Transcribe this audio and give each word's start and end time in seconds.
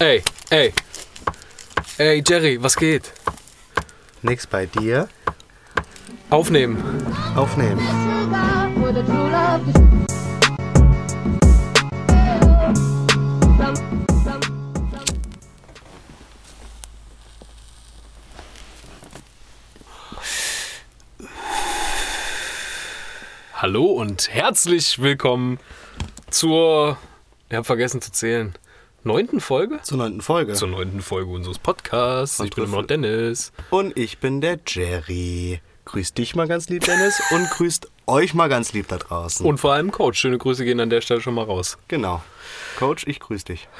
Ey, 0.00 0.22
ey. 0.50 0.72
Ey, 1.98 2.22
Jerry, 2.24 2.62
was 2.62 2.76
geht? 2.76 3.12
Nix 4.22 4.46
bei 4.46 4.66
dir. 4.66 5.08
Aufnehmen. 6.30 7.04
Aufnehmen. 7.34 7.80
Hallo 23.52 23.86
und 23.86 24.32
herzlich 24.32 25.00
willkommen 25.02 25.58
zur, 26.30 26.96
ich 27.48 27.56
habe 27.56 27.64
vergessen 27.64 28.00
zu 28.00 28.12
zählen, 28.12 28.54
neunten 29.08 29.40
Folge? 29.40 29.80
Zur 29.82 29.98
neunten 29.98 30.20
Folge. 30.20 30.52
Zur 30.52 30.68
neunten 30.68 31.00
Folge 31.00 31.30
unseres 31.32 31.58
Podcasts. 31.58 32.38
Ich 32.40 32.50
bin 32.50 32.64
immer 32.64 32.82
noch 32.82 32.86
Dennis. 32.86 33.52
Und 33.70 33.96
ich 33.98 34.18
bin 34.18 34.40
der 34.40 34.58
Jerry. 34.66 35.60
Grüß 35.86 36.12
dich 36.12 36.36
mal 36.36 36.46
ganz 36.46 36.68
lieb, 36.68 36.84
Dennis. 36.84 37.20
und 37.30 37.48
grüßt 37.50 37.88
euch 38.06 38.34
mal 38.34 38.48
ganz 38.48 38.72
lieb 38.74 38.86
da 38.88 38.98
draußen. 38.98 39.44
Und 39.46 39.58
vor 39.58 39.72
allem 39.72 39.90
Coach. 39.90 40.18
Schöne 40.20 40.36
Grüße 40.38 40.64
gehen 40.64 40.78
an 40.80 40.90
der 40.90 41.00
Stelle 41.00 41.20
schon 41.22 41.34
mal 41.34 41.44
raus. 41.44 41.78
genau. 41.88 42.22
Coach, 42.78 43.04
ich 43.06 43.18
grüß 43.20 43.44
dich. 43.44 43.66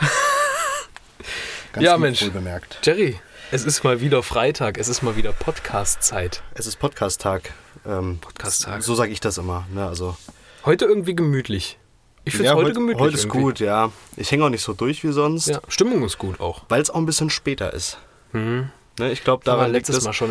Ganz 1.72 1.84
Ja, 1.84 1.92
lieb 1.94 2.00
Mensch. 2.02 2.22
wohlbemerkt. 2.22 2.78
Jerry, 2.82 3.20
es 3.50 3.64
ist 3.64 3.84
mal 3.84 4.00
wieder 4.00 4.22
Freitag. 4.22 4.78
Es 4.78 4.88
ist 4.88 5.02
mal 5.02 5.16
wieder 5.16 5.32
Podcast-Zeit. 5.32 6.42
Es 6.54 6.66
ist 6.66 6.76
Podcast-Tag. 6.78 7.52
Ähm, 7.86 8.18
Podcast-Tag. 8.20 8.82
So 8.82 8.94
sage 8.94 9.12
ich 9.12 9.20
das 9.20 9.36
immer. 9.38 9.66
Ne? 9.72 9.86
Also, 9.86 10.16
Heute 10.64 10.86
irgendwie 10.86 11.14
gemütlich. 11.14 11.78
Ich 12.28 12.34
finde 12.36 12.46
es 12.48 12.50
ja, 12.52 12.56
heute 12.56 12.68
heut- 12.68 12.74
gemütlich. 12.74 13.00
Heute 13.00 13.14
ist 13.14 13.24
irgendwie. 13.24 13.40
gut, 13.40 13.60
ja. 13.60 13.90
Ich 14.16 14.30
hänge 14.30 14.44
auch 14.44 14.48
nicht 14.50 14.62
so 14.62 14.72
durch 14.72 15.02
wie 15.04 15.12
sonst, 15.12 15.48
Ja, 15.48 15.60
Stimmung 15.68 16.02
ist 16.04 16.18
gut 16.18 16.40
auch. 16.40 16.62
weil 16.68 16.80
es 16.80 16.90
auch 16.90 16.96
ein 16.96 17.06
bisschen 17.06 17.30
später 17.30 17.72
ist. 17.72 17.98
Ne? 18.32 18.70
Ich 19.12 19.22
glaube, 19.24 19.44
daran 19.44 19.72
liegt 19.72 19.88
es. 19.88 20.04
Mal 20.04 20.12
schon. 20.12 20.30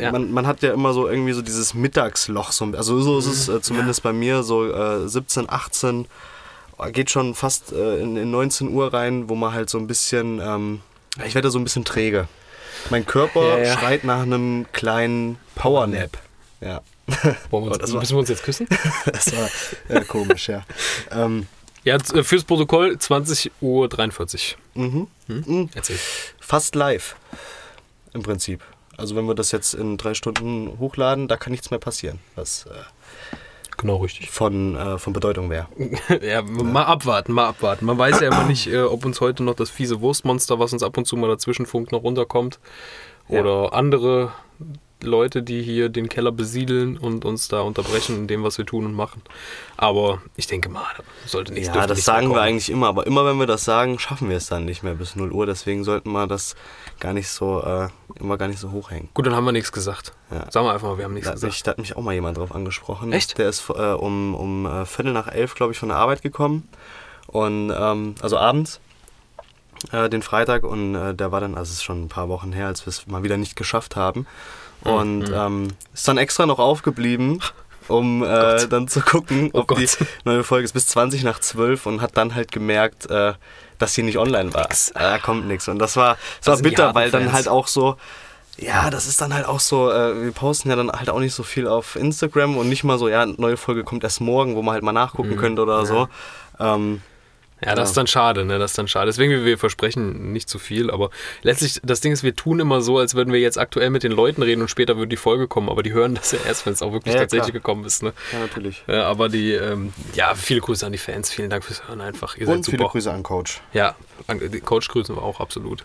Ja. 0.00 0.12
Man, 0.12 0.32
man 0.32 0.46
hat 0.46 0.62
ja 0.62 0.72
immer 0.72 0.92
so 0.92 1.08
irgendwie 1.08 1.32
so 1.32 1.42
dieses 1.42 1.74
Mittagsloch. 1.74 2.52
So, 2.52 2.64
also 2.76 3.00
so 3.00 3.18
ist 3.18 3.26
es 3.26 3.48
äh, 3.48 3.60
zumindest 3.60 4.02
bei 4.02 4.12
mir, 4.12 4.42
so 4.42 4.66
äh, 4.72 5.08
17, 5.08 5.48
18, 5.48 6.06
äh, 6.78 6.90
geht 6.92 7.10
schon 7.10 7.34
fast 7.34 7.72
äh, 7.72 7.98
in, 8.00 8.16
in 8.16 8.30
19 8.30 8.68
Uhr 8.68 8.92
rein, 8.92 9.28
wo 9.28 9.34
man 9.34 9.52
halt 9.52 9.68
so 9.70 9.78
ein 9.78 9.86
bisschen, 9.86 10.40
ähm, 10.40 10.80
ja, 11.18 11.24
ich 11.26 11.34
werde 11.34 11.50
so 11.50 11.58
ein 11.58 11.64
bisschen 11.64 11.84
träge. 11.84 12.28
Mein 12.90 13.04
Körper 13.06 13.58
Ja, 13.58 13.58
ja. 13.58 13.78
schreit 13.78 14.04
nach 14.04 14.22
einem 14.22 14.66
kleinen 14.72 15.36
Powernap. 15.54 16.16
Ja, 16.60 16.80
Wollen 17.50 17.64
wir 17.66 17.80
uns, 17.80 17.92
war- 17.92 18.00
müssen 18.00 18.14
wir 18.14 18.20
uns 18.20 18.28
jetzt 18.28 18.42
küssen? 18.42 18.66
das 19.06 19.32
war 19.36 19.48
äh, 19.96 20.04
komisch, 20.04 20.48
ja. 20.48 20.64
Ähm, 21.10 21.46
Ja, 21.84 21.96
äh, 21.96 22.22
fürs 22.22 22.44
Protokoll 22.44 22.92
20.43 23.00 24.54
Uhr. 24.74 24.82
mhm. 24.82 25.06
Mhm. 25.26 25.70
Erzähl. 25.74 25.98
Fast 26.40 26.74
live 26.74 27.16
im 28.14 28.22
Prinzip. 28.22 28.62
Also 28.96 29.14
wenn 29.16 29.26
wir 29.26 29.34
das 29.34 29.52
jetzt 29.52 29.74
in 29.74 29.96
drei 29.96 30.14
Stunden 30.14 30.78
hochladen, 30.78 31.28
da 31.28 31.36
kann 31.36 31.52
nichts 31.52 31.70
mehr 31.70 31.78
passieren, 31.78 32.18
was 32.34 32.66
äh, 32.66 32.70
Genau, 33.76 33.98
richtig. 33.98 34.28
von, 34.30 34.74
äh, 34.74 34.98
von 34.98 35.12
Bedeutung 35.12 35.50
wäre. 35.50 35.68
ja, 36.20 36.42
mal 36.42 36.82
abwarten, 36.84 37.32
mal 37.32 37.46
abwarten. 37.46 37.84
Man 37.86 37.96
weiß 37.96 38.18
ja 38.20 38.26
immer 38.26 38.44
nicht, 38.44 38.66
äh, 38.66 38.80
ob 38.82 39.04
uns 39.04 39.20
heute 39.20 39.44
noch 39.44 39.54
das 39.54 39.70
fiese 39.70 40.00
Wurstmonster, 40.00 40.58
was 40.58 40.72
uns 40.72 40.82
ab 40.82 40.96
und 40.98 41.04
zu 41.06 41.16
mal 41.16 41.28
dazwischen 41.28 41.64
funkt, 41.64 41.92
noch 41.92 42.02
runterkommt. 42.02 42.58
Ja. 43.28 43.40
Oder 43.40 43.72
andere 43.74 44.32
Leute, 45.02 45.42
die 45.42 45.62
hier 45.62 45.88
den 45.88 46.08
Keller 46.08 46.32
besiedeln 46.32 46.98
und 46.98 47.24
uns 47.24 47.48
da 47.48 47.60
unterbrechen 47.60 48.16
in 48.16 48.26
dem, 48.26 48.42
was 48.42 48.58
wir 48.58 48.66
tun 48.66 48.84
und 48.84 48.94
machen. 48.94 49.22
Aber 49.76 50.20
ich 50.36 50.46
denke 50.46 50.68
mal, 50.68 50.84
sollte 51.24 51.52
nichts 51.52 51.68
Ja, 51.68 51.74
das 51.74 51.98
nichts 51.98 52.06
mehr 52.06 52.14
sagen 52.16 52.30
wir 52.30 52.40
eigentlich 52.40 52.70
immer, 52.70 52.88
aber 52.88 53.06
immer 53.06 53.24
wenn 53.24 53.38
wir 53.38 53.46
das 53.46 53.64
sagen, 53.64 53.98
schaffen 53.98 54.28
wir 54.28 54.36
es 54.36 54.46
dann 54.46 54.64
nicht 54.64 54.82
mehr 54.82 54.94
bis 54.94 55.14
0 55.14 55.30
Uhr. 55.30 55.46
Deswegen 55.46 55.84
sollten 55.84 56.10
wir 56.10 56.26
das 56.26 56.56
gar 56.98 57.12
nicht 57.12 57.28
so, 57.28 57.62
äh, 57.62 57.88
immer 58.18 58.36
gar 58.38 58.48
nicht 58.48 58.58
so 58.58 58.72
hochhängen. 58.72 59.08
Gut, 59.14 59.26
dann 59.26 59.36
haben 59.36 59.44
wir 59.44 59.52
nichts 59.52 59.70
gesagt. 59.70 60.12
Ja. 60.30 60.50
Sagen 60.50 60.66
wir 60.66 60.72
einfach 60.72 60.88
mal, 60.88 60.98
wir 60.98 61.04
haben 61.04 61.14
nichts 61.14 61.28
Da 61.28 61.34
gesagt. 61.34 61.52
mich, 61.52 61.62
da 61.62 61.70
hat 61.72 61.78
mich 61.78 61.96
auch 61.96 62.02
mal 62.02 62.14
jemand 62.14 62.36
drauf 62.36 62.54
angesprochen. 62.54 63.12
Echt? 63.12 63.38
Der 63.38 63.48
ist 63.48 63.68
äh, 63.70 63.92
um, 63.92 64.34
um 64.34 64.66
äh, 64.66 64.84
Viertel 64.84 65.12
nach 65.12 65.28
elf, 65.28 65.54
glaube 65.54 65.72
ich, 65.72 65.78
von 65.78 65.90
der 65.90 65.98
Arbeit 65.98 66.22
gekommen. 66.22 66.68
Und, 67.28 67.72
ähm, 67.76 68.16
also 68.20 68.36
abends, 68.36 68.80
äh, 69.92 70.08
den 70.08 70.22
Freitag. 70.22 70.64
Und 70.64 70.94
äh, 70.94 71.14
der 71.14 71.30
war 71.32 71.40
dann, 71.40 71.54
also 71.54 71.70
es 71.70 71.78
ist 71.78 71.84
schon 71.84 72.04
ein 72.04 72.08
paar 72.08 72.28
Wochen 72.28 72.52
her, 72.52 72.66
als 72.66 72.84
wir 72.86 72.90
es 72.90 73.06
mal 73.06 73.22
wieder 73.22 73.36
nicht 73.36 73.56
geschafft 73.56 73.96
haben. 73.96 74.26
Mhm. 74.84 74.90
Und 74.92 75.32
ähm, 75.34 75.68
ist 75.94 76.06
dann 76.08 76.18
extra 76.18 76.46
noch 76.46 76.58
aufgeblieben, 76.58 77.40
um 77.88 78.22
äh, 78.22 78.66
dann 78.68 78.88
zu 78.88 79.00
gucken, 79.00 79.50
Oh 79.52 79.60
ob 79.60 79.68
die 79.76 79.86
Gott. 79.86 79.98
neue 80.24 80.44
Folge 80.44 80.64
ist 80.64 80.72
bis 80.72 80.86
20 80.88 81.24
nach 81.24 81.38
12 81.40 81.86
und 81.86 82.00
hat 82.00 82.16
dann 82.16 82.34
halt 82.34 82.52
gemerkt, 82.52 83.10
äh, 83.10 83.34
dass 83.78 83.94
sie 83.94 84.02
nicht 84.02 84.18
online 84.18 84.52
war. 84.54 84.62
Nix. 84.62 84.90
Äh, 84.90 84.94
Da 85.00 85.18
kommt 85.18 85.46
nichts. 85.46 85.68
Und 85.68 85.78
das 85.78 85.96
war, 85.96 86.16
das 86.40 86.46
war 86.48 86.56
die 86.56 86.62
bitter, 86.62 86.94
weil 86.94 87.10
dann 87.10 87.32
halt 87.32 87.48
auch 87.48 87.66
so, 87.66 87.96
ja, 88.56 88.90
das 88.90 89.06
ist 89.06 89.20
dann 89.20 89.32
halt 89.32 89.46
auch 89.46 89.60
so, 89.60 89.90
äh, 89.90 90.22
wir 90.24 90.32
posten 90.32 90.68
ja 90.68 90.76
dann 90.76 90.90
halt 90.90 91.10
auch 91.10 91.20
nicht 91.20 91.32
so 91.34 91.44
viel 91.44 91.68
auf 91.68 91.94
Instagram 91.96 92.56
und 92.56 92.68
nicht 92.68 92.82
mal 92.84 92.98
so, 92.98 93.08
ja, 93.08 93.24
neue 93.24 93.56
Folge 93.56 93.84
kommt 93.84 94.02
erst 94.04 94.20
morgen, 94.20 94.56
wo 94.56 94.62
man 94.62 94.74
halt 94.74 94.82
mal 94.82 94.92
nachgucken 94.92 95.36
könnte 95.36 95.62
oder 95.62 95.86
so. 95.86 96.08
Ähm, 96.58 97.00
Ja, 97.64 97.74
das 97.74 97.88
ist 97.90 97.96
dann 97.96 98.06
schade, 98.06 98.44
ne? 98.44 98.58
Das 98.58 98.70
ist 98.72 98.78
dann 98.78 98.86
schade. 98.86 99.06
Deswegen, 99.06 99.32
wir- 99.32 99.44
wir 99.44 99.58
versprechen 99.58 100.32
nicht 100.32 100.48
zu 100.48 100.58
viel, 100.60 100.90
aber 100.90 101.10
letztlich, 101.42 101.80
das 101.82 102.00
Ding 102.00 102.12
ist, 102.12 102.22
wir 102.22 102.36
tun 102.36 102.60
immer 102.60 102.80
so, 102.80 102.98
als 102.98 103.14
würden 103.16 103.32
wir 103.32 103.40
jetzt 103.40 103.58
aktuell 103.58 103.90
mit 103.90 104.04
den 104.04 104.12
Leuten 104.12 104.42
reden 104.42 104.60
und 104.62 104.68
später 104.68 104.96
würde 104.96 105.08
die 105.08 105.16
Folge 105.16 105.48
kommen, 105.48 105.68
aber 105.68 105.82
die 105.82 105.92
hören 105.92 106.14
das 106.14 106.30
ja 106.32 106.38
erst, 106.46 106.66
wenn 106.66 106.72
es 106.72 106.82
auch 106.82 106.92
wirklich 106.92 107.14
Ja, 107.14 107.20
tatsächlich 107.20 107.50
klar. 107.50 107.60
gekommen 107.60 107.84
ist, 107.84 108.02
ne? 108.04 108.12
ja, 108.32 108.38
natürlich. 108.38 108.84
Ja, 108.86 109.06
aber 109.08 109.28
die, 109.28 109.52
ähm, 109.52 109.92
ja, 110.14 110.34
viele 110.36 110.60
Grüße 110.60 110.86
an 110.86 110.92
die 110.92 110.98
Fans, 110.98 111.30
vielen 111.30 111.50
Dank 111.50 111.64
fürs 111.64 111.86
Hören 111.88 112.00
einfach. 112.00 112.36
Ihr 112.36 112.46
seid 112.46 112.56
Und 112.58 112.64
viele 112.66 112.78
super. 112.78 112.90
Grüße 112.92 113.10
an 113.12 113.22
Coach. 113.24 113.60
Ja, 113.72 113.96
an- 114.28 114.40
Coach 114.64 114.88
grüßen 114.88 115.16
wir 115.16 115.22
auch 115.22 115.40
absolut. 115.40 115.84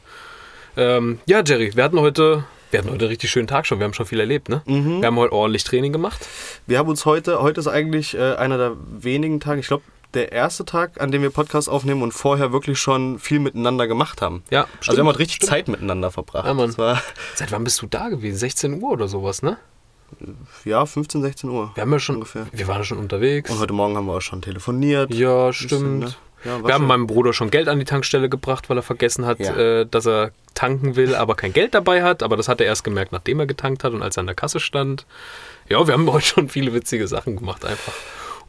Ähm, 0.76 1.20
ja, 1.26 1.42
Jerry, 1.46 1.76
wir 1.76 1.84
hatten 1.84 2.00
heute, 2.00 2.44
wir 2.72 2.80
hatten 2.80 2.90
heute 2.90 3.02
einen 3.06 3.10
richtig 3.10 3.30
schönen 3.30 3.48
Tag 3.48 3.66
schon, 3.68 3.80
wir 3.80 3.86
haben 3.86 3.94
schon 3.94 4.06
viel 4.08 4.20
erlebt, 4.20 4.50
ne? 4.50 4.62
Mhm. 4.66 5.02
Wir 5.02 5.08
haben 5.08 5.18
heute 5.18 5.34
ordentlich 5.34 5.64
Training 5.64 5.92
gemacht. 5.92 6.28
Wir 6.66 6.80
haben 6.80 6.90
uns 6.90 7.06
heute, 7.06 7.42
heute 7.42 7.60
ist 7.60 7.68
eigentlich 7.68 8.16
äh, 8.16 8.34
einer 8.36 8.58
der 8.58 8.74
wenigen 9.00 9.40
Tage, 9.40 9.60
ich 9.60 9.68
glaube, 9.68 9.84
der 10.16 10.32
erste 10.32 10.66
Tag, 10.66 11.00
an 11.02 11.12
dem 11.12 11.22
wir 11.22 11.30
Podcast 11.30 11.70
aufnehmen 11.70 12.02
und 12.04 12.12
vorher 12.14 12.52
wirklich 12.54 12.80
schon 12.80 13.20
viel 13.20 13.40
miteinander 13.40 13.88
gemacht 13.88 14.22
haben. 14.22 14.44
Ja, 14.50 14.68
Also 14.80 14.94
wir 14.94 15.00
haben 15.00 15.08
heute 15.08 15.20
richtig 15.20 15.42
Zeit 15.42 15.68
miteinander 15.68 16.12
verbracht. 16.12 16.46
Ja, 16.46 16.54
Mann. 16.54 16.72
Seit 17.36 17.52
wann 17.52 17.64
bist 17.64 17.82
du 17.82 17.88
da 17.88 18.10
gewesen? 18.10 18.38
16 18.38 18.82
Uhr 18.82 18.92
oder 18.92 19.08
sowas, 19.08 19.42
ne? 19.42 19.58
ja, 20.64 20.86
15, 20.86 21.22
16 21.24 21.50
Uhr. 21.50 21.72
Wir 21.74 21.82
haben 21.82 21.92
ja 21.92 22.00
schon, 22.00 22.16
Ungefähr. 22.18 22.46
wir 22.52 22.68
waren 22.68 22.78
ja 22.78 22.84
schon 22.84 23.00
unterwegs. 23.00 23.50
Und 23.50 23.60
heute 23.60 23.74
Morgen 23.74 23.98
haben 23.98 24.06
wir 24.06 24.14
auch 24.16 24.22
schon 24.22 24.42
telefoniert. 24.42 25.14
Ja, 25.14 25.48
Bisschen, 25.48 25.68
stimmt. 25.68 26.00
ne? 26.02 26.14
Ja, 26.46 26.64
Wir 26.64 26.74
haben 26.74 26.82
schön. 26.82 26.88
meinem 26.88 27.08
Bruder 27.08 27.32
schon 27.34 27.50
Geld 27.50 27.68
an 27.70 27.80
die 27.80 27.86
Tankstelle 27.86 28.28
gebracht, 28.30 28.70
weil 28.70 28.78
er 28.78 28.84
vergessen 28.84 29.26
hat, 29.26 29.40
Ja. 29.40 29.56
äh, 29.56 29.86
dass 29.90 30.06
er 30.06 30.32
tanken 30.54 30.96
will, 30.98 31.16
aber 31.16 31.36
kein 31.36 31.54
Geld 31.54 31.74
dabei 31.74 32.04
hat. 32.04 32.22
Aber 32.22 32.36
das 32.38 32.48
hat 32.50 32.60
er 32.62 32.68
erst 32.68 32.84
gemerkt, 32.84 33.12
nachdem 33.14 33.40
er 33.40 33.48
getankt 33.48 33.84
hat 33.84 33.94
und 33.94 34.04
als 34.04 34.18
er 34.18 34.22
an 34.22 34.28
der 34.28 34.36
Kasse 34.36 34.60
stand. 34.60 35.06
Ja, 35.70 35.88
wir 35.88 35.94
haben 35.94 36.12
heute 36.12 36.26
schon 36.28 36.50
viele 36.50 36.74
witzige 36.74 37.08
Sachen 37.08 37.38
gemacht 37.38 37.66
einfach. 37.66 37.94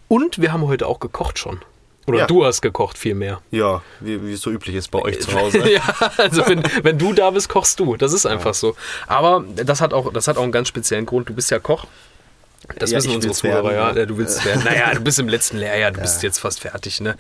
Und 0.09 0.41
wir 0.41 0.53
haben 0.53 0.67
heute 0.67 0.87
auch 0.87 1.01
gekocht 1.01 1.39
schon. 1.39 1.61
Oder 2.07 2.19
Ja. 2.21 2.27
du 2.27 2.45
hast 2.45 2.61
gekocht 2.61 2.99
viel 2.99 3.15
mehr. 3.15 3.41
Ja, 3.51 3.83
wie, 4.01 4.23
wie 4.27 4.33
es 4.35 4.43
so 4.43 4.51
üblich 4.51 4.75
ist 4.77 4.91
bei 4.91 5.01
euch 5.01 5.21
zu 5.21 5.33
Hause. 5.33 5.67
ja, 5.73 5.83
also 6.19 6.47
wenn, 6.47 6.63
wenn 6.83 6.99
du 6.99 7.13
da 7.15 7.31
bist, 7.31 7.49
kochst 7.49 7.81
du. 7.81 7.97
Das 7.97 8.13
ist 8.13 8.27
einfach 8.27 8.53
so. 8.55 8.77
Aber 9.07 9.43
das 9.57 9.81
hat, 9.81 9.95
auch, 9.95 10.13
das 10.13 10.29
hat 10.29 10.37
auch 10.37 10.43
einen 10.43 10.53
ganz 10.53 10.69
speziellen 10.69 11.07
Grund. 11.07 11.29
Du 11.31 11.35
bist 11.35 11.51
ja 11.51 11.59
Koch. 11.59 11.87
Das 12.79 12.91
Ja, 12.91 12.99
wissen 12.99 13.15
unsere 13.15 13.35
Zuhörer, 13.35 13.65
werden, 13.65 13.77
ja. 13.77 13.91
ja. 13.91 13.97
ja. 13.97 14.07
Du 14.07 14.19
willst 14.19 14.39
es 14.39 14.45
werden. 14.45 14.65
Naja, 14.65 14.95
du 14.95 15.01
bist 15.01 15.19
im 15.19 15.29
letzten 15.29 15.59
Lehrjahr, 15.59 15.91
du 15.93 16.01
bist 16.03 16.23
jetzt 16.23 16.39
fast 16.39 16.61
fertig. 16.61 17.01
Ne? 17.01 17.17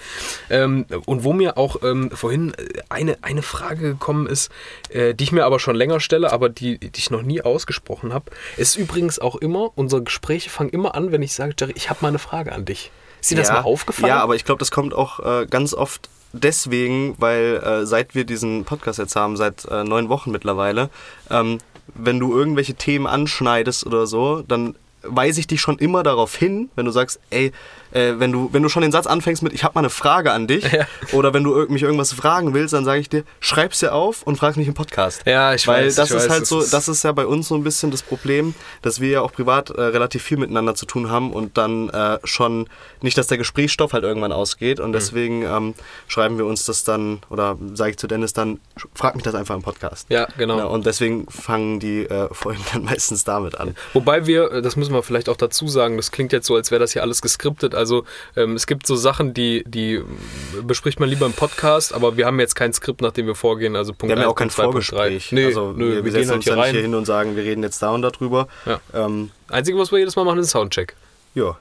Ähm, 0.50 0.86
und 1.06 1.24
wo 1.24 1.32
mir 1.32 1.58
auch 1.58 1.82
ähm, 1.82 2.10
vorhin 2.10 2.54
äh, 2.54 2.80
eine, 2.88 3.18
eine 3.22 3.42
Frage 3.42 3.80
gekommen 3.80 4.26
ist, 4.26 4.50
äh, 4.90 5.14
die 5.14 5.24
ich 5.24 5.32
mir 5.32 5.44
aber 5.44 5.58
schon 5.58 5.76
länger 5.76 6.00
stelle, 6.00 6.32
aber 6.32 6.48
die, 6.48 6.78
die 6.78 6.98
ich 6.98 7.10
noch 7.10 7.22
nie 7.22 7.42
ausgesprochen 7.42 8.12
habe, 8.12 8.30
ist 8.56 8.76
übrigens 8.76 9.18
auch 9.18 9.36
immer, 9.36 9.70
unsere 9.74 10.02
Gespräche 10.02 10.50
fangen 10.50 10.70
immer 10.70 10.94
an, 10.94 11.12
wenn 11.12 11.22
ich 11.22 11.34
sage, 11.34 11.54
Jerry, 11.58 11.72
ich 11.76 11.90
habe 11.90 12.00
mal 12.02 12.08
eine 12.08 12.18
Frage 12.18 12.52
an 12.52 12.64
dich. 12.64 12.90
Ist 13.20 13.30
dir 13.30 13.36
das 13.36 13.48
mal 13.48 13.62
aufgefallen? 13.62 14.08
Ja, 14.08 14.20
aber 14.20 14.36
ich 14.36 14.44
glaube, 14.44 14.58
das 14.58 14.70
kommt 14.70 14.92
auch 14.92 15.20
äh, 15.20 15.46
ganz 15.46 15.72
oft 15.72 16.10
deswegen, 16.34 17.14
weil 17.18 17.62
äh, 17.64 17.86
seit 17.86 18.14
wir 18.14 18.24
diesen 18.24 18.64
Podcast 18.64 18.98
jetzt 18.98 19.16
haben, 19.16 19.36
seit 19.36 19.64
äh, 19.66 19.84
neun 19.84 20.08
Wochen 20.08 20.30
mittlerweile, 20.30 20.90
ähm, 21.30 21.58
wenn 21.94 22.18
du 22.18 22.36
irgendwelche 22.36 22.74
Themen 22.74 23.06
anschneidest 23.06 23.86
oder 23.86 24.06
so, 24.06 24.42
dann 24.42 24.74
weise 25.06 25.40
ich 25.40 25.46
dich 25.46 25.60
schon 25.60 25.78
immer 25.78 26.02
darauf 26.02 26.34
hin, 26.34 26.70
wenn 26.74 26.86
du 26.86 26.92
sagst, 26.92 27.20
ey, 27.30 27.52
äh, 27.94 28.18
wenn, 28.18 28.32
du, 28.32 28.48
wenn 28.52 28.62
du 28.62 28.68
schon 28.68 28.82
den 28.82 28.92
Satz 28.92 29.06
anfängst 29.06 29.42
mit, 29.42 29.52
ich 29.52 29.64
habe 29.64 29.74
mal 29.74 29.80
eine 29.80 29.90
Frage 29.90 30.32
an 30.32 30.46
dich, 30.46 30.70
Ja. 30.72 30.86
oder 31.12 31.32
wenn 31.34 31.44
du 31.44 31.66
mich 31.68 31.82
irgendwas 31.82 32.12
fragen 32.12 32.54
willst, 32.54 32.74
dann 32.74 32.84
sage 32.84 33.00
ich 33.00 33.08
dir, 33.08 33.24
schreib's 33.40 33.78
dir 33.80 33.92
auf 33.94 34.22
und 34.24 34.36
frag 34.36 34.56
mich 34.56 34.66
im 34.68 34.74
Podcast. 34.74 35.22
Ja, 35.26 35.54
ich 35.54 35.66
Weil 35.68 35.86
weiß, 35.86 35.94
das 35.96 36.10
ich 36.10 36.16
ist 36.16 36.22
weiß, 36.24 36.30
halt 36.30 36.40
das 36.42 36.48
so, 36.48 36.60
das 36.64 36.88
ist 36.88 37.04
ja 37.04 37.12
bei 37.12 37.26
uns 37.26 37.48
so 37.48 37.54
ein 37.54 37.62
bisschen 37.64 37.90
das 37.90 38.02
Problem, 38.02 38.54
dass 38.82 39.00
wir 39.00 39.08
ja 39.10 39.20
auch 39.20 39.32
privat 39.32 39.70
äh, 39.70 39.80
relativ 39.80 40.22
viel 40.22 40.38
miteinander 40.38 40.74
zu 40.74 40.86
tun 40.86 41.10
haben 41.10 41.32
und 41.32 41.56
dann 41.58 41.88
äh, 41.90 42.18
schon 42.24 42.68
nicht, 43.02 43.16
dass 43.18 43.26
der 43.26 43.38
Gesprächsstoff 43.38 43.92
halt 43.92 44.04
irgendwann 44.04 44.32
ausgeht 44.32 44.78
Mhm. 44.78 44.84
und 44.86 44.92
deswegen 44.94 45.42
ähm, 45.42 45.74
schreiben 46.08 46.38
wir 46.38 46.46
uns 46.46 46.64
das 46.64 46.84
dann 46.84 47.20
oder 47.30 47.56
sage 47.74 47.90
ich 47.90 47.98
zu 47.98 48.06
Dennis 48.06 48.32
dann, 48.32 48.58
frag 48.94 49.14
mich 49.14 49.22
das 49.24 49.34
einfach 49.34 49.54
im 49.54 49.62
Podcast. 49.62 50.06
Ja, 50.08 50.26
genau. 50.38 50.58
Ja, 50.58 50.64
und 50.64 50.86
deswegen 50.86 51.26
fangen 51.30 51.78
die 51.78 52.04
äh, 52.06 52.28
Folgen 52.32 52.64
dann 52.72 52.84
meistens 52.84 53.24
damit 53.24 53.60
an. 53.60 53.76
Wobei 53.92 54.26
wir, 54.26 54.50
äh, 54.50 54.62
das 54.62 54.76
müssen 54.76 54.92
wir 54.92 54.94
wir 54.94 55.02
vielleicht 55.02 55.28
auch 55.28 55.36
dazu 55.36 55.66
sagen, 55.66 55.96
das 55.96 56.12
klingt 56.12 56.32
jetzt 56.32 56.46
so, 56.46 56.54
als 56.54 56.70
wäre 56.70 56.78
das 56.78 56.92
hier 56.92 57.02
alles 57.02 57.20
geskriptet. 57.20 57.74
Also 57.84 58.04
ähm, 58.34 58.56
es 58.56 58.66
gibt 58.66 58.86
so 58.86 58.96
Sachen, 58.96 59.34
die, 59.34 59.62
die 59.66 60.02
bespricht 60.62 60.98
man 61.00 61.08
lieber 61.08 61.26
im 61.26 61.34
Podcast, 61.34 61.92
aber 61.92 62.16
wir 62.16 62.24
haben 62.24 62.40
jetzt 62.40 62.54
kein 62.54 62.72
Skript, 62.72 63.02
nach 63.02 63.12
dem 63.12 63.26
wir 63.26 63.34
vorgehen. 63.34 63.76
Also 63.76 63.92
Punkt 63.92 64.08
Wir 64.08 64.16
haben 64.16 64.22
ja 64.22 64.28
auch 64.28 64.34
kein. 64.34 64.48
Vorgespräch. 64.48 65.32
Nee, 65.32 65.44
also 65.46 65.72
nö, 65.72 65.96
wir, 65.96 66.04
wir, 66.04 66.12
setzen 66.12 66.22
gehen 66.22 66.28
halt 66.30 66.36
uns 66.38 66.44
hier 66.44 66.54
nicht 66.54 66.64
rein. 66.64 66.72
hier 66.72 66.82
hin 66.82 66.94
und 66.94 67.04
sagen, 67.04 67.36
wir 67.36 67.44
reden 67.44 67.62
jetzt 67.62 67.82
da 67.82 67.90
und 67.90 68.02
darüber. 68.02 68.48
Ja. 68.64 68.80
Ähm, 68.94 69.30
Einzige, 69.48 69.78
was 69.78 69.92
wir 69.92 69.98
jedes 69.98 70.16
Mal 70.16 70.24
machen, 70.24 70.38
ist 70.38 70.50
Soundcheck. 70.50 70.94
ja. 71.34 71.56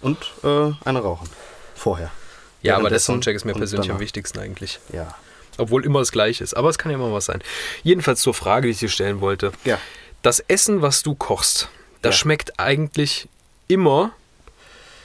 Und 0.00 0.18
äh, 0.44 0.72
eine 0.84 1.00
rauchen. 1.00 1.28
Vorher. 1.74 2.10
Ja, 2.62 2.76
aber 2.76 2.90
der 2.90 2.98
Soundcheck 2.98 3.36
ist 3.36 3.44
mir 3.44 3.54
persönlich 3.54 3.90
am 3.90 4.00
wichtigsten 4.00 4.38
eigentlich. 4.38 4.78
Ja. 4.92 5.14
Obwohl 5.58 5.84
immer 5.84 6.00
das 6.00 6.12
Gleiche 6.12 6.44
ist. 6.44 6.54
Aber 6.54 6.68
es 6.68 6.78
kann 6.78 6.90
ja 6.90 6.98
immer 6.98 7.12
was 7.12 7.26
sein. 7.26 7.42
Jedenfalls 7.82 8.20
zur 8.20 8.34
Frage, 8.34 8.66
die 8.66 8.72
ich 8.72 8.78
dir 8.78 8.88
stellen 8.88 9.20
wollte. 9.20 9.52
Ja. 9.64 9.78
Das 10.22 10.40
Essen, 10.40 10.82
was 10.82 11.02
du 11.02 11.14
kochst, 11.14 11.68
das 12.02 12.14
Ja. 12.14 12.18
schmeckt 12.20 12.58
eigentlich 12.60 13.28
immer, 13.68 14.12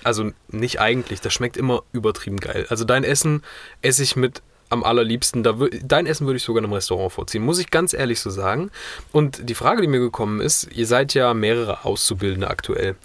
also 0.03 0.31
nicht 0.49 0.79
eigentlich, 0.79 1.21
das 1.21 1.33
schmeckt 1.33 1.57
immer 1.57 1.83
übertrieben 1.91 2.39
geil. 2.39 2.65
Also 2.69 2.85
dein 2.85 3.03
Essen 3.03 3.43
esse 3.81 4.03
ich 4.03 4.15
mit 4.15 4.41
am 4.71 4.83
allerliebsten. 4.83 5.43
Dein 5.83 6.07
Essen 6.07 6.25
würde 6.25 6.37
ich 6.37 6.43
sogar 6.43 6.63
im 6.63 6.71
Restaurant 6.71 7.11
vorziehen, 7.11 7.43
muss 7.43 7.59
ich 7.59 7.71
ganz 7.71 7.93
ehrlich 7.93 8.19
so 8.21 8.29
sagen. 8.29 8.71
Und 9.11 9.49
die 9.49 9.55
Frage, 9.55 9.81
die 9.81 9.87
mir 9.87 9.99
gekommen 9.99 10.39
ist, 10.39 10.69
ihr 10.71 10.87
seid 10.87 11.13
ja 11.13 11.33
mehrere 11.33 11.85
Auszubildende 11.85 12.49
aktuell. 12.49 12.95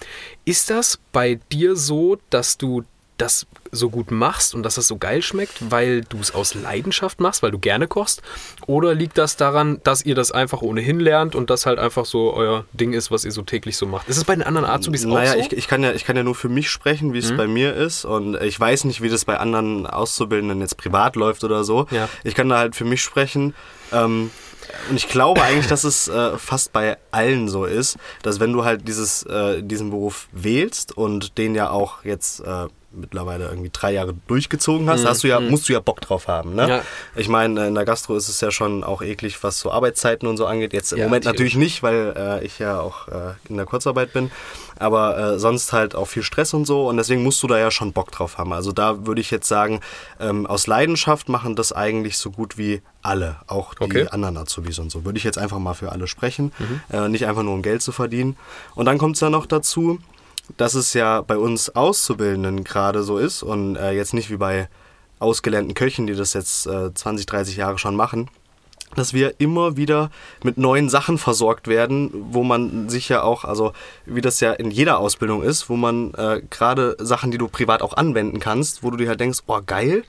Ist 0.45 0.71
das 0.71 0.99
bei 1.13 1.41
dir 1.51 1.77
so, 1.77 2.19
dass 2.31 2.57
du 2.57 2.85
das 3.19 3.47
so 3.73 3.91
gut 3.91 4.11
machst 4.11 4.55
und 4.55 4.63
dass 4.63 4.77
das 4.77 4.87
so 4.87 4.97
geil 4.97 5.23
schmeckt, 5.23 5.71
weil 5.71 6.03
du 6.03 6.19
es 6.21 6.35
aus 6.35 6.55
Leidenschaft 6.55 7.21
machst, 7.21 7.43
weil 7.43 7.51
du 7.51 7.59
gerne 7.59 7.89
kochst? 7.89 8.23
Oder 8.67 8.95
liegt 8.95 9.19
das 9.19 9.37
daran, 9.37 9.81
dass 9.85 10.05
ihr 10.05 10.15
das 10.15 10.33
einfach 10.33 10.63
ohnehin 10.63 11.01
lernt 11.01 11.35
und 11.35 11.51
das 11.51 11.67
halt 11.67 11.79
einfach 11.79 12.07
so 12.07 12.33
euer 12.35 12.65
Ding 12.73 12.93
ist, 12.93 13.11
was 13.11 13.25
ihr 13.25 13.33
so 13.33 13.43
täglich 13.43 13.77
so 13.77 13.87
macht? 13.87 14.09
Ist 14.09 14.17
es 14.19 14.25
bei 14.25 14.35
den 14.35 14.43
anderen 14.45 14.67
Azubis 14.67 15.05
Naja, 15.05 15.31
auch 15.31 15.35
so? 15.35 15.41
ich, 15.41 15.53
ich, 15.53 15.69
kann 15.69 15.83
ja, 15.83 15.93
ich 15.93 16.05
kann 16.05 16.17
ja 16.17 16.23
nur 16.23 16.35
für 16.35 16.49
mich 16.49 16.71
sprechen, 16.71 17.13
wie 17.13 17.19
es 17.19 17.31
Mhm. 17.33 17.37
bei 17.37 17.47
mir 17.47 17.75
ist. 17.75 18.05
Und 18.05 18.41
ich 18.41 18.59
weiß 18.59 18.85
nicht, 18.85 19.03
wie 19.03 19.09
das 19.09 19.25
bei 19.25 19.39
anderen 19.39 19.87
Auszubildenden 19.87 20.61
jetzt 20.61 20.77
privat 20.77 21.17
läuft 21.17 21.43
oder 21.45 21.65
so. 21.65 21.87
Ja. 21.91 22.09
Ich 22.25 22.35
kann 22.35 22.49
da 22.49 22.59
halt 22.59 22.77
für 22.77 22.85
mich 22.85 23.03
sprechen. 23.03 23.55
Ähm, 23.93 24.31
und 24.91 24.97
ich 24.97 25.09
glaube 25.09 25.43
eigentlich, 25.43 25.69
dass 25.69 25.85
es 25.85 26.09
äh, 26.09 26.37
fast 26.39 26.73
bei 26.73 26.97
allen 27.13 27.49
so 27.49 27.65
ist, 27.67 27.97
dass 28.23 28.41
wenn 28.41 28.53
du 28.53 28.65
halt 28.65 28.87
dieses, 28.89 29.23
äh, 29.25 29.63
diesen 29.63 29.91
Beruf 29.91 30.29
wählst 30.33 30.97
und 30.97 31.39
den 31.39 31.55
ja 31.55 31.71
auch 31.71 32.05
jetzt 32.05 32.41
äh, 32.41 32.67
mittlerweile 32.97 33.47
irgendwie 33.49 33.71
drei 33.73 33.93
Jahre 33.93 34.15
durchgezogen 34.27 34.89
hast, 34.91 35.05
hast 35.05 35.23
du 35.25 35.29
ja, 35.29 35.39
musst 35.41 35.69
du 35.69 35.73
ja 35.73 35.81
Bock 35.81 36.01
drauf 36.01 36.29
haben. 36.29 36.55
Ne? 36.55 36.65
Mhm. 36.65 36.69
Ja. 36.69 36.83
Ich 37.15 37.29
meine, 37.29 37.67
in 37.69 37.75
der 37.75 37.85
Gastro 37.85 38.17
ist 38.17 38.29
es 38.29 38.41
ja 38.41 38.51
schon 38.51 38.83
auch 38.85 39.03
eklig, 39.03 39.43
was 39.43 39.61
so 39.61 39.71
Arbeitszeiten 39.71 40.29
und 40.29 40.37
so 40.37 40.47
angeht. 40.47 40.73
Jetzt 40.73 40.93
im 40.93 40.99
Ja, 40.99 41.05
Moment 41.05 41.25
natürlich. 41.25 41.57
nicht, 41.57 41.83
weil 41.83 42.15
äh, 42.17 42.45
ich 42.45 42.59
ja 42.59 42.81
auch 42.81 43.09
äh, 43.09 43.35
in 43.49 43.57
der 43.57 43.67
Kurzarbeit 43.67 44.13
bin. 44.13 44.31
Aber 44.79 45.17
äh, 45.19 45.39
sonst 45.39 45.73
halt 45.73 45.95
auch 45.95 46.05
viel 46.07 46.23
Stress 46.23 46.53
und 46.53 46.67
so. 46.67 46.87
Und 46.89 46.97
deswegen 46.99 47.23
musst 47.23 47.43
du 47.43 47.47
da 47.47 47.59
ja 47.59 47.71
schon 47.71 47.93
Bock 47.93 48.11
drauf 48.13 48.37
haben. 48.37 48.53
Also 48.53 48.73
da 48.73 49.07
würde 49.07 49.21
ich 49.21 49.31
jetzt 49.31 49.49
sagen, 49.49 49.81
ähm, 50.21 50.47
aus 50.47 50.67
Leidenschaft 50.67 51.29
machen 51.29 51.57
das 51.57 51.73
eigentlich 51.73 52.19
so 52.19 52.31
gut 52.31 52.59
wie 52.59 52.83
alle. 53.03 53.37
Auch 53.47 53.75
die 53.75 53.85
Okay. 53.85 54.09
anderen 54.11 54.37
Azubis 54.37 54.79
und 54.79 54.91
so. 54.91 55.05
Würde 55.05 55.17
ich 55.19 55.25
jetzt 55.25 55.39
einfach 55.39 55.59
mal 55.59 55.75
für 55.75 55.93
alle 55.93 56.07
sprechen. 56.07 56.53
Äh, 56.93 57.09
nicht 57.09 57.27
einfach 57.27 57.43
nur 57.43 57.55
um 57.55 57.63
Geld 57.63 57.81
zu 57.83 57.93
verdienen. 57.93 58.37
Und 58.75 58.85
dann 58.87 58.99
kommt 58.99 59.15
es 59.17 59.21
ja 59.21 59.31
noch 59.31 59.47
dazu, 59.47 59.99
dass 60.57 60.75
es 60.75 60.95
ja 60.95 61.21
bei 61.23 61.37
uns 61.37 61.75
Auszubildenden 61.75 62.65
gerade 62.65 63.03
so 63.03 63.19
ist 63.19 63.43
und 63.43 63.77
äh, 63.77 63.93
jetzt 63.93 64.15
nicht 64.15 64.31
wie 64.31 64.37
bei 64.37 64.69
ausgelernten 65.19 65.75
Köchen, 65.75 66.07
die 66.07 66.15
das 66.15 66.35
jetzt 66.35 66.67
äh, 66.67 66.93
20, 66.93 67.27
30 67.27 67.57
Jahre 67.57 67.79
schon 67.79 67.97
machen, 67.97 68.29
dass 68.95 69.13
wir 69.13 69.35
immer 69.39 69.77
wieder 69.77 70.11
mit 70.43 70.59
neuen 70.59 70.89
Sachen 70.89 71.19
versorgt 71.19 71.69
werden, 71.69 72.11
wo 72.31 72.43
man 72.43 72.89
sich 72.89 73.09
ja 73.09 73.23
auch, 73.23 73.45
also 73.45 73.73
wie 74.05 74.21
das 74.21 74.41
ja 74.41 74.53
in 74.53 74.71
jeder 74.71 74.99
Ausbildung 74.99 75.43
ist, 75.43 75.69
wo 75.69 75.77
man 75.77 76.15
äh, 76.15 76.43
gerade 76.51 76.97
Sachen, 76.99 77.31
die 77.31 77.39
du 77.39 77.49
privat 77.49 77.83
auch 77.83 77.95
anwenden 77.95 78.41
kannst, 78.41 78.83
wo 78.83 78.91
du 78.91 78.97
dir 78.97 79.09
halt 79.09 79.21
denkst, 79.21 79.41
oh 79.47 79.61
geil, 79.65 80.05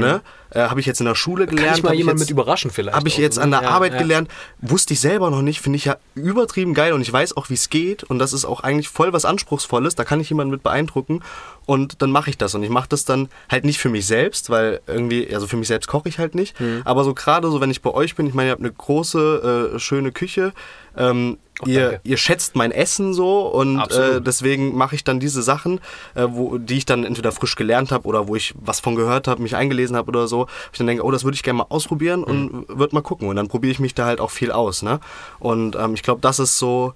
ne? 0.00 0.20
Äh, 0.50 0.60
habe 0.60 0.78
ich 0.80 0.86
jetzt 0.86 1.00
in 1.00 1.06
der 1.06 1.14
Schule 1.16 1.46
gelernt. 1.46 1.82
Kann 1.82 1.94
ich 1.94 2.04
mal 2.04 2.12
jetzt- 2.12 2.20
mit 2.20 2.30
überraschen 2.30 2.70
vielleicht? 2.70 2.96
habe 2.96 3.08
ich 3.08 3.18
jetzt 3.18 3.36
ne? 3.36 3.42
an 3.42 3.50
der 3.50 3.62
Ja, 3.62 3.68
Arbeit 3.70 3.92
ja. 3.94 3.98
gelernt, 3.98 4.28
wusste 4.60 4.92
ich 4.94 5.00
selber 5.00 5.30
noch 5.30 5.42
nicht, 5.42 5.60
finde 5.60 5.76
ich 5.76 5.84
ja 5.86 5.96
übertrieben 6.14 6.72
geil 6.74 6.92
und 6.92 7.00
ich 7.02 7.12
weiß 7.12 7.36
auch, 7.36 7.50
wie 7.50 7.54
es 7.54 7.68
geht 7.68 8.04
und 8.04 8.18
das 8.18 8.32
ist 8.32 8.44
auch 8.44 8.60
eigentlich 8.60 8.88
voll 8.88 9.12
was 9.12 9.24
Anspruchsvolles, 9.24 9.94
da 9.96 10.04
kann 10.04 10.20
ich 10.20 10.28
jemanden 10.28 10.52
mit 10.52 10.62
beeindrucken 10.62 11.22
und 11.66 12.00
dann 12.02 12.10
mache 12.12 12.30
ich 12.30 12.38
das 12.38 12.54
und 12.54 12.62
ich 12.62 12.70
mache 12.70 12.88
das 12.88 13.04
dann 13.04 13.28
halt 13.50 13.64
nicht 13.64 13.78
für 13.78 13.88
mich 13.88 14.06
selbst, 14.06 14.50
weil 14.50 14.80
irgendwie, 14.86 15.32
also 15.34 15.46
für 15.48 15.56
mich 15.56 15.68
selbst 15.68 15.88
koche 15.88 16.08
ich 16.08 16.18
halt 16.18 16.34
nicht, 16.34 16.58
Mhm. 16.60 16.82
aber 16.84 17.02
so 17.04 17.12
gerade 17.14 17.50
so, 17.50 17.60
wenn 17.60 17.70
ich 17.70 17.82
bei 17.82 17.90
euch 17.90 18.14
bin, 18.14 18.26
ich 18.26 18.34
meine, 18.34 18.50
ihr 18.50 18.52
habt 18.52 18.60
eine 18.62 18.72
große, 18.72 19.72
äh, 19.74 19.78
schöne 19.78 20.12
Küche, 20.12 20.52
ähm, 20.98 21.38
ihr, 21.66 21.80
danke. 21.90 22.00
ihr 22.04 22.16
schätzt 22.18 22.54
mein 22.56 22.70
Essen 22.70 23.12
so 23.14 23.46
und 23.48 23.80
äh, 23.92 24.20
deswegen 24.20 24.76
mache 24.76 24.94
ich 24.94 25.04
dann 25.04 25.20
diese 25.20 25.42
Sachen, 25.42 25.80
äh, 26.14 26.26
wo, 26.28 26.58
die 26.58 26.76
ich 26.78 26.84
dann 26.86 27.04
entweder 27.04 27.32
frisch 27.32 27.56
gelernt 27.56 27.92
habe 27.92 28.06
oder 28.06 28.28
wo 28.28 28.36
ich 28.36 28.54
was 28.60 28.80
von 28.80 28.94
gehört 28.94 29.26
habe, 29.28 29.42
mich 29.42 29.56
eingelesen 29.56 29.96
habe 29.96 30.08
oder 30.08 30.28
so. 30.28 30.35
Wo 30.36 30.46
Ich 30.72 30.78
dann 30.78 30.86
denke, 30.86 31.04
oh, 31.04 31.10
das 31.10 31.24
würde 31.24 31.34
ich 31.34 31.42
gerne 31.42 31.58
mal 31.58 31.66
ausprobieren 31.68 32.22
und 32.24 32.52
Mhm. 32.52 32.64
würde 32.68 32.94
mal 32.94 33.02
gucken. 33.02 33.28
Und 33.28 33.36
dann 33.36 33.48
probiere 33.48 33.72
ich 33.72 33.80
mich 33.80 33.94
da 33.94 34.06
halt 34.06 34.20
auch 34.20 34.30
viel 34.30 34.50
aus. 34.52 34.82
Ne? 34.82 35.00
Und 35.38 35.76
ähm, 35.76 35.94
ich 35.94 36.02
glaube, 36.02 36.20
das 36.20 36.38
ist 36.38 36.58
so, 36.58 36.94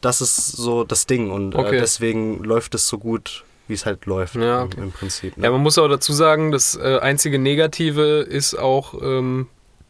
das 0.00 0.20
ist 0.20 0.36
so 0.52 0.84
das 0.84 1.06
Ding. 1.06 1.30
Und 1.30 1.54
Okay. 1.54 1.76
äh, 1.76 1.80
deswegen 1.80 2.42
läuft 2.44 2.74
es 2.74 2.88
so 2.88 2.98
gut, 2.98 3.44
wie 3.68 3.74
es 3.74 3.86
halt 3.86 4.06
läuft 4.06 4.34
Ja, 4.36 4.62
im, 4.62 4.70
im 4.84 4.92
Prinzip. 4.92 5.36
Ne? 5.36 5.44
Ja, 5.44 5.50
man 5.50 5.60
muss 5.60 5.78
auch 5.78 5.88
dazu 5.88 6.12
sagen, 6.12 6.50
das 6.52 6.74
äh, 6.76 6.98
einzige 7.00 7.38
Negative 7.38 8.20
ist 8.20 8.54
auch, 8.58 8.94
ähm, 9.00 9.46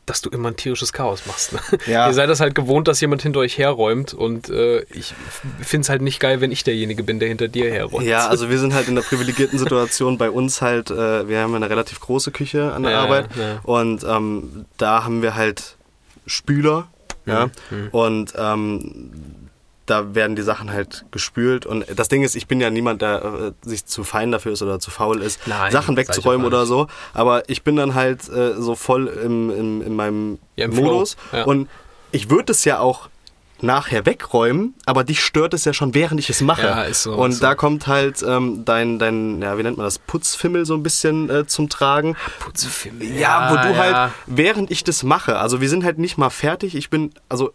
dass 0.07 0.23
du 0.23 0.31
immer 0.31 0.49
ein 0.49 0.57
tierisches 0.57 0.93
Chaos 0.93 1.27
machst. 1.27 1.53
Ne? 1.53 1.61
Ja. 1.87 2.09
Ihr 2.09 2.15
seid 2.15 2.29
das 2.29 2.41
halt 2.41 2.55
gewohnt, 2.55 2.89
dass 2.89 3.01
jemand 3.01 3.23
hinter 3.23 3.41
euch 3.41 3.59
herräumt 3.59 4.13
und 4.13 4.49
äh, 4.49 4.81
ich 4.91 5.15
finde 5.61 5.83
es 5.83 5.89
halt 5.89 6.03
nicht 6.03 6.19
geil, 6.19 6.41
wenn 6.41 6.51
ich 6.51 6.65
derjenige 6.65 7.03
bin, 7.05 7.21
der 7.21 7.29
hinter 7.29 7.47
dir 7.49 7.71
herräumt. 7.73 8.05
Ja, 8.07 8.27
also 8.29 8.51
wir 8.51 8.59
sind 8.59 8.75
halt 8.75 8.89
in 8.89 8.97
der 8.97 9.03
privilegierten 9.03 9.59
Situation 9.59 10.19
bei 10.19 10.31
uns 10.31 10.63
halt, 10.63 10.91
äh, 10.91 11.29
wir 11.29 11.41
haben 11.41 11.55
eine 11.55 11.71
relativ 11.71 12.01
große 12.01 12.31
Küche 12.33 12.73
an 12.73 12.83
der 12.83 12.93
Ja, 12.93 13.03
Arbeit 13.03 13.29
ja. 13.39 13.61
und 13.63 14.03
ähm, 14.05 14.65
da 14.79 15.05
haben 15.05 15.23
wir 15.23 15.35
halt 15.37 15.77
Spüler, 16.27 16.89
ja, 17.27 17.51
Mhm, 17.71 17.89
und 17.93 18.33
ähm, 18.37 19.11
da 19.91 20.15
werden 20.15 20.37
die 20.37 20.43
Sachen 20.43 20.73
halt 20.73 21.05
gespült 21.11 21.67
und 21.67 21.85
das 21.95 22.09
Ding 22.09 22.23
ist, 22.23 22.37
ich 22.37 22.47
bin 22.47 22.61
ja 22.61 22.71
niemand, 22.71 23.03
der 23.03 23.53
äh, 23.65 23.69
sich 23.69 23.85
zu 23.87 24.05
fein 24.05 24.31
dafür 24.31 24.53
ist 24.53 24.63
oder 24.63 24.79
zu 24.79 24.91
faul 24.91 25.21
ist, 25.21 25.47
Nein, 25.47 25.73
Sachen 25.73 25.97
wegzuräumen 25.97 26.47
oder 26.47 26.67
so, 26.67 26.87
aber 27.13 27.49
ich 27.49 27.63
bin 27.63 27.77
dann 27.77 27.95
halt 27.95 28.29
äh, 28.29 28.55
so 28.55 28.75
voll 28.75 29.09
im, 29.09 29.51
im, 29.51 29.83
in 29.83 29.95
meinem 29.97 30.39
Ja, 30.57 30.67
im 30.67 30.77
Modus 30.77 31.17
ja. 31.33 31.45
und 31.45 31.69
ich 32.13 32.31
würde 32.31 32.53
es 32.53 32.65
ja 32.65 32.79
auch 32.79 33.09
nachher 33.63 34.07
wegräumen, 34.07 34.75
aber 34.87 35.05
dich 35.05 35.21
stört 35.21 35.55
es 35.55 35.65
ja 35.65 35.73
schon, 35.73 35.95
während 35.95 36.21
ich 36.21 36.31
es 36.31 36.41
mache. 36.41 36.67
Ja, 36.67 36.83
ist 36.85 37.03
so, 37.03 37.15
und 37.15 37.33
so. 37.33 37.41
da 37.41 37.55
kommt 37.55 37.87
halt 37.87 38.23
ähm, 38.27 38.65
dein, 38.65 38.99
dein, 38.99 39.43
ja, 39.43 39.59
wie 39.59 39.63
nennt 39.63 39.77
man 39.77 39.85
das, 39.85 39.99
Putzfimmel 39.99 40.65
so 40.65 40.75
ein 40.75 40.83
bisschen 40.83 41.29
äh, 41.29 41.47
zum 41.47 41.69
Tragen. 41.69 42.17
Putzfimmel. 42.39 43.19
Ja, 43.19 43.51
wo 43.51 43.57
du 43.57 43.75
ja. 43.75 43.77
halt, 43.77 44.13
während 44.27 44.71
ich 44.71 44.85
das 44.85 45.03
mache, 45.03 45.39
also 45.39 45.61
wir 45.61 45.69
sind 45.69 45.85
halt 45.85 45.99
nicht 45.99 46.17
mal 46.17 46.31
fertig, 46.31 46.75
ich 46.75 46.91
bin, 46.91 47.13
also 47.29 47.53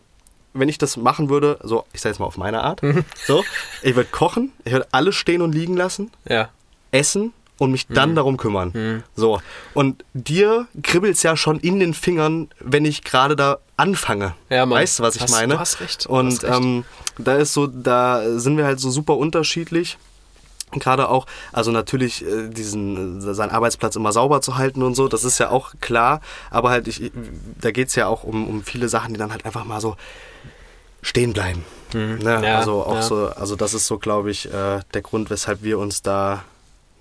wenn 0.56 0.70
ich 0.70 0.78
das 0.78 0.98
machen 0.98 1.30
würde, 1.30 1.60
so, 1.64 1.86
ich 1.94 2.02
sag 2.02 2.10
jetzt 2.10 2.20
mal 2.20 2.26
auf 2.26 2.38
meine 2.38 2.64
Art, 2.64 2.82
so, 3.28 3.44
ich 3.84 3.96
würde 3.96 4.10
kochen, 4.12 4.52
ich 4.64 4.72
würde 4.74 4.88
alles 4.92 5.16
stehen 5.16 5.42
und 5.42 5.54
liegen 5.54 5.76
lassen, 5.78 6.12
Ja. 6.28 6.50
essen 6.92 7.34
und 7.58 7.72
mich 7.72 7.88
dann 7.88 8.12
Mhm. 8.12 8.16
darum 8.16 8.38
kümmern. 8.38 9.04
So. 9.16 9.40
Und 9.74 10.04
dir 10.14 10.68
kribbelt's 10.84 11.24
ja 11.24 11.38
schon 11.38 11.60
in 11.60 11.80
den 11.80 11.94
Fingern, 11.94 12.50
wenn 12.60 12.84
ich 12.86 13.04
gerade 13.04 13.36
da 13.36 13.60
anfange. 13.78 14.34
Ja, 14.50 14.66
Mann. 14.66 14.80
Weißt 14.80 15.00
du, 15.00 15.04
was 15.04 15.16
ich 15.16 15.22
Hast- 15.22 15.32
meine? 15.32 15.54
du 15.56 15.60
hast 15.60 15.80
recht, 15.82 16.06
du 16.06 16.10
Und 16.10 16.28
hast 16.32 16.44
recht. 16.44 16.54
Ähm, 16.56 16.84
da 17.18 17.36
ist 17.36 17.54
so, 17.54 17.68
da 17.68 18.38
sind 18.40 18.58
wir 18.58 18.66
halt 18.66 18.80
so 18.80 18.90
super 18.90 19.16
unterschiedlich. 19.18 19.98
Gerade 20.72 21.08
auch, 21.10 21.26
also 21.54 21.72
natürlich 21.72 22.26
äh, 22.26 22.50
diesen, 22.50 23.22
seinen 23.22 23.52
Arbeitsplatz 23.52 23.96
immer 23.96 24.12
sauber 24.12 24.42
zu 24.42 24.58
halten 24.58 24.82
und 24.84 24.96
so, 24.96 25.08
das 25.08 25.24
ist 25.24 25.38
ja 25.40 25.50
auch 25.50 25.74
klar. 25.80 26.20
Aber 26.50 26.70
halt, 26.72 26.88
ich, 26.90 27.12
da 27.62 27.72
geht's 27.72 27.96
ja 27.96 28.08
auch 28.08 28.24
um, 28.24 28.48
um 28.48 28.64
viele 28.64 28.90
Sachen, 28.90 29.14
die 29.14 29.18
dann 29.20 29.32
halt 29.32 29.46
einfach 29.46 29.64
mal 29.64 29.80
so 29.80 29.96
stehen 31.06 31.34
bleiben. 31.34 31.64
Ne? 31.94 32.18
Mhm. 32.18 32.22
Ja, 32.22 32.58
also 32.58 32.84
auch 32.84 32.96
ja. 32.96 33.02
so, 33.04 33.28
also 33.28 33.56
das 33.56 33.74
ist 33.74 33.88
so, 33.88 34.00
glaube 34.00 34.32
ich, 34.32 34.52
äh, 34.52 34.80
der 34.94 35.02
Grund, 35.02 35.30
weshalb 35.30 35.64
wir 35.64 35.80
uns 35.80 36.02
da 36.02 36.44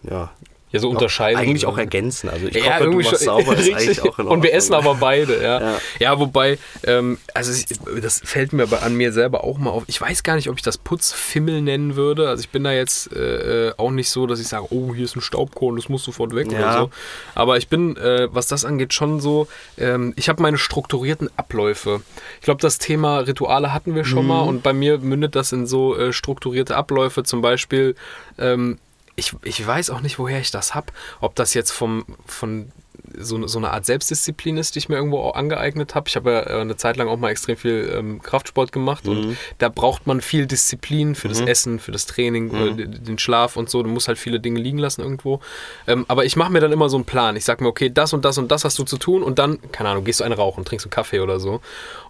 ja, 0.03 0.31
Ja, 0.75 0.81
so 0.81 0.90
unterscheiden. 0.90 1.40
Eigentlich 1.40 1.66
auch 1.66 1.78
ergänzen. 1.78 2.28
Also 2.28 2.47
ich 2.49 2.54
ja, 2.57 2.75
hoffe, 2.78 2.85
du 2.90 3.00
machst 3.00 3.21
sauber, 3.25 3.57
ist 3.57 3.73
eigentlich 3.73 4.02
auch 4.02 4.19
in 4.19 4.26
Und 4.26 4.43
wir 4.43 4.52
essen 4.52 4.75
aber 4.75 4.97
beide, 4.97 5.43
ja. 5.43 5.61
Ja, 5.61 5.78
Ja. 6.00 6.19
wobei, 6.19 6.59
ähm, 6.85 7.19
also 7.33 7.52
ich, 7.52 7.66
das 8.02 8.21
fällt 8.25 8.52
mir 8.52 8.66
bei, 8.66 8.81
an 8.81 8.95
mir 8.95 9.12
selber 9.12 9.45
auch 9.45 9.59
mal 9.59 9.71
auf. 9.71 9.85
Ich 9.87 10.00
weiß 10.00 10.23
gar 10.23 10.37
nicht, 10.37 10.49
ob 10.50 10.57
ich 10.57 10.62
das 10.62 10.76
Putzfimmel 10.78 11.62
nennen 11.62 11.97
würde. 11.97 12.28
Also 12.28 12.40
ich 12.43 12.50
bin 12.50 12.64
da 12.64 12.73
jetzt 12.73 13.12
äh, 13.12 13.73
auch 13.76 13.90
nicht 13.90 14.11
so, 14.11 14.26
dass 14.26 14.40
ich 14.40 14.49
sage, 14.49 14.66
oh, 14.71 14.95
hier 14.95 15.04
ist 15.04 15.16
ein 15.16 15.21
Staubkorn, 15.21 15.76
das 15.76 15.88
muss 15.88 16.04
sofort 16.04 16.35
weg 16.35 16.49
oder 16.49 16.59
Ja. 16.61 16.81
so. 16.83 16.90
Aber 17.35 17.57
ich 17.57 17.69
bin, 17.69 17.97
äh, 17.97 18.28
was 18.33 18.49
das 18.49 18.64
angeht, 18.64 18.93
schon 18.95 19.21
so, 19.21 19.47
ähm, 19.78 20.12
ich 20.16 20.28
habe 20.28 20.43
meine 20.43 20.59
strukturierten 20.59 21.31
Abläufe. 21.37 22.02
Ich 22.40 22.45
glaube, 22.45 22.61
das 22.61 22.78
Thema 22.78 23.19
Rituale 23.21 23.73
hatten 23.73 23.95
wir 23.95 24.04
schon 24.04 24.23
Mhm. 24.25 24.28
mal 24.28 24.40
und 24.43 24.62
bei 24.62 24.73
mir 24.73 24.99
mündet 24.99 25.37
das 25.37 25.52
in 25.52 25.66
so 25.66 25.97
äh, 25.97 26.12
strukturierte 26.12 26.76
Abläufe. 26.76 27.23
Zum 27.23 27.40
Beispiel, 27.43 27.95
ähm, 28.38 28.78
ich, 29.16 29.35
ich 29.42 29.64
weiß 29.66 29.90
auch 29.90 30.00
nicht, 30.00 30.18
woher 30.18 30.40
ich 30.40 30.50
das 30.50 30.75
hab. 30.75 30.92
Ob 31.21 31.35
das 31.35 31.54
jetzt 31.54 31.71
vom, 31.71 32.04
von 32.26 32.73
so, 33.16 33.47
so 33.47 33.59
eine 33.59 33.71
Art 33.71 33.87
Selbstdisziplin 33.87 34.56
ist, 34.56 34.75
die 34.75 34.78
ich 34.78 34.88
mir 34.88 34.97
irgendwo 34.97 35.18
auch 35.18 35.35
angeeignet 35.35 35.94
habe. 35.94 36.09
Ich 36.09 36.16
habe 36.16 36.33
ja 36.33 36.40
äh, 36.42 36.61
eine 36.61 36.76
Zeit 36.76 36.97
lang 36.97 37.09
auch 37.09 37.16
mal 37.16 37.30
extrem 37.30 37.56
viel 37.56 37.92
ähm, 37.94 38.23
Kraftsport 38.23 38.73
gemacht 38.73 39.06
und 39.06 39.37
da 39.59 39.68
braucht 39.68 40.06
man 40.06 40.21
viel 40.21 40.47
Disziplin 40.47 41.14
für 41.14 41.28
das 41.28 41.40
Essen, 41.40 41.78
für 41.78 41.92
das 41.92 42.06
Training, 42.06 42.54
äh, 42.54 42.87
den 42.87 43.18
Schlaf 43.18 43.56
und 43.56 43.71
so. 43.71 43.83
Du 43.83 43.90
musst 43.90 44.09
halt 44.09 44.18
viele 44.18 44.40
Dinge 44.40 44.61
liegen 44.61 44.78
lassen 44.78 45.02
irgendwo. 45.02 45.40
Ähm, 45.87 46.04
aber 46.09 46.25
ich 46.25 46.37
mache 46.37 46.52
mir 46.52 46.61
dann 46.61 46.73
immer 46.73 46.88
so 46.88 46.97
einen 46.97 47.04
Plan. 47.04 47.37
Ich 47.37 47.44
sage 47.44 47.62
mir, 47.62 47.68
okay, 47.68 47.90
das 47.90 48.12
und 48.12 48.25
das 48.25 48.38
und 48.38 48.50
das 48.50 48.64
hast 48.64 48.78
du 48.78 48.85
zu 48.85 48.97
tun 48.97 49.23
und 49.23 49.38
dann, 49.38 49.59
keine 49.73 49.90
Ahnung, 49.90 50.04
gehst 50.04 50.21
du 50.21 50.25
einen 50.25 50.35
rauchen, 50.35 50.64
trinkst 50.64 50.87
einen 50.87 50.90
Kaffee 50.90 51.21
oder 51.21 51.40
so. 51.40 51.61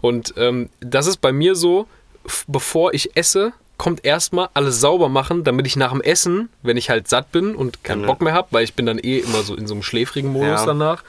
Und 0.00 0.34
ähm, 0.37 0.70
das 0.80 1.06
ist 1.06 1.20
bei 1.20 1.32
mir 1.32 1.54
so, 1.54 1.87
bevor 2.46 2.94
ich 2.94 3.16
esse, 3.16 3.52
kommt 3.76 4.04
erstmal 4.04 4.49
alles 4.54 4.81
sauber 4.81 5.09
machen, 5.09 5.43
damit 5.43 5.66
ich 5.66 5.75
nach 5.76 5.90
dem 5.90 6.00
Essen, 6.00 6.49
wenn 6.62 6.76
ich 6.76 6.90
halt 6.90 7.09
satt 7.09 7.33
bin 7.33 7.54
und 7.57 7.83
keinen. 7.83 8.07
Bock 8.07 8.21
mehr 8.21 8.33
habe, 8.33 8.49
weil 8.52 8.62
ich 8.64 8.75
bin 8.75 8.87
dann 8.87 8.99
eh 8.99 9.19
immer 9.19 9.43
so 9.43 9.54
in 9.57 9.66
so 9.66 9.75
einem 9.75 9.83
schläfrigen 9.83 10.31
Modus 10.33 10.61
Ja. 10.61 10.66
danach, 10.66 11.02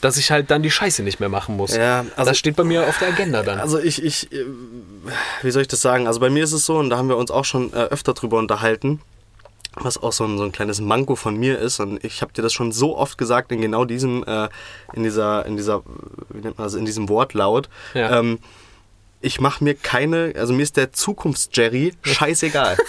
dass 0.00 0.16
ich 0.16 0.30
halt 0.30 0.50
dann 0.50 0.62
die 0.62 0.70
Scheiße 0.70 1.02
nicht 1.02 1.18
mehr 1.20 1.28
machen 1.28 1.56
muss. 1.56 1.74
Ja, 1.74 2.04
also- 2.16 2.30
das 2.30 2.38
steht 2.38 2.54
bei 2.56 2.64
mir 2.64 2.86
auf 2.86 2.98
der 2.98 3.08
Agenda 3.08 3.42
dann. 3.42 3.58
Also 3.58 3.78
ich, 3.78 4.02
ich, 4.02 4.32
äh, 4.32 4.44
wie 5.42 5.50
soll 5.50 5.62
ich 5.62 5.68
das 5.68 5.80
sagen? 5.80 6.06
Also 6.06 6.20
bei 6.20 6.30
mir 6.30 6.44
ist 6.44 6.52
es 6.52 6.64
so, 6.64 6.76
und 6.78 6.90
da 6.90 6.96
haben 6.96 7.08
wir 7.08 7.16
uns 7.16 7.30
auch 7.32 7.44
schon 7.44 7.72
äh, 7.72 7.76
öfter 7.76 8.14
drüber 8.14 8.38
unterhalten, 8.38 9.00
was 9.74 10.00
auch 10.00 10.12
so 10.12 10.24
ein, 10.24 10.38
so 10.38 10.44
ein 10.44 10.52
kleines 10.52 10.80
Manko 10.80 11.16
von 11.16 11.36
mir 11.36 11.58
ist. 11.58 11.80
Und 11.80 12.04
ich 12.04 12.22
habe 12.22 12.32
dir 12.32 12.42
das 12.42 12.52
schon 12.52 12.70
so 12.72 12.96
oft 12.96 13.18
gesagt 13.18 13.50
in 13.50 13.60
genau 13.60 13.84
diesem, 13.84 14.22
äh, 14.24 14.48
in 14.92 15.02
dieser, 15.02 15.44
in 15.46 15.56
dieser, 15.56 15.82
wie 16.28 16.40
nennt 16.40 16.56
man 16.58 16.66
das, 16.66 16.74
in 16.74 16.84
diesem 16.84 17.08
Wortlaut. 17.08 17.68
Ja. 17.94 18.18
Ähm, 18.20 18.38
ich 19.22 19.40
mache 19.40 19.62
mir 19.64 19.74
keine, 19.74 20.34
also 20.36 20.52
mir 20.52 20.62
ist 20.62 20.76
der 20.76 20.92
Zukunfts-Jerry 20.92 21.94
scheißegal. 22.02 22.76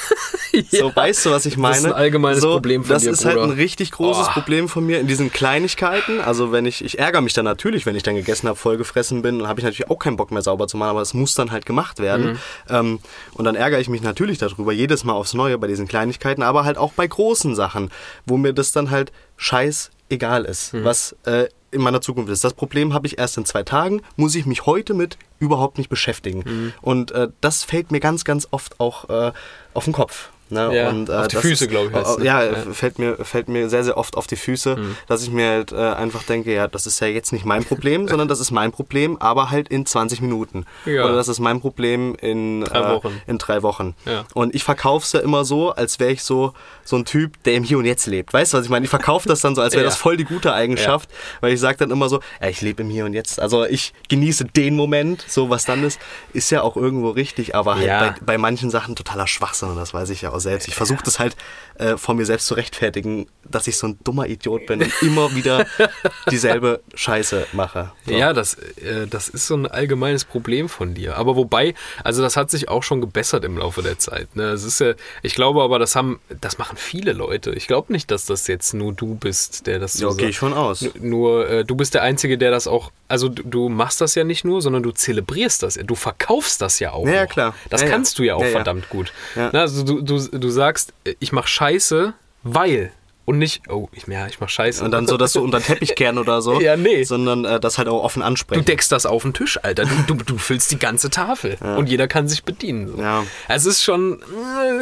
So, 0.69 0.95
weißt 0.95 1.25
du, 1.25 1.31
was 1.31 1.47
ich 1.47 1.57
meine? 1.57 1.73
Das 1.73 1.79
ist 1.85 1.85
ein 1.87 1.93
allgemeines 1.93 2.41
so, 2.41 2.51
Problem 2.51 2.83
von 2.83 2.93
Das 2.93 3.01
dir, 3.01 3.09
ist 3.09 3.25
halt 3.25 3.37
ein 3.39 3.45
Bruder. 3.49 3.57
richtig 3.57 3.89
großes 3.89 4.27
Oh. 4.29 4.31
Problem 4.33 4.69
von 4.69 4.85
mir 4.85 4.99
in 4.99 5.07
diesen 5.07 5.31
Kleinigkeiten. 5.33 6.21
Also 6.21 6.51
wenn 6.51 6.67
ich, 6.67 6.85
ich 6.85 6.99
ärgere 6.99 7.21
mich 7.21 7.33
dann 7.33 7.45
natürlich, 7.45 7.87
wenn 7.87 7.95
ich 7.95 8.03
dann 8.03 8.13
gegessen 8.13 8.47
habe, 8.47 8.55
vollgefressen 8.55 9.23
bin, 9.23 9.39
dann 9.39 9.47
habe 9.47 9.59
ich 9.61 9.63
natürlich 9.63 9.89
auch 9.89 9.97
keinen 9.97 10.15
Bock 10.15 10.29
mehr 10.29 10.43
sauber 10.43 10.67
zu 10.67 10.77
machen, 10.77 10.91
aber 10.91 11.01
es 11.01 11.15
muss 11.15 11.33
dann 11.33 11.49
halt 11.49 11.65
gemacht 11.65 11.97
werden. 11.99 12.33
Mhm. 12.33 12.39
Ähm, 12.69 12.99
und 13.33 13.45
dann 13.45 13.55
ärgere 13.55 13.79
ich 13.79 13.89
mich 13.89 14.03
natürlich 14.03 14.37
darüber, 14.37 14.71
jedes 14.71 15.03
Mal 15.03 15.13
aufs 15.13 15.33
Neue 15.33 15.57
bei 15.57 15.65
diesen 15.65 15.87
Kleinigkeiten, 15.87 16.43
aber 16.43 16.65
halt 16.65 16.77
auch 16.77 16.93
bei 16.93 17.07
großen 17.07 17.55
Sachen, 17.55 17.89
wo 18.27 18.37
mir 18.37 18.53
das 18.53 18.71
dann 18.71 18.91
halt 18.91 19.11
scheißegal 19.37 20.45
ist, 20.45 20.73
Mhm. 20.75 20.83
was 20.83 21.15
äh, 21.25 21.45
in 21.73 21.81
meiner 21.81 22.01
Zukunft 22.01 22.31
ist. 22.31 22.43
Das 22.43 22.53
Problem 22.53 22.93
habe 22.93 23.07
ich 23.07 23.17
erst 23.17 23.37
in 23.37 23.45
zwei 23.45 23.63
Tagen, 23.63 24.01
muss 24.15 24.35
ich 24.35 24.45
mich 24.45 24.65
heute 24.65 24.93
mit 24.93 25.17
überhaupt 25.39 25.77
nicht 25.77 25.89
beschäftigen. 25.89 26.43
Mhm. 26.45 26.73
Und 26.81 27.11
äh, 27.11 27.29
das 27.41 27.63
fällt 27.63 27.91
mir 27.91 27.99
ganz, 27.99 28.23
ganz 28.23 28.47
oft 28.51 28.79
auch 28.79 29.09
äh, 29.09 29.31
auf 29.73 29.85
den 29.85 29.93
Kopf. 29.93 30.29
Ne? 30.53 30.75
Ja, 30.75 30.89
und, 30.89 31.09
auf 31.11 31.27
die 31.27 31.35
Füße, 31.37 31.65
ist- 31.65 31.69
glaub 31.71 31.89
ich, 31.89 31.93
heißt, 31.93 32.19
ne? 32.19 32.25
Ja, 32.25 32.43
Ja. 32.43 32.53
Fällt, 32.71 32.99
mir, 32.99 33.17
fällt 33.17 33.47
mir 33.49 33.69
sehr, 33.69 33.83
sehr 33.83 33.97
oft 33.97 34.15
auf 34.15 34.27
die 34.27 34.35
Füße, 34.35 34.75
Mhm. 34.77 34.95
dass 35.07 35.23
ich 35.23 35.29
mir 35.31 35.49
halt 35.49 35.71
äh, 35.71 35.75
einfach 35.75 36.23
denke, 36.23 36.53
ja, 36.53 36.67
das 36.67 36.85
ist 36.87 36.99
ja 36.99 37.07
jetzt 37.07 37.33
nicht 37.33 37.45
mein 37.45 37.63
Problem, 37.63 38.07
sondern 38.07 38.27
das 38.27 38.39
ist 38.39 38.51
mein 38.51 38.71
Problem, 38.71 39.17
aber 39.19 39.49
halt 39.51 39.67
in 39.69 39.85
20 39.85 40.21
Minuten. 40.21 40.65
Ja. 40.85 41.05
Oder 41.05 41.15
das 41.15 41.27
ist 41.27 41.39
mein 41.39 41.59
Problem 41.59 42.15
in 42.21 42.61
Drei 42.63 42.79
äh, 42.79 42.89
Wochen. 42.95 43.21
In 43.27 43.37
drei 43.37 43.63
Wochen. 43.63 43.95
Ja. 44.05 44.23
Und 44.33 44.55
ich 44.55 44.63
verkaufe 44.63 45.05
es 45.05 45.11
ja 45.13 45.19
immer 45.19 45.43
so, 45.45 45.71
als 45.71 45.99
wäre 45.99 46.11
ich 46.11 46.23
so, 46.23 46.53
so 46.83 46.95
ein 46.95 47.05
Typ, 47.05 47.41
der 47.43 47.55
im 47.55 47.63
Hier 47.63 47.77
und 47.77 47.85
Jetzt 47.85 48.05
lebt. 48.07 48.33
Weißt 48.33 48.53
du, 48.53 48.57
was 48.57 48.65
ich 48.65 48.69
meine? 48.69 48.83
Ich 48.85 48.89
verkaufe 48.89 49.27
das 49.27 49.41
dann 49.41 49.55
so, 49.55 49.61
als 49.61 49.73
wäre 49.73 49.83
das 49.91 49.97
voll 49.97 50.17
die 50.17 50.25
gute 50.25 50.53
Eigenschaft, 50.53 51.09
weil 51.41 51.53
ich 51.53 51.59
sage 51.59 51.77
dann 51.77 51.91
immer 51.91 52.09
so, 52.09 52.19
ja, 52.41 52.49
ich 52.49 52.61
lebe 52.61 52.83
im 52.83 52.89
Hier 52.89 53.05
und 53.05 53.13
Jetzt. 53.13 53.39
Also 53.39 53.65
ich 53.65 53.93
genieße 54.09 54.45
den 54.45 54.75
Moment, 54.75 55.23
so 55.27 55.49
was 55.49 55.65
dann 55.65 55.83
ist, 55.83 55.99
ist 56.33 56.49
ja 56.51 56.61
auch 56.61 56.75
irgendwo 56.77 57.09
richtig, 57.09 57.55
aber 57.55 57.75
halt 57.77 57.87
bei, 57.87 58.15
bei 58.25 58.37
manchen 58.37 58.69
Sachen 58.69 58.95
totaler 58.95 59.27
Schwachsinn 59.27 59.69
und 59.69 59.77
das 59.77 59.93
weiß 59.93 60.09
ich 60.09 60.21
ja 60.21 60.31
auch 60.31 60.39
selbst. 60.43 60.67
Ich 60.67 60.75
versuche 60.75 61.03
das 61.03 61.17
halt 61.19 61.35
äh, 61.79 61.97
vor 61.97 62.13
mir 62.13 62.25
selbst 62.25 62.45
zu 62.47 62.53
rechtfertigen, 62.53 63.27
dass 63.43 63.67
ich 63.67 63.77
so 63.77 63.87
ein 63.87 63.97
dummer 64.03 64.27
Idiot 64.27 64.67
bin 64.67 64.83
und 64.83 64.93
immer 65.01 65.33
wieder 65.35 65.65
dieselbe 66.31 66.81
Scheiße 66.93 67.47
mache. 67.53 67.91
So. 68.05 68.13
Ja, 68.13 68.33
das, 68.33 68.53
äh, 68.55 69.07
das 69.09 69.27
ist 69.29 69.47
so 69.47 69.55
ein 69.55 69.65
allgemeines 69.65 70.25
Problem 70.25 70.69
von 70.69 70.93
dir. 70.93 71.17
Aber 71.17 71.35
wobei, 71.35 71.73
also 72.03 72.21
das 72.21 72.37
hat 72.37 72.51
sich 72.51 72.69
auch 72.69 72.83
schon 72.83 73.01
gebessert 73.01 73.43
im 73.43 73.57
Laufe 73.57 73.81
der 73.81 73.97
Zeit. 73.97 74.35
Ne? 74.35 74.43
Es 74.51 74.63
ist 74.63 74.79
ja, 74.79 74.93
ich 75.23 75.33
glaube 75.35 75.63
aber, 75.63 75.79
das 75.79 75.95
haben, 75.95 76.19
das 76.41 76.57
machen 76.59 76.77
viele 76.77 77.13
Leute. 77.13 77.51
Ich 77.51 77.67
glaube 77.67 77.91
nicht, 77.91 78.11
dass 78.11 78.25
das 78.25 78.47
jetzt 78.47 78.73
nur 78.73 78.93
du 78.93 79.15
bist, 79.15 79.65
der 79.65 79.79
das 79.79 79.93
so 79.93 80.09
Ja, 80.09 80.15
gehe 80.15 80.29
ich 80.29 80.37
schon 80.37 80.53
aus. 80.53 80.87
Nur 80.99 81.49
äh, 81.49 81.65
du 81.65 81.75
bist 81.75 81.93
der 81.95 82.03
Einzige, 82.03 82.37
der 82.37 82.51
das 82.51 82.67
auch, 82.67 82.91
also 83.07 83.29
du, 83.29 83.43
du 83.43 83.69
machst 83.69 83.99
das 84.01 84.13
ja 84.15 84.23
nicht 84.23 84.45
nur, 84.45 84.61
sondern 84.61 84.83
du 84.83 84.91
zelebrierst 84.91 85.63
das. 85.63 85.75
Du 85.75 85.95
verkaufst 85.95 86.61
das 86.61 86.79
ja 86.79 86.91
auch. 86.91 87.07
Ja, 87.07 87.23
noch. 87.23 87.29
klar. 87.31 87.55
Das 87.69 87.81
Ja, 87.81 87.87
ja. 87.87 87.93
kannst 87.93 88.19
du 88.19 88.23
ja 88.23 88.35
auch 88.35 88.41
Ja, 88.41 88.47
ja. 88.47 88.51
verdammt 88.53 88.89
gut. 88.89 89.11
Na, 89.35 89.49
also 89.61 89.83
du, 89.83 90.01
du, 90.01 90.22
du 90.31 90.49
sagst, 90.49 90.93
ich 91.19 91.31
mach 91.31 91.47
Scheiße, 91.47 92.13
weil. 92.43 92.91
Und 93.25 93.37
nicht, 93.37 93.69
oh, 93.69 93.87
ich, 93.93 94.05
ja, 94.07 94.27
ich 94.27 94.41
mach 94.41 94.49
Scheiße. 94.49 94.83
Und 94.83 94.91
dann 94.91 95.07
so, 95.07 95.15
dass 95.15 95.31
du 95.31 95.41
unter 95.41 95.59
den 95.59 95.65
Teppich 95.65 95.95
kehren 95.95 96.17
oder 96.17 96.41
so. 96.41 96.59
Ja, 96.61 96.75
nee. 96.75 97.05
Sondern 97.05 97.45
äh, 97.45 97.57
das 97.57 97.77
halt 97.77 97.87
auch 97.87 98.03
offen 98.03 98.19
Du 98.19 98.25
ansprechen. 98.25 98.65
deckst 98.65 98.91
das 98.91 99.05
auf 99.05 99.21
den 99.23 99.33
Tisch, 99.33 99.57
Alter. 99.63 99.85
Du, 99.85 100.13
du, 100.13 100.23
du 100.25 100.37
füllst 100.37 100.71
die 100.71 100.79
ganze 100.79 101.09
Tafel 101.09 101.55
und 101.77 101.87
jeder 101.87 102.09
kann 102.09 102.27
sich 102.27 102.43
bedienen. 102.43 102.87
So. 102.89 103.01
Ja. 103.01 103.23
Es 103.47 103.65
ist 103.65 103.81
schon, 103.81 104.21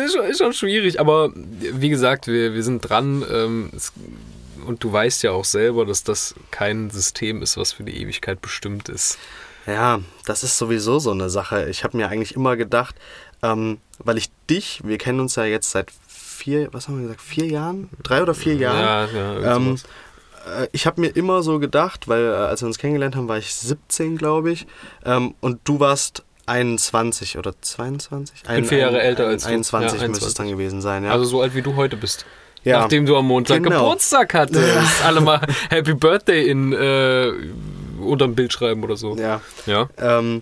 ist 0.04 0.14
schon, 0.16 0.26
ist 0.26 0.40
schon 0.40 0.54
schwierig, 0.54 1.00
aber 1.00 1.32
wie 1.36 1.90
gesagt, 1.90 2.26
wir, 2.26 2.56
wir 2.56 2.64
sind 2.64 2.82
dran. 2.82 3.24
Ähm, 3.32 3.70
es, 3.76 3.94
und 4.66 4.84
du 4.84 4.92
weißt 4.92 5.22
ja 5.22 5.32
auch 5.32 5.46
selber, 5.46 5.86
dass 5.86 6.04
das 6.04 6.34
kein 6.50 6.90
System 6.90 7.44
ist, 7.44 7.58
was 7.58 7.74
für 7.74 7.84
die 7.84 8.02
Ewigkeit 8.02 8.42
bestimmt 8.42 8.90
ist. 8.90 9.20
Ja, 9.68 10.00
das 10.26 10.44
ist 10.44 10.58
sowieso 10.58 10.98
so 10.98 11.12
eine 11.12 11.30
Sache. 11.30 11.70
Ich 11.70 11.84
habe 11.84 11.96
mir 11.96 12.10
eigentlich 12.10 12.36
immer 12.36 12.58
gedacht, 12.58 12.96
ähm, 13.44 13.78
weil 14.06 14.18
ich 14.18 14.30
dich, 14.50 14.82
wir 14.84 14.98
kennen 14.98 15.20
uns 15.20 15.36
ja 15.36 15.44
jetzt 15.46 15.72
seit 15.72 15.92
vier, 16.08 16.70
was 16.74 16.88
haben 16.88 16.98
wir 16.98 17.04
gesagt, 17.04 17.22
vier 17.22 17.46
Jahren? 17.48 17.90
Drei 18.04 18.22
oder 18.22 18.34
vier 18.34 18.56
Jahren? 18.56 19.14
Ja, 19.16 19.40
ja, 19.40 19.56
Ähm, 19.56 19.76
äh, 20.58 20.68
ich 20.72 20.86
habe 20.88 21.02
mir 21.02 21.10
immer 21.10 21.44
so 21.44 21.60
gedacht, 21.60 22.08
weil 22.08 22.24
äh, 22.24 22.34
als 22.34 22.62
wir 22.62 22.68
uns 22.68 22.78
kennengelernt 22.80 23.16
haben, 23.16 23.28
war 23.28 23.38
ich 23.38 23.54
17, 23.54 24.18
glaube 24.18 24.52
ich. 24.52 24.66
Ähm, 25.06 25.36
und 25.40 25.60
du 25.66 25.80
warst 25.80 26.24
21 26.48 27.38
oder 27.38 27.54
22? 27.62 28.38
Ich 28.42 28.48
bin 28.50 28.66
vier 28.66 28.80
Jahre 28.80 29.02
älter 29.02 29.28
als 29.28 29.44
du. 29.44 29.50
21 29.50 30.02
Ja, 30.02 30.08
müsste 30.08 30.26
es 30.26 30.32
21. 30.32 30.34
dann 30.38 30.48
gewesen 30.50 30.82
sein, 30.82 31.04
ja. 31.04 31.12
Also 31.12 31.26
so 31.26 31.42
alt 31.42 31.54
wie 31.56 31.62
du 31.62 31.76
heute 31.76 31.96
bist. 31.96 32.26
Ja. 32.64 32.80
Nachdem 32.82 33.06
du 33.06 33.16
am 33.18 33.26
Montag 33.28 33.64
Genau. 33.64 33.80
Geburtstag 33.84 34.34
hattest. 34.34 35.04
Alle 35.04 35.22
mal 35.22 35.42
Happy 35.70 35.94
Birthday 35.94 36.48
in 36.48 36.74
äh, 36.74 37.32
unterm 38.00 38.36
Bild 38.36 38.52
schreiben 38.54 38.84
oder 38.84 38.98
so. 38.98 39.16
ja. 39.16 39.42
Ja. 39.66 39.90
Ähm, 39.98 40.42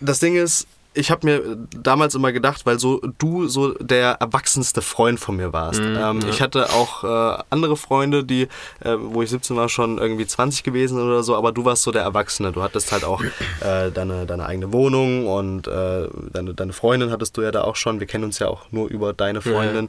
das 0.00 0.18
Ding 0.18 0.34
ist, 0.36 0.66
ich 0.92 1.12
habe 1.12 1.24
mir 1.24 1.56
damals 1.76 2.16
immer 2.16 2.32
gedacht, 2.32 2.66
weil 2.66 2.80
so 2.80 3.00
du 3.18 3.46
so 3.46 3.74
der 3.74 4.12
erwachsenste 4.20 4.82
Freund 4.82 5.20
von 5.20 5.36
mir 5.36 5.52
warst. 5.52 5.80
ähm, 5.80 6.20
Ich 6.28 6.42
hatte 6.42 6.70
auch 6.72 7.04
äh, 7.04 7.42
andere 7.50 7.76
Freunde, 7.76 8.24
die, 8.24 8.48
äh, 8.80 8.96
wo 8.98 9.22
ich 9.22 9.30
17 9.30 9.56
war, 9.56 9.68
schon 9.68 9.98
irgendwie 9.98 10.26
20 10.26 10.64
gewesen 10.64 11.00
oder 11.00 11.22
so, 11.22 11.36
aber 11.36 11.52
du 11.52 11.64
warst 11.64 11.82
so 11.82 11.92
der 11.92 12.02
Erwachsene. 12.02 12.50
Du 12.50 12.62
hattest 12.62 12.90
halt 12.90 13.04
auch 13.04 13.22
äh, 13.22 13.90
deine, 13.92 14.26
deine 14.26 14.46
eigene 14.46 14.72
Wohnung 14.72 15.28
und 15.28 15.68
äh, 15.68 16.08
deine, 16.32 16.54
deine 16.54 16.72
Freundin 16.72 17.10
hattest 17.12 17.36
du 17.36 17.42
ja 17.42 17.52
da 17.52 17.62
auch 17.62 17.76
schon. 17.76 18.00
Wir 18.00 18.08
kennen 18.08 18.24
uns 18.24 18.40
ja 18.40 18.48
auch 18.48 18.62
nur 18.72 18.88
über 18.88 19.12
deine 19.12 19.42
Freundin. 19.42 19.88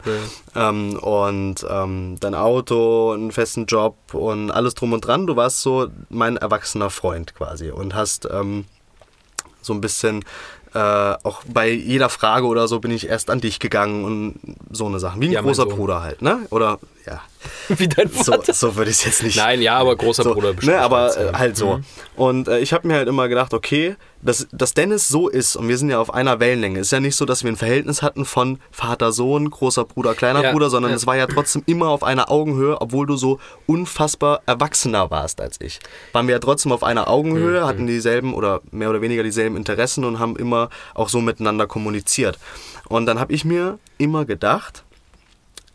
Ähm, 0.55 0.98
und 1.00 1.65
ähm, 1.67 2.17
dein 2.20 2.36
Auto, 2.36 3.13
einen 3.13 3.31
festen 3.31 3.65
Job 3.65 3.96
und 4.13 4.51
alles 4.51 4.75
drum 4.75 4.93
und 4.93 5.01
dran. 5.01 5.25
Du 5.25 5.36
warst 5.36 5.62
so 5.63 5.88
mein 6.10 6.38
erwachsener 6.38 6.91
Freund 6.91 7.34
quasi 7.34 7.72
und 7.72 7.96
hast 7.96 8.27
ähm, 8.31 8.65
so 9.63 9.74
ein 9.74 9.81
bisschen 9.81 10.24
äh, 10.74 10.80
auch 10.80 11.44
bei 11.48 11.70
jeder 11.70 12.10
Frage 12.10 12.46
oder 12.46 12.68
so 12.68 12.80
bin 12.80 12.92
ich 12.92 13.08
erst 13.08 13.30
an 13.30 13.42
dich 13.42 13.60
gegangen 13.60 14.06
und 14.06 14.36
so 14.72 14.86
eine 14.88 15.00
Sache. 15.00 15.20
Wie 15.20 15.28
ein 15.28 15.32
Ja, 15.34 15.42
großer. 15.42 15.66
Bruder 15.66 16.01
halt, 16.01 16.22
ne? 16.22 16.40
Oder 16.50 16.80
ja. 17.05 17.22
Wie 17.70 17.88
dein 17.88 18.10
So, 18.10 18.34
Vater. 18.34 18.53
so 18.53 18.75
würde 18.75 18.91
ich 18.91 18.98
es 18.98 19.05
jetzt 19.05 19.24
nicht. 19.24 19.38
Nein, 19.38 19.62
ja, 19.62 19.77
aber 19.77 19.96
großer 19.96 20.24
so, 20.24 20.34
Bruder 20.34 20.53
ne, 20.62 20.79
aber 20.79 20.98
als, 20.98 21.15
äh, 21.15 21.25
ja. 21.27 21.39
halt 21.39 21.58
so. 21.58 21.77
Mhm. 21.77 21.84
Und 22.15 22.48
äh, 22.48 22.60
ich 22.60 22.74
habe 22.74 22.88
mir 22.88 22.96
halt 22.96 23.08
immer 23.08 23.27
gedacht, 23.27 23.53
okay, 23.53 23.96
dass, 24.22 24.48
dass 24.51 24.74
Dennis 24.75 25.08
so 25.08 25.27
ist 25.27 25.55
und 25.55 25.67
wir 25.67 25.77
sind 25.77 25.89
ja 25.89 26.00
auf 26.00 26.13
einer 26.13 26.39
Wellenlänge. 26.39 26.79
Ist 26.79 26.91
ja 26.91 27.00
nicht 27.00 27.15
so, 27.15 27.25
dass 27.25 27.43
wir 27.43 27.51
ein 27.51 27.55
Verhältnis 27.55 28.03
hatten 28.03 28.25
von 28.25 28.60
Vater, 28.72 29.12
Sohn, 29.12 29.50
großer 29.50 29.86
Bruder, 29.86 30.13
kleiner 30.13 30.43
Ja, 30.43 30.51
Bruder, 30.51 30.70
sondern 30.70 30.91
ja. 30.91 30.98
es 30.98 31.08
war 31.08 31.15
ja 31.17 31.25
trotzdem 31.25 31.63
immer 31.65 31.89
auf 31.89 32.03
einer 32.03 32.29
Augenhöhe, 32.29 32.79
obwohl 32.79 33.08
du 33.08 33.15
so 33.15 33.39
unfassbar 33.65 34.41
erwachsener 34.46 35.10
warst 35.10 35.41
als 35.41 35.60
ich. 35.62 35.79
Waren 36.13 36.27
wir 36.27 36.34
ja 36.36 36.39
trotzdem 36.39 36.72
auf 36.72 36.84
einer 36.84 37.01
Mhm, 37.01 37.08
Augenhöhe, 37.08 37.65
hatten 37.65 37.88
dieselben 37.88 38.34
oder 38.36 38.62
mehr 38.72 38.89
oder 38.91 39.01
weniger 39.01 39.24
dieselben 39.24 39.58
Interessen 39.58 40.03
und 40.05 40.20
haben 40.20 40.36
immer 40.36 40.70
auch 40.93 41.10
so 41.10 41.22
miteinander 41.22 41.65
kommuniziert. 41.65 42.38
Und 42.89 43.05
dann 43.08 43.20
habe 43.20 43.34
ich 43.34 43.46
mir 43.46 43.79
immer 43.98 44.25
gedacht, 44.25 44.84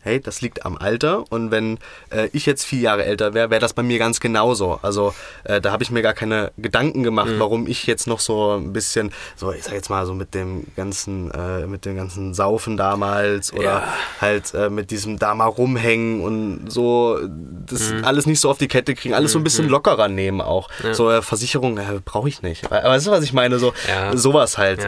hey, 0.07 0.21
das 0.21 0.41
liegt 0.41 0.65
am 0.65 0.77
Alter 0.79 1.25
und 1.31 1.51
wenn 1.51 1.79
äh, 2.11 2.29
ich 2.33 2.47
jetzt 2.47 2.65
vier 2.65 2.79
Jahre 2.81 3.05
älter 3.05 3.35
wäre, 3.35 3.51
wäre 3.51 3.61
das 3.61 3.73
bei 3.73 3.83
mir 3.83 3.99
ganz 3.99 4.21
genauso. 4.21 4.79
Also 4.83 5.13
äh, 5.45 5.61
da 5.61 5.73
habe 5.73 5.83
ich 5.83 5.91
mir 5.91 6.01
gar 6.03 6.15
keine 6.15 6.53
Gedanken 6.57 7.03
gemacht, 7.03 7.31
Mhm. 7.33 7.41
warum 7.41 7.67
ich 7.67 7.87
jetzt 7.87 8.07
noch 8.07 8.21
so 8.21 8.53
ein 8.53 8.73
bisschen, 8.73 9.11
so 9.35 9.51
ich 9.53 9.65
sag 9.65 9.73
jetzt 9.75 9.91
mal 9.91 10.07
so 10.07 10.15
mit 10.15 10.33
dem 10.35 10.67
ganzen, 10.77 11.31
äh, 11.33 11.67
mit 11.67 11.85
dem 11.85 11.97
ganzen 11.97 12.35
Saufen 12.35 12.77
damals 12.77 13.53
oder 13.53 13.63
Ja. 13.63 13.95
halt 14.21 14.55
äh, 14.55 14.71
mit 14.71 14.93
diesem 14.93 15.19
da 15.19 15.35
mal 15.35 15.47
rumhängen 15.47 16.21
und 16.23 16.71
so 16.71 17.19
das 17.67 17.91
Mhm. 17.91 18.05
alles 18.05 18.27
nicht 18.27 18.39
so 18.41 18.49
auf 18.49 18.59
die 18.59 18.69
Kette 18.69 18.95
kriegen, 18.95 19.13
alles 19.15 19.33
so 19.33 19.39
ein 19.41 19.45
bisschen 19.45 19.69
lockerer 19.69 20.07
nehmen 20.09 20.41
auch. 20.41 20.69
So 20.93 21.11
äh, 21.11 21.21
Versicherung 21.21 21.79
äh, 21.79 22.01
brauche 22.05 22.29
ich 22.29 22.43
nicht. 22.43 22.65
Aber 22.71 22.81
weißt 22.91 23.09
du, 23.09 23.11
was 23.11 23.25
ich 23.25 23.33
meine? 23.33 23.59
So 23.59 23.73
Ja. 23.89 24.17
sowas 24.17 24.57
halt. 24.57 24.87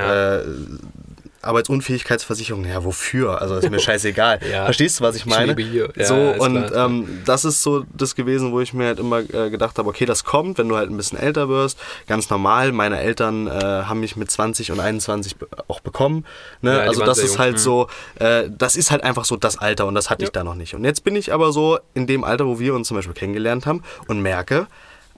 Äh, 1.42 1.46
Arbeitsunfähigkeitsversicherung, 1.46 2.64
ja, 2.64 2.84
wofür? 2.84 3.40
Also 3.40 3.56
ist 3.56 3.70
mir 3.70 3.78
scheißegal. 3.80 4.40
Ja. 4.50 4.64
Verstehst 4.64 5.00
du, 5.00 5.04
was 5.04 5.14
ich 5.16 5.22
Ich 5.22 5.26
meine? 5.26 5.46
lebe 5.52 5.62
hier. 5.62 5.88
Ja, 5.96 6.04
so, 6.04 6.14
und 6.14 6.66
klar. 6.66 6.86
ähm, 6.86 7.22
das 7.24 7.44
ist 7.44 7.62
so 7.62 7.84
das 7.96 8.14
gewesen, 8.14 8.52
wo 8.52 8.60
ich 8.60 8.72
mir 8.74 8.86
halt 8.86 8.98
immer 8.98 9.18
äh, 9.20 9.50
gedacht 9.50 9.78
habe, 9.78 9.88
okay, 9.88 10.04
das 10.06 10.24
kommt, 10.24 10.58
wenn 10.58 10.68
du 10.68 10.76
halt 10.76 10.90
ein 10.90 10.96
bisschen 10.96 11.18
älter 11.18 11.48
wirst. 11.48 11.78
Ganz 12.06 12.30
normal, 12.30 12.72
meine 12.72 12.98
Eltern 13.00 13.46
äh, 13.46 13.50
haben 13.50 14.00
mich 14.00 14.16
mit 14.16 14.30
20 14.30 14.72
und 14.72 14.80
21 14.80 15.36
be 15.36 15.46
auch 15.68 15.80
bekommen. 15.80 16.24
Ne? 16.62 16.72
Ja, 16.76 16.80
also 16.80 17.04
das 17.04 17.18
ist 17.18 17.32
jung. 17.32 17.38
halt 17.38 17.54
Mhm. 17.54 17.58
so, 17.58 17.88
äh, 18.18 18.48
das 18.56 18.76
ist 18.76 18.90
halt 18.90 19.02
einfach 19.02 19.24
so 19.24 19.36
das 19.36 19.58
Alter 19.58 19.86
und 19.86 19.94
das 19.94 20.10
hatte 20.10 20.22
ich 20.24 20.28
Ja. 20.28 20.32
da 20.32 20.44
noch 20.44 20.54
nicht. 20.54 20.74
Und 20.74 20.84
jetzt 20.84 21.04
bin 21.04 21.16
ich 21.16 21.32
aber 21.32 21.52
so 21.52 21.78
in 21.94 22.06
dem 22.06 22.24
Alter, 22.24 22.46
wo 22.46 22.58
wir 22.58 22.74
uns 22.74 22.88
zum 22.88 22.96
Beispiel 22.96 23.14
kennengelernt 23.14 23.66
haben 23.66 23.82
und 24.08 24.20
merke, 24.20 24.66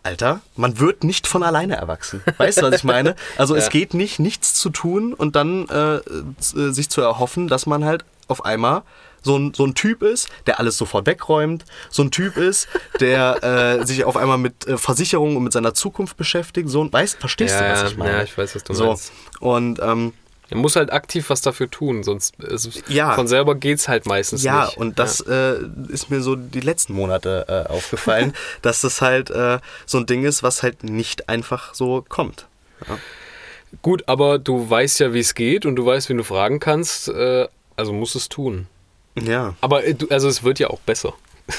Alter, 0.03 0.41
man 0.57 0.79
wird 0.79 1.05
nicht 1.05 1.27
von 1.27 1.43
alleine 1.43 1.77
erwachsen. 1.77 2.23
Weißt 2.39 2.59
du, 2.59 2.63
was 2.63 2.75
ich 2.77 2.85
meine? 2.85 3.15
Also 3.37 3.55
es 3.55 3.65
Ja. 3.65 3.71
geht 3.71 3.95
nicht, 3.95 4.19
nichts 4.19 4.55
zu 4.55 4.71
tun 4.71 5.13
und 5.15 5.37
dann 5.37 5.69
äh, 5.69 5.97
äh, 5.97 6.03
sich 6.41 6.89
zu 6.89 7.01
erhoffen, 7.03 7.49
dass 7.49 7.67
man 7.67 7.85
halt 7.85 8.05
auf 8.29 8.45
einmal 8.45 8.83
so 9.23 9.37
ein, 9.37 9.53
so 9.53 9.67
ein 9.67 9.75
Typ 9.75 10.03
ist, 10.03 10.29
der 10.47 10.59
alles 10.59 10.79
sofort 10.79 11.05
wegräumt, 11.05 11.67
so 11.91 12.03
ein 12.03 12.11
Typ 12.11 12.39
ist, 12.39 12.69
der 13.01 13.79
äh, 13.83 13.85
sich 13.87 14.05
auf 14.05 14.17
einmal 14.17 14.39
mit 14.39 14.67
äh, 14.67 14.79
Versicherungen 14.79 15.37
und 15.37 15.43
mit 15.45 15.53
seiner 15.53 15.75
Zukunft 15.75 16.17
beschäftigt. 16.17 16.71
So 16.71 16.83
ein, 16.83 16.91
weißt, 16.91 17.21
verstehst 17.21 17.61
du, 17.61 17.65
Ja, 17.65 17.71
was 17.83 17.91
ich 17.93 17.99
meine? 17.99 18.13
ja, 18.13 18.23
ich 18.23 18.39
weiß, 18.39 18.55
was 18.55 18.65
du 18.65 18.73
so. 18.73 18.87
meinst. 18.87 19.13
Und 19.41 19.79
ähm, 19.83 20.15
Man 20.51 20.61
muss 20.61 20.77
halt 20.77 20.93
aktiv 20.93 21.31
was 21.31 21.41
dafür 21.41 21.71
tun, 21.71 22.03
sonst 22.03 22.35
es, 22.43 22.69
Ja. 22.89 23.15
von 23.15 23.29
selber 23.29 23.55
geht's 23.55 23.89
halt 23.89 24.07
meistens 24.07 24.43
Ja, 24.43 24.67
nicht. 24.67 24.77
und 24.79 24.99
das 24.99 25.21
Äh, 25.21 25.55
ist 25.89 26.11
mir 26.11 26.21
so 26.23 26.35
die 26.37 26.61
letzten 26.61 26.93
Monate 26.95 27.47
äh, 27.49 27.71
aufgefallen, 27.73 28.33
dass 28.63 28.81
das 28.81 29.01
halt 29.01 29.31
äh, 29.31 29.59
so 29.87 29.99
ein 29.99 30.07
Ding 30.07 30.25
ist, 30.25 30.43
was 30.43 30.63
halt 30.63 30.83
nicht 30.85 31.29
einfach 31.29 31.75
so 31.75 32.05
kommt. 32.09 32.47
Gut, 33.83 34.03
aber 34.09 34.39
du 34.39 34.69
weißt 34.69 34.99
ja, 35.01 35.13
wie 35.15 35.21
es 35.21 35.35
geht 35.35 35.65
und 35.67 35.77
du 35.77 35.87
weißt, 35.87 36.09
wen 36.09 36.17
du 36.17 36.25
fragen 36.25 36.59
kannst, 36.59 37.09
äh, 37.09 37.47
also 37.77 37.93
musst 37.93 38.17
es 38.17 38.29
tun. 38.29 38.67
Ja. 39.21 39.55
Aber 39.61 39.85
äh, 39.87 39.95
also 40.11 40.29
es 40.29 40.43
wird 40.43 40.59
ja 40.59 40.69
auch 40.69 40.81
besser. 40.81 41.15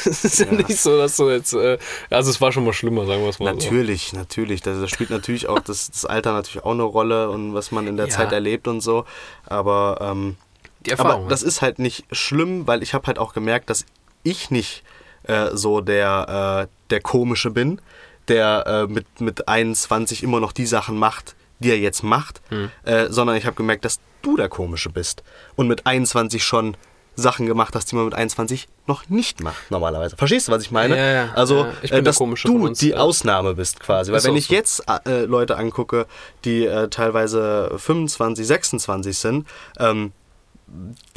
Es 0.06 0.24
ist 0.26 0.40
ja. 0.40 0.46
Ja. 0.48 0.52
nicht 0.54 0.78
so, 0.78 0.98
dass 0.98 1.18
du 1.18 1.30
jetzt, 1.30 1.54
äh, 1.54 1.78
also 2.10 2.30
es 2.30 2.40
war 2.42 2.52
schon 2.52 2.66
mal 2.66 2.74
schlimmer, 2.74 3.06
sagen 3.06 3.22
wir 3.22 3.30
es 3.30 3.40
mal 3.40 3.54
Natürlich, 3.54 4.14
natürlich. 4.14 4.62
Da 4.62 4.74
da 4.74 4.88
spielt 4.88 5.10
natürlich 5.10 5.48
auch 5.48 5.60
das, 5.60 5.90
das 5.92 6.06
Alter 6.06 6.34
natürlich 6.34 6.64
auch 6.66 6.72
eine 6.72 6.84
Rolle 6.84 7.30
und 7.30 7.54
was 7.54 7.72
man 7.72 7.88
in 7.88 7.98
der 7.98 8.08
Ja. 8.08 8.12
Zeit 8.12 8.32
erlebt 8.32 8.68
und 8.68 8.82
so. 8.82 9.06
Aber, 9.46 9.98
ähm, 10.02 10.36
so. 10.40 10.62
Die 10.86 10.90
Erfahrung. 10.92 11.22
aber 11.22 11.30
das 11.30 11.44
ist 11.44 11.62
halt 11.62 11.78
nicht 11.80 12.06
schlimm, 12.12 12.66
weil 12.68 12.82
ich 12.82 12.94
habe 12.96 13.06
halt 13.08 13.20
auch 13.20 13.34
gemerkt, 13.34 13.70
dass 13.70 13.86
ich 14.24 14.50
nicht 14.50 14.84
äh, 15.24 15.50
so 15.54 15.82
der, 15.82 16.68
äh, 16.68 16.88
der 16.90 17.02
Komische 17.02 17.52
bin, 17.52 17.80
der 18.28 18.66
äh, 18.66 18.92
mit, 18.92 19.22
mit 19.22 19.48
21 19.48 20.24
immer 20.24 20.40
noch 20.40 20.52
die 20.54 20.66
Sachen 20.66 20.98
macht, 20.98 21.36
die 21.60 21.70
er 21.70 21.78
jetzt 21.78 22.04
macht, 22.04 22.42
Hm. 22.50 22.72
äh, 22.84 23.08
sondern 23.10 23.36
ich 23.36 23.46
habe 23.46 23.56
gemerkt, 23.56 23.86
dass 23.86 24.00
du 24.24 24.36
der 24.38 24.50
Komische 24.50 24.90
bist 24.90 25.22
und 25.56 25.68
mit 25.68 25.86
21 25.86 26.44
schon 26.44 26.76
Sachen 27.16 27.46
gemacht 27.46 27.76
hast, 27.76 27.92
die 27.92 27.96
man 27.96 28.06
mit 28.06 28.16
21 28.16 28.68
noch 28.88 29.10
nicht 29.10 29.42
macht 29.42 29.70
normalerweise. 29.70 30.16
Verstehst 30.16 30.48
du, 30.48 30.52
was 30.52 30.64
ich 30.64 30.72
meine? 30.72 30.98
Ja, 30.98 31.12
ja, 31.12 31.34
also, 31.34 31.66
ja. 31.66 31.74
Ich 31.82 31.92
äh, 31.92 32.02
dass 32.02 32.18
du 32.18 32.26
uns, 32.26 32.80
die 32.80 32.90
ja. 32.90 32.98
Ausnahme 32.98 33.56
bist 33.56 33.80
quasi. 33.80 34.12
Weil 34.12 34.24
wenn 34.24 34.36
ich 34.36 34.48
so. 34.48 34.54
jetzt 34.54 34.84
äh, 35.06 35.26
Leute 35.26 35.58
angucke, 35.58 36.08
die 36.46 36.66
äh, 36.66 36.88
teilweise 36.88 37.72
25, 37.78 38.48
26 38.48 39.18
sind, 39.18 39.48
ähm, 39.78 40.14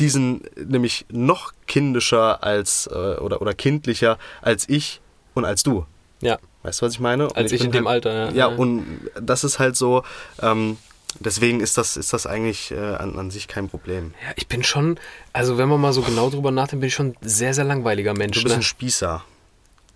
die 0.00 0.08
sind 0.08 0.50
nämlich 0.56 1.06
noch 1.10 1.52
kindischer 1.66 2.42
als 2.42 2.88
äh, 2.88 2.94
oder, 2.94 3.40
oder 3.40 3.54
kindlicher 3.54 4.18
als 4.42 4.68
ich 4.68 5.00
und 5.34 5.44
als 5.44 5.62
du. 5.62 5.86
ja, 6.20 6.38
Weißt 6.64 6.80
du, 6.80 6.86
was 6.86 6.94
ich 6.94 7.00
meine? 7.00 7.28
Und 7.28 7.36
als 7.36 7.52
ich, 7.52 7.60
bin 7.60 7.66
in 7.66 7.72
dem 7.72 7.88
halt, 7.88 8.06
Alter. 8.06 8.34
Ja, 8.34 8.46
und 8.46 8.84
das 9.20 9.44
ist 9.44 9.58
halt 9.58 9.76
so, 9.76 10.02
ähm, 10.42 10.78
deswegen 11.20 11.60
ist 11.60 11.78
das, 11.78 11.96
ist 11.96 12.12
das 12.12 12.26
eigentlich 12.26 12.70
äh, 12.70 12.76
an, 12.78 13.18
an 13.18 13.30
sich 13.30 13.48
kein 13.48 13.68
Problem. 13.68 14.14
ja, 14.26 14.32
ich 14.36 14.46
bin 14.48 14.62
schon, 14.64 14.98
also 15.32 15.58
wenn 15.58 15.68
man 15.68 15.80
mal 15.80 15.92
so 15.92 16.02
genau 16.02 16.30
drüber 16.30 16.50
nachdenkt, 16.50 16.80
bin 16.80 16.88
ich 16.88 16.94
schon 16.94 17.08
ein 17.08 17.16
sehr, 17.22 17.54
sehr 17.54 17.64
langweiliger 17.64 18.14
Mensch. 18.14 18.36
Du 18.38 18.42
bist 18.44 18.54
Ne? 18.54 18.60
ein 18.60 18.62
Spießer. 18.62 19.24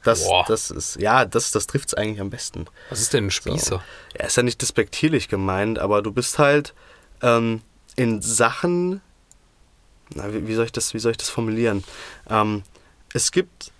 Das, 0.05 0.25
Boah. 0.25 0.45
das 0.47 0.71
ist, 0.71 0.97
ja, 1.01 1.25
das, 1.25 1.51
das 1.51 1.67
trifft 1.67 1.89
es 1.89 1.95
eigentlich 1.95 2.21
am 2.21 2.31
besten. 2.31 2.67
Was 2.89 3.01
ist 3.01 3.13
denn 3.13 3.27
ein 3.27 3.31
So. 3.31 3.35
Spießer? 3.51 3.83
Er 4.15 4.27
ist 4.29 4.37
ja 4.37 4.43
nicht 4.45 4.63
despektierlich 4.63 5.29
gemeint, 5.29 5.79
aber 5.81 6.03
du 6.03 6.13
bist 6.13 6.39
halt 6.39 6.73
ähm, 7.21 7.63
in 7.97 8.23
Sachen, 8.23 9.01
na, 10.15 10.33
wie, 10.33 10.47
wie, 10.47 10.55
soll 10.55 10.67
ich 10.67 10.73
das, 10.73 10.95
wie 10.95 10.99
soll 11.01 11.11
ich 11.11 11.17
das 11.19 11.29
formulieren? 11.29 11.83
Ähm, 12.31 12.63
es 13.13 13.33
gibt 13.33 13.73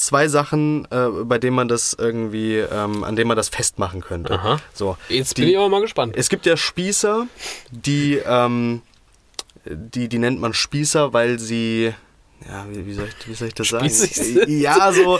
zwei 0.00 0.28
Sachen, 0.28 0.86
äh, 0.90 1.08
bei 1.24 1.38
denen 1.38 1.54
man 1.56 1.68
das 1.68 1.94
irgendwie, 1.98 2.56
ähm, 2.56 3.04
an 3.04 3.16
denen 3.16 3.28
man 3.28 3.36
das 3.36 3.48
festmachen 3.48 4.00
könnte. 4.00 4.34
Aha. 4.34 4.58
So, 4.72 4.96
Jetzt 5.08 5.36
die- 5.36 5.42
bin 5.42 5.50
ich 5.50 5.56
aber 5.58 5.68
mal 5.68 5.80
gespannt. 5.80 6.14
es 6.16 6.28
gibt 6.28 6.46
ja 6.46 6.56
Spießer, 6.56 7.26
die, 7.70 8.20
ähm, 8.26 8.82
die, 9.66 10.08
die 10.08 10.18
nennt 10.18 10.40
man 10.40 10.54
Spießer, 10.54 11.12
weil 11.12 11.38
sie, 11.38 11.92
ja, 12.48 12.64
wie, 12.70 12.86
wie, 12.86 12.94
soll, 12.94 13.08
ich, 13.08 13.28
wie 13.28 13.34
soll 13.34 13.48
ich 13.48 13.54
das 13.54 13.66
Spießig 13.66 14.16
sagen? 14.16 14.34
sind. 14.46 14.48
Ja, 14.60 14.90
so, 14.92 15.18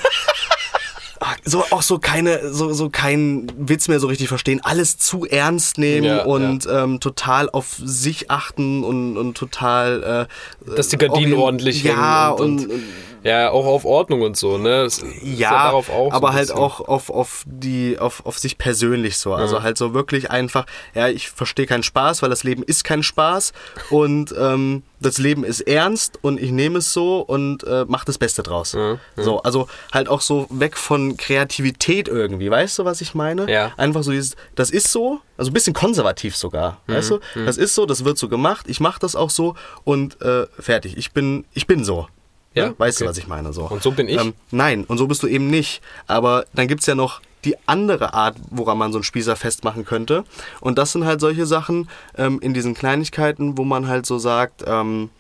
ah, 1.20 1.35
so 1.44 1.62
auch 1.70 1.83
so 1.83 1.98
keine, 1.98 2.50
so, 2.52 2.72
so 2.72 2.88
keinen 2.88 3.52
Witz 3.68 3.88
mehr 3.88 4.00
so 4.00 4.07
richtig 4.07 4.28
verstehen, 4.28 4.61
alles 4.64 4.96
zu 4.96 5.26
ernst 5.26 5.76
nehmen 5.76 6.07
Ja, 6.07 6.24
und 6.24 6.66
Ähm, 6.70 7.00
total 7.00 7.50
auf 7.50 7.66
sich 7.83 8.31
achten 8.31 8.83
und, 8.83 9.18
und 9.18 9.37
total, 9.37 10.26
äh, 10.66 10.74
Dass 10.74 10.88
die 10.88 10.96
Gardinen 10.96 11.35
ordentlich 11.35 11.83
ja, 11.83 12.28
hängen 12.37 12.40
und- 12.40 12.61
und, 12.64 12.70
und 12.72 12.83
Ja, 13.22 13.50
auch 13.50 13.66
auf 13.66 13.85
Ordnung 13.85 14.22
und 14.22 14.37
so, 14.37 14.59
ne? 14.59 14.85
Das 14.85 15.02
ja, 15.22 15.70
so 15.72 16.11
aber 16.11 16.28
ein 16.30 16.35
halt 16.35 16.52
auch 16.52 16.80
auf, 16.80 17.11
auf 17.11 17.44
die, 17.46 17.98
auf, 17.98 18.24
auf 18.26 18.38
sich 18.38 18.59
persönlich 18.59 19.18
so. 19.18 19.35
Also 19.35 19.56
Ja. 19.56 19.62
halt 19.62 19.76
so 19.78 19.94
wirklich 19.94 20.30
einfach, 20.30 20.66
ja, 20.94 21.09
ich 21.09 21.28
verstehe 21.30 21.66
keinen 21.66 21.83
Spaß, 21.83 22.22
weil 22.22 22.30
das 22.30 22.44
Leben 22.44 22.62
ist 22.62 22.85
kein 22.85 23.02
Spaß 23.02 23.52
und 23.90 24.35
ähm, 24.38 24.83
das 25.00 25.18
Leben 25.18 25.44
ist 25.44 25.62
ernst 25.62 26.18
und 26.22 26.40
ich 26.40 26.50
nehme 26.50 26.78
es 26.78 26.92
so 26.92 27.20
und 27.20 27.64
äh, 27.64 27.85
mache 27.88 28.04
das 28.06 28.18
Beste 28.18 28.42
draus. 28.42 28.72
Ja, 28.72 28.92
ja. 28.92 28.98
So, 29.22 29.42
also 29.42 29.66
halt 29.92 30.09
auch 30.09 30.20
so 30.20 30.46
weg 30.50 30.76
von 30.76 31.16
Kreativität 31.16 32.09
irgendwie, 32.09 32.50
weißt 32.50 32.78
du, 32.78 32.85
was 32.85 33.00
ich 33.00 33.14
meine? 33.14 33.50
Ja. 33.50 33.72
Einfach 33.76 34.02
so 34.02 34.12
dieses, 34.12 34.37
das 34.54 34.70
ist 34.70 34.90
so, 34.92 35.20
also 35.37 35.50
ein 35.50 35.54
bisschen 35.54 35.74
konservativ 35.74 36.37
sogar, 36.37 36.78
Mhm, 36.87 36.94
weißt 36.94 37.11
du? 37.11 37.18
Das 37.46 37.56
ist 37.56 37.74
so, 37.74 37.87
das 37.87 38.04
wird 38.04 38.18
so 38.18 38.28
gemacht, 38.28 38.66
ich 38.68 38.80
mache 38.80 39.00
das 39.00 39.16
auch 39.16 39.30
so 39.30 39.54
und 39.85 40.20
äh, 40.22 40.46
fertig. 40.59 40.96
Ich 40.96 41.12
bin, 41.12 41.44
ich 41.52 41.66
bin 41.66 41.85
so. 41.85 42.06
Ja, 42.54 42.68
Ne? 42.68 42.74
Weißt 42.78 42.98
okay. 42.98 43.04
du, 43.04 43.10
was 43.10 43.18
ich 43.18 43.28
meine? 43.28 43.52
So. 43.52 43.68
Und 43.68 43.82
so 43.82 43.92
bin 43.92 44.08
ich? 44.08 44.20
Ähm, 44.20 44.34
nein, 44.50 44.84
und 44.84 44.98
so 44.98 45.06
bist 45.06 45.22
du 45.22 45.26
eben 45.26 45.48
nicht. 45.48 45.82
Aber 46.06 46.46
dann 46.52 46.68
gibt 46.68 46.80
es 46.80 46.86
ja 46.86 46.94
noch 46.94 47.20
die 47.44 47.56
andere 47.66 48.12
Art, 48.12 48.36
woran 48.50 48.78
man 48.78 48.92
so 48.92 48.98
einen 48.98 49.04
Spießer 49.04 49.36
festmachen 49.36 49.84
könnte. 49.84 50.24
Und 50.60 50.78
das 50.78 50.92
sind 50.92 51.04
halt 51.04 51.20
solche 51.20 51.46
Sachen 51.46 51.88
ähm, 52.16 52.38
in 52.40 52.54
diesen 52.54 52.74
Kleinigkeiten, 52.74 53.56
wo 53.56 53.64
man 53.64 53.88
halt 53.88 54.04
so 54.04 54.18
sagt, 54.18 54.64
ähm, 54.66 55.10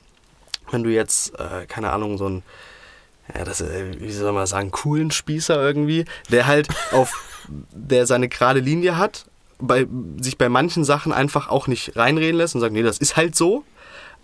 wenn 0.70 0.82
du 0.82 0.90
jetzt, 0.90 1.38
äh, 1.38 1.66
keine 1.66 1.92
Ahnung, 1.92 2.18
so 2.18 2.28
ein, 2.28 2.42
ja, 3.34 3.44
das, 3.44 3.60
äh, 3.60 3.98
wie 3.98 4.10
soll 4.10 4.32
man 4.32 4.46
sagen, 4.46 4.70
coolen 4.70 5.10
Spießer 5.10 5.60
irgendwie, 5.60 6.04
der 6.30 6.46
halt 6.46 6.68
auf, 6.92 7.38
der 7.48 8.06
seine 8.06 8.28
gerade 8.28 8.60
Linie 8.60 8.98
hat, 8.98 9.26
bei, 9.58 9.86
sich 10.20 10.38
bei 10.38 10.48
manchen 10.48 10.84
Sachen 10.84 11.12
einfach 11.12 11.48
auch 11.48 11.66
nicht 11.66 11.96
reinreden 11.96 12.36
lässt 12.36 12.54
und 12.54 12.60
sagt, 12.60 12.72
nee, 12.72 12.82
das 12.82 12.98
ist 12.98 13.16
halt 13.16 13.36
so, 13.36 13.64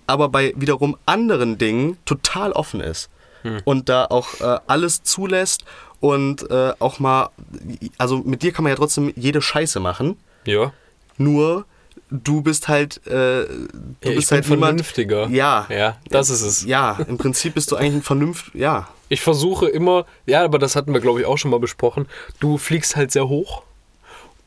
aber 0.06 0.28
bei 0.28 0.52
wiederum 0.56 0.96
anderen 1.06 1.58
Dingen 1.58 1.96
total 2.04 2.52
offen 2.52 2.80
ist 2.80 3.08
und 3.64 3.88
da 3.88 4.06
auch 4.06 4.40
äh, 4.40 4.58
alles 4.66 5.02
zulässt 5.04 5.64
und 6.00 6.50
äh, 6.50 6.72
auch 6.80 6.98
mal, 6.98 7.30
also 7.96 8.18
mit 8.18 8.42
dir 8.42 8.52
kann 8.52 8.64
man 8.64 8.70
ja 8.70 8.76
trotzdem 8.76 9.12
jede 9.16 9.40
Scheiße 9.40 9.78
machen, 9.80 10.16
Ja. 10.44 10.72
nur 11.16 11.64
du 12.10 12.40
bist 12.42 12.68
halt, 12.68 13.04
äh, 13.06 13.10
du 13.10 13.46
Ja, 14.02 14.10
ich 14.10 14.16
bist 14.16 14.30
bin 14.30 14.36
halt 14.38 14.48
niemand, 14.50 14.68
vernünftiger. 14.80 15.28
Ja, 15.28 15.66
Ja, 15.70 15.96
das 16.10 16.30
ist 16.30 16.42
es. 16.42 16.64
ja, 16.64 16.98
im 17.08 17.18
Prinzip 17.18 17.54
bist 17.54 17.70
du 17.72 17.76
eigentlich 17.76 17.94
ein 17.94 18.02
Vernunft, 18.02 18.54
ja, 18.54 18.88
Ich 19.08 19.20
versuche 19.20 19.68
immer, 19.68 20.06
ja, 20.26 20.44
aber 20.44 20.58
das 20.58 20.74
hatten 20.76 20.92
wir, 20.92 21.00
glaube 21.00 21.20
ich, 21.20 21.26
auch 21.26 21.36
schon 21.38 21.50
mal 21.52 21.60
besprochen. 21.60 22.06
Du 22.40 22.58
fliegst 22.58 22.96
halt 22.96 23.12
sehr 23.12 23.28
hoch 23.28 23.62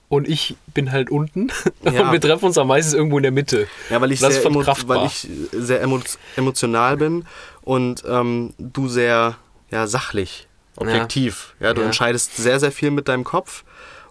und 0.10 0.28
ich 0.28 0.56
bin 0.74 0.92
halt 0.92 1.10
unten. 1.10 1.52
Ja. 1.84 2.02
Und 2.08 2.12
wir 2.12 2.20
treffen 2.22 2.46
uns 2.46 2.58
am 2.58 2.68
meisten 2.68 2.96
irgendwo 2.96 3.18
in 3.18 3.24
der 3.24 3.32
Mitte. 3.32 3.68
Ja, 3.90 4.02
weil 4.02 4.12
ich, 4.12 4.20
das 4.20 4.36
sehr, 4.36 4.46
emo 4.46 4.66
weil 4.66 5.06
ich 5.06 5.28
sehr 5.52 5.82
emo 5.82 6.00
emotional 6.36 6.98
bin 6.98 7.26
und 7.62 8.04
ähm, 8.08 8.54
du 8.58 8.90
sehr 8.90 9.38
ja, 9.72 9.88
sachlich, 9.88 10.48
objektiv. 10.76 11.56
Ja, 11.60 11.74
du 11.74 11.82
Ja. 11.82 11.88
entscheidest 11.88 12.36
sehr, 12.36 12.60
sehr 12.60 12.72
viel 12.72 12.92
mit 12.92 13.08
deinem 13.08 13.24
Kopf 13.24 13.64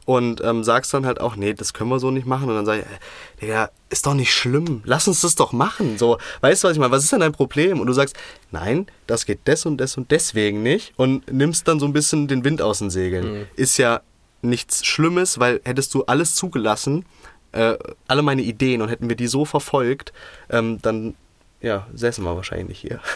und 0.06 0.40
ähm, 0.42 0.64
sagst 0.64 0.94
dann 0.94 1.04
halt 1.04 1.20
auch, 1.20 1.36
nee, 1.36 1.52
das 1.52 1.74
können 1.74 1.90
wir 1.90 1.98
so 2.00 2.10
nicht 2.10 2.26
machen. 2.26 2.48
Und 2.48 2.54
dann 2.54 2.64
sage 2.64 2.80
ich, 2.80 2.86
äh, 2.86 3.46
Digga, 3.46 3.70
ist 3.90 4.06
doch 4.06 4.14
nicht 4.14 4.32
schlimm, 4.32 4.80
lass 4.84 5.06
uns 5.06 5.20
das 5.20 5.34
doch 5.34 5.52
machen. 5.52 5.98
So, 5.98 6.16
weißt 6.40 6.64
du, 6.64 6.68
was 6.68 6.72
ich 6.72 6.78
meine? 6.80 6.92
Was 6.92 7.04
ist 7.04 7.12
denn 7.12 7.20
dein 7.20 7.32
Problem? 7.32 7.78
Und 7.80 7.86
du 7.86 7.92
sagst, 7.92 8.16
nein, 8.50 8.86
das 9.06 9.26
geht 9.26 9.46
des 9.46 9.66
und 9.66 9.78
des 9.78 9.96
und 9.98 10.10
deswegen 10.10 10.62
nicht 10.62 10.94
und 10.96 11.30
nimmst 11.30 11.68
dann 11.68 11.78
so 11.78 11.86
ein 11.86 11.92
bisschen 11.92 12.26
den 12.26 12.42
Wind 12.44 12.62
aus 12.62 12.78
den 12.78 12.88
Segeln. 12.88 13.40
Mhm. 13.40 13.46
Ist 13.56 13.76
ja 13.76 14.00
nichts 14.42 14.84
Schlimmes, 14.86 15.38
weil 15.38 15.60
hättest 15.64 15.94
du 15.94 16.04
alles 16.04 16.34
zugelassen, 16.34 17.04
äh, 17.52 17.76
alle 18.06 18.22
meine 18.22 18.42
Ideen 18.42 18.82
und 18.82 18.88
hätten 18.88 19.08
wir 19.08 19.16
die 19.16 19.26
so 19.26 19.44
verfolgt, 19.44 20.12
ähm, 20.50 20.80
dann 20.82 21.14
ja, 21.60 21.86
säßen 21.94 22.22
wir 22.24 22.36
wahrscheinlich 22.36 22.68
nicht 22.68 22.80
hier. 22.80 23.00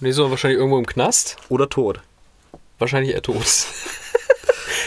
Nee, 0.00 0.10
so 0.10 0.28
wahrscheinlich 0.30 0.58
irgendwo 0.58 0.78
im 0.78 0.86
Knast. 0.86 1.36
Oder 1.48 1.68
tot. 1.68 2.00
Wahrscheinlich 2.80 3.14
eher 3.14 3.22
tot. 3.22 3.46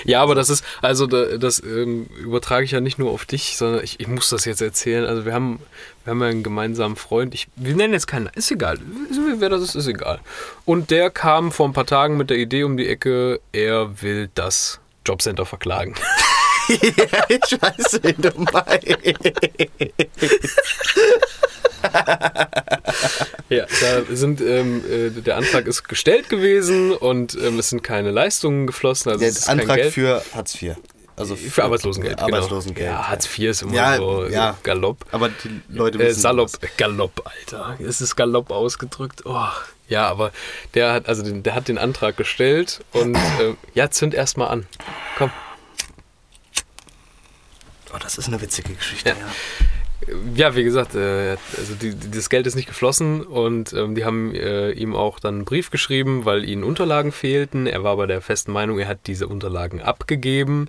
Ja, 0.04 0.22
aber 0.22 0.36
das 0.36 0.50
ist, 0.52 0.64
also 0.84 1.08
da- 1.08 1.38
das 1.38 1.64
ähm, 1.64 2.06
übertrage 2.20 2.64
ich 2.64 2.72
ja 2.72 2.80
nicht 2.80 3.00
nur 3.00 3.10
auf 3.10 3.26
dich, 3.26 3.58
sondern 3.58 3.84
ich, 3.84 4.00
ich 4.00 4.08
muss 4.08 4.30
das 4.30 4.46
jetzt 4.46 4.62
erzählen. 4.62 5.04
Also 5.06 5.26
wir 5.26 5.34
haben, 5.34 5.60
wir 6.04 6.12
haben 6.12 6.22
ja 6.22 6.28
einen 6.28 6.44
gemeinsamen 6.44 6.96
Freund. 6.96 7.34
Ich, 7.34 7.48
wir 7.56 7.76
nennen 7.76 7.94
jetzt 7.94 8.06
keinen, 8.06 8.28
ist 8.36 8.52
egal. 8.52 8.78
Wer 9.38 9.50
das 9.50 9.64
ist, 9.64 9.74
ist 9.74 9.88
egal. 9.88 10.20
Und 10.64 10.92
der 10.92 11.10
kam 11.10 11.52
vor 11.52 11.68
ein 11.68 11.74
paar 11.74 11.88
Tagen 11.88 12.18
mit 12.18 12.30
der 12.30 12.38
Idee 12.38 12.64
um 12.66 12.78
die 12.78 12.88
Ecke, 12.88 13.40
er 13.52 14.00
will 14.04 14.30
das 14.36 14.80
Jobcenter 15.06 15.46
verklagen. 15.46 15.96
ja, 16.70 17.26
ich 17.30 17.62
weiß, 17.62 18.00
wen 18.02 18.16
du 18.18 18.32
meinst. 18.52 18.98
Ja, 23.50 23.66
da 23.82 24.16
sind, 24.16 24.42
ähm, 24.42 24.84
äh, 24.90 25.10
der 25.22 25.38
Antrag 25.38 25.68
ist 25.68 25.88
gestellt 25.88 26.30
gewesen 26.30 26.92
und 26.92 27.38
ähm, 27.42 27.60
es 27.60 27.70
sind 27.70 27.84
keine 27.84 28.12
Leistungen 28.12 28.66
geflossen. 28.68 29.12
Also 29.12 29.24
Der 29.24 29.50
Antrag 29.50 29.86
für 29.92 30.24
Hartz 30.34 30.60
IV. 30.62 30.76
Also 31.18 31.36
Für 31.38 31.64
Arbeitslosengeld. 31.64 32.18
Genau. 32.18 32.28
Arbeitslosengeld. 32.28 32.88
Ja, 32.88 33.08
Hartz 33.08 33.26
IV 33.26 33.50
ist 33.52 33.62
immer 33.62 33.74
Ja, 33.74 33.96
so 33.98 34.26
ja. 34.28 34.58
Galopp. 34.64 35.06
Aber 35.12 35.30
die 35.30 35.62
Leute 35.70 35.98
Äh, 36.00 36.08
wissen 36.10 36.20
Salopp, 36.22 36.50
was. 36.60 36.70
Galopp, 36.78 37.22
Alter. 37.24 37.78
Es 37.80 38.02
ist 38.02 38.16
Galopp 38.18 38.52
ausgedrückt. 38.52 39.22
Oh. 39.26 39.46
Ja, 39.88 40.08
aber 40.08 40.32
der 40.74 40.94
hat, 40.94 41.08
also 41.08 41.24
den, 41.24 41.44
der 41.44 41.54
hat 41.56 41.68
den 41.68 41.78
Antrag 41.78 42.18
gestellt 42.18 42.84
und 42.94 43.16
äh, 43.16 43.54
ja, 43.74 43.90
zünd 43.92 44.14
erst 44.14 44.38
mal 44.38 44.48
an. 44.48 44.66
Komm. 45.18 45.32
Oh, 47.94 47.98
das 48.02 48.18
ist 48.18 48.28
eine 48.28 48.42
witzige 48.42 48.74
Geschichte, 48.74 49.10
Ja. 49.10 49.16
ja. 49.16 49.32
Ja, 50.36 50.56
wie 50.56 50.64
gesagt, 50.64 50.94
äh, 50.94 51.36
also 51.58 51.74
die, 51.82 51.96
die- 51.96 52.12
das 52.12 52.30
Geld 52.30 52.46
ist 52.46 52.54
nicht 52.56 52.68
geflossen 52.68 53.24
und 53.24 53.74
ähm, 53.74 53.96
die 53.96 54.06
haben 54.06 54.36
äh, 54.36 54.70
ihm 54.72 54.96
auch 54.96 55.20
dann 55.20 55.36
einen 55.36 55.46
Brief 55.46 55.72
geschrieben, 55.72 56.26
weil 56.26 56.44
ihnen 56.48 56.64
Unterlagen 56.64 57.12
fehlten. 57.12 57.66
Er 57.66 57.84
war 57.84 57.94
aber 57.94 58.06
der 58.06 58.22
festen 58.22 58.52
Meinung, 58.52 58.78
er 58.78 58.88
hat 58.88 59.00
diese 59.08 59.28
Unterlagen 59.28 59.82
abgegeben. 59.82 60.68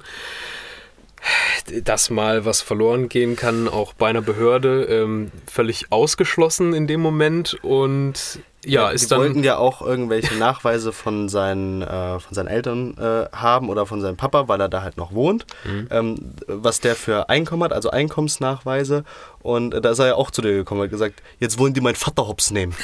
Dass 1.84 2.10
mal 2.10 2.44
was 2.44 2.60
verloren 2.60 3.08
gehen 3.08 3.36
kann, 3.36 3.68
auch 3.68 3.92
bei 3.94 4.08
einer 4.08 4.22
Behörde, 4.22 4.84
ähm, 4.84 5.30
völlig 5.50 5.90
ausgeschlossen 5.90 6.74
in 6.74 6.86
dem 6.86 7.00
Moment 7.00 7.54
und 7.62 8.40
ja, 8.66 8.88
die 8.88 8.96
ist 8.96 9.12
dann. 9.12 9.20
wollten 9.20 9.44
ja 9.44 9.58
auch 9.58 9.80
irgendwelche 9.80 10.34
Nachweise 10.34 10.92
von 10.92 11.28
seinen, 11.28 11.82
äh, 11.82 12.18
von 12.18 12.34
seinen 12.34 12.48
Eltern 12.48 12.96
äh, 12.98 13.26
haben 13.34 13.68
oder 13.68 13.86
von 13.86 14.00
seinem 14.00 14.16
Papa, 14.16 14.48
weil 14.48 14.60
er 14.60 14.68
da 14.68 14.82
halt 14.82 14.96
noch 14.96 15.14
wohnt. 15.14 15.46
Mhm. 15.64 15.88
Ähm, 15.90 16.34
was 16.48 16.80
der 16.80 16.96
für 16.96 17.28
Einkommen 17.28 17.62
hat, 17.62 17.72
also 17.72 17.90
Einkommensnachweise. 17.90 19.04
Und 19.40 19.72
äh, 19.72 19.80
da 19.80 19.90
ist 19.90 20.00
er 20.00 20.06
ja 20.08 20.14
auch 20.16 20.30
zu 20.30 20.42
dir 20.42 20.52
gekommen 20.52 20.80
und 20.80 20.86
hat 20.86 20.90
gesagt, 20.90 21.22
jetzt 21.38 21.58
wollen 21.58 21.74
die 21.74 21.80
meinen 21.80 21.94
Vater 21.94 22.26
hops 22.26 22.50
nehmen. 22.50 22.74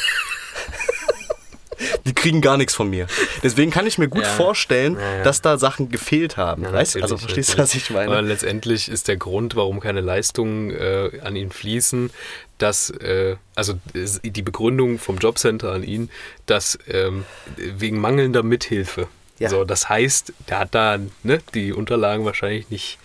die 2.06 2.14
kriegen 2.14 2.40
gar 2.40 2.56
nichts 2.56 2.74
von 2.74 2.88
mir. 2.90 3.06
Deswegen 3.42 3.70
kann 3.70 3.86
ich 3.86 3.98
mir 3.98 4.08
gut 4.08 4.22
Ja. 4.22 4.28
vorstellen, 4.28 4.94
Ja, 4.98 5.16
ja. 5.18 5.22
dass 5.24 5.40
da 5.42 5.58
Sachen 5.58 5.88
gefehlt 5.90 6.36
haben. 6.36 6.64
Weißt? 6.64 6.96
Also 6.96 7.14
natürlich, 7.16 7.46
verstehst 7.46 7.54
du, 7.54 7.58
was 7.58 7.74
ich 7.74 7.90
meine? 7.90 8.10
Aber 8.12 8.22
letztendlich 8.22 8.88
ist 8.88 9.08
der 9.08 9.16
Grund, 9.16 9.56
warum 9.56 9.80
keine 9.80 10.00
Leistungen 10.00 10.70
äh, 10.70 11.20
an 11.22 11.36
ihn 11.36 11.50
fließen, 11.50 12.10
dass, 12.58 12.90
äh, 12.90 13.36
also 13.54 13.74
die 13.94 14.42
Begründung 14.42 14.98
vom 14.98 15.18
Jobcenter 15.18 15.72
an 15.72 15.82
ihn, 15.82 16.10
dass 16.46 16.78
ähm, 16.88 17.24
wegen 17.56 18.00
mangelnder 18.00 18.42
Mithilfe. 18.42 19.08
So, 19.44 19.64
das 19.64 19.88
heißt, 19.88 20.32
der 20.48 20.60
hat 20.60 20.72
da 20.72 20.98
ne, 21.24 21.40
die 21.54 21.72
Unterlagen 21.72 22.24
wahrscheinlich 22.24 22.70
nicht 22.70 22.98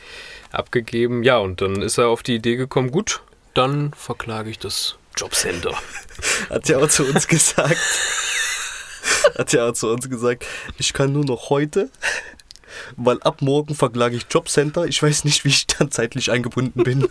abgegeben. 0.51 1.23
Ja, 1.23 1.37
und 1.39 1.61
dann 1.61 1.81
ist 1.81 1.97
er 1.97 2.09
auf 2.09 2.21
die 2.21 2.35
Idee 2.35 2.57
gekommen, 2.57 2.91
gut, 2.91 3.21
dann 3.55 3.91
verklage 3.97 4.51
ich 4.51 4.59
das 4.59 4.97
Jobcenter. 5.15 5.73
Hat 6.51 6.69
ja 6.69 6.77
auch 6.77 6.89
zu 6.89 7.05
uns 7.05 7.27
gesagt. 7.27 7.75
Hat 9.37 9.53
ja 9.53 9.67
auch 9.69 9.73
zu 9.73 9.89
uns 9.89 10.09
gesagt, 10.09 10.45
ich 10.77 10.93
kann 10.93 11.11
nur 11.13 11.25
noch 11.25 11.49
heute, 11.49 11.89
weil 12.95 13.21
ab 13.21 13.41
morgen 13.41 13.75
verklage 13.75 14.15
ich 14.15 14.25
Jobcenter. 14.29 14.85
Ich 14.85 15.01
weiß 15.01 15.23
nicht, 15.25 15.43
wie 15.45 15.49
ich 15.49 15.67
dann 15.67 15.91
zeitlich 15.91 16.31
eingebunden 16.31 16.83
bin. 16.83 17.07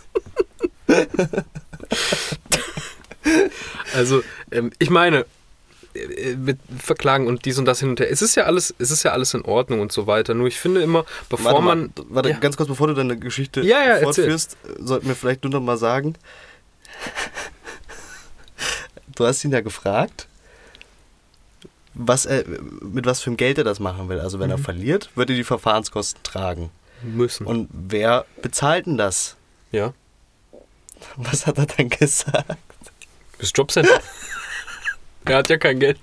Also, 3.95 4.23
ähm, 4.51 4.71
ich 4.79 4.91
meine, 4.91 5.27
äh, 5.95 6.35
mit 6.37 6.59
Verklagen 6.79 7.27
und 7.27 7.45
dies 7.45 7.59
und 7.59 7.65
das 7.65 7.81
hin 7.81 7.89
und 7.91 7.99
her. 8.01 8.11
Es 8.11 8.23
ist 8.23 8.35
ja 8.35 8.45
alles, 8.45 8.75
es 8.79 8.91
ist 8.91 9.03
ja 9.03 9.13
alles 9.13 9.35
in 9.35 9.43
Ordnung 9.43 9.81
und 9.81 9.91
so 9.93 10.07
weiter. 10.07 10.35
Nur 10.35 10.47
ich 10.49 10.59
finde 10.61 10.83
immer, 10.83 11.05
bevor 11.29 11.53
Warte, 11.53 11.63
man. 11.65 11.93
warte 12.09 12.29
Ja. 12.31 12.39
ganz 12.39 12.57
kurz, 12.57 12.69
bevor 12.69 12.87
du 12.89 12.95
deine 12.95 13.19
Geschichte 13.19 13.63
Ja, 13.63 13.79
ja, 13.79 13.85
erzähl. 13.97 14.03
fortführst, 14.05 14.57
sollten 14.79 15.09
wir 15.09 15.17
vielleicht 15.17 15.43
nur 15.45 15.53
noch 15.53 15.61
mal 15.61 15.77
sagen, 15.79 16.15
du 19.17 19.27
hast 19.27 19.45
ihn 19.45 19.53
ja 19.53 19.61
gefragt, 19.61 20.29
was 21.99 22.27
er, 22.27 22.45
mit 22.83 23.07
was 23.07 23.21
für 23.23 23.29
einem 23.31 23.37
Geld 23.37 23.59
er 23.59 23.65
das 23.65 23.81
machen 23.81 24.09
will. 24.09 24.21
Also 24.21 24.39
wenn 24.39 24.49
Mhm. 24.49 24.53
er 24.57 24.59
verliert, 24.59 25.11
wird 25.15 25.31
er 25.31 25.37
die 25.37 25.45
Verfahrenskosten 25.45 26.23
tragen. 26.23 26.71
müssen. 27.03 27.47
Und 27.47 27.69
wer 27.73 28.25
bezahlt 28.43 28.87
denn 28.87 28.97
das? 28.97 29.37
ja. 29.73 29.93
Was 31.17 31.47
hat 31.47 31.59
er 31.59 31.67
dann 31.67 31.91
gesagt? 31.91 32.57
Das 33.39 33.53
Jobcenter. 33.55 34.01
er 35.27 35.37
hat 35.37 35.49
ja 35.51 35.59
kein 35.59 35.79
Geld. 35.79 35.99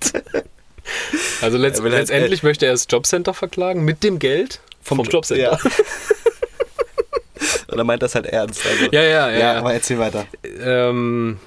Also 1.42 1.58
letzt, 1.58 1.82
halt- 1.82 1.92
letztendlich 1.92 2.42
möchte 2.44 2.66
er 2.66 2.72
das 2.72 2.86
Jobcenter 2.88 3.34
verklagen 3.34 3.84
mit 3.84 4.04
dem 4.04 4.18
Geld 4.20 4.60
vom, 4.82 4.98
Jo- 5.00 5.04
Jobcenter. 5.10 5.42
Ja. 5.42 5.58
Oder 7.72 7.82
meint 7.84 8.02
das 8.02 8.14
halt 8.14 8.26
ernst? 8.26 8.64
Also, 8.66 8.84
Ja, 8.92 9.02
ja, 9.02 9.30
ja, 9.30 9.38
ja. 9.38 9.58
aber 9.58 9.74
erzähl 9.74 9.98
weiter. 9.98 10.26
Ähm, 10.60 11.38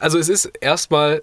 also 0.00 0.18
es 0.18 0.28
ist 0.30 0.46
erstmal 0.60 1.22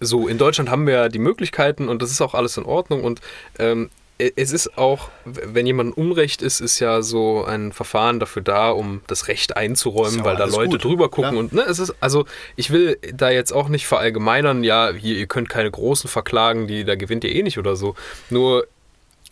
so, 0.00 0.28
in 0.28 0.38
Deutschland 0.38 0.70
haben 0.70 0.86
wir 0.86 0.94
ja 0.94 1.08
die 1.08 1.18
Möglichkeiten 1.18 1.88
und 1.88 2.02
das 2.02 2.10
ist 2.10 2.20
auch 2.20 2.34
alles 2.34 2.56
in 2.56 2.64
Ordnung 2.64 3.04
und 3.04 3.20
ähm, 3.58 3.90
es 4.36 4.52
ist 4.52 4.76
auch, 4.76 5.08
wenn 5.24 5.66
jemand 5.66 5.96
Unrecht 5.96 6.42
ist, 6.42 6.60
ist 6.60 6.78
ja 6.78 7.00
so 7.00 7.44
ein 7.44 7.72
Verfahren 7.72 8.20
dafür 8.20 8.42
da, 8.42 8.70
um 8.70 9.00
das 9.06 9.28
Recht 9.28 9.56
einzuräumen, 9.56 10.18
ja 10.18 10.24
weil 10.24 10.36
da 10.36 10.44
Leute 10.44 10.72
gut, 10.72 10.84
drüber 10.84 11.08
gucken 11.08 11.30
klar. 11.30 11.40
und 11.40 11.52
ne, 11.52 11.62
es 11.62 11.78
ist, 11.78 11.94
also 12.00 12.26
ich 12.56 12.70
will 12.70 12.98
da 13.14 13.30
jetzt 13.30 13.52
auch 13.52 13.68
nicht 13.68 13.86
verallgemeinern, 13.86 14.62
ja, 14.62 14.92
hier, 14.92 15.16
ihr 15.16 15.26
könnt 15.26 15.48
keine 15.48 15.70
Großen 15.70 16.10
verklagen, 16.10 16.66
die, 16.66 16.84
da 16.84 16.96
gewinnt 16.96 17.24
ihr 17.24 17.34
eh 17.34 17.42
nicht 17.42 17.58
oder 17.58 17.76
so. 17.76 17.94
Nur 18.28 18.66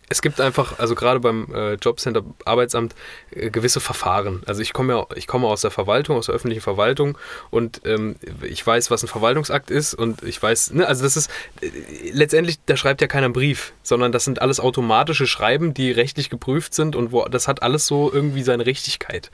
es 0.08 0.22
gibt 0.22 0.40
einfach, 0.40 0.78
also 0.78 0.94
gerade 0.94 1.20
beim 1.20 1.48
äh, 1.54 1.74
Jobcenter 1.74 2.22
Arbeitsamt, 2.44 2.94
äh, 3.30 3.50
gewisse 3.50 3.80
Verfahren. 3.80 4.42
Also 4.46 4.62
ich 4.62 4.72
komme 4.72 4.94
ja, 4.94 5.06
ich 5.14 5.26
komme 5.26 5.46
aus 5.46 5.60
der 5.60 5.70
Verwaltung, 5.70 6.16
aus 6.16 6.26
der 6.26 6.34
öffentlichen 6.34 6.62
Verwaltung 6.62 7.18
und 7.50 7.82
ähm, 7.84 8.16
ich 8.42 8.66
weiß, 8.66 8.90
was 8.90 9.02
ein 9.02 9.08
Verwaltungsakt 9.08 9.70
ist 9.70 9.94
und 9.94 10.22
ich 10.22 10.42
weiß, 10.42 10.72
ne, 10.72 10.86
also 10.86 11.02
das 11.04 11.16
ist 11.16 11.30
äh, 11.60 11.70
letztendlich, 12.12 12.58
da 12.66 12.76
schreibt 12.76 13.00
ja 13.00 13.06
keiner 13.06 13.26
einen 13.26 13.34
Brief, 13.34 13.72
sondern 13.82 14.12
das 14.12 14.24
sind 14.24 14.40
alles 14.40 14.60
automatische 14.60 15.26
Schreiben, 15.26 15.74
die 15.74 15.90
rechtlich 15.90 16.30
geprüft 16.30 16.74
sind 16.74 16.96
und 16.96 17.12
wo 17.12 17.24
das 17.26 17.48
hat 17.48 17.62
alles 17.62 17.86
so 17.86 18.12
irgendwie 18.12 18.42
seine 18.42 18.66
Richtigkeit. 18.66 19.30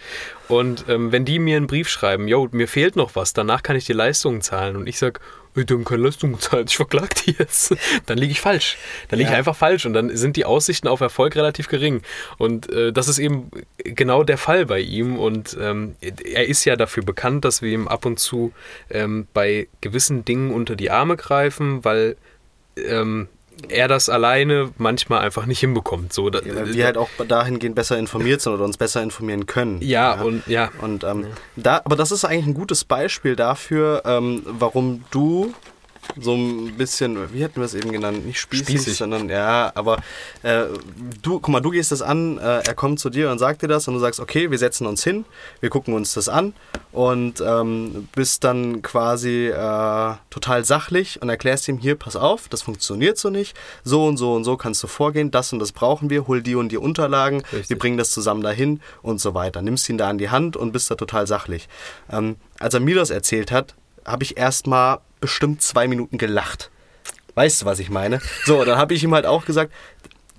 Und 0.49 0.87
ähm, 0.89 1.13
wenn 1.13 1.25
die 1.25 1.39
mir 1.39 1.57
einen 1.57 1.67
Brief 1.67 1.89
schreiben, 1.89 2.29
yo, 2.29 2.49
mir 2.51 2.69
fehlt 2.69 2.97
noch 2.97 3.15
was, 3.15 3.33
danach 3.33 3.63
kann 3.63 3.77
ich 3.77 3.85
die 3.85 3.93
Leistungen 3.93 4.43
zahlen 4.43 4.77
und 4.77 4.87
ich 4.87 4.99
sag, 4.99 5.21
"Ey, 5.57 5.65
die 5.65 5.75
haben 5.75 5.85
keine 5.85 6.03
Leistungen 6.03 6.35
gezahlt, 6.35 6.71
ich 6.71 6.77
verklag 6.77 7.15
die 7.25 7.35
jetzt, 7.39 7.75
dann 8.07 8.19
liege 8.19 8.33
ich 8.33 8.41
falsch. 8.41 8.77
Dann 9.09 9.19
liege 9.19 9.29
ich 9.29 9.33
Ja. 9.33 9.39
einfach 9.39 9.57
falsch 9.57 9.87
und 9.87 9.93
dann 9.93 10.15
sind 10.17 10.37
die 10.37 10.45
Aussichten 10.45 10.89
auf 10.89 11.01
Erfolg 11.01 11.37
relativ 11.37 11.69
gering. 11.69 12.03
Und 12.39 12.71
äh, 12.73 12.93
das 12.93 13.09
ist 13.09 13.19
eben 13.19 13.51
genau 13.79 14.25
der 14.25 14.39
Fall 14.39 14.67
bei 14.67 14.81
ihm. 14.81 15.19
Und 15.19 15.57
ähm, 15.61 15.97
er 16.01 16.47
ist 16.47 16.65
ja 16.65 16.77
dafür 16.77 17.03
bekannt, 17.05 17.45
dass 17.45 17.63
wir 17.63 17.71
ihm 17.73 17.89
ab 17.89 18.05
und 18.07 18.19
zu 18.19 18.53
ähm, 18.91 19.27
bei 19.33 19.69
gewissen 19.81 20.25
Dingen 20.25 20.51
unter 20.51 20.77
die 20.77 20.91
Arme 20.91 21.17
greifen, 21.17 21.85
weil 21.85 22.17
ähm, 22.77 23.29
er 23.69 23.89
das 23.89 24.09
alleine 24.09 24.71
manchmal 24.79 25.21
einfach 25.21 25.47
nicht 25.47 25.61
hinbekommt. 25.61 26.13
So, 26.13 26.31
da, 26.31 26.41
Ja, 26.41 26.55
weil 26.57 26.75
wir 26.75 26.85
halt 26.85 26.97
auch 26.97 27.09
dahingehend 27.27 27.75
besser 27.75 27.99
informiert 27.99 28.41
sind 28.41 28.53
oder 28.53 28.65
uns 28.65 28.77
besser 28.77 29.03
informieren 29.03 29.47
können. 29.47 29.81
ja, 29.83 30.21
und 30.21 30.47
ja. 30.47 30.71
Und 30.81 31.05
ähm, 31.05 31.27
da, 31.57 31.81
aber 31.85 31.97
das 31.97 32.13
ist 32.13 32.25
eigentlich 32.25 32.47
ein 32.47 32.55
gutes 32.55 32.85
Beispiel 32.85 33.37
dafür, 33.37 34.03
ähm, 34.05 34.43
warum 34.45 35.05
du 35.11 35.55
so 36.21 36.35
ein 36.35 36.77
bisschen, 36.77 37.33
wie 37.33 37.45
hatten 37.45 37.57
wir 37.57 37.65
es 37.65 37.75
eben 37.75 37.93
genannt, 37.93 38.27
nicht 38.27 38.41
spießig, 38.41 38.67
Spießig. 38.67 38.97
sondern 38.97 39.29
ja, 39.29 39.73
aber 39.75 39.99
äh, 40.43 40.65
du, 41.23 41.41
guck 41.41 41.49
mal, 41.49 41.61
du 41.61 41.71
gehst 41.71 41.93
das 41.93 42.03
an, 42.03 42.39
äh, 42.39 42.61
er 42.61 42.75
kommt 42.75 43.01
zu 43.01 43.11
dir 43.11 43.31
und 43.31 43.39
sagt 43.39 43.63
dir 43.63 43.69
das 43.69 43.89
und 43.89 43.95
du 43.95 44.01
sagst, 44.01 44.21
okay, 44.21 44.51
wir 44.51 44.59
setzen 44.59 44.87
uns 44.87 45.03
hin, 45.03 45.25
wir 45.61 45.71
gucken 45.71 45.95
uns 45.95 46.15
das 46.15 46.29
an 46.29 46.55
und 46.93 47.43
ähm, 47.45 48.09
bist 48.15 48.45
dann 48.45 48.83
quasi 48.83 49.49
äh, 49.49 50.15
total 50.31 50.65
sachlich 50.65 51.21
und 51.21 51.29
erklärst 51.29 51.69
ihm 51.69 51.79
hier, 51.79 51.97
pass 51.97 52.17
auf, 52.17 52.49
das 52.49 52.63
funktioniert 52.63 53.19
so 53.19 53.31
nicht, 53.31 53.57
so 53.83 54.07
und 54.07 54.17
so 54.17 54.35
und 54.35 54.45
so 54.45 54.57
kannst 54.57 54.83
du 54.83 54.87
vorgehen, 54.87 55.31
das 55.31 55.53
und 55.53 55.59
das 55.59 55.73
brauchen 55.73 56.11
wir, 56.11 56.27
hol 56.27 56.43
die 56.43 56.55
und 56.55 56.71
die 56.71 56.79
Unterlagen, 56.79 57.43
Richtig. 57.53 57.71
wir 57.71 57.79
bringen 57.79 57.99
das 57.99 58.11
zusammen 58.11 58.43
dahin 58.43 58.81
und 59.03 59.21
so 59.21 59.35
weiter. 59.35 59.63
Nimmst 59.63 59.89
ihn 59.89 59.99
da 59.99 60.09
an 60.09 60.19
die 60.19 60.31
Hand 60.31 60.57
und 60.57 60.73
bist 60.73 60.91
da 60.91 60.95
total 60.95 61.27
sachlich. 61.27 61.69
Ähm, 62.11 62.37
als 62.59 62.75
er 62.75 62.81
mir 62.81 62.95
das 62.95 63.11
erzählt 63.11 63.51
hat, 63.51 63.75
habe 64.05 64.23
ich 64.23 64.37
erstmal 64.37 64.99
bestimmt 65.21 65.63
zwei 65.63 65.89
Minuten 65.89 66.19
gelacht. 66.19 66.71
Weißt 67.35 67.63
du, 67.63 67.67
was 67.67 67.79
ich 67.79 67.91
meine? 67.91 68.21
So, 68.45 68.65
dann 68.65 68.79
habe 68.79 68.95
ich 68.95 69.03
ihm 69.03 69.15
halt 69.15 69.27
auch 69.27 69.45
gesagt, 69.45 69.73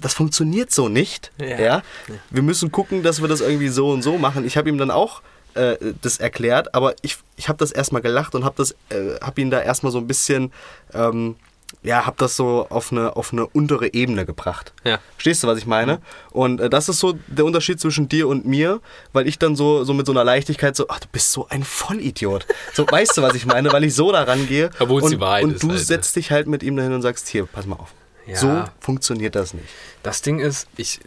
das 0.01 0.13
funktioniert 0.13 0.71
so 0.71 0.89
nicht. 0.89 1.31
Ja. 1.39 1.59
Ja. 1.59 1.83
Wir 2.29 2.41
müssen 2.41 2.71
gucken, 2.71 3.03
dass 3.03 3.21
wir 3.21 3.27
das 3.27 3.41
irgendwie 3.41 3.69
so 3.69 3.89
und 3.89 4.01
so 4.01 4.17
machen. 4.17 4.45
Ich 4.45 4.57
habe 4.57 4.69
ihm 4.69 4.77
dann 4.77 4.91
auch 4.91 5.21
äh, 5.55 5.77
das 6.01 6.19
erklärt, 6.19 6.75
aber 6.75 6.95
ich, 7.01 7.17
ich 7.37 7.49
habe 7.49 7.57
das 7.57 7.71
erstmal 7.71 8.01
gelacht 8.01 8.35
und 8.35 8.45
habe 8.45 8.63
äh, 8.89 9.15
hab 9.21 9.39
ihn 9.39 9.49
da 9.49 9.61
erstmal 9.61 9.91
so 9.91 9.97
ein 9.97 10.07
bisschen 10.07 10.51
ähm, 10.93 11.35
ja, 11.83 12.05
habe 12.05 12.15
das 12.17 12.35
so 12.35 12.67
auf 12.69 12.91
eine, 12.91 13.15
auf 13.15 13.31
eine 13.31 13.45
untere 13.47 13.93
Ebene 13.93 14.25
gebracht. 14.25 14.73
Ja. 14.83 14.99
Verstehst 15.13 15.43
du, 15.43 15.47
was 15.47 15.57
ich 15.57 15.65
meine? 15.65 15.99
Und 16.31 16.59
äh, 16.59 16.69
das 16.69 16.89
ist 16.89 16.99
so 16.99 17.17
der 17.27 17.45
Unterschied 17.45 17.79
zwischen 17.79 18.09
dir 18.09 18.27
und 18.27 18.45
mir, 18.45 18.81
weil 19.13 19.27
ich 19.27 19.39
dann 19.39 19.55
so, 19.55 19.83
so 19.83 19.93
mit 19.93 20.05
so 20.05 20.11
einer 20.11 20.23
Leichtigkeit 20.23 20.75
so, 20.75 20.87
ach, 20.89 20.99
du 20.99 21.07
bist 21.11 21.31
so 21.31 21.47
ein 21.49 21.63
Vollidiot. 21.63 22.45
So, 22.73 22.85
weißt 22.87 23.17
du, 23.17 23.21
was 23.21 23.35
ich 23.35 23.45
meine? 23.45 23.71
Weil 23.71 23.83
ich 23.83 23.95
so 23.95 24.11
da 24.11 24.23
rangehe. 24.23 24.69
Obwohl 24.79 24.99
es 24.99 25.05
und, 25.05 25.11
die 25.11 25.19
Wahrheit 25.19 25.43
Und 25.43 25.53
ist 25.55 25.63
du 25.63 25.69
halt, 25.69 25.79
ne? 25.79 25.83
setzt 25.83 26.15
dich 26.15 26.31
halt 26.31 26.47
mit 26.47 26.63
ihm 26.63 26.75
dahin 26.75 26.93
und 26.93 27.01
sagst, 27.01 27.27
hier, 27.27 27.45
pass 27.45 27.65
mal 27.65 27.75
auf. 27.75 27.93
Ja. 28.25 28.35
So 28.37 28.63
funktioniert 28.79 29.35
das 29.35 29.53
nicht. 29.53 29.67
Das 30.01 30.21
Ding 30.21 30.39
ist, 30.39 30.67
ich, 30.77 30.99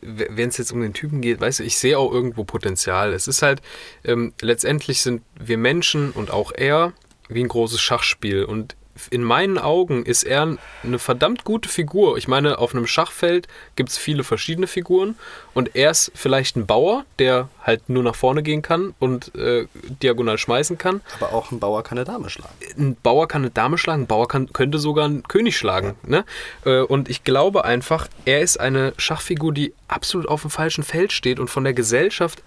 wenn 0.00 0.48
es 0.48 0.56
jetzt 0.56 0.72
um 0.72 0.80
den 0.80 0.94
Typen 0.94 1.20
geht, 1.20 1.40
weißt 1.40 1.60
du, 1.60 1.64
ich 1.64 1.78
sehe 1.78 1.98
auch 1.98 2.10
irgendwo 2.10 2.44
Potenzial. 2.44 3.12
Es 3.12 3.28
ist 3.28 3.42
halt, 3.42 3.60
ähm, 4.04 4.32
letztendlich 4.40 5.02
sind 5.02 5.22
wir 5.38 5.58
Menschen 5.58 6.10
und 6.12 6.30
auch 6.30 6.52
er 6.52 6.92
wie 7.28 7.42
ein 7.42 7.48
großes 7.48 7.80
Schachspiel. 7.80 8.44
Und 8.44 8.76
in 9.10 9.22
meinen 9.22 9.58
Augen 9.58 10.04
ist 10.04 10.22
er 10.22 10.56
eine 10.82 10.98
verdammt 10.98 11.44
gute 11.44 11.68
Figur. 11.68 12.16
Ich 12.16 12.28
meine, 12.28 12.58
auf 12.58 12.74
einem 12.74 12.86
Schachfeld 12.86 13.48
gibt 13.76 13.90
es 13.90 13.98
viele 13.98 14.24
verschiedene 14.24 14.66
Figuren 14.66 15.16
und 15.52 15.74
er 15.74 15.90
ist 15.90 16.12
vielleicht 16.14 16.56
ein 16.56 16.66
Bauer, 16.66 17.04
der 17.18 17.48
halt 17.62 17.88
nur 17.88 18.02
nach 18.02 18.14
vorne 18.14 18.42
gehen 18.42 18.62
kann 18.62 18.94
und 18.98 19.34
äh, 19.34 19.66
diagonal 20.02 20.38
schmeißen 20.38 20.78
kann. 20.78 21.00
Aber 21.18 21.32
auch 21.32 21.50
ein 21.50 21.60
Bauer 21.60 21.82
kann 21.82 21.98
eine 21.98 22.04
Dame 22.04 22.30
schlagen. 22.30 22.54
ein 22.78 22.96
Bauer 23.02 23.26
kann 23.28 23.42
eine 23.42 23.50
Dame 23.50 23.78
schlagen, 23.78 24.02
ein 24.02 24.06
Bauer 24.06 24.28
kann, 24.28 24.52
könnte 24.52 24.78
sogar 24.78 25.06
einen 25.06 25.22
König 25.24 25.56
schlagen. 25.56 25.94
Ne? 26.06 26.24
Äh, 26.64 26.80
Und 26.80 27.08
ich 27.08 27.24
glaube 27.24 27.64
einfach, 27.64 28.08
er 28.24 28.40
ist 28.40 28.60
eine 28.60 28.94
Schachfigur, 28.96 29.52
die 29.52 29.74
absolut 29.88 30.28
auf 30.28 30.42
dem 30.42 30.50
falschen 30.50 30.84
Feld 30.84 31.12
steht 31.12 31.40
und 31.40 31.48
von 31.48 31.64
der 31.64 31.74
Gesellschaft 31.74 32.42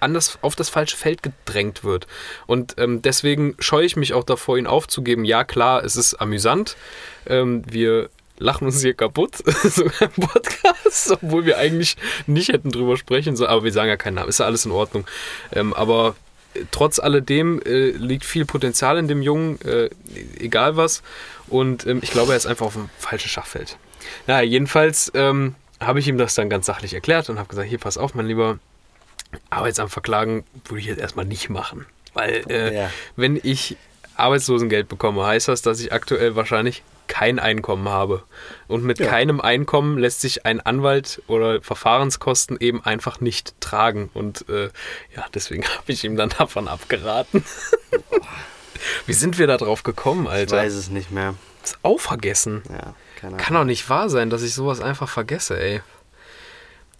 anders 0.00 0.38
auf 0.42 0.56
das 0.56 0.68
falsche 0.68 0.96
Feld 0.96 1.22
gedrängt 1.22 1.84
wird. 1.84 2.06
Und 2.46 2.74
ähm, 2.78 3.02
deswegen 3.02 3.54
scheue 3.58 3.86
ich 3.86 3.96
mich 3.96 4.14
auch 4.14 4.24
davor, 4.24 4.58
ihn 4.58 4.66
aufzugeben. 4.66 5.24
Ja, 5.24 5.44
klar, 5.44 5.84
es 5.84 5.96
ist 5.96 6.14
amüsant. 6.14 6.76
Ähm, 7.26 7.62
wir 7.70 8.10
lachen 8.38 8.66
uns 8.66 8.80
hier 8.80 8.94
kaputt, 8.94 9.36
sogar 9.62 10.02
im 10.02 10.26
Podcast, 10.26 11.12
obwohl 11.12 11.44
wir 11.44 11.58
eigentlich 11.58 11.96
nicht 12.26 12.48
hätten 12.48 12.70
drüber 12.70 12.96
sprechen 12.96 13.36
sollen. 13.36 13.50
Aber 13.50 13.64
wir 13.64 13.72
sagen 13.72 13.88
ja 13.88 13.96
keinen 13.96 14.14
Namen, 14.14 14.28
ist 14.28 14.40
ja 14.40 14.46
alles 14.46 14.64
in 14.64 14.72
Ordnung. 14.72 15.06
Ähm, 15.52 15.72
aber 15.74 16.16
äh, 16.54 16.64
trotz 16.70 16.98
alledem 16.98 17.60
äh, 17.62 17.90
liegt 17.90 18.24
viel 18.24 18.46
Potenzial 18.46 18.98
in 18.98 19.06
dem 19.06 19.22
Jungen, 19.22 19.60
äh, 19.62 19.90
egal 20.38 20.76
was. 20.76 21.02
Und 21.48 21.86
ähm, 21.86 22.00
ich 22.02 22.10
glaube, 22.10 22.32
er 22.32 22.36
ist 22.36 22.46
einfach 22.46 22.66
auf 22.66 22.74
dem 22.74 22.88
falschen 22.98 23.28
Schachfeld. 23.28 23.76
Naja, 24.26 24.42
jedenfalls 24.42 25.12
ähm, 25.14 25.54
habe 25.78 25.98
ich 26.00 26.08
ihm 26.08 26.18
das 26.18 26.34
dann 26.34 26.50
ganz 26.50 26.66
sachlich 26.66 26.94
erklärt 26.94 27.28
und 27.28 27.38
habe 27.38 27.48
gesagt, 27.48 27.68
hier, 27.68 27.78
pass 27.78 27.98
auf, 27.98 28.14
mein 28.14 28.26
Lieber, 28.26 28.58
Arbeitsamt 29.50 29.90
verklagen 29.92 30.44
würde 30.66 30.80
ich 30.80 30.86
jetzt 30.86 30.98
erstmal 31.00 31.24
nicht 31.24 31.48
machen. 31.50 31.86
Weil 32.14 32.44
äh, 32.48 32.74
Ja. 32.76 32.90
wenn 33.16 33.38
ich 33.42 33.76
Arbeitslosengeld 34.16 34.88
bekomme, 34.88 35.24
heißt 35.24 35.48
das, 35.48 35.62
dass 35.62 35.80
ich 35.80 35.92
aktuell 35.92 36.36
wahrscheinlich 36.36 36.82
kein 37.06 37.38
Einkommen 37.38 37.88
habe. 37.88 38.22
Und 38.68 38.84
mit 38.84 38.98
Ja. 39.00 39.06
keinem 39.08 39.40
Einkommen 39.40 39.98
lässt 39.98 40.20
sich 40.20 40.44
ein 40.46 40.60
Anwalt 40.60 41.22
oder 41.26 41.60
Verfahrenskosten 41.62 42.58
eben 42.60 42.84
einfach 42.84 43.20
nicht 43.20 43.54
tragen. 43.60 44.10
Und 44.14 44.48
äh, 44.48 44.70
ja, 45.16 45.24
deswegen 45.34 45.64
habe 45.76 45.90
ich 45.92 46.04
ihm 46.04 46.16
dann 46.16 46.28
davon 46.30 46.68
abgeraten. 46.68 47.44
Wie 49.06 49.12
sind 49.12 49.38
wir 49.38 49.46
da 49.46 49.56
drauf 49.56 49.82
gekommen, 49.82 50.24
Ich 50.26 50.30
Alter? 50.32 50.56
weiß 50.58 50.74
es 50.74 50.90
nicht 50.90 51.10
mehr. 51.10 51.34
Ist 51.62 51.78
auch 51.82 52.00
vergessen. 52.00 52.62
Ja, 52.68 52.94
keine 53.16 53.34
Ahnung. 53.34 53.36
Kann 53.38 53.54
doch 53.54 53.64
nicht 53.64 53.88
wahr 53.90 54.08
sein, 54.08 54.30
dass 54.30 54.42
ich 54.42 54.54
sowas 54.54 54.80
einfach 54.80 55.08
vergesse, 55.08 55.60
ey. 55.60 55.82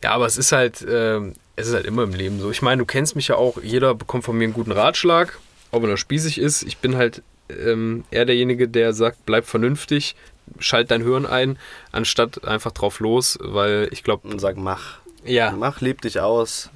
Ja, 0.03 0.13
aber 0.13 0.27
es 0.27 0.37
ist 0.37 0.53
halt, 0.53 0.85
ähm, 0.89 1.35
es 1.57 1.69
ist 1.69 1.75
halt 1.75 1.87
immer 1.87 2.03
im 2.05 2.15
Leben 2.15 2.41
so. 2.41 2.51
Ich 2.51 2.63
meine, 2.63 2.81
du 2.81 2.87
kennst 2.87 3.17
mich 3.17 3.29
ja 3.29 3.37
auch, 3.37 3.63
jeder 3.63 3.95
bekommt 3.95 4.25
von 4.25 4.37
mir 4.37 4.45
einen 4.45 4.53
guten 4.55 4.73
Ratschlag, 4.73 5.39
ob 5.71 5.85
er 5.85 5.97
spießig 5.97 6.39
ist. 6.39 6.63
Ich 6.63 6.79
bin 6.79 6.97
halt 6.97 7.23
ähm, 7.49 8.05
eher 8.11 8.25
derjenige, 8.25 8.69
der 8.69 8.93
sagt, 8.93 9.27
bleib 9.27 9.45
vernünftig, 9.47 10.17
schalt 10.59 10.91
dein 10.91 11.03
Hirn 11.03 11.27
ein, 11.27 11.59
anstatt 11.93 12.45
einfach 12.47 12.73
drauf 12.73 13.01
los, 13.01 13.39
weil 13.41 13.89
ich 13.93 14.03
glaube, 14.03 14.29
Und 14.29 14.41
sag, 14.41 14.57
mach. 14.57 14.99
ja, 15.25 15.53
Mach, 15.53 15.81
leb 15.81 16.01
dich 16.01 16.21
aus. 16.21 16.71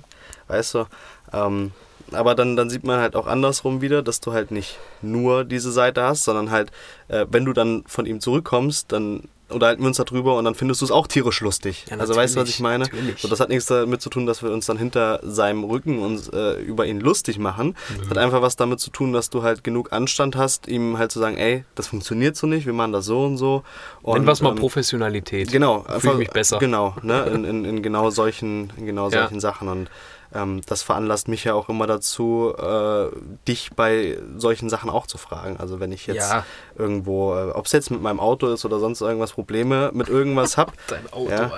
Weißt 0.48 0.74
du? 0.74 0.86
Ähm, 1.32 1.72
aber 2.12 2.34
dann, 2.34 2.54
dann 2.56 2.68
sieht 2.70 2.84
man 2.84 3.00
halt 3.00 3.16
auch 3.16 3.26
andersrum 3.26 3.80
wieder, 3.80 4.02
dass 4.02 4.20
du 4.20 4.32
halt 4.32 4.50
nicht 4.50 4.78
nur 5.00 5.44
diese 5.44 5.72
Seite 5.72 6.02
hast, 6.02 6.24
sondern 6.24 6.50
halt, 6.50 6.70
äh, 7.08 7.26
wenn 7.30 7.44
du 7.44 7.52
dann 7.52 7.82
von 7.86 8.04
ihm 8.06 8.20
zurückkommst, 8.20 8.92
dann 8.92 9.28
unterhalten 9.48 9.82
wir 9.82 9.88
uns 9.88 9.96
darüber 9.98 10.36
und 10.36 10.44
dann 10.44 10.54
findest 10.54 10.80
du 10.80 10.86
es 10.86 10.90
auch 10.90 11.06
tierisch 11.06 11.40
lustig. 11.40 11.84
Ja, 11.90 11.98
also 11.98 12.14
weißt 12.16 12.36
du, 12.36 12.40
was 12.40 12.48
ich 12.48 12.60
meine? 12.60 12.84
natürlich. 12.84 13.20
So, 13.20 13.28
das 13.28 13.40
hat 13.40 13.48
nichts 13.48 13.66
damit 13.66 14.00
zu 14.00 14.10
tun, 14.10 14.26
dass 14.26 14.42
wir 14.42 14.50
uns 14.50 14.66
dann 14.66 14.78
hinter 14.78 15.20
seinem 15.22 15.64
Rücken 15.64 16.00
uns 16.00 16.28
äh, 16.28 16.60
über 16.62 16.86
ihn 16.86 17.00
lustig 17.00 17.38
machen. 17.38 17.76
Das 18.00 18.10
hat 18.10 18.18
einfach 18.18 18.42
was 18.42 18.56
damit 18.56 18.80
zu 18.80 18.90
tun, 18.90 19.12
dass 19.12 19.30
du 19.30 19.42
halt 19.42 19.62
genug 19.64 19.92
Anstand 19.92 20.36
hast, 20.36 20.66
ihm 20.68 20.98
halt 20.98 21.12
zu 21.12 21.18
sagen, 21.18 21.36
ey, 21.36 21.64
das 21.74 21.86
funktioniert 21.88 22.36
so 22.36 22.46
nicht, 22.46 22.66
wir 22.66 22.72
machen 22.72 22.92
das 22.92 23.04
so 23.04 23.24
und 23.24 23.36
so. 23.36 23.62
Und, 24.02 24.18
nenn 24.18 24.26
was 24.26 24.40
mal 24.40 24.50
ähm, 24.50 24.56
Professionalität. 24.56 25.50
Genau, 25.52 25.84
Fühle 25.98 26.12
ich 26.14 26.18
mich 26.20 26.30
besser. 26.30 26.58
Genau, 26.58 26.96
ne, 27.02 27.24
in, 27.26 27.44
in, 27.44 27.64
in 27.64 27.82
genau 27.82 28.10
solchen, 28.10 28.72
in 28.76 28.86
genau 28.86 29.10
Ja. 29.10 29.20
solchen 29.22 29.40
Sachen. 29.40 29.68
Und 29.68 29.90
ähm, 30.32 30.60
das 30.66 30.82
veranlasst 30.82 31.28
mich 31.28 31.44
ja 31.44 31.54
auch 31.54 31.68
immer 31.68 31.86
dazu, 31.86 32.54
äh, 32.56 33.08
dich 33.48 33.70
bei 33.74 34.18
solchen 34.36 34.70
Sachen 34.70 34.90
auch 34.90 35.06
zu 35.06 35.18
fragen. 35.18 35.56
Also 35.58 35.80
wenn 35.80 35.92
ich 35.92 36.06
jetzt 36.06 36.30
Ja. 36.30 36.44
irgendwo, 36.76 37.34
äh, 37.34 37.50
ob 37.50 37.66
es 37.66 37.72
jetzt 37.72 37.90
mit 37.90 38.00
meinem 38.00 38.20
Auto 38.20 38.48
ist 38.52 38.64
oder 38.64 38.78
sonst 38.78 39.00
irgendwas 39.00 39.32
Probleme 39.32 39.90
mit 39.92 40.08
irgendwas 40.08 40.56
hab, 40.56 40.72
Dein 40.88 41.12
Auto, 41.12 41.30
Ja. 41.30 41.50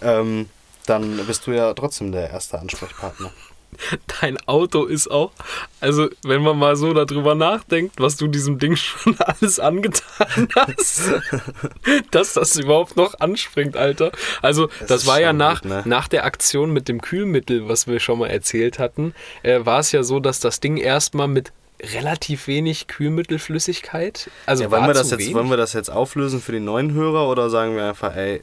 Ähm, 0.00 0.48
dann 0.86 1.16
bist 1.26 1.46
du 1.46 1.52
ja 1.52 1.72
trotzdem 1.74 2.12
der 2.12 2.30
erste 2.30 2.58
Ansprechpartner. 2.58 3.30
Dein 4.20 4.38
Auto 4.46 4.84
ist 4.84 5.10
auch, 5.10 5.32
also 5.80 6.08
wenn 6.22 6.42
man 6.42 6.58
mal 6.58 6.76
so 6.76 6.92
darüber 6.92 7.34
nachdenkt, 7.34 8.00
was 8.00 8.16
du 8.16 8.26
diesem 8.28 8.58
Ding 8.58 8.76
schon 8.76 9.16
alles 9.18 9.58
angetan 9.58 10.48
hast, 10.54 11.12
dass 12.10 12.34
das 12.34 12.56
überhaupt 12.56 12.96
noch 12.96 13.18
anspringt, 13.20 13.76
Alter. 13.76 14.12
Also 14.42 14.68
das 14.86 15.02
ist 15.02 15.06
war 15.06 15.20
ja 15.20 15.32
nach, 15.32 15.62
gut, 15.62 15.70
ne? 15.70 15.82
nach 15.86 16.08
der 16.08 16.24
Aktion 16.24 16.72
mit 16.72 16.88
dem 16.88 17.00
Kühlmittel, 17.00 17.68
was 17.68 17.86
wir 17.86 18.00
schon 18.00 18.18
mal 18.18 18.28
erzählt 18.28 18.78
hatten, 18.78 19.14
äh, 19.42 19.64
war 19.64 19.80
es 19.80 19.92
ja 19.92 20.02
so, 20.02 20.20
dass 20.20 20.40
das 20.40 20.60
Ding 20.60 20.76
erstmal 20.76 21.28
mit 21.28 21.52
relativ 21.94 22.46
wenig 22.46 22.86
Kühlmittelflüssigkeit, 22.86 24.30
also 24.46 24.62
Ja, 24.62 24.70
wollen, 24.70 24.82
war 24.82 24.88
wir 24.90 24.94
das 24.94 25.10
jetzt, 25.10 25.20
wenig. 25.20 25.34
wollen 25.34 25.50
wir 25.50 25.56
das 25.56 25.72
jetzt 25.72 25.90
auflösen 25.90 26.40
für 26.40 26.52
die 26.52 26.60
neuen 26.60 26.92
Hörer 26.92 27.28
oder 27.28 27.50
sagen 27.50 27.74
wir 27.76 27.88
einfach, 27.88 28.14
ey, 28.14 28.40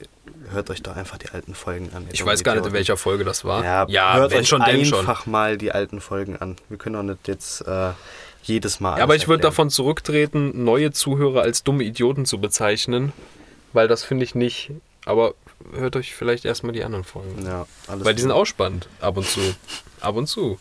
hört 0.52 0.70
euch 0.70 0.82
doch 0.82 0.96
einfach 0.96 1.18
die 1.18 1.30
alten 1.30 1.54
Folgen 1.54 1.92
an. 1.94 2.08
ich 2.12 2.26
weiß 2.26 2.44
gar 2.44 2.56
nicht, 2.56 2.66
in 2.66 2.74
welcher 2.74 2.98
Folge 2.98 3.24
das 3.24 3.46
war. 3.46 3.64
Ja, 3.88 4.16
hört 4.16 4.32
wenn 4.32 4.40
euch 4.40 4.48
schon, 4.48 4.64
denn 4.64 4.86
schon. 4.86 5.00
einfach 5.00 5.26
mal 5.26 5.58
die 5.58 5.72
alten 5.72 6.02
Folgen 6.02 6.38
an. 6.38 6.56
Wir 6.70 6.78
können 6.78 6.96
doch 6.96 7.04
nicht 7.04 7.28
jetzt 7.28 7.62
äh, 7.68 7.92
jedes 8.44 8.80
Mal. 8.80 8.98
Ja, 8.98 9.04
aber 9.04 9.16
ich 9.16 9.28
würde 9.28 9.44
davon 9.44 9.70
zurücktreten, 9.70 10.64
neue 10.64 10.92
Zuhörer 10.92 11.42
als 11.42 11.64
dumme 11.64 11.84
Idioten 11.84 12.26
zu 12.26 12.40
bezeichnen, 12.40 13.14
weil 13.74 13.88
das 13.88 14.04
finde 14.04 14.24
ich 14.26 14.36
nicht. 14.36 14.72
Aber 15.06 15.34
hört 15.74 15.96
euch 15.96 16.14
vielleicht 16.14 16.46
erstmal 16.46 16.74
die 16.74 16.84
anderen 16.84 17.04
Folgen. 17.04 17.46
Ja, 17.46 17.66
alles 17.88 18.06
Weil 18.06 18.16
die 18.16 18.22
sind 18.22 18.32
auch 18.32 18.46
spannend, 18.46 18.88
ab 19.02 19.18
und 19.18 19.28
zu. 19.28 19.40
Ab 20.02 20.16
und 20.16 20.28
zu. 20.28 20.60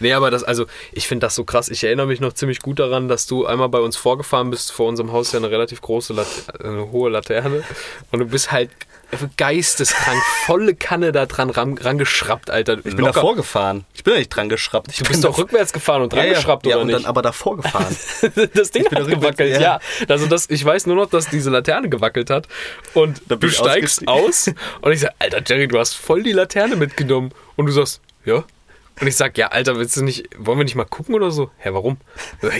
Nee, 0.00 0.12
aber 0.12 0.30
das, 0.30 0.42
also, 0.42 0.66
ich 0.92 1.06
finde 1.06 1.26
das 1.26 1.34
so 1.34 1.44
krass. 1.44 1.68
Ich 1.68 1.84
erinnere 1.84 2.06
mich 2.06 2.20
noch 2.20 2.32
ziemlich 2.32 2.60
gut 2.60 2.80
daran, 2.80 3.08
dass 3.08 3.26
du 3.26 3.46
einmal 3.46 3.68
bei 3.68 3.78
uns 3.78 3.96
vorgefahren 3.96 4.50
bist, 4.50 4.72
vor 4.72 4.88
unserem 4.88 5.12
Haus 5.12 5.32
ja 5.32 5.38
eine 5.38 5.50
relativ 5.50 5.80
große, 5.80 6.12
Lat 6.12 6.26
eine 6.60 6.90
hohe 6.90 7.10
Laterne. 7.10 7.62
Und 8.10 8.18
du 8.18 8.26
bist 8.26 8.50
halt 8.50 8.70
geisteskrank, 9.36 10.20
volle 10.46 10.74
Kanne 10.74 11.12
da 11.12 11.26
dran 11.26 11.50
ran, 11.50 11.78
rangeschraubt, 11.78 12.50
Alter. 12.50 12.78
Ich 12.84 12.96
bin 12.96 13.04
davor 13.04 13.36
gefahren. 13.36 13.84
Ich 13.94 14.04
bin 14.04 14.14
ja 14.14 14.18
nicht 14.18 14.30
dran 14.30 14.48
geschraubt. 14.48 14.90
Ich 14.90 14.98
Du 14.98 15.04
bist 15.04 15.24
doch 15.24 15.38
rückwärts 15.38 15.72
gefahren 15.72 16.02
und 16.02 16.12
ja, 16.12 16.18
dran 16.18 16.28
ja, 16.28 16.34
geschraubt, 16.34 16.66
ja, 16.66 16.74
oder 16.74 16.82
und 16.82 16.86
nicht? 16.88 16.98
dann 16.98 17.06
aber 17.06 17.22
davor 17.22 17.56
gefahren. 17.56 17.96
das 18.54 18.70
Ding 18.70 18.84
hat 18.90 19.06
gewackelt, 19.06 19.52
ja. 19.52 19.60
ja. 19.60 19.80
Also 20.08 20.26
das, 20.26 20.48
ich 20.50 20.64
weiß 20.64 20.86
nur 20.86 20.96
noch, 20.96 21.06
dass 21.06 21.28
diese 21.28 21.50
Laterne 21.50 21.88
gewackelt 21.88 22.30
hat. 22.30 22.48
Und 22.94 23.22
Da 23.28 23.36
du 23.36 23.48
steigst 23.48 24.06
aus 24.08 24.50
und 24.80 24.92
ich 24.92 25.00
sag, 25.00 25.14
Alter 25.18 25.42
Jerry, 25.46 25.68
du 25.68 25.78
hast 25.78 25.94
voll 25.94 26.22
die 26.22 26.32
Laterne 26.32 26.76
mitgenommen. 26.76 27.32
Und 27.56 27.66
du 27.66 27.72
sagst, 27.72 28.00
ja. 28.24 28.44
Und 29.00 29.08
ich 29.08 29.16
sag, 29.16 29.36
ja, 29.36 29.48
Alter, 29.48 29.76
willst 29.76 29.96
du 29.96 30.04
nicht, 30.04 30.28
wollen 30.38 30.58
wir 30.58 30.64
nicht 30.64 30.76
mal 30.76 30.84
gucken 30.84 31.14
oder 31.16 31.32
so? 31.32 31.50
Hä, 31.58 31.70
warum? 31.72 31.96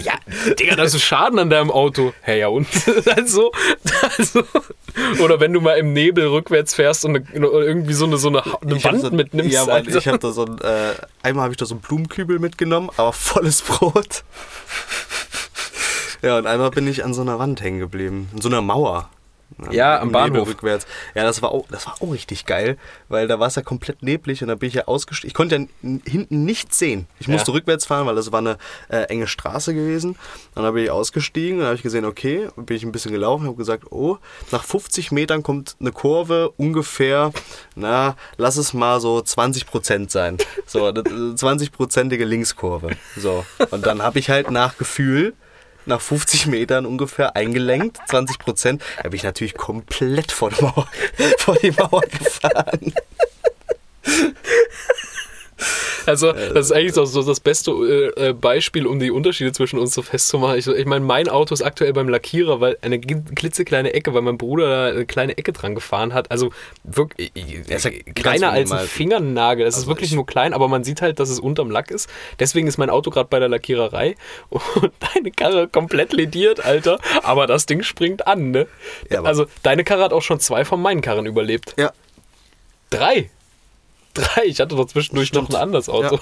Ja, 0.02 0.14
Digga, 0.58 0.74
das 0.74 0.92
ist 0.92 1.02
Schaden 1.02 1.38
an 1.38 1.48
deinem 1.48 1.70
Auto. 1.70 2.12
Hä, 2.22 2.40
ja 2.40 2.48
und? 2.48 2.66
also, 3.16 3.52
also, 4.18 4.44
oder 5.22 5.40
wenn 5.40 5.52
du 5.52 5.60
mal 5.60 5.74
im 5.74 5.92
Nebel 5.92 6.26
rückwärts 6.26 6.74
fährst 6.74 7.04
und 7.04 7.16
eine, 7.16 7.46
irgendwie 7.46 7.94
so 7.94 8.04
eine, 8.04 8.16
so 8.16 8.28
eine, 8.28 8.42
eine 8.44 8.76
hab 8.76 8.84
Wand 8.84 9.00
so, 9.00 9.10
mitnimmst. 9.10 9.52
Ja, 9.52 9.64
Mann, 9.64 9.74
Alter. 9.74 9.96
ich 9.96 10.08
habe 10.08 10.18
da 10.18 10.32
so 10.32 10.44
ein, 10.44 10.58
äh, 10.60 10.94
einmal 11.22 11.44
habe 11.44 11.52
ich 11.52 11.58
da 11.58 11.66
so 11.66 11.74
einen 11.74 11.80
Blumenkübel 11.80 12.38
mitgenommen, 12.38 12.90
aber 12.96 13.12
volles 13.12 13.62
Brot. 13.62 14.24
Ja, 16.22 16.38
und 16.38 16.46
einmal 16.46 16.70
bin 16.70 16.86
ich 16.88 17.04
an 17.04 17.12
so 17.12 17.20
einer 17.20 17.38
Wand 17.38 17.60
hängen 17.60 17.80
geblieben, 17.80 18.30
an 18.34 18.40
so 18.40 18.48
einer 18.48 18.62
Mauer. 18.62 19.10
Ja, 19.70 20.00
am 20.00 20.12
Bahnhof. 20.12 20.48
rückwärts. 20.48 20.86
Ja, 21.14 21.22
das 21.24 21.42
war, 21.42 21.50
auch, 21.52 21.66
das 21.70 21.86
war 21.86 21.94
auch 22.00 22.12
richtig 22.12 22.46
geil, 22.46 22.76
weil 23.08 23.28
da 23.28 23.38
war 23.38 23.46
es 23.48 23.54
ja 23.54 23.62
komplett 23.62 24.02
neblig 24.02 24.42
und 24.42 24.48
da 24.48 24.54
bin 24.54 24.68
ich 24.68 24.74
ja 24.74 24.86
ausgestiegen. 24.86 25.28
Ich 25.28 25.34
konnte 25.34 25.56
ja 25.56 25.66
hinten 26.06 26.44
nichts 26.44 26.78
sehen. 26.78 27.06
Ich 27.20 27.28
musste 27.28 27.50
Ja. 27.50 27.54
rückwärts 27.56 27.86
fahren, 27.86 28.06
weil 28.06 28.14
das 28.16 28.32
war 28.32 28.40
eine 28.40 28.58
äh, 28.88 29.02
enge 29.04 29.26
Straße 29.26 29.74
gewesen. 29.74 30.16
Dann 30.54 30.72
bin 30.74 30.84
ich 30.84 30.90
ausgestiegen 30.90 31.58
und 31.60 31.66
habe 31.66 31.76
ich 31.76 31.82
gesehen, 31.82 32.04
okay, 32.04 32.48
bin 32.56 32.76
ich 32.76 32.82
ein 32.84 32.92
bisschen 32.92 33.12
gelaufen, 33.12 33.46
habe 33.46 33.56
gesagt, 33.56 33.90
oh, 33.92 34.18
nach 34.50 34.64
50 34.64 35.12
Metern 35.12 35.42
kommt 35.42 35.76
eine 35.80 35.92
Kurve 35.92 36.50
ungefähr, 36.56 37.32
na, 37.76 38.16
lass 38.36 38.56
es 38.56 38.72
mal 38.74 39.00
so 39.00 39.20
20 39.20 39.66
Prozent 39.66 40.10
sein. 40.10 40.38
So, 40.66 40.86
eine 40.86 41.02
20-prozentige 41.02 42.24
Linkskurve. 42.24 42.90
So. 43.16 43.44
Und 43.70 43.86
dann 43.86 44.02
habe 44.02 44.18
ich 44.18 44.30
halt 44.30 44.50
nach 44.50 44.76
Gefühl 44.78 45.34
nach 45.86 46.00
50 46.00 46.46
Metern 46.46 46.86
ungefähr 46.86 47.36
eingelenkt, 47.36 47.98
20 48.08 48.38
Prozent. 48.38 48.82
Da 49.02 49.08
bin 49.08 49.14
ich 49.14 49.22
natürlich 49.22 49.54
komplett 49.54 50.32
vor 50.32 50.50
die 50.50 50.62
Mauer, 50.62 50.88
vor 51.38 51.56
die 51.56 51.70
Mauer 51.70 52.00
gefahren. 52.02 52.94
Also, 56.06 56.32
das 56.32 56.66
ist 56.66 56.72
eigentlich 56.72 56.92
so, 56.92 57.06
so 57.06 57.22
das 57.22 57.40
beste 57.40 57.70
äh, 57.70 58.28
äh, 58.28 58.32
Beispiel, 58.34 58.86
um 58.86 58.98
die 58.98 59.10
Unterschiede 59.10 59.52
zwischen 59.52 59.78
uns 59.78 59.94
so 59.94 60.02
festzumachen. 60.02 60.58
Ich, 60.58 60.66
ich 60.66 60.84
meine, 60.84 61.02
mein 61.02 61.28
Auto 61.30 61.54
ist 61.54 61.62
aktuell 61.62 61.94
beim 61.94 62.10
Lackierer, 62.10 62.60
weil 62.60 62.76
eine 62.82 63.00
klitzekleine 63.00 63.94
Ecke, 63.94 64.12
weil 64.12 64.20
mein 64.20 64.36
Bruder 64.36 64.68
da 64.68 64.94
eine 64.94 65.06
kleine 65.06 65.38
Ecke 65.38 65.54
dran 65.54 65.74
gefahren 65.74 66.12
hat. 66.12 66.30
Also 66.30 66.50
wirklich 66.82 67.32
ist 67.34 67.84
ja 67.86 67.90
kleiner 68.14 68.50
als 68.50 68.70
ein. 68.70 68.86
Fingernagel. 68.86 69.66
Es 69.66 69.74
ist 69.76 69.80
Also 69.84 69.88
wirklich 69.88 70.10
ich- 70.10 70.14
nur 70.16 70.26
klein, 70.26 70.52
aber 70.52 70.68
man 70.68 70.84
sieht 70.84 71.00
halt, 71.00 71.18
dass 71.20 71.30
es 71.30 71.40
unterm 71.40 71.70
Lack 71.70 71.90
ist. 71.90 72.10
Deswegen 72.38 72.66
ist 72.66 72.76
mein 72.76 72.90
Auto 72.90 73.08
gerade 73.08 73.28
bei 73.30 73.38
der 73.38 73.48
Lackiererei 73.48 74.14
und 74.50 74.92
deine 75.14 75.30
Karre 75.30 75.68
komplett 75.68 76.12
lediert, 76.12 76.62
Alter. 76.62 76.98
Aber 77.22 77.46
das 77.46 77.64
Ding 77.64 77.82
springt 77.82 78.26
an, 78.26 78.50
ne? 78.50 78.66
Ja, 79.10 79.22
also, 79.22 79.46
deine 79.62 79.84
Karre 79.84 80.02
hat 80.04 80.12
auch 80.12 80.20
schon 80.22 80.38
zwei 80.38 80.66
von 80.66 80.82
meinen 80.82 81.00
Karren 81.00 81.24
überlebt. 81.24 81.74
Ja, 81.78 81.92
Drei. 82.90 83.30
Drei. 84.14 84.44
Ich 84.44 84.60
hatte 84.60 84.76
doch 84.76 84.86
zwischendurch 84.86 85.32
noch 85.32 85.48
ein 85.50 85.56
anderes 85.56 85.88
Auto. 85.88 86.18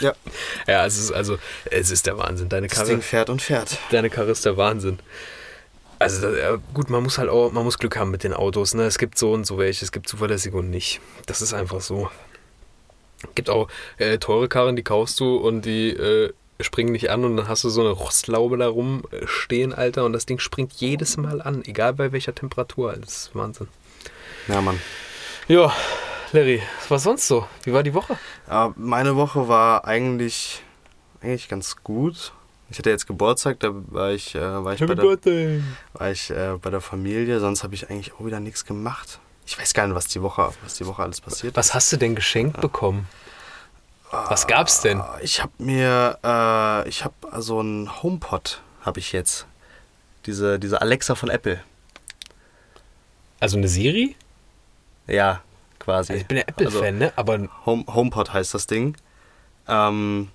ja. 0.00 0.12
Ja, 0.66 0.86
es 0.86 0.98
ist 0.98 1.12
also, 1.12 1.38
es 1.64 1.90
ist 1.90 2.06
der 2.06 2.16
Wahnsinn. 2.18 2.48
Deine 2.48 2.68
Das 2.68 2.78
Karre, 2.78 2.88
Ding 2.90 3.02
fährt 3.02 3.28
und 3.30 3.42
fährt. 3.42 3.78
deine 3.90 4.08
Karre 4.10 4.30
ist 4.30 4.44
der 4.44 4.56
Wahnsinn. 4.56 4.98
Also 5.98 6.28
ja, 6.34 6.56
gut, 6.74 6.90
man 6.90 7.02
muss 7.02 7.18
halt 7.18 7.28
auch, 7.28 7.52
man 7.52 7.62
muss 7.64 7.78
Glück 7.78 7.96
haben 7.96 8.10
mit 8.10 8.24
den 8.24 8.32
Autos. 8.32 8.74
Ne? 8.74 8.84
Es 8.84 8.98
gibt 8.98 9.18
so 9.18 9.32
und 9.32 9.44
so 9.46 9.58
welche, 9.58 9.84
es 9.84 9.92
gibt 9.92 10.08
zuverlässige 10.08 10.56
und 10.56 10.70
nicht. 10.70 11.00
Das 11.26 11.42
ist 11.42 11.52
einfach 11.54 11.80
so. 11.80 12.10
Gibt 13.36 13.50
auch 13.50 13.68
äh, 13.98 14.18
teure 14.18 14.48
Karren, 14.48 14.74
die 14.74 14.82
kaufst 14.82 15.20
du 15.20 15.36
und 15.36 15.62
die 15.64 15.90
äh, 15.90 16.32
springen 16.60 16.90
nicht 16.92 17.10
an 17.10 17.24
und 17.24 17.36
dann 17.36 17.46
hast 17.48 17.62
du 17.62 17.68
so 17.68 17.80
eine 17.82 17.90
Rostlaube 17.90 18.56
da 18.56 18.66
rumstehen, 18.68 19.72
Alter, 19.72 20.04
und 20.04 20.12
das 20.12 20.26
Ding 20.26 20.38
springt 20.40 20.72
jedes 20.74 21.16
Mal 21.16 21.40
an, 21.40 21.64
egal 21.64 21.92
bei 21.94 22.10
welcher 22.12 22.34
Temperatur. 22.34 22.96
Das 23.00 23.12
ist 23.12 23.30
Wahnsinn. 23.34 23.68
Ja, 24.48 24.60
Mann. 24.60 24.80
Ja, 25.46 25.72
Larry, 26.32 26.62
was 26.88 27.02
sonst 27.02 27.28
so? 27.28 27.46
Wie 27.64 27.72
war 27.72 27.82
die 27.82 27.92
Woche? 27.92 28.16
Aber 28.46 28.74
meine 28.78 29.16
Woche 29.16 29.48
war 29.48 29.84
eigentlich, 29.86 30.62
eigentlich 31.20 31.48
ganz 31.48 31.76
gut. 31.82 32.32
Ich 32.70 32.78
hatte 32.78 32.88
jetzt 32.88 33.06
Geburtstag, 33.06 33.60
da 33.60 33.68
war 33.72 34.12
ich, 34.12 34.34
äh, 34.34 34.40
war 34.64 34.72
ich, 34.72 34.80
bei, 34.80 34.94
der, 34.94 35.04
war 35.92 36.10
ich 36.10 36.30
äh, 36.30 36.56
bei 36.60 36.70
der 36.70 36.80
Familie. 36.80 37.38
Sonst 37.38 37.62
habe 37.64 37.74
ich 37.74 37.90
eigentlich 37.90 38.14
auch 38.14 38.24
wieder 38.24 38.40
nichts 38.40 38.64
gemacht. 38.64 39.18
Ich 39.46 39.58
weiß 39.58 39.74
gar 39.74 39.86
nicht, 39.86 39.94
was 39.94 40.06
die 40.06 40.22
Woche, 40.22 40.52
was 40.62 40.74
die 40.74 40.86
Woche 40.86 41.02
alles 41.02 41.20
passiert. 41.20 41.54
Was 41.56 41.74
hast 41.74 41.92
du 41.92 41.98
denn 41.98 42.14
geschenkt 42.14 42.60
bekommen? 42.62 43.06
Was 44.10 44.46
gab's 44.46 44.80
denn? 44.80 45.00
Ah, 45.00 45.18
Ich 45.22 45.42
habe 45.42 45.52
mir, 45.58 46.18
äh, 46.24 46.88
ich 46.88 47.04
habe 47.04 47.14
so 47.42 47.60
einen 47.60 48.02
HomePod, 48.02 48.62
habe 48.82 49.00
ich 49.00 49.12
jetzt. 49.12 49.46
Diese, 50.24 50.58
diese 50.58 50.80
Alexa 50.80 51.14
von 51.14 51.28
Apple. 51.28 51.60
Also 53.40 53.58
eine 53.58 53.68
Siri? 53.68 54.16
Ja, 55.08 55.42
quasi. 55.82 56.14
Ich 56.14 56.26
bin 56.26 56.38
ja 56.38 56.44
Apple-Fan, 56.46 56.82
Also, 56.84 56.98
ne? 56.98 57.12
Aber 57.16 57.38
Home, 57.66 57.84
HomePod 57.86 58.32
heißt 58.32 58.54
das 58.54 58.66
Ding. 58.66 58.96
Ähm, 59.68 60.28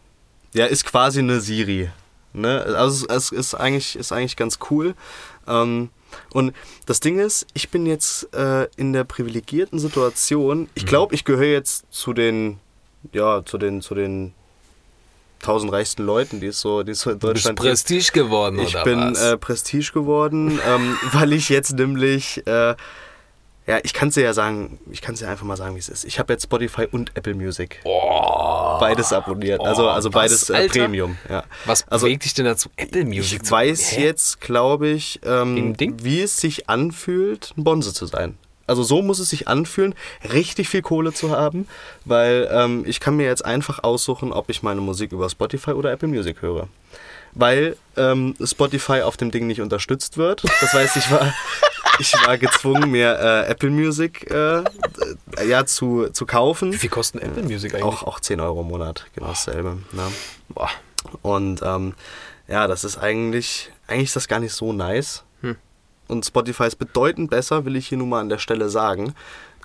ja, 0.54 0.66
ist 0.66 0.86
quasi 0.86 1.20
eine 1.20 1.40
Siri. 1.42 1.90
Ne? 2.34 2.62
Also 2.78 3.08
es 3.08 3.32
ist 3.32 3.56
eigentlich, 3.56 3.96
ist 3.96 4.12
eigentlich 4.12 4.36
ganz 4.36 4.60
cool. 4.70 4.94
Ähm, 5.48 5.90
und 6.32 6.54
das 6.86 7.00
Ding 7.00 7.20
ist, 7.20 7.48
ich 7.54 7.70
bin 7.70 7.86
jetzt 7.86 8.34
äh, 8.34 8.68
in 8.78 8.94
der 8.94 9.04
privilegierten 9.04 9.80
Situation. 9.80 10.70
Ich 10.76 10.86
glaube, 10.86 11.16
ich 11.16 11.26
gehöre 11.26 11.52
jetzt 11.52 11.86
zu 11.92 12.14
den, 12.14 12.60
ja, 13.14 13.44
zu 13.46 13.58
den, 13.58 13.82
zu 13.82 13.96
den 13.96 14.34
tausend 15.40 15.72
reichsten 15.72 16.04
Leuten, 16.04 16.40
die 16.40 16.48
es 16.48 16.60
so, 16.60 16.84
die 16.84 16.92
es 16.94 17.02
so 17.02 17.12
in 17.12 17.20
Deutschland 17.20 17.60
gibt. 17.60 17.70
Prestige 17.70 18.12
geworden, 18.12 18.60
Ich 18.60 18.74
oder 18.76 18.84
bin 18.84 19.00
was? 19.12 19.22
äh, 19.22 19.38
Prestige 19.38 19.92
geworden, 19.94 20.60
ähm, 20.66 20.98
weil 21.12 21.34
ich 21.34 21.50
jetzt 21.50 21.74
nämlich, 21.74 22.46
äh, 22.48 22.76
ja, 23.68 23.80
ich 23.84 23.94
kann 23.94 24.08
es 24.08 24.14
dir 24.14 24.24
ja 24.24 24.34
sagen, 24.34 24.80
ich 24.90 25.02
kann 25.02 25.14
es 25.14 25.20
dir 25.20 25.28
einfach 25.28 25.46
mal 25.46 25.58
sagen, 25.58 25.76
wie 25.76 25.80
es 25.80 25.90
ist. 25.90 26.06
Ich 26.06 26.20
habe 26.20 26.32
jetzt 26.32 26.44
Spotify 26.44 26.88
und 26.90 27.12
Apple 27.16 27.34
Music. 27.34 27.82
Boah. 27.84 28.78
Beides 28.80 29.12
abonniert, 29.12 29.60
also, 29.60 29.90
also 29.90 30.14
was, 30.14 30.46
beides 30.48 30.50
äh? 30.50 30.70
Premium. 30.70 31.18
Ja. 31.30 31.44
Was 31.66 31.86
also, 31.90 32.06
bewegt 32.06 32.24
dich 32.24 32.34
denn 32.34 32.46
dazu, 32.46 32.70
Apple 32.78 33.04
Music 33.04 33.42
Ich 33.44 33.52
weiß 33.52 33.92
Hä? 33.92 34.04
jetzt, 34.06 34.40
glaube 34.40 34.88
ich, 34.88 35.20
ähm, 35.26 35.76
wie 35.80 36.22
es 36.22 36.38
sich 36.38 36.70
anfühlt, 36.70 37.54
ein 37.58 37.66
Bonze 37.66 37.94
zu 37.94 38.06
sein. 38.06 38.38
Also 38.68 38.84
so 38.84 39.02
muss 39.02 39.20
es 39.20 39.30
sich 39.30 39.48
anfühlen, 39.48 39.96
richtig 40.34 40.70
viel 40.70 40.82
Kohle 40.82 41.14
zu 41.14 41.32
haben, 41.32 41.68
weil 42.06 42.50
ähm, 42.52 42.84
ich 42.86 43.00
kann 43.00 43.16
mir 43.16 43.26
jetzt 43.26 43.44
einfach 43.44 43.84
aussuchen, 43.84 44.32
ob 44.32 44.50
ich 44.50 44.64
meine 44.64 44.82
Musik 44.82 45.12
über 45.12 45.30
Spotify 45.30 45.72
oder 45.72 45.92
Apple 45.92 46.10
Music 46.10 46.42
höre. 46.42 46.68
Weil 47.34 47.78
ähm, 47.96 48.36
Spotify 48.44 49.02
auf 49.02 49.16
dem 49.16 49.32
Ding 49.32 49.48
nicht 49.48 49.62
unterstützt 49.62 50.18
wird. 50.18 50.44
Das 50.62 50.74
heißt, 50.74 50.98
ich 50.98 51.12
war, 51.12 51.34
ich 52.00 52.14
war 52.26 52.38
gezwungen, 52.38 52.92
mir 52.92 53.18
äh, 53.20 53.52
Apple 53.52 53.70
Music 53.70 54.30
äh, 54.32 54.64
ja, 55.46 55.66
zu, 55.66 56.10
zu 56.10 56.26
kaufen. 56.26 56.74
Wie 56.74 56.78
viel 56.78 56.90
kostet 56.90 57.24
Apple 57.24 57.44
Music 57.44 57.74
eigentlich? 57.74 57.86
Auch, 57.86 58.04
auch 58.04 58.20
10 58.20 58.40
Euro 58.40 58.62
im 58.62 58.68
Monat, 58.68 59.06
genau 59.14 59.28
dasselbe. 59.28 59.78
Ne? 59.92 60.12
Und 61.22 61.62
ähm, 61.64 61.94
ja, 62.48 62.68
das 62.68 62.84
ist 62.84 62.98
eigentlich, 62.98 63.72
eigentlich 63.88 64.06
ist 64.06 64.16
das 64.16 64.28
gar 64.28 64.40
nicht 64.40 64.54
so 64.54 64.74
nice. 64.74 65.24
Hm. 65.42 65.56
Und 66.08 66.26
Spotify 66.26 66.66
ist 66.66 66.78
bedeutend 66.78 67.30
besser, 67.30 67.66
will 67.66 67.76
ich 67.76 67.88
hier 67.88 67.98
nun 67.98 68.10
mal 68.10 68.22
an 68.22 68.30
der 68.30 68.40
Stelle 68.40 68.70
sagen. 68.70 69.14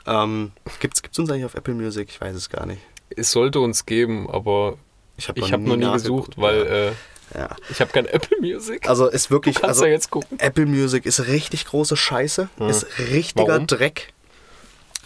Ähm, 0.06 0.52
gibt's, 0.80 1.02
gibt's 1.02 1.18
uns 1.18 1.30
eigentlich 1.30 1.44
auf 1.44 1.54
Apple 1.54 1.74
Music? 1.74 2.08
Ich 2.10 2.20
weiß 2.20 2.34
es 2.34 2.50
gar 2.50 2.66
nicht. 2.66 2.82
Es 3.14 3.30
sollte 3.30 3.60
uns 3.60 3.86
geben, 3.86 4.28
aber 4.30 4.76
Ich 5.16 5.28
habe 5.28 5.38
ich 5.40 5.52
habe 5.52 5.62
noch 5.62 5.76
nie 5.76 5.92
gesucht, 5.92 6.38
weil 6.38 6.66
äh, 6.66 6.92
ja. 7.34 7.56
ich 7.70 7.80
habe 7.80 7.92
kein 7.92 8.06
Apple 8.06 8.38
Music. 8.40 8.88
Also 8.88 9.08
ist 9.08 9.30
wirklich. 9.30 9.56
du 9.56 9.60
kannst 9.60 9.78
also, 9.78 9.86
ja 9.86 9.92
jetzt 9.92 10.10
gucken. 10.10 10.38
Apple 10.38 10.66
Music 10.66 11.06
ist 11.06 11.26
richtig 11.26 11.66
große 11.66 11.96
Scheiße. 11.96 12.48
Ist 12.68 12.86
richtiger 12.98 13.48
Warum? 13.48 13.66
Dreck. 13.66 14.12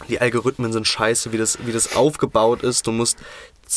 Die 0.09 0.21
Algorithmen 0.21 0.73
sind 0.73 0.87
scheiße, 0.87 1.33
wie 1.33 1.39
das, 1.39 1.59
wie 1.65 1.73
das 1.73 1.97
aufgebaut 1.97 2.63
ist. 2.63 2.87
Du 2.87 2.93
musst, 2.93 3.19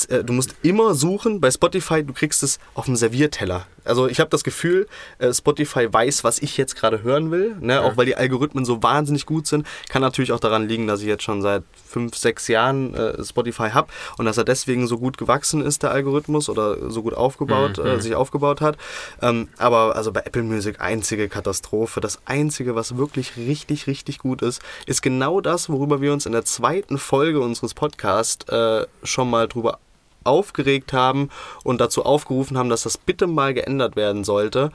äh, 0.10 0.24
du 0.24 0.34
musst 0.34 0.54
immer 0.64 0.94
suchen. 0.94 1.40
Bei 1.40 1.50
Spotify, 1.50 2.04
du 2.04 2.14
kriegst 2.14 2.44
es 2.44 2.60
auf 2.74 2.86
dem 2.86 2.98
Servierteller. 2.98 3.66
Also 3.86 4.08
ich 4.08 4.20
habe 4.20 4.30
das 4.30 4.44
Gefühl, 4.44 4.88
äh, 5.20 5.34
Spotify 5.34 5.92
weiß, 5.92 6.24
was 6.24 6.40
ich 6.40 6.58
jetzt 6.58 6.76
gerade 6.76 7.04
hören 7.04 7.32
will. 7.32 7.56
Ne? 7.60 7.82
Auch 7.82 7.98
weil 7.98 8.06
die 8.06 8.16
Algorithmen 8.16 8.66
so 8.66 8.84
wahnsinnig 8.84 9.26
gut 9.26 9.48
sind. 9.48 9.66
Kann 9.90 10.02
natürlich 10.02 10.32
auch 10.32 10.40
daran 10.40 10.68
liegen, 10.68 10.88
dass 10.88 11.02
ich 11.02 11.08
jetzt 11.08 11.24
schon 11.24 11.42
seit 11.42 11.64
fünf, 11.88 12.16
sechs 12.16 12.48
Jahren 12.48 12.94
äh, 12.94 13.24
Spotify 13.24 13.70
habe 13.70 13.90
und 14.18 14.26
dass 14.26 14.38
er 14.38 14.44
deswegen 14.44 14.88
so 14.88 14.98
gut 14.98 15.18
gewachsen 15.18 15.62
ist, 15.62 15.84
der 15.84 15.92
Algorithmus, 15.92 16.50
oder 16.50 16.90
so 16.90 17.02
gut 17.02 17.14
aufgebaut, 17.14 17.78
äh, 17.78 18.00
sich 18.00 18.16
aufgebaut 18.16 18.62
hat. 18.62 18.78
Ähm, 19.22 19.50
aber 19.58 19.96
also 19.96 20.12
bei 20.12 20.22
Apple 20.22 20.44
Music 20.44 20.82
einzige 20.82 21.30
Katastrophe. 21.30 22.02
Das 22.02 22.20
einzige, 22.26 22.76
was 22.76 22.98
wirklich 22.98 23.38
richtig, 23.38 23.88
richtig 23.88 24.20
gut 24.20 24.42
ist, 24.42 24.62
ist 24.86 25.02
genau 25.02 25.42
das, 25.42 25.70
worüber 25.70 26.02
wir 26.02 26.14
uns 26.14 26.26
in 26.26 26.32
der 26.32 26.46
zweiten 26.46 26.98
Folge 26.98 27.40
unseres 27.40 27.74
Podcasts 27.74 28.48
äh, 28.50 28.86
schon 29.04 29.30
mal 29.30 29.48
drüber 29.48 29.80
aufgeregt 30.24 30.94
haben 30.94 31.30
und 31.64 31.82
dazu 31.82 32.04
aufgerufen 32.06 32.58
haben, 32.58 32.70
dass 32.70 32.84
das 32.84 32.98
bitte 32.98 33.28
mal 33.28 33.54
geändert 33.54 33.96
werden 33.96 34.24
sollte. 34.24 34.72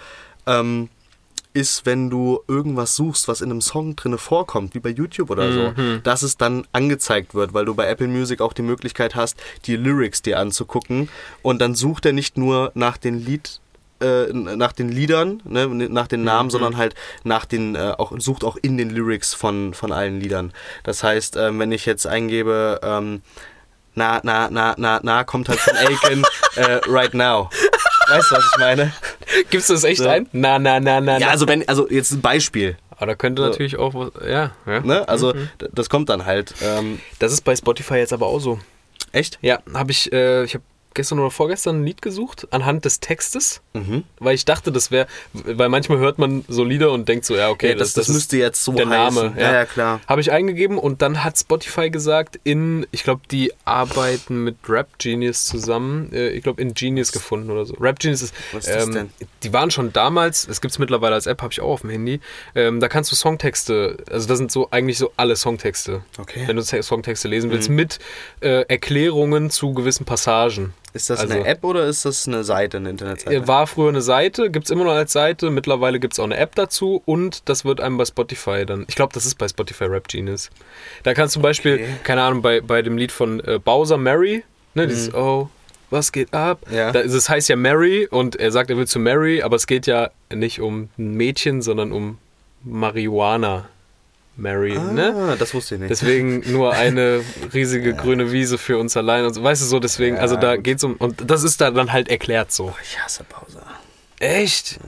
Ähm, 0.47 0.89
ist, 1.55 1.87
wenn 1.87 2.11
du 2.11 2.41
irgendwas 2.49 2.97
suchst, 2.97 3.29
was 3.29 3.41
in 3.41 3.51
einem 3.51 3.61
Song 3.61 3.95
drinne 3.95 4.19
vorkommt, 4.19 4.75
wie 4.75 4.81
bei 4.81 4.91
YouTube 4.91 5.31
oder 5.31 5.53
so, 5.53 5.73
dass 6.03 6.23
es 6.23 6.37
dann 6.37 6.67
angezeigt 6.73 7.33
wird, 7.35 7.55
weil 7.55 7.65
du 7.65 7.75
bei 7.75 7.87
Apple 7.87 8.09
Music 8.09 8.41
auch 8.41 8.53
die 8.53 8.63
Möglichkeit 8.63 9.15
hast, 9.15 9.41
die 9.67 9.77
Lyrics 9.77 10.21
dir 10.21 10.41
anzugucken 10.41 11.09
und 11.43 11.61
dann 11.61 11.77
sucht 11.77 12.07
er 12.07 12.13
nicht 12.13 12.37
nur 12.37 12.73
nach 12.75 12.97
den 12.97 13.25
Lied 13.25 13.61
äh, 14.01 14.33
nach 14.33 14.73
den 14.73 14.89
Liedern, 14.89 15.41
ne, 15.45 15.69
nach 15.69 16.09
den 16.09 16.25
Namen, 16.25 16.51
sondern 16.51 16.77
halt 16.77 16.97
nach 17.23 17.45
den 17.45 17.77
äh, 17.77 17.95
auch 17.97 18.13
sucht 18.19 18.43
auch 18.43 18.57
in 18.61 18.77
den 18.77 18.91
Lyrics 18.91 19.33
von 19.33 19.75
von 19.75 19.93
allen 19.93 20.21
Liedern. 20.21 20.53
Das 20.83 21.05
heißt, 21.05 21.37
ähm, 21.37 21.61
wenn 21.61 21.71
ich 21.71 21.87
jetzt 21.87 22.05
eingebe 22.05 22.81
ähm, 22.83 23.23
na 23.95 24.21
na 24.23 24.49
na 24.51 24.75
na 24.77 25.01
na 25.03 25.25
kommt 25.25 25.49
halt 25.49 25.61
von 25.61 25.77
Aiken 25.77 26.25
äh, 26.57 26.81
right 26.87 27.15
now. 27.15 27.49
Weißt 28.09 28.31
du, 28.31 28.37
was 28.37 28.45
ich 28.53 28.59
meine? 28.59 28.93
Gibst 29.51 29.71
du 29.71 29.75
das 29.75 29.85
echt 29.85 30.03
So. 30.03 30.09
ein? 30.09 30.29
Na, 30.33 30.59
na, 30.59 30.79
na, 30.81 31.01
na, 31.01 31.13
Ja, 31.19 31.27
na. 31.27 31.33
also 31.33 31.49
wenn, 31.49 31.67
also 31.69 31.89
jetzt 31.89 32.11
ein 32.13 32.21
Beispiel. 32.21 32.77
Aber 32.91 33.07
da 33.07 33.15
könnte 33.15 33.43
natürlich 33.43 33.77
auch 33.79 33.95
was. 33.95 34.11
Ja, 34.29 34.51
ja. 34.67 34.81
Ne? 34.81 35.09
Also 35.09 35.33
d- 35.33 35.47
das 35.73 35.89
kommt 35.89 36.09
dann 36.11 36.27
halt. 36.27 36.55
Ähm, 36.63 37.01
Das 37.19 37.33
ist 37.33 37.41
bei 37.43 37.57
Spotify 37.57 37.95
jetzt 37.95 38.13
aber 38.13 38.27
auch 38.27 38.41
so. 38.41 38.59
echt? 39.13 39.39
Ja, 39.43 39.59
habe 39.73 39.91
ich, 39.91 40.13
äh, 40.13 40.45
ich 40.45 40.55
habe 40.55 40.65
gestern 40.95 41.19
oder 41.19 41.31
vorgestern 41.31 41.81
ein 41.81 41.85
Lied 41.85 42.01
gesucht 42.03 42.47
anhand 42.51 42.85
des 42.85 43.01
Textes, 43.01 43.61
Mhm. 43.75 44.05
weil 44.21 44.35
ich 44.37 44.45
dachte, 44.45 44.71
das 44.73 44.91
wäre, 44.91 45.07
weil 45.33 45.69
manchmal 45.69 45.99
hört 45.99 46.19
man 46.19 46.45
so 46.49 46.63
Lieder 46.65 46.93
und 46.93 47.09
denkt 47.09 47.25
so, 47.25 47.35
ja, 47.37 47.51
okay, 47.51 47.71
Ja, 47.71 47.75
das, 47.75 47.93
das, 47.93 48.09
ist 48.09 48.15
müsste 48.15 48.37
jetzt 48.39 48.65
so 48.65 48.73
der 48.73 48.87
Name. 48.87 49.35
Ja, 49.37 49.53
ja, 49.53 49.65
klar. 49.65 50.01
Habe 50.07 50.21
ich 50.21 50.31
eingegeben 50.31 50.79
und 50.79 51.03
dann 51.03 51.25
hat 51.25 51.39
Spotify 51.39 51.91
gesagt, 51.91 52.39
in, 52.45 52.87
ich 52.93 53.03
glaube, 53.05 53.23
die 53.31 53.53
arbeiten 53.65 54.45
mit 54.45 54.57
Rap 54.69 54.99
Genius 54.99 55.45
zusammen. 55.47 56.13
Äh, 56.13 56.29
ich 56.31 56.43
glaube, 56.43 56.63
in 56.63 56.75
Genius 56.75 57.11
gefunden 57.13 57.51
oder 57.51 57.65
so. 57.65 57.75
Rap 57.75 57.99
Genius 57.99 58.23
ist. 58.23 58.35
Was 58.53 58.67
ist 58.67 58.75
das 58.75 58.87
ähm, 58.87 58.93
denn? 58.95 59.11
Die 59.43 59.53
waren 59.53 59.71
schon 59.71 59.93
damals, 59.93 60.47
das 60.47 60.61
gibt 60.61 60.73
es 60.73 60.79
mittlerweile 60.79 61.15
als 61.15 61.27
App, 61.27 61.43
habe 61.43 61.53
ich 61.53 61.61
auch 61.61 61.71
auf 61.71 61.81
dem 61.81 61.91
Handy. 61.91 62.21
Ähm, 62.55 62.79
da 62.81 62.89
kannst 62.89 63.11
du 63.11 63.17
Songtexte, 63.17 63.97
also 64.11 64.29
das 64.29 64.39
sind 64.39 64.53
so 64.53 64.69
eigentlich 64.71 64.99
so 64.99 65.13
alle 65.17 65.35
Songtexte. 65.37 66.03
Okay. 66.19 66.45
Wenn 66.47 66.57
du 66.57 66.63
Te- 66.63 66.83
Songtexte 66.83 67.27
lesen 67.29 67.51
willst, 67.51 67.69
mit 67.69 67.99
äh, 68.41 68.63
Erklärungen 68.69 69.51
zu 69.51 69.75
gewissen 69.75 70.05
Passagen. 70.05 70.73
Ist 70.95 71.11
das 71.11 71.21
Also- 71.21 71.35
eine 71.35 71.45
App 71.47 71.65
oder 71.65 71.87
ist 71.87 72.05
das 72.05 72.27
eine 72.29 72.45
Seite, 72.45 72.77
eine 72.79 72.89
Internetseite? 72.91 73.35
Äh, 73.37 73.47
War 73.49 73.67
früher 73.67 73.89
eine 73.89 74.01
Seite, 74.01 74.49
gibt 74.51 74.67
es 74.67 74.71
immer 74.71 74.85
noch 74.85 74.93
als 74.93 75.13
Seite. 75.13 75.51
Mittlerweile 75.51 75.99
gibt 76.01 76.13
es 76.15 76.21
auch 76.21 76.25
eine 76.25 76.37
App 76.37 76.55
dazu 76.55 77.03
und 77.05 77.49
das 77.49 77.65
wird 77.65 77.81
einem 77.81 77.99
bei 77.99 78.05
Spotify 78.05 78.65
dann. 78.65 78.85
Ich 78.89 78.95
glaube, 78.95 79.13
das 79.13 79.27
ist 79.27 79.37
bei 79.37 79.49
Spotify 79.49 79.85
Rap 79.85 80.07
Genius. 80.09 80.51
Da 81.03 81.13
kannst 81.13 81.35
du 81.35 81.41
zum 81.41 81.43
Beispiel, 81.43 81.75
Okay. 81.75 81.87
keine 82.05 82.23
Ahnung, 82.23 82.43
bei, 82.43 82.61
bei 82.61 82.81
dem 82.81 82.97
Lied 82.97 83.11
von 83.13 83.41
äh, 83.41 83.59
Bowser 83.59 83.97
Mary, 83.99 84.45
ne, 84.75 84.87
dieses 84.87 85.13
Oh, 85.13 85.49
was 85.91 86.13
geht 86.13 86.33
ab? 86.33 86.61
Mhm. 86.71 86.77
Ja. 86.77 86.93
Da, 86.93 87.01
es 87.01 87.29
heißt 87.29 87.49
ja 87.49 87.57
Mary 87.57 88.07
und 88.09 88.37
er 88.37 88.53
sagt, 88.53 88.71
er 88.71 88.77
will 88.77 88.87
zu 88.87 88.99
Mary, 89.01 89.43
aber 89.43 89.57
es 89.57 89.67
geht 89.67 89.87
ja 89.89 90.11
nicht 90.33 90.61
um 90.61 90.89
ein 90.97 91.15
Mädchen, 91.15 91.61
sondern 91.61 91.91
um 91.93 92.19
Marihuana 92.63 93.69
Mary, 94.37 94.77
ne? 94.77 95.15
ah, 95.33 95.37
das 95.37 95.55
wusste 95.55 95.77
ich 95.77 95.81
nicht. 95.81 95.91
Deswegen 95.91 96.43
nur 96.51 96.73
eine 96.73 97.23
riesige 97.55 97.95
grüne 97.95 98.33
Wiese 98.33 98.59
für 98.59 98.79
uns 98.79 98.97
allein 98.97 99.25
und 99.25 99.35
so. 99.35 99.43
Weißt 99.43 99.63
du 99.63 99.67
so, 99.67 99.79
deswegen, 99.79 100.17
Ja, 100.17 100.23
also 100.23 100.37
da 100.37 100.57
gut. 100.57 100.65
geht's 100.65 100.83
um, 100.83 100.95
und 100.97 101.31
das 101.31 101.45
ist 101.45 101.61
da 101.61 101.71
dann 101.71 101.93
halt 101.93 102.09
erklärt 102.09 102.51
so. 102.51 102.75
ich 102.83 102.99
hasse 102.99 103.23
Pause. 103.25 103.63
Echt? 104.19 104.81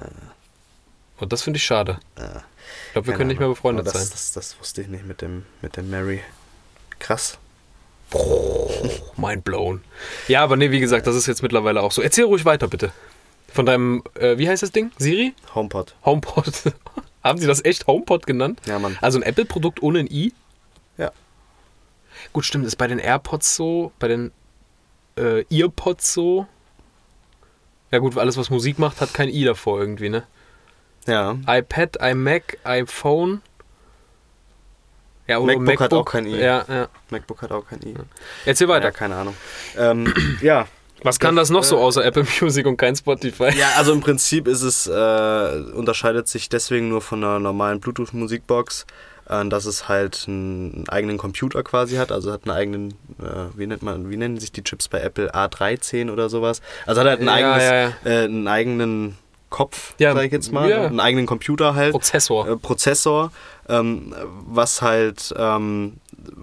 Und 1.18 1.32
das 1.32 1.42
finde 1.42 1.58
ich 1.58 1.64
schade. 1.64 1.98
Ich 2.16 2.92
glaube, 2.92 3.06
wir 3.08 3.14
können 3.14 3.28
nicht 3.28 3.38
mehr 3.38 3.48
befreundet 3.48 3.86
das, 3.86 3.92
sein. 3.94 4.08
Das, 4.10 4.32
das 4.32 4.58
wusste 4.58 4.82
ich 4.82 4.88
nicht 4.88 5.06
mit 5.06 5.22
dem, 5.22 5.44
mit 5.62 5.76
dem 5.76 5.90
Mary. 5.90 6.22
Krass. 6.98 7.38
Mind 9.16 9.44
blown. 9.44 9.82
Ja, 10.28 10.42
aber 10.42 10.56
nee, 10.56 10.70
wie 10.70 10.80
gesagt, 10.80 11.06
das 11.06 11.14
ist 11.16 11.26
jetzt 11.26 11.42
mittlerweile 11.42 11.82
auch 11.82 11.92
so. 11.92 12.02
Erzähl 12.02 12.24
ruhig 12.24 12.44
weiter, 12.44 12.68
bitte. 12.68 12.92
Von 13.52 13.66
deinem, 13.66 14.02
äh, 14.14 14.38
wie 14.38 14.48
heißt 14.48 14.62
das 14.62 14.72
Ding? 14.72 14.90
Siri? 14.98 15.34
HomePod. 15.54 15.94
HomePod. 16.04 16.52
Haben 17.26 17.38
sie 17.38 17.46
das 17.46 17.64
echt 17.64 17.86
HomePod 17.86 18.26
genannt? 18.26 18.60
Ja, 18.66 18.78
Mann. 18.78 18.96
Also 19.00 19.18
ein 19.18 19.22
Apple-Produkt 19.22 19.82
ohne 19.82 20.00
ein 20.00 20.06
i? 20.10 20.32
Ja. 20.96 21.10
Gut, 22.32 22.44
stimmt. 22.44 22.66
Ist 22.66 22.76
bei 22.76 22.86
den 22.86 22.98
AirPods 22.98 23.56
so, 23.56 23.92
bei 23.98 24.08
den 24.08 24.32
äh, 25.16 25.44
EarPods 25.50 26.12
so. 26.12 26.46
Ja 27.90 27.98
gut, 27.98 28.16
alles 28.18 28.36
was 28.36 28.50
Musik 28.50 28.78
macht, 28.78 29.00
hat 29.00 29.14
kein 29.14 29.28
i 29.28 29.44
davor 29.44 29.80
irgendwie, 29.80 30.08
ne? 30.08 30.24
Ja. 31.06 31.38
iPad, 31.46 31.96
iMac, 32.00 32.58
iPhone. 32.64 33.42
Ja, 35.28 35.38
oder 35.38 35.58
MacBook 35.58 35.80
hat 35.80 35.92
auch 35.92 36.04
kein 36.04 36.26
i. 36.26 36.36
Ja, 36.36 36.64
ja. 36.68 36.88
MacBook 37.10 37.42
hat 37.42 37.52
auch 37.52 37.66
kein 37.66 37.80
i. 37.82 37.94
Erzähl 38.44 38.68
weiter. 38.68 38.86
Ja, 38.86 38.90
keine 38.92 39.16
Ahnung. 39.16 39.36
Ähm, 39.76 40.12
ja. 40.40 40.66
Was 41.02 41.18
kann 41.20 41.36
das 41.36 41.50
noch 41.50 41.62
so 41.64 41.78
außer 41.78 42.04
Apple 42.04 42.26
Music 42.40 42.66
und 42.66 42.76
kein 42.76 42.96
Spotify? 42.96 43.50
Ja, 43.56 43.68
also 43.76 43.92
im 43.92 44.00
Prinzip 44.00 44.48
ist 44.48 44.62
es, 44.62 44.86
äh, 44.86 44.92
unterscheidet 45.74 46.28
sich 46.28 46.48
deswegen 46.48 46.88
nur 46.88 47.00
von 47.00 47.22
einer 47.22 47.38
normalen 47.38 47.80
Bluetooth-Musikbox, 47.80 48.86
äh, 49.28 49.44
dass 49.46 49.66
es 49.66 49.88
halt 49.88 50.24
einen 50.26 50.84
eigenen 50.88 51.18
Computer 51.18 51.62
quasi 51.62 51.96
hat, 51.96 52.12
also 52.12 52.32
hat 52.32 52.42
einen 52.44 52.56
eigenen, 52.56 52.90
äh, 53.20 53.56
wie 53.56 53.66
nennt 53.66 53.82
man, 53.82 54.10
wie 54.10 54.16
nennen 54.16 54.38
sich 54.38 54.52
die 54.52 54.64
Chips 54.64 54.88
bei 54.88 55.00
Apple? 55.00 55.34
A13 55.34 56.10
oder 56.10 56.28
sowas. 56.28 56.60
Also 56.86 57.02
hat 57.02 57.08
halt 57.08 57.20
ein 57.20 57.26
Ja, 57.26 57.32
eigenes, 57.34 57.64
ja, 57.64 57.74
ja. 57.74 57.92
Äh, 58.04 58.24
einen 58.24 58.48
eigenen 58.48 59.18
Kopf, 59.50 59.94
Ja, 59.98 60.14
sag 60.14 60.24
ich 60.24 60.32
jetzt 60.32 60.52
mal, 60.52 60.68
ja. 60.68 60.86
einen 60.86 61.00
eigenen 61.00 61.26
Computer 61.26 61.74
halt. 61.74 61.92
Prozessor. 61.92 62.48
Äh, 62.48 62.56
Prozessor, 62.56 63.30
ähm, 63.68 64.14
was 64.46 64.82
halt, 64.82 65.32
ähm, 65.38 65.94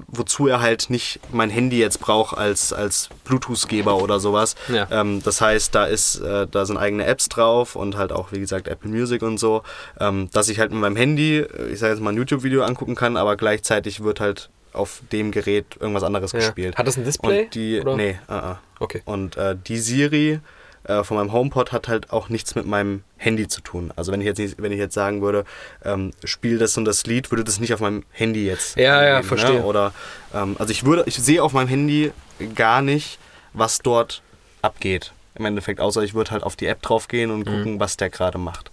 wozu 0.08 0.47
er 0.47 0.62
halt 0.62 0.89
nicht 0.89 1.20
mein 1.32 1.49
Handy 1.49 1.78
jetzt 1.80 1.99
braucht 1.99 2.38
als, 2.38 2.72
als 2.72 3.10
Bluetooth-Geber 3.26 3.97
oder 3.97 4.20
sowas. 4.20 4.56
Ja. 4.70 4.88
Ähm, 4.89 5.22
das 5.24 5.41
heißt, 5.41 5.76
da 5.76 5.86
ist, 5.86 6.20
äh, 6.22 6.47
da 6.49 6.66
sind 6.66 6.78
eigene 6.78 7.06
Apps 7.06 7.28
drauf 7.28 7.76
und 7.76 7.97
halt 7.97 8.12
auch, 8.14 8.32
wie 8.32 8.39
gesagt, 8.39 8.68
Apple 8.68 8.89
Music 8.89 9.22
und 9.22 9.38
so, 9.38 9.64
ähm, 9.99 10.30
dass 10.32 10.47
ich 10.49 10.60
halt 10.60 10.72
mit 10.72 10.80
meinem 10.80 10.95
Handy, 10.95 11.39
äh, 11.39 11.68
ich 11.72 11.80
sage 11.80 11.93
jetzt 11.93 12.01
mal 12.01 12.12
ein 12.12 12.18
YouTube-Video 12.18 12.64
angucken 12.64 12.95
kann, 12.95 13.18
aber 13.18 13.36
gleichzeitig 13.36 14.04
wird 14.04 14.20
halt 14.22 14.49
auf 14.72 15.01
dem 15.12 15.32
Gerät 15.32 15.66
irgendwas 15.80 16.04
anderes 16.04 16.32
gespielt. 16.32 16.78
Hat 16.78 16.88
das 16.88 16.97
ein 16.97 17.04
Display, 17.04 17.43
Und 17.43 17.56
die, 17.56 17.82
oder? 17.82 17.95
nee, 17.95 18.18
uh 18.28 18.34
-uh. 18.34 18.56
Okay. 18.80 19.01
Und 19.06 19.38
äh, 19.38 19.56
die 19.68 19.78
Siri 19.78 20.39
äh, 20.86 21.04
von 21.04 21.18
meinem 21.18 21.32
HomePod 21.32 21.72
hat 21.72 21.88
halt 21.88 22.12
auch 22.12 22.30
nichts 22.30 22.56
mit 22.56 22.66
meinem 22.66 23.04
Handy 23.18 23.48
zu 23.48 23.62
tun. 23.62 23.92
Also 23.96 24.12
wenn 24.12 24.20
ich 24.22 24.26
jetzt, 24.28 24.38
nicht, 24.40 24.62
wenn 24.62 24.72
ich 24.72 24.80
jetzt 24.80 24.94
sagen 24.94 25.22
würde, 25.22 25.46
ähm, 25.84 26.12
spiel 26.24 26.58
das 26.58 26.78
und 26.78 26.86
das 26.86 27.06
Lied, 27.06 27.32
würde 27.32 27.44
das 27.44 27.60
nicht 27.60 27.74
auf 27.74 27.80
meinem 27.80 28.04
Handy 28.12 28.46
jetzt. 28.46 28.76
Ja, 28.78 29.04
ja, 29.04 29.16
angeben, 29.18 29.28
verstehe. 29.28 29.60
Ne? 29.60 29.64
Oder 29.64 29.94
ähm, 30.34 30.56
also 30.60 30.72
ich 30.72 30.84
würde, 30.86 31.04
ich 31.08 31.16
sehe 31.16 31.42
auf 31.44 31.54
meinem 31.54 31.68
Handy 31.70 32.12
gar 32.56 32.82
nicht, 32.82 33.20
was 33.54 33.80
dort 33.80 34.22
abgeht. 34.62 35.14
Im 35.36 35.46
Endeffekt, 35.46 35.80
außer 35.80 36.04
ich 36.04 36.14
würde 36.14 36.32
halt 36.32 36.44
auf 36.44 36.56
die 36.56 36.68
App 36.68 36.82
drauf 36.82 37.08
gehen 37.08 37.32
und 37.32 37.40
Mhm. 37.40 37.46
gucken, 37.46 37.80
was 37.80 37.98
der 37.98 38.10
gerade 38.10 38.38
macht. 38.38 38.70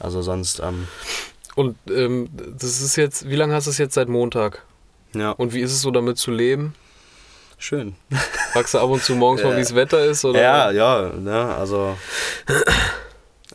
Also 0.00 0.22
sonst, 0.22 0.60
ähm, 0.60 0.88
Und 1.54 1.76
ähm, 1.88 2.28
das 2.58 2.80
ist 2.80 2.96
jetzt, 2.96 3.28
wie 3.30 3.36
lange 3.36 3.54
hast 3.54 3.66
du 3.66 3.70
es 3.70 3.78
jetzt 3.78 3.94
seit 3.94 4.08
Montag? 4.08 4.64
ja, 5.14 5.30
Und 5.30 5.54
wie 5.54 5.60
ist 5.60 5.72
es 5.72 5.80
so 5.82 5.90
damit 5.92 6.18
zu 6.18 6.30
leben? 6.32 6.74
Schön. 7.64 7.96
Fragst 8.52 8.74
du 8.74 8.78
ab 8.78 8.90
und 8.90 9.02
zu 9.02 9.14
morgens 9.14 9.42
mal, 9.42 9.56
wie 9.56 9.60
das 9.60 9.74
Wetter 9.74 10.04
ist? 10.04 10.24
Oder? 10.24 10.40
Ja, 10.40 10.70
ja, 10.70 11.10
ne, 11.18 11.54
also 11.54 11.96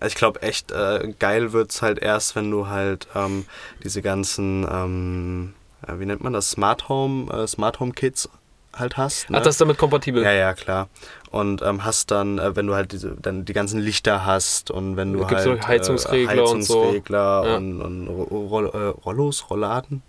ich 0.05 0.16
glaube 0.16 0.41
echt 0.41 0.72
äh, 0.72 1.14
geil 1.20 1.53
wird's 1.53 1.82
halt 1.82 1.99
erst, 1.99 2.36
wenn 2.36 2.49
du 2.49 2.68
halt 2.68 3.07
ähm, 3.16 3.45
diese 3.84 4.01
ganzen, 4.01 4.66
ähm, 4.70 5.53
äh, 5.88 5.99
wie 5.99 6.05
nennt 6.05 6.24
man 6.24 6.34
das, 6.34 6.51
Smart 6.51 6.89
Home, 6.89 7.32
äh, 7.32 7.47
Smart 7.47 7.80
Home 7.80 7.91
Kits 7.91 8.30
halt 8.74 8.97
hast. 8.97 9.30
Ne? 9.30 9.38
Ach, 9.38 9.43
das 9.43 9.55
ist 9.55 9.62
damit 9.62 9.78
kompatibel? 9.78 10.24
ja, 10.24 10.32
ja, 10.32 10.53
klar. 10.53 10.88
Und 11.32 11.62
ähm, 11.62 11.84
hast 11.84 12.12
dann, 12.12 12.39
äh, 12.39 12.55
wenn 12.55 12.66
du 12.66 12.76
halt 12.76 12.91
diese, 12.91 13.16
dann 13.22 13.45
die 13.45 13.53
ganzen 13.53 13.80
Lichter 13.80 14.26
hast 14.26 14.72
und 14.72 14.95
wenn 14.95 15.14
du 15.14 15.26
Gibt's 15.26 15.43
so 15.43 15.51
halt 15.51 15.68
Heizungsregler 15.68 16.49
und 16.49 16.64
so. 16.64 16.82
Heizungsregler 16.82 17.43
Ja. 17.45 17.55
und, 17.57 17.82
und 17.82 18.07
Roll, 18.07 18.68
äh, 18.74 19.01
Rollos, 19.05 19.49
Rolladen. 19.49 20.01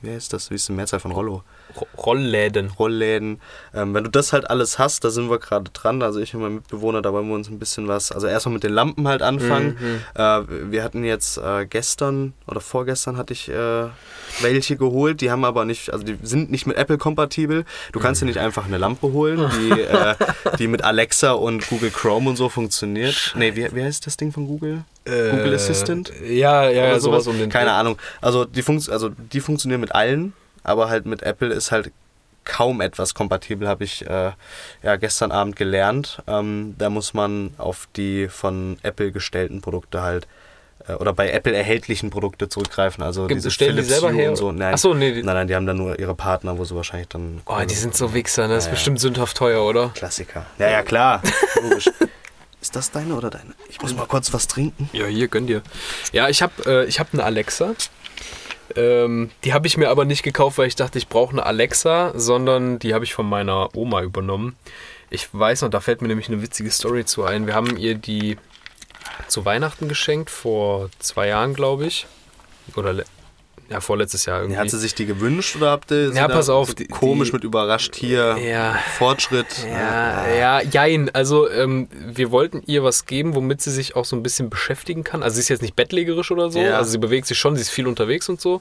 Wie 0.00 0.10
heißt 0.10 0.32
das? 0.32 0.50
Wie 0.50 0.54
ist 0.54 0.68
die 0.68 0.72
Mehrzahl 0.72 1.00
von 1.00 1.12
Rollo? 1.12 1.42
Ro- 1.76 1.86
Rollläden. 1.96 2.70
Rollläden. 2.78 3.40
Ähm, 3.74 3.94
wenn 3.94 4.04
du 4.04 4.10
das 4.10 4.32
halt 4.32 4.48
alles 4.50 4.78
hast, 4.78 5.04
da 5.04 5.10
sind 5.10 5.30
wir 5.30 5.38
gerade 5.38 5.70
dran. 5.72 6.02
Also 6.02 6.20
ich 6.20 6.34
und 6.34 6.40
mein 6.42 6.54
Mitbewohner, 6.56 7.02
da 7.02 7.12
wollen 7.12 7.28
wir 7.28 7.34
uns 7.34 7.48
ein 7.48 7.58
bisschen 7.58 7.88
was. 7.88 8.12
Also 8.12 8.26
erstmal 8.26 8.54
mit 8.54 8.62
den 8.62 8.72
Lampen 8.72 9.06
halt 9.08 9.22
anfangen. 9.22 9.76
Mhm. 9.80 10.20
Äh, 10.20 10.70
wir 10.72 10.82
hatten 10.84 11.04
jetzt 11.04 11.38
äh, 11.38 11.66
gestern 11.66 12.34
oder 12.46 12.60
vorgestern 12.60 13.16
hatte 13.16 13.32
ich 13.32 13.48
äh, 13.48 13.86
welche 14.40 14.76
geholt. 14.76 15.20
Die 15.20 15.30
haben 15.30 15.44
aber 15.44 15.64
nicht, 15.64 15.92
also 15.92 16.04
die 16.04 16.18
sind 16.22 16.50
nicht 16.50 16.66
mit 16.66 16.76
Apple 16.76 16.98
kompatibel. 16.98 17.64
Du 17.92 18.00
kannst 18.00 18.20
dir 18.22 18.26
nicht 18.26 18.38
einfach 18.38 18.66
eine 18.66 18.78
Lampe 18.78 19.12
holen, 19.12 19.50
die, 19.58 19.70
äh, 19.80 20.14
die 20.58 20.68
mit 20.68 20.82
Alexa 20.82 21.32
und 21.32 21.66
Google 21.68 21.90
Chrome 21.90 22.30
und 22.30 22.36
so 22.36 22.48
funktioniert. 22.48 23.34
Nee, 23.36 23.54
wie, 23.56 23.74
wie 23.74 23.82
heißt 23.82 24.06
das 24.06 24.16
Ding 24.16 24.32
von 24.32 24.46
Google? 24.46 24.84
Google 25.04 25.52
Äh, 25.52 25.56
Assistant? 25.56 26.10
Ja, 26.26 26.68
ja, 26.70 26.86
ja, 26.86 26.98
sowas 27.00 27.26
um 27.26 27.38
den 27.38 27.50
Keine. 27.50 27.72
Ahnung. 27.72 27.98
Also 28.22 28.46
die, 28.46 28.62
funkt, 28.62 28.88
also 28.88 29.10
die 29.10 29.40
funktionieren 29.40 29.80
mit 29.82 29.94
allen, 29.94 30.32
aber 30.64 30.88
halt 30.88 31.06
mit 31.06 31.22
Apple 31.22 31.52
ist 31.54 31.70
halt 31.70 31.92
kaum 32.44 32.80
etwas 32.82 33.14
kompatibel, 33.14 33.68
habe 33.68 33.84
ich 33.84 34.04
äh, 34.06 34.32
ja, 34.82 34.96
gestern 34.96 35.30
Abend 35.32 35.56
gelernt. 35.56 36.22
Ähm, 36.26 36.74
da 36.76 36.90
muss 36.90 37.14
man 37.14 37.54
auf 37.56 37.88
die 37.96 38.28
von 38.28 38.76
Apple 38.82 39.12
gestellten 39.12 39.62
Produkte 39.62 40.02
halt 40.02 40.26
äh, 40.86 40.92
oder 40.94 41.14
bei 41.14 41.30
Apple 41.30 41.54
erhältlichen 41.56 42.10
Produkte 42.10 42.50
zurückgreifen. 42.50 43.02
Also 43.02 43.28
Gibt- 43.28 43.38
diese 43.38 43.50
stellen 43.50 43.76
die 43.76 43.82
Philips 43.82 44.00
selber 44.00 44.12
Hue 44.14 44.20
her? 44.20 44.30
und 44.30 44.36
so. 44.36 44.52
Nein, 44.52 44.74
Ach 44.74 44.78
so, 44.78 44.92
nee, 44.92 45.12
die- 45.12 45.22
nein, 45.22 45.34
nein, 45.36 45.48
die 45.48 45.54
haben 45.54 45.64
dann 45.66 45.78
nur 45.78 45.98
ihre 45.98 46.14
Partner, 46.14 46.58
wo 46.58 46.64
sie 46.64 46.74
wahrscheinlich 46.76 47.08
dann. 47.08 47.40
Oh, 47.46 47.58
die 47.66 47.74
sind 47.74 47.94
so 47.96 48.12
Wichser, 48.12 48.46
ne? 48.46 48.54
Das 48.56 48.64
ist 48.64 48.66
Ja, 48.66 48.70
ja. 48.72 48.74
bestimmt 48.74 49.00
sündhaft 49.00 49.36
teuer, 49.38 49.64
oder? 49.64 49.88
Klassiker. 49.94 50.44
Ja, 50.58 50.68
ja, 50.68 50.82
klar. 50.82 51.22
Logisch. 51.62 51.88
Ist 52.60 52.76
das 52.76 52.90
deine 52.90 53.14
oder 53.14 53.30
deine? 53.30 53.54
Ich 53.70 53.80
muss 53.80 53.94
mal 53.96 54.06
kurz 54.06 54.32
was 54.34 54.48
trinken. 54.48 54.90
Ja, 54.92 55.06
hier, 55.06 55.28
gönn 55.28 55.46
dir. 55.46 55.62
Ja, 56.12 56.28
ich 56.28 56.42
habe 56.42 56.52
äh, 56.66 56.84
ich 56.86 57.00
hab 57.00 57.08
eine 57.14 57.22
Alexa. 57.24 57.74
Ähm, 58.76 59.30
die 59.44 59.52
habe 59.52 59.66
ich 59.66 59.76
mir 59.76 59.88
aber 59.88 60.04
nicht 60.04 60.22
gekauft, 60.22 60.58
weil 60.58 60.66
ich 60.66 60.76
dachte, 60.76 60.98
ich 60.98 61.08
brauche 61.08 61.32
eine 61.32 61.46
Alexa, 61.46 62.12
sondern 62.14 62.78
die 62.78 62.94
habe 62.94 63.04
ich 63.04 63.14
von 63.14 63.28
meiner 63.28 63.74
Oma 63.76 64.02
übernommen. 64.02 64.56
Ich 65.10 65.28
weiß 65.32 65.62
noch, 65.62 65.70
da 65.70 65.80
fällt 65.80 66.02
mir 66.02 66.08
nämlich 66.08 66.28
eine 66.28 66.42
witzige 66.42 66.70
Story 66.70 67.04
zu 67.04 67.24
ein. 67.24 67.46
Wir 67.46 67.54
haben 67.54 67.76
ihr 67.76 67.94
die 67.94 68.36
zu 69.28 69.44
Weihnachten 69.44 69.88
geschenkt, 69.88 70.30
vor 70.30 70.90
zwei 70.98 71.28
Jahren, 71.28 71.54
glaube 71.54 71.86
ich. 71.86 72.06
Oder 72.74 73.04
ja, 73.70 73.80
vorletztes 73.80 74.26
Jahr 74.26 74.40
irgendwie. 74.42 74.58
Hat 74.58 74.70
sie 74.70 74.78
sich 74.78 74.94
die 74.94 75.06
gewünscht 75.06 75.56
oder 75.56 75.70
habt 75.70 75.90
ihr 75.90 76.12
Ja, 76.12 76.28
da 76.28 76.34
pass 76.34 76.48
auf, 76.48 76.68
so 76.68 76.74
die- 76.74 76.86
komisch 76.86 77.28
die- 77.30 77.34
mit 77.36 77.44
überrascht 77.44 77.96
hier 77.96 78.36
Ja. 78.38 78.74
Fortschritt? 78.98 79.46
Ja, 79.70 80.28
ja, 80.34 80.60
jein. 80.62 81.10
Also 81.14 81.50
ähm, 81.50 81.88
wir 82.06 82.30
wollten 82.30 82.62
ihr 82.66 82.84
was 82.84 83.06
geben, 83.06 83.34
womit 83.34 83.62
sie 83.62 83.70
sich 83.70 83.96
auch 83.96 84.04
so 84.04 84.16
ein 84.16 84.22
bisschen 84.22 84.50
beschäftigen 84.50 85.02
kann. 85.04 85.22
Also 85.22 85.34
sie 85.36 85.40
ist 85.40 85.48
jetzt 85.48 85.62
nicht 85.62 85.76
bettlägerisch 85.76 86.30
oder 86.30 86.50
so. 86.50 86.58
Ja. 86.60 86.76
Also 86.76 86.90
sie 86.90 86.98
bewegt 86.98 87.26
sich 87.26 87.38
schon, 87.38 87.56
sie 87.56 87.62
ist 87.62 87.70
viel 87.70 87.86
unterwegs 87.86 88.28
und 88.28 88.40
so. 88.40 88.60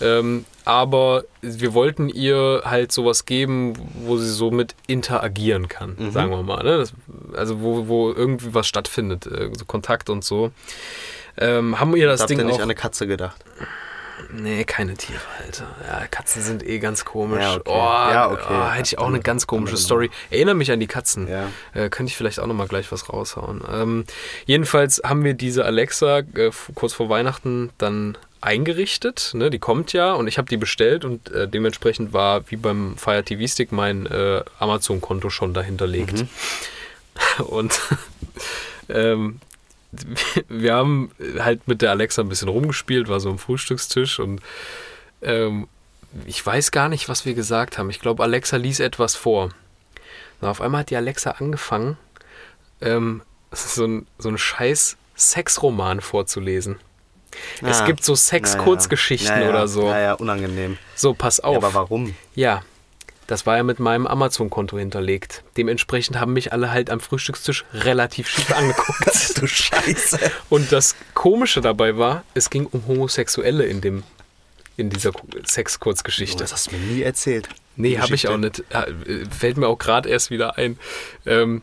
Ähm, 0.00 0.44
aber 0.64 1.24
wir 1.42 1.74
wollten 1.74 2.08
ihr 2.08 2.62
halt 2.64 2.92
sowas 2.92 3.24
geben, 3.26 3.74
wo 4.04 4.16
sie 4.16 4.30
so 4.30 4.50
mit 4.50 4.74
interagieren 4.86 5.68
kann, 5.68 5.96
Mhm. 5.98 6.12
sagen 6.12 6.30
wir 6.30 6.42
mal. 6.42 6.62
Ne? 6.62 6.78
Das, 6.78 6.92
also 7.36 7.60
wo, 7.60 7.88
wo 7.88 8.12
irgendwie 8.12 8.54
was 8.54 8.66
stattfindet, 8.66 9.26
äh, 9.26 9.50
so 9.58 9.64
Kontakt 9.64 10.08
und 10.08 10.24
so. 10.24 10.52
Ähm, 11.36 11.78
haben 11.78 11.94
wir 11.94 12.06
das 12.06 12.20
Habt 12.20 12.30
Ding 12.30 12.38
ihr 12.38 12.44
nicht 12.44 12.54
auch... 12.54 12.58
an 12.58 12.62
eine 12.64 12.74
Katze 12.74 13.06
gedacht? 13.06 13.36
Nee, 14.32 14.64
keine 14.64 14.94
Tiere, 14.94 15.20
Alter. 15.44 15.66
Ja, 15.86 16.06
Katzen 16.06 16.42
sind 16.42 16.66
eh 16.66 16.78
ganz 16.78 17.04
komisch. 17.04 17.42
Ja, 17.42 17.56
okay. 17.56 17.70
Oh, 17.70 18.12
Ja, 18.12 18.30
okay. 18.30 18.42
oh, 18.50 18.70
hätte 18.70 18.86
ich 18.86 18.98
auch 18.98 19.08
eine 19.08 19.20
ganz 19.20 19.46
komische 19.46 19.76
Story. 19.76 20.10
Erinnere 20.30 20.54
mich 20.54 20.70
an 20.70 20.80
die 20.80 20.86
Katzen. 20.86 21.28
Ja. 21.28 21.48
Äh, 21.74 21.88
könnte 21.88 22.10
ich 22.10 22.16
vielleicht 22.16 22.40
auch 22.40 22.46
nochmal 22.46 22.68
gleich 22.68 22.90
was 22.92 23.08
raushauen. 23.12 23.62
Ähm, 23.72 24.04
jedenfalls 24.46 25.00
haben 25.04 25.24
wir 25.24 25.34
diese 25.34 25.64
Alexa 25.64 26.18
äh, 26.18 26.50
kurz 26.74 26.92
vor 26.92 27.08
Weihnachten 27.08 27.70
dann 27.78 28.18
eingerichtet. 28.40 29.32
Ne? 29.34 29.50
Die 29.50 29.58
kommt 29.58 29.92
ja 29.92 30.12
und 30.12 30.28
ich 30.28 30.38
habe 30.38 30.48
die 30.48 30.56
bestellt 30.56 31.04
und 31.04 31.30
äh, 31.32 31.48
dementsprechend 31.48 32.12
war 32.12 32.48
wie 32.50 32.56
beim 32.56 32.96
Fire 32.96 33.24
TV 33.24 33.46
Stick 33.46 33.72
mein 33.72 34.06
äh, 34.06 34.42
Amazon-Konto 34.58 35.30
schon 35.30 35.54
dahinterlegt. 35.54 36.24
Und 37.38 37.80
ähm, 38.88 39.40
wir 40.48 40.74
haben 40.74 41.10
halt 41.38 41.66
mit 41.66 41.82
der 41.82 41.90
Alexa 41.90 42.22
ein 42.22 42.28
bisschen 42.28 42.48
rumgespielt, 42.48 43.08
war 43.08 43.20
so 43.20 43.30
am 43.30 43.38
Frühstückstisch 43.38 44.18
und 44.18 44.40
ähm, 45.22 45.68
ich 46.26 46.44
weiß 46.44 46.70
gar 46.70 46.88
nicht, 46.88 47.08
was 47.08 47.24
wir 47.26 47.34
gesagt 47.34 47.78
haben. 47.78 47.90
Ich 47.90 48.00
glaube, 48.00 48.22
Alexa 48.22 48.56
lies 48.56 48.80
etwas 48.80 49.14
vor. 49.14 49.50
Und 50.40 50.48
auf 50.48 50.60
einmal 50.60 50.80
hat 50.80 50.90
die 50.90 50.96
Alexa 50.96 51.32
angefangen, 51.32 51.96
ähm, 52.80 53.22
so 53.52 53.84
ein, 53.86 54.06
so 54.18 54.28
ein 54.28 54.38
scheiß 54.38 54.96
Sexroman 55.16 56.00
vorzulesen. 56.00 56.76
Es 57.62 57.82
Ah, 57.82 57.86
gibt 57.86 58.04
so 58.04 58.12
ja, 58.12 58.16
Sex-Kurzgeschichten 58.16 59.28
ja. 59.28 59.38
Ja, 59.38 59.44
ja. 59.44 59.50
oder 59.50 59.68
so. 59.68 59.84
Ja, 59.86 59.98
ja, 60.00 60.12
unangenehm. 60.14 60.78
So, 60.94 61.12
pass 61.14 61.40
auf. 61.40 61.52
Ja, 61.52 61.58
aber 61.58 61.74
warum? 61.74 62.14
Ja, 62.34 62.62
das 63.28 63.46
war 63.46 63.56
ja 63.58 63.62
mit 63.62 63.78
meinem 63.78 64.06
Amazon-Konto 64.08 64.76
hinterlegt. 64.78 65.44
Dementsprechend 65.56 66.18
haben 66.18 66.32
mich 66.32 66.52
alle 66.52 66.72
halt 66.72 66.90
am 66.90 66.98
Frühstückstisch 66.98 67.64
relativ 67.72 68.26
schief 68.28 68.50
angeguckt. 68.52 69.38
du 69.40 69.46
Scheiße. 69.46 70.18
Und 70.48 70.72
das 70.72 70.96
Komische 71.14 71.60
dabei 71.60 71.96
war, 71.96 72.24
es 72.34 72.50
ging 72.50 72.66
um 72.66 72.86
Homosexuelle 72.88 73.64
in 73.64 73.80
dem 73.80 74.02
in 74.76 74.90
dieser 74.90 75.12
Ku- 75.12 75.26
Sex-Kurzgeschichte. 75.44 76.38
Das 76.38 76.52
hast 76.52 76.72
du 76.72 76.76
mir 76.76 76.94
nie 76.94 77.02
erzählt. 77.02 77.48
Nee, 77.76 77.98
habe 77.98 78.14
ich 78.14 78.26
auch 78.28 78.36
nicht. 78.38 78.64
Fällt 79.36 79.56
mir 79.56 79.68
auch 79.68 79.78
gerade 79.78 80.08
erst 80.08 80.30
wieder 80.30 80.56
ein. 80.56 80.78
Ähm, 81.26 81.62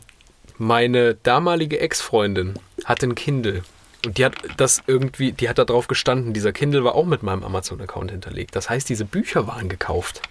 meine 0.58 1.14
damalige 1.14 1.80
Ex-Freundin 1.80 2.54
hatte 2.84 3.06
ein 3.06 3.14
Kindle. 3.14 3.62
Und 4.04 4.18
die 4.18 4.24
hat 4.24 4.34
das 4.56 4.82
irgendwie, 4.86 5.32
die 5.32 5.48
hat 5.48 5.58
da 5.58 5.64
drauf 5.64 5.88
gestanden. 5.88 6.32
Dieser 6.32 6.52
Kindle 6.52 6.84
war 6.84 6.94
auch 6.94 7.06
mit 7.06 7.22
meinem 7.22 7.42
Amazon-Account 7.42 8.10
hinterlegt. 8.12 8.54
Das 8.54 8.70
heißt, 8.70 8.88
diese 8.88 9.04
Bücher 9.04 9.46
waren 9.48 9.68
gekauft. 9.68 10.22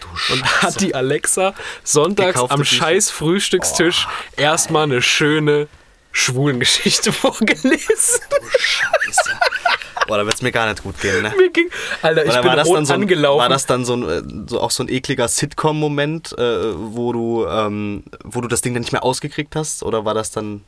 Du 0.00 0.32
Und 0.34 0.62
hat 0.62 0.80
die 0.80 0.94
Alexa 0.94 1.54
sonntags 1.84 2.34
Gekaufte 2.34 2.54
am 2.54 2.60
Bücher. 2.60 2.76
scheiß 2.76 3.10
Frühstückstisch 3.10 4.06
erstmal 4.36 4.84
eine 4.84 5.02
schöne 5.02 5.68
Schwulengeschichte 6.12 7.12
vorgelesen. 7.12 8.20
Scheiße. 8.58 9.30
Boah, 10.06 10.16
da 10.16 10.24
wird 10.24 10.34
es 10.36 10.42
mir 10.42 10.52
gar 10.52 10.66
nicht 10.68 10.82
gut 10.82 10.98
gehen, 11.00 11.22
ne? 11.22 11.34
Mir 11.36 11.50
ging, 11.50 11.68
Alter, 12.00 12.24
ich 12.24 12.30
Oder 12.30 12.40
bin 12.40 12.48
war 12.48 12.56
das, 12.56 12.68
dann 12.72 12.86
so 12.86 12.94
ein, 12.94 13.02
angelaufen. 13.02 13.40
war 13.42 13.48
das 13.50 13.66
dann 13.66 13.84
so, 13.84 13.94
ein, 13.94 14.08
äh, 14.08 14.22
so 14.48 14.58
auch 14.60 14.70
so 14.70 14.82
ein 14.82 14.88
ekliger 14.88 15.28
Sitcom-Moment, 15.28 16.32
äh, 16.38 16.74
wo, 16.74 17.12
du, 17.12 17.46
ähm, 17.46 18.04
wo 18.24 18.40
du 18.40 18.48
das 18.48 18.62
Ding 18.62 18.72
dann 18.72 18.80
nicht 18.80 18.92
mehr 18.92 19.04
ausgekriegt 19.04 19.54
hast? 19.54 19.82
Oder 19.82 20.06
war 20.06 20.14
das 20.14 20.30
dann. 20.30 20.64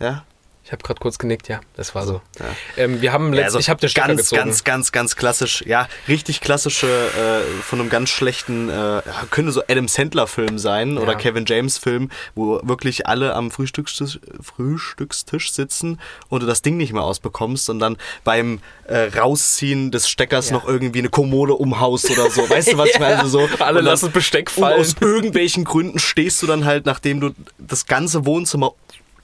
Ja? 0.00 0.24
Ich 0.66 0.72
habe 0.72 0.82
gerade 0.82 0.98
kurz 0.98 1.16
genickt, 1.18 1.46
ja, 1.48 1.60
das 1.76 1.94
war 1.94 2.04
so. 2.04 2.20
ja. 2.40 2.44
Ähm, 2.76 3.00
wir 3.00 3.12
haben 3.12 3.28
Ja, 3.32 3.36
letzt, 3.36 3.44
also 3.46 3.58
ich 3.60 3.70
habe 3.70 3.80
den 3.80 3.88
Stecker 3.88 4.08
ganz, 4.08 4.20
gezogen. 4.22 4.42
ganz, 4.42 4.64
ganz, 4.64 4.90
ganz 4.92 5.16
klassisch, 5.16 5.62
ja, 5.64 5.88
richtig 6.08 6.40
klassische, 6.40 6.88
äh, 6.88 7.62
von 7.62 7.80
einem 7.80 7.88
ganz 7.88 8.10
schlechten, 8.10 8.68
äh, 8.68 8.72
ja, 8.74 9.02
könnte 9.30 9.52
so 9.52 9.62
Adam 9.68 9.86
Sandler-Film 9.86 10.58
sein 10.58 10.98
oder 10.98 11.12
Ja. 11.12 11.18
Kevin 11.18 11.44
James-Film, 11.46 12.10
wo 12.34 12.60
wirklich 12.64 13.06
alle 13.06 13.34
am 13.34 13.50
Frühstückstisch, 13.52 14.18
Frühstückstisch 14.42 15.52
sitzen 15.52 16.00
und 16.28 16.42
du 16.42 16.46
das 16.46 16.62
Ding 16.62 16.76
nicht 16.76 16.92
mehr 16.92 17.02
ausbekommst 17.02 17.70
und 17.70 17.78
dann 17.78 17.96
beim 18.24 18.60
äh, 18.88 19.08
Rausziehen 19.16 19.90
des 19.92 20.08
Steckers 20.08 20.48
Ja. 20.50 20.54
noch 20.56 20.66
irgendwie 20.66 20.98
eine 20.98 21.08
Kommode 21.10 21.54
umhaust 21.54 22.10
oder 22.10 22.28
so. 22.30 22.48
Weißt 22.50 22.72
du, 22.72 22.78
was 22.78 22.90
ich 22.92 22.98
meine? 22.98 23.20
Also 23.20 23.46
so, 23.46 23.48
Alle 23.62 23.78
und 23.78 23.84
lassen 23.84 24.10
Besteck 24.10 24.50
Und 24.56 24.62
fallen. 24.64 24.80
aus 24.80 24.96
irgendwelchen 25.00 25.64
Gründen 25.64 25.98
stehst 26.00 26.42
du 26.42 26.46
dann 26.46 26.64
halt, 26.64 26.86
nachdem 26.86 27.20
du 27.20 27.30
das 27.58 27.86
ganze 27.86 28.26
Wohnzimmer 28.26 28.72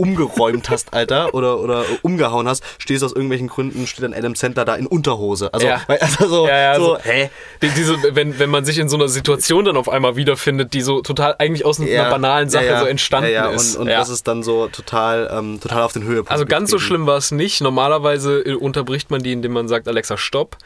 umgeräumt 0.02 0.68
hast, 0.68 0.92
Alter, 0.92 1.32
oder, 1.32 1.60
oder 1.60 1.84
umgehauen 2.02 2.48
hast, 2.48 2.64
stehst 2.78 3.04
aus 3.04 3.12
irgendwelchen 3.12 3.46
Gründen, 3.46 3.86
steht 3.86 4.02
dann 4.04 4.12
Adam 4.12 4.34
Sandler 4.34 4.64
da 4.64 4.74
in 4.74 4.88
Unterhose. 4.88 5.54
Also, 5.54 5.68
Ja. 5.68 5.80
also 5.86 6.26
so, 6.28 6.48
Ja, 6.48 6.58
ja, 6.58 6.74
so, 6.76 6.84
so- 6.96 6.98
hä? 7.04 7.30
Die, 7.62 7.68
diese, 7.68 7.96
wenn, 8.16 8.38
wenn 8.40 8.50
man 8.50 8.64
sich 8.64 8.78
in 8.78 8.88
so 8.88 8.96
einer 8.96 9.06
Situation 9.06 9.64
dann 9.64 9.76
auf 9.76 9.88
einmal 9.88 10.16
wiederfindet, 10.16 10.74
die 10.74 10.80
so 10.82 11.02
total 11.02 11.36
eigentlich 11.38 11.64
aus 11.64 11.78
einer 11.80 12.10
banalen 12.10 12.50
Sache 12.50 12.78
so 12.80 12.86
entstanden 12.86 13.30
ist. 13.54 13.76
Und, 13.76 13.82
und 13.82 13.86
das 13.88 14.08
ist 14.08 14.26
dann 14.26 14.42
so 14.42 14.66
total, 14.66 15.30
ähm, 15.32 15.60
total 15.60 15.82
auf 15.82 15.92
den 15.92 16.02
Höhepunkt. 16.02 16.32
also 16.32 16.44
ganz 16.46 16.70
so 16.70 16.76
getrieben. 16.78 16.86
schlimm 16.88 17.06
war 17.06 17.16
es 17.18 17.30
nicht. 17.30 17.60
Normalerweise 17.60 18.40
äh, 18.40 18.54
unterbricht 18.54 19.10
man 19.12 19.22
die, 19.22 19.32
indem 19.32 19.52
man 19.52 19.68
sagt, 19.68 19.86
Alexa, 19.86 20.16
stopp. 20.16 20.56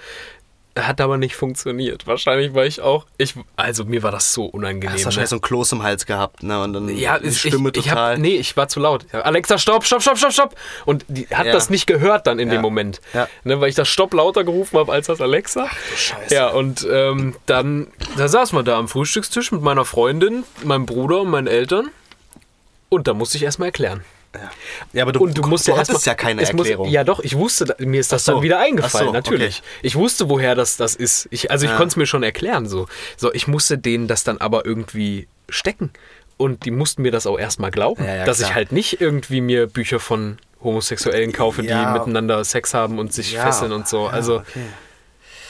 Hat 0.79 1.01
aber 1.01 1.16
nicht 1.16 1.37
funktioniert. 1.37 2.07
Wahrscheinlich 2.07 2.53
war 2.53 2.66
ich 2.66 2.83
auch. 2.83 3.07
Ich, 3.16 3.35
also 3.57 3.85
mir 3.87 4.03
war 4.03 4.11
das 4.12 4.35
so 4.35 4.45
unangenehm. 4.45 4.91
Hast 4.93 5.01
ne? 5.01 5.05
wahrscheinlich 5.07 5.31
so 5.31 5.37
ein 5.37 5.41
Kloß 5.41 5.72
im 5.72 5.83
Hals 5.83 6.05
gehabt, 6.05 6.43
ne? 6.43 6.62
Und 6.62 6.74
dann 6.74 6.89
Ja, 6.97 7.18
die 7.18 7.29
ich, 7.29 7.39
Stimme 7.39 7.70
ich, 7.70 7.79
ich 7.79 7.85
total. 7.87 8.12
hab, 8.14 8.18
nee, 8.18 8.37
ich 8.37 8.57
war 8.59 8.68
zu 8.68 8.81
laut. 8.81 9.07
Alexa, 9.14 9.57
stopp, 9.57 9.85
stopp, 9.87 10.03
stopp, 10.03 10.18
stopp, 10.18 10.33
stopp. 10.33 10.55
Und 10.85 11.07
die 11.09 11.27
hat 11.29 11.47
Ja. 11.47 11.53
das 11.53 11.70
nicht 11.70 11.87
gehört 11.87 12.27
dann 12.27 12.39
in 12.39 12.49
Ja. 12.49 12.57
dem 12.57 12.62
Moment. 12.62 13.01
Ja. 13.14 13.27
Ne, 13.45 13.59
weil 13.61 13.70
ich 13.70 13.74
das 13.74 13.89
Stopp 13.89 14.12
lauter 14.12 14.45
gerufen 14.45 14.79
habe 14.79 14.93
als 14.93 15.07
das 15.07 15.20
Alexa. 15.22 15.66
Scheiße. 15.97 16.35
Ja, 16.35 16.49
und 16.49 16.87
ähm, 16.91 17.35
dann 17.47 17.87
da 18.18 18.29
saß 18.29 18.53
man 18.53 18.64
da 18.66 18.79
am 18.79 18.89
Frühstückstisch 18.89 19.53
mit 19.53 19.62
meiner 19.62 19.87
Freundin, 19.87 20.45
meinem 20.62 20.85
Bruder 20.85 21.22
und 21.22 21.31
meinen 21.31 21.47
Eltern. 21.47 21.89
Und 22.91 23.09
da 23.09 23.14
musste 23.14 23.39
ich 23.39 23.45
erstmal 23.45 23.68
erklären. 23.68 24.05
Ja, 24.93 25.03
aber 25.03 25.12
du, 25.12 25.20
Und 25.20 25.37
du 25.37 25.43
musst 25.43 25.66
ja 25.66 25.76
hattest 25.76 26.07
ja 26.07 26.14
keine 26.14 26.43
es 26.43 26.53
muss- 26.53 26.66
Erklärung. 26.66 26.89
ja, 26.89 27.05
doch, 27.05 27.20
ich 27.20 27.37
wusste, 27.37 27.74
mir 27.78 28.01
ist 28.01 28.12
das 28.12 28.24
so. 28.24 28.32
dann 28.34 28.43
wieder 28.43 28.59
eingefallen, 28.59 29.09
so, 29.09 29.12
natürlich. 29.12 29.62
Ich 29.82 29.97
wusste, 29.97 30.28
woher 30.28 30.55
das, 30.55 30.76
das 30.76 30.95
ist. 30.95 31.28
Ich, 31.30 31.51
also 31.51 31.64
ich 31.64 31.70
Ja. 31.70 31.76
konnte 31.76 31.93
es 31.93 31.97
mir 31.97 32.07
schon 32.07 32.22
erklären. 32.22 32.66
So. 32.66 32.87
so, 33.16 33.32
ich 33.32 33.47
musste 33.49 33.78
denen 33.78 34.07
das 34.09 34.24
dann 34.24 34.39
aber 34.39 34.64
irgendwie 34.66 35.28
stecken. 35.49 35.91
Und 36.39 36.64
die 36.66 36.70
mussten 36.70 37.01
mir 37.03 37.12
das 37.12 37.26
auch 37.26 37.39
erstmal 37.39 37.70
glauben, 37.70 38.05
Ja, 38.05 38.24
dass 38.26 38.39
klar. 38.39 38.51
ich 38.51 38.55
halt 38.55 38.72
nicht 38.72 39.01
irgendwie 39.01 39.41
mir 39.41 39.66
Bücher 39.66 39.99
von 40.01 40.37
Homosexuellen 40.62 41.32
kaufe, 41.32 41.62
die 41.62 41.68
miteinander 41.74 42.45
Sex 42.45 42.74
haben 42.74 42.99
und 42.99 43.12
sich 43.12 43.39
fesseln 43.39 43.72
und 43.72 43.89
so. 43.89 44.05
ja, 44.07 44.11
also 44.11 44.37
okay. 44.39 44.61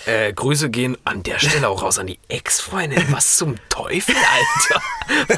Äh, 0.07 0.33
Grüße 0.33 0.71
gehen 0.71 0.97
an 1.05 1.23
der 1.23 1.39
Stelle 1.39 1.69
auch 1.69 1.83
raus 1.83 1.99
an 1.99 2.07
die 2.07 2.19
Ex-Freundin. 2.29 3.05
Was 3.11 3.37
zum 3.37 3.57
Teufel, 3.69 4.15
Alter? 4.17 4.83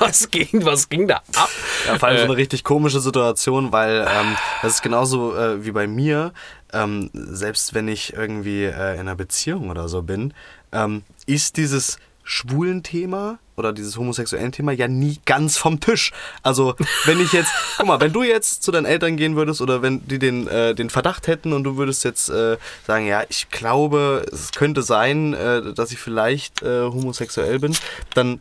Was 0.05 0.31
ging, 0.31 0.65
was 0.65 0.89
ging 0.89 1.07
da 1.09 1.17
ab? 1.37 1.51
Ja, 1.87 1.99
vor 1.99 2.09
allem 2.09 2.17
so 2.19 2.23
Äh, 2.23 2.27
eine 2.27 2.37
richtig 2.39 2.65
komische 2.65 3.01
Situation, 3.01 3.71
weil 3.71 4.07
ähm, 4.09 4.37
das 4.63 4.75
ist 4.77 4.83
genauso 4.83 5.37
äh, 5.37 5.65
wie 5.65 5.73
bei 5.73 5.87
mir. 5.87 6.33
Ähm, 6.73 7.11
selbst 7.13 7.75
wenn 7.75 7.87
ich 7.89 8.15
irgendwie 8.15 8.65
äh, 8.65 8.95
in 8.95 9.01
einer 9.01 9.15
Beziehung 9.15 9.69
oder 9.69 9.89
so 9.89 10.03
bin, 10.03 10.33
ähm, 10.73 11.03
ist 11.27 11.59
dieses 11.59 11.99
schwulen 12.25 12.83
Thema 12.83 13.39
oder 13.59 13.73
dieses 13.73 13.97
homosexuellen 13.97 14.53
Thema 14.53 14.73
ja 14.73 14.89
nie 14.89 15.19
ganz 15.27 15.57
vom 15.57 15.81
Tisch. 15.81 16.13
Also 16.43 16.75
wenn 17.05 17.21
ich 17.21 17.33
jetzt, 17.33 17.51
guck 17.77 17.87
mal, 17.87 18.01
wenn 18.01 18.13
du 18.13 18.23
jetzt 18.23 18.63
zu 18.63 18.73
deinen 18.73 18.87
Eltern 18.87 19.17
gehen 19.17 19.37
würdest 19.37 19.61
oder 19.61 19.83
wenn 19.83 20.07
die 20.07 20.19
den, 20.19 20.47
äh, 20.49 20.75
den 20.75 20.91
Verdacht 20.91 21.27
hätten 21.27 21.53
und 21.53 21.65
du 21.65 21.77
würdest 21.77 22.05
jetzt 22.05 22.29
äh, 22.29 22.57
sagen, 22.87 23.07
ja, 23.07 23.23
ich 23.29 23.51
glaube, 23.51 24.25
es 24.33 24.53
könnte 24.53 24.83
sein, 24.83 25.35
äh, 25.35 25.75
dass 25.75 25.93
ich 25.93 25.99
vielleicht 25.99 26.63
äh, 26.63 26.83
homosexuell 26.83 27.59
bin, 27.59 27.77
dann 28.15 28.41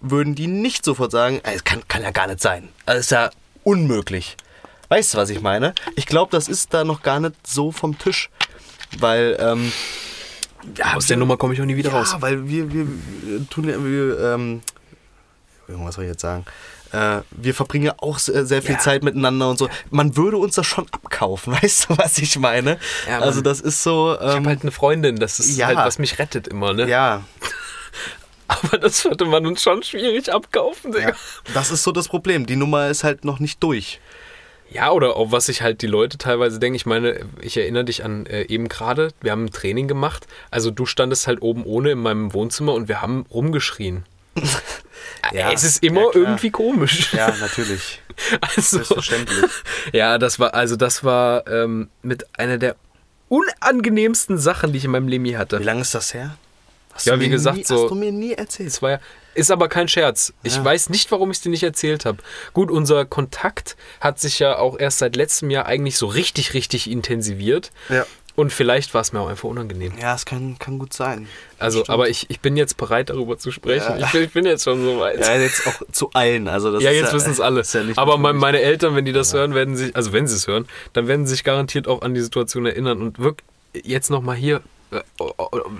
würden 0.00 0.34
die 0.34 0.46
nicht 0.46 0.84
sofort 0.84 1.10
sagen, 1.10 1.40
"Ey, 1.42 1.56
es 1.56 1.64
kann, 1.64 1.82
kann 1.88 2.02
ja 2.02 2.10
gar 2.10 2.26
nicht 2.26 2.40
sein. 2.40 2.68
Das 2.84 2.98
ist 2.98 3.10
ja 3.10 3.30
unmöglich. 3.64 4.36
Weißt 4.88 5.14
du, 5.14 5.18
was 5.18 5.30
ich 5.30 5.40
meine? 5.40 5.74
Ich 5.96 6.06
glaube, 6.06 6.30
das 6.30 6.48
ist 6.48 6.72
da 6.72 6.84
noch 6.84 7.02
gar 7.02 7.18
nicht 7.18 7.34
so 7.46 7.72
vom 7.72 7.98
Tisch. 7.98 8.30
Weil, 8.98 9.36
ähm, 9.40 9.72
ja, 10.76 10.94
Aus 10.94 11.06
der 11.06 11.16
Nummer 11.16 11.36
komme 11.36 11.54
ich 11.54 11.60
auch 11.60 11.64
nie 11.66 11.76
wieder 11.76 11.90
ja, 11.90 11.98
raus. 11.98 12.16
weil 12.20 12.48
wir, 12.48 12.72
wir, 12.72 12.86
tun 13.50 13.68
ja, 13.68 13.82
wir, 13.82 14.34
ähm, 14.34 14.62
irgendwas 15.68 15.94
soll 15.96 16.04
ich 16.04 16.10
jetzt 16.10 16.22
sagen? 16.22 16.44
Äh, 16.92 17.22
wir 17.30 17.54
verbringen 17.54 17.84
ja 17.86 17.94
auch 17.98 18.18
sehr, 18.18 18.46
sehr 18.46 18.62
viel 18.62 18.76
Ja. 18.76 18.78
Zeit 18.80 19.02
miteinander 19.02 19.50
und 19.50 19.58
so. 19.58 19.68
Man 19.90 20.16
würde 20.16 20.36
uns 20.36 20.54
das 20.54 20.66
schon 20.66 20.86
abkaufen, 20.92 21.52
weißt 21.62 21.90
du, 21.90 21.98
was 21.98 22.18
ich 22.18 22.38
meine? 22.38 22.78
Ja, 23.08 23.20
also 23.20 23.40
das 23.40 23.60
ist 23.60 23.82
so, 23.82 24.14
Ich 24.14 24.20
habe 24.20 24.38
ähm, 24.38 24.46
halt 24.46 24.62
eine 24.62 24.70
Freundin, 24.70 25.16
das 25.16 25.40
ist 25.40 25.62
halt, 25.62 25.76
was 25.76 25.98
mich 25.98 26.18
rettet 26.18 26.48
immer, 26.48 26.72
ne? 26.72 26.88
ja, 26.88 27.22
Aber 28.48 28.78
das 28.78 29.04
würde 29.04 29.24
man 29.24 29.44
uns 29.44 29.62
schon 29.62 29.82
schwierig 29.82 30.32
abkaufen, 30.32 30.92
Digga. 30.92 31.14
das 31.52 31.72
ist 31.72 31.82
so 31.82 31.90
das 31.90 32.06
Problem. 32.06 32.46
Die 32.46 32.54
Nummer 32.54 32.88
ist 32.88 33.02
halt 33.02 33.24
noch 33.24 33.40
nicht 33.40 33.60
durch. 33.62 34.00
Ja, 34.70 34.90
oder 34.90 35.16
auch 35.16 35.30
was 35.32 35.46
sich 35.46 35.62
halt 35.62 35.80
die 35.82 35.86
Leute 35.86 36.18
teilweise 36.18 36.58
denken. 36.58 36.74
Ich 36.76 36.86
meine, 36.86 37.20
ich 37.40 37.56
erinnere 37.56 37.84
dich 37.84 38.04
an 38.04 38.26
äh, 38.26 38.42
eben 38.42 38.68
gerade, 38.68 39.10
wir 39.20 39.30
haben 39.32 39.44
ein 39.46 39.50
Training 39.52 39.86
gemacht. 39.88 40.26
Also 40.50 40.70
du 40.70 40.86
standest 40.86 41.26
halt 41.26 41.40
oben 41.40 41.64
ohne 41.64 41.92
in 41.92 41.98
meinem 41.98 42.34
Wohnzimmer 42.34 42.74
und 42.74 42.88
wir 42.88 43.00
haben 43.02 43.24
rumgeschrien. 43.30 44.04
Ja, 45.32 45.50
es 45.50 45.64
ist 45.64 45.82
immer 45.82 46.02
ja, 46.02 46.10
irgendwie 46.14 46.50
komisch. 46.50 47.12
Ja, 47.12 47.34
natürlich. 47.40 48.00
Also, 48.40 48.76
Selbstverständlich. 48.78 49.50
ja, 49.92 50.18
das 50.18 50.38
war, 50.38 50.54
also 50.54 50.76
das 50.76 51.04
war 51.04 51.46
ähm, 51.48 51.88
mit 52.02 52.24
einer 52.38 52.58
der 52.58 52.76
unangenehmsten 53.28 54.38
Sachen, 54.38 54.72
die 54.72 54.78
ich 54.78 54.84
in 54.84 54.90
meinem 54.90 55.08
Leben 55.08 55.24
je 55.24 55.36
hatte. 55.36 55.58
Wie 55.60 55.64
lange 55.64 55.82
ist 55.82 55.94
das 55.94 56.14
her? 56.14 56.36
Hast 56.92 57.06
Ja, 57.06 57.14
du 57.14 57.20
wie 57.20 57.24
mir 57.24 57.30
gesagt, 57.30 57.56
nie, 57.58 57.64
so- 57.64 57.82
Hast 57.82 57.90
du 57.90 57.94
mir 57.94 58.12
nie 58.12 58.32
erzählt. 58.32 58.80
Ja, 58.80 59.00
ist 59.36 59.50
aber 59.50 59.68
kein 59.68 59.88
Scherz. 59.88 60.32
Ich 60.42 60.56
Ja. 60.56 60.64
weiß 60.64 60.90
nicht, 60.90 61.10
warum 61.12 61.30
ich 61.30 61.36
es 61.38 61.42
dir 61.42 61.50
nicht 61.50 61.62
erzählt 61.62 62.04
habe. 62.04 62.18
Gut, 62.52 62.70
unser 62.70 63.04
Kontakt 63.04 63.76
hat 64.00 64.18
sich 64.18 64.38
ja 64.38 64.58
auch 64.58 64.78
erst 64.78 64.98
seit 64.98 65.16
letztem 65.16 65.50
Jahr 65.50 65.66
eigentlich 65.66 65.96
so 65.98 66.06
richtig, 66.06 66.54
richtig 66.54 66.90
intensiviert. 66.90 67.70
Ja. 67.88 68.06
Und 68.34 68.52
vielleicht 68.52 68.92
war 68.92 69.00
es 69.00 69.14
mir 69.14 69.20
auch 69.20 69.28
einfach 69.28 69.48
unangenehm. 69.48 69.94
Ja, 69.98 70.14
es 70.14 70.26
kann, 70.26 70.58
kann 70.58 70.78
gut 70.78 70.92
sein. 70.92 71.26
Also, 71.58 71.78
Stimmt. 71.78 71.90
aber 71.90 72.10
ich, 72.10 72.28
ich 72.28 72.40
bin 72.40 72.54
jetzt 72.58 72.76
bereit, 72.76 73.08
darüber 73.08 73.38
zu 73.38 73.50
sprechen. 73.50 73.98
Ja. 73.98 74.04
Ich, 74.06 74.12
bin, 74.12 74.22
ich 74.24 74.32
bin 74.32 74.44
jetzt 74.44 74.64
schon 74.64 74.82
so 74.82 75.00
weit. 75.00 75.20
Ja, 75.20 75.36
jetzt 75.36 75.66
auch 75.66 75.72
zu 75.90 76.10
allen. 76.12 76.46
Also 76.46 76.70
das 76.70 76.82
Ja, 76.82 76.90
jetzt 76.90 77.14
wissen 77.14 77.30
es 77.32 77.40
alle. 77.40 77.62
ja 77.62 77.82
nicht 77.82 77.96
Aber 77.98 78.18
mein, 78.18 78.36
meine 78.36 78.60
Eltern, 78.60 78.94
wenn 78.94 79.06
die 79.06 79.12
das 79.12 79.32
hören, 79.32 79.54
werden 79.54 79.74
sich, 79.74 79.96
also 79.96 80.12
wenn 80.12 80.26
sie 80.26 80.36
es 80.36 80.46
hören, 80.46 80.66
dann 80.92 81.08
werden 81.08 81.26
sie 81.26 81.30
sich 81.32 81.44
garantiert 81.44 81.88
auch 81.88 82.02
an 82.02 82.12
die 82.12 82.20
Situation 82.20 82.66
erinnern 82.66 83.00
und 83.00 83.18
wirklich 83.18 83.46
jetzt 83.84 84.10
nochmal 84.10 84.36
hier, 84.36 84.60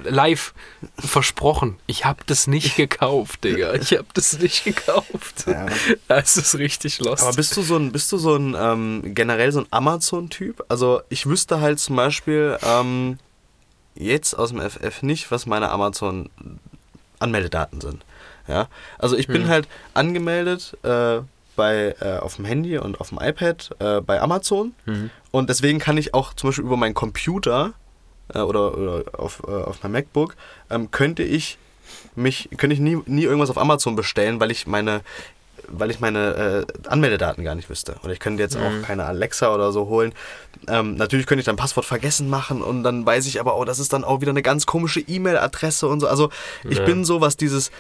live 0.05 0.53
versprochen. 0.99 1.77
Ich 1.87 2.05
habe 2.05 2.23
das 2.27 2.47
nicht 2.47 2.77
gekauft, 2.77 3.45
Digga. 3.45 3.75
Ich 3.75 3.93
habe 3.93 4.07
das 4.15 4.39
nicht 4.39 4.65
gekauft. 4.65 5.45
Ja. 5.47 5.67
Das 6.09 6.37
ist 6.37 6.57
richtig 6.57 6.99
lost. 7.01 7.23
Aber 7.23 7.35
bist 7.37 7.57
du 7.57 7.63
so 7.63 7.77
ein, 7.77 7.93
bist 7.93 8.11
du 8.13 8.19
so 8.19 8.37
ein 8.37 8.55
ähm, 8.59 9.03
generell 9.15 9.53
so 9.53 9.61
ein 9.61 9.67
Amazon-Typ? 9.71 10.65
Also 10.69 11.01
ich 11.09 11.27
wüsste 11.27 11.61
halt 11.61 11.79
zum 11.81 11.97
Beispiel 11.97 12.59
ähm, 12.63 13.19
jetzt 13.95 14.35
aus 14.35 14.51
dem 14.51 14.61
FF 14.61 15.03
nicht, 15.03 15.31
was 15.31 15.47
meine 15.47 15.71
Amazon-Anmeldedaten 15.71 17.81
sind. 17.81 18.05
Ja, 18.49 18.69
also 18.99 19.17
ich 19.17 19.27
bin 19.27 19.43
Hm. 19.45 19.49
halt 19.49 19.69
angemeldet 19.95 20.77
äh, 20.85 21.21
bei 21.57 21.97
äh, 22.01 22.19
auf 22.19 22.37
dem 22.37 22.45
Handy 22.45 22.79
und 22.79 23.01
auf 23.01 23.09
dem 23.09 23.19
iPad 23.21 23.71
äh, 23.81 24.01
bei 24.01 24.21
Amazon 24.21 24.73
Mhm. 24.85 25.11
und 25.33 25.51
deswegen 25.51 25.81
kann 25.81 25.97
ich 25.97 26.15
auch 26.15 26.33
zum 26.35 26.51
Beispiel 26.51 26.65
über 26.65 26.77
meinen 26.77 26.95
Computer 26.95 27.73
äh, 28.35 28.41
oder, 28.41 28.77
oder 28.77 29.05
auf, 29.19 29.43
äh, 29.47 29.51
auf 29.51 29.83
meinem 29.83 29.93
MacBook 29.93 30.37
ähm, 30.71 30.91
könnte 30.91 31.23
ich 31.23 31.59
mich 32.15 32.49
könnte 32.57 32.75
ich 32.75 32.81
nie, 32.81 32.99
nie 33.07 33.23
irgendwas 33.25 33.51
auf 33.51 33.59
Amazon 33.59 33.95
bestellen, 33.97 34.41
weil 34.41 34.51
ich 34.51 34.67
meine 34.67 35.03
weil 35.69 35.91
ich 35.91 35.99
meine 35.99 36.67
äh, 36.85 36.89
Anmeldedaten 36.89 37.43
gar 37.43 37.57
nicht 37.57 37.69
wüsste. 37.69 37.97
Oder 38.05 38.13
ich 38.13 38.21
könnte 38.21 38.41
jetzt 38.43 38.57
Mhm. 38.57 38.63
auch 38.63 38.87
keine 38.87 39.05
Alexa 39.05 39.53
oder 39.53 39.73
so 39.73 39.87
holen. 39.87 40.13
Ähm, 40.69 40.95
natürlich 40.95 41.27
könnte 41.27 41.41
ich 41.41 41.47
dann 41.47 41.57
Passwort 41.57 41.85
vergessen 41.87 42.29
machen 42.29 42.63
und 42.63 42.85
dann 42.85 43.05
weiß 43.05 43.27
ich 43.27 43.41
aber, 43.41 43.57
oh, 43.59 43.65
das 43.65 43.81
ist 43.81 43.93
dann 43.93 44.05
auch 44.05 44.21
wieder 44.21 44.31
eine 44.31 44.43
ganz 44.43 44.67
komische 44.67 45.01
E-Mail-Adresse 45.01 45.89
und 45.89 46.01
so. 46.01 46.07
Also 46.09 46.31
ich 46.69 46.79
Ja. 46.79 46.85
bin 46.85 47.05
so, 47.05 47.21
was 47.21 47.37
dieses 47.37 47.73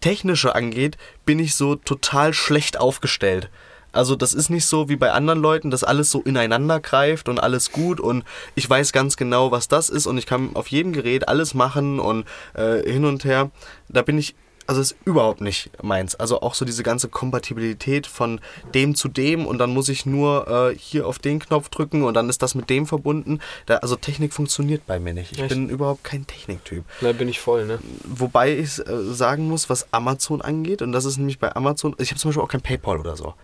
Technische 0.00 0.54
angeht, 0.54 0.98
bin 1.24 1.38
ich 1.38 1.54
so 1.54 1.76
total 1.76 2.34
schlecht 2.34 2.78
aufgestellt. 2.78 3.48
Also 3.92 4.16
das 4.16 4.34
ist 4.34 4.50
nicht 4.50 4.66
so 4.66 4.88
wie 4.88 4.96
bei 4.96 5.12
anderen 5.12 5.40
Leuten, 5.40 5.70
dass 5.70 5.84
alles 5.84 6.10
so 6.10 6.20
ineinander 6.20 6.80
greift 6.80 7.28
und 7.28 7.42
alles 7.42 7.72
gut 7.72 8.00
und 8.00 8.24
ich 8.54 8.68
weiß 8.68 8.92
ganz 8.92 9.16
genau, 9.16 9.50
was 9.50 9.68
das 9.68 9.88
ist 9.88 10.06
und 10.06 10.18
ich 10.18 10.26
kann 10.26 10.50
auf 10.54 10.68
jedem 10.68 10.92
Gerät 10.92 11.28
alles 11.28 11.54
machen 11.54 12.00
und 12.00 12.26
äh, 12.54 12.82
hin 12.90 13.04
und 13.04 13.24
her. 13.24 13.50
Da 13.88 14.02
bin 14.02 14.18
ich, 14.18 14.34
also 14.66 14.80
ist 14.80 14.94
überhaupt 15.04 15.40
nicht 15.40 15.70
meins. 15.82 16.14
Also 16.14 16.42
auch 16.42 16.54
so 16.54 16.64
diese 16.64 16.84
ganze 16.84 17.08
Kompatibilität 17.08 18.06
von 18.06 18.40
dem 18.74 18.94
zu 18.94 19.08
dem 19.08 19.44
und 19.46 19.58
dann 19.58 19.70
muss 19.70 19.88
ich 19.88 20.06
nur 20.06 20.70
äh, 20.70 20.78
hier 20.78 21.08
auf 21.08 21.18
den 21.18 21.40
Knopf 21.40 21.70
drücken 21.70 22.04
und 22.04 22.14
dann 22.14 22.28
ist 22.28 22.42
das 22.42 22.54
mit 22.54 22.70
dem 22.70 22.86
verbunden. 22.86 23.40
Da, 23.66 23.78
also 23.78 23.96
Technik 23.96 24.32
funktioniert 24.32 24.86
bei 24.86 25.00
mir 25.00 25.14
nicht. 25.14 25.32
Ich 25.32 25.40
Echt? 25.40 25.48
bin 25.48 25.68
überhaupt 25.68 26.04
kein 26.04 26.26
Techniktyp. 26.26 26.84
Da 27.00 27.12
bin 27.12 27.28
ich 27.28 27.40
voll, 27.40 27.66
ne? 27.66 27.80
Wobei 28.04 28.56
ich 28.56 28.78
äh, 28.78 29.02
sagen 29.12 29.48
muss, 29.48 29.68
was 29.68 29.92
Amazon 29.92 30.40
angeht, 30.40 30.82
und 30.82 30.92
das 30.92 31.04
ist 31.04 31.18
nämlich 31.18 31.40
bei 31.40 31.54
Amazon, 31.56 31.96
ich 31.98 32.10
habe 32.10 32.20
zum 32.20 32.28
Beispiel 32.28 32.44
auch 32.44 32.48
kein 32.48 32.62
PayPal 32.62 33.00
oder 33.00 33.16
so. 33.16 33.34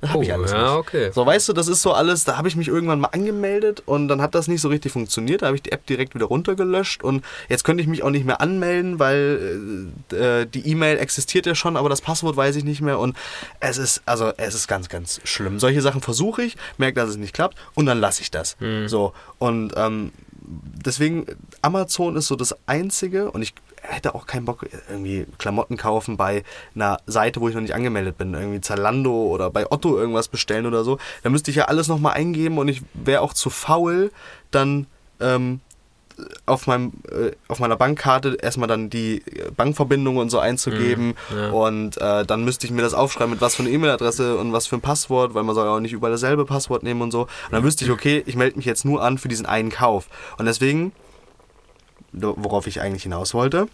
Das 0.00 0.10
habe 0.10 0.24
ich 0.24 0.30
Oh, 0.30 0.34
alles 0.34 0.50
ja, 0.52 0.58
nicht. 0.62 0.70
okay. 0.72 1.10
So, 1.12 1.24
weißt 1.24 1.48
du, 1.48 1.52
das 1.54 1.68
ist 1.68 1.80
so 1.82 1.92
alles, 1.92 2.24
da 2.24 2.36
habe 2.36 2.48
ich 2.48 2.56
mich 2.56 2.68
irgendwann 2.68 3.00
mal 3.00 3.08
angemeldet 3.08 3.82
und 3.86 4.08
dann 4.08 4.20
hat 4.20 4.34
das 4.34 4.46
nicht 4.46 4.60
so 4.60 4.68
richtig 4.68 4.92
funktioniert. 4.92 5.42
Da 5.42 5.46
habe 5.46 5.56
ich 5.56 5.62
die 5.62 5.72
App 5.72 5.86
direkt 5.86 6.14
wieder 6.14 6.26
runtergelöscht 6.26 7.02
und 7.02 7.24
jetzt 7.48 7.64
könnte 7.64 7.82
ich 7.82 7.88
mich 7.88 8.02
auch 8.02 8.10
nicht 8.10 8.26
mehr 8.26 8.40
anmelden, 8.40 8.98
weil 8.98 9.88
äh, 10.12 10.16
äh, 10.42 10.46
die 10.46 10.68
E-Mail 10.68 10.98
existiert 10.98 11.46
ja 11.46 11.54
schon, 11.54 11.76
aber 11.76 11.88
das 11.88 12.00
Passwort 12.02 12.36
weiß 12.36 12.56
ich 12.56 12.64
nicht 12.64 12.80
mehr 12.82 12.98
und 12.98 13.16
es 13.60 13.78
ist, 13.78 14.02
also 14.06 14.32
es 14.36 14.54
ist 14.54 14.68
ganz, 14.68 14.88
ganz 14.88 15.20
schlimm. 15.24 15.58
Solche 15.58 15.80
Sachen 15.80 16.00
versuche 16.02 16.42
ich, 16.42 16.56
merke, 16.76 17.00
dass 17.00 17.08
es 17.10 17.16
nicht 17.16 17.32
klappt 17.34 17.56
und 17.74 17.86
dann 17.86 17.98
lasse 17.98 18.20
ich 18.22 18.30
das. 18.30 18.56
So, 18.86 19.12
und 19.38 19.72
ähm, 19.76 20.12
deswegen, 20.46 21.26
Amazon 21.62 22.16
ist 22.16 22.28
so 22.28 22.36
das 22.36 22.56
Einzige 22.66 23.30
und 23.30 23.42
ich 23.42 23.54
hätte 23.82 24.14
auch 24.14 24.26
keinen 24.26 24.44
Bock, 24.44 24.66
irgendwie 24.88 25.26
Klamotten 25.38 25.76
kaufen 25.76 26.16
bei 26.16 26.44
einer 26.74 26.98
Seite, 27.06 27.40
wo 27.40 27.48
ich 27.48 27.54
noch 27.54 27.62
nicht 27.62 27.74
angemeldet 27.74 28.18
bin. 28.18 28.34
Irgendwie 28.34 28.60
Zalando 28.60 29.12
oder 29.12 29.50
bei 29.50 29.70
Otto 29.70 29.96
irgendwas 29.96 30.28
bestellen 30.28 30.66
oder 30.66 30.84
so. 30.84 30.98
Da 31.22 31.30
müsste 31.30 31.50
ich 31.50 31.56
ja 31.56 31.66
alles 31.66 31.88
nochmal 31.88 32.14
eingeben 32.14 32.58
und 32.58 32.68
ich 32.68 32.82
wäre 32.94 33.20
auch 33.22 33.32
zu 33.32 33.50
faul, 33.50 34.10
dann 34.50 34.86
ähm, 35.20 35.60
auf, 36.46 36.66
meinem, 36.66 36.92
äh, 37.10 37.32
auf 37.48 37.58
meiner 37.58 37.76
Bankkarte 37.76 38.38
erstmal 38.40 38.68
dann 38.68 38.88
die 38.90 39.22
Bankverbindung 39.56 40.16
und 40.16 40.30
so 40.30 40.38
einzugeben 40.38 41.14
Mhm, 41.30 41.36
ja. 41.36 41.50
und 41.50 41.96
äh, 42.00 42.24
dann 42.24 42.44
müsste 42.44 42.66
ich 42.66 42.72
mir 42.72 42.82
das 42.82 42.94
aufschreiben, 42.94 43.32
mit 43.32 43.40
was 43.40 43.54
für 43.56 43.62
eine 43.62 43.70
E-Mail-Adresse 43.70 44.36
und 44.36 44.52
was 44.52 44.66
für 44.66 44.76
ein 44.76 44.80
Passwort, 44.80 45.34
weil 45.34 45.42
man 45.42 45.54
soll 45.54 45.66
ja 45.66 45.74
auch 45.74 45.80
nicht 45.80 45.92
überall 45.92 46.12
dasselbe 46.12 46.44
Passwort 46.44 46.82
nehmen 46.82 47.02
und 47.02 47.10
so. 47.10 47.22
Und 47.22 47.52
dann 47.52 47.62
wüsste 47.64 47.84
ich, 47.84 47.90
okay, 47.90 48.22
ich 48.26 48.36
melde 48.36 48.56
mich 48.56 48.64
jetzt 48.64 48.84
nur 48.84 49.02
an 49.02 49.18
für 49.18 49.28
diesen 49.28 49.46
einen 49.46 49.70
Kauf. 49.70 50.08
Und 50.38 50.46
deswegen, 50.46 50.92
worauf 52.12 52.66
ich 52.66 52.80
eigentlich 52.80 53.02
hinaus 53.02 53.34
wollte, 53.34 53.68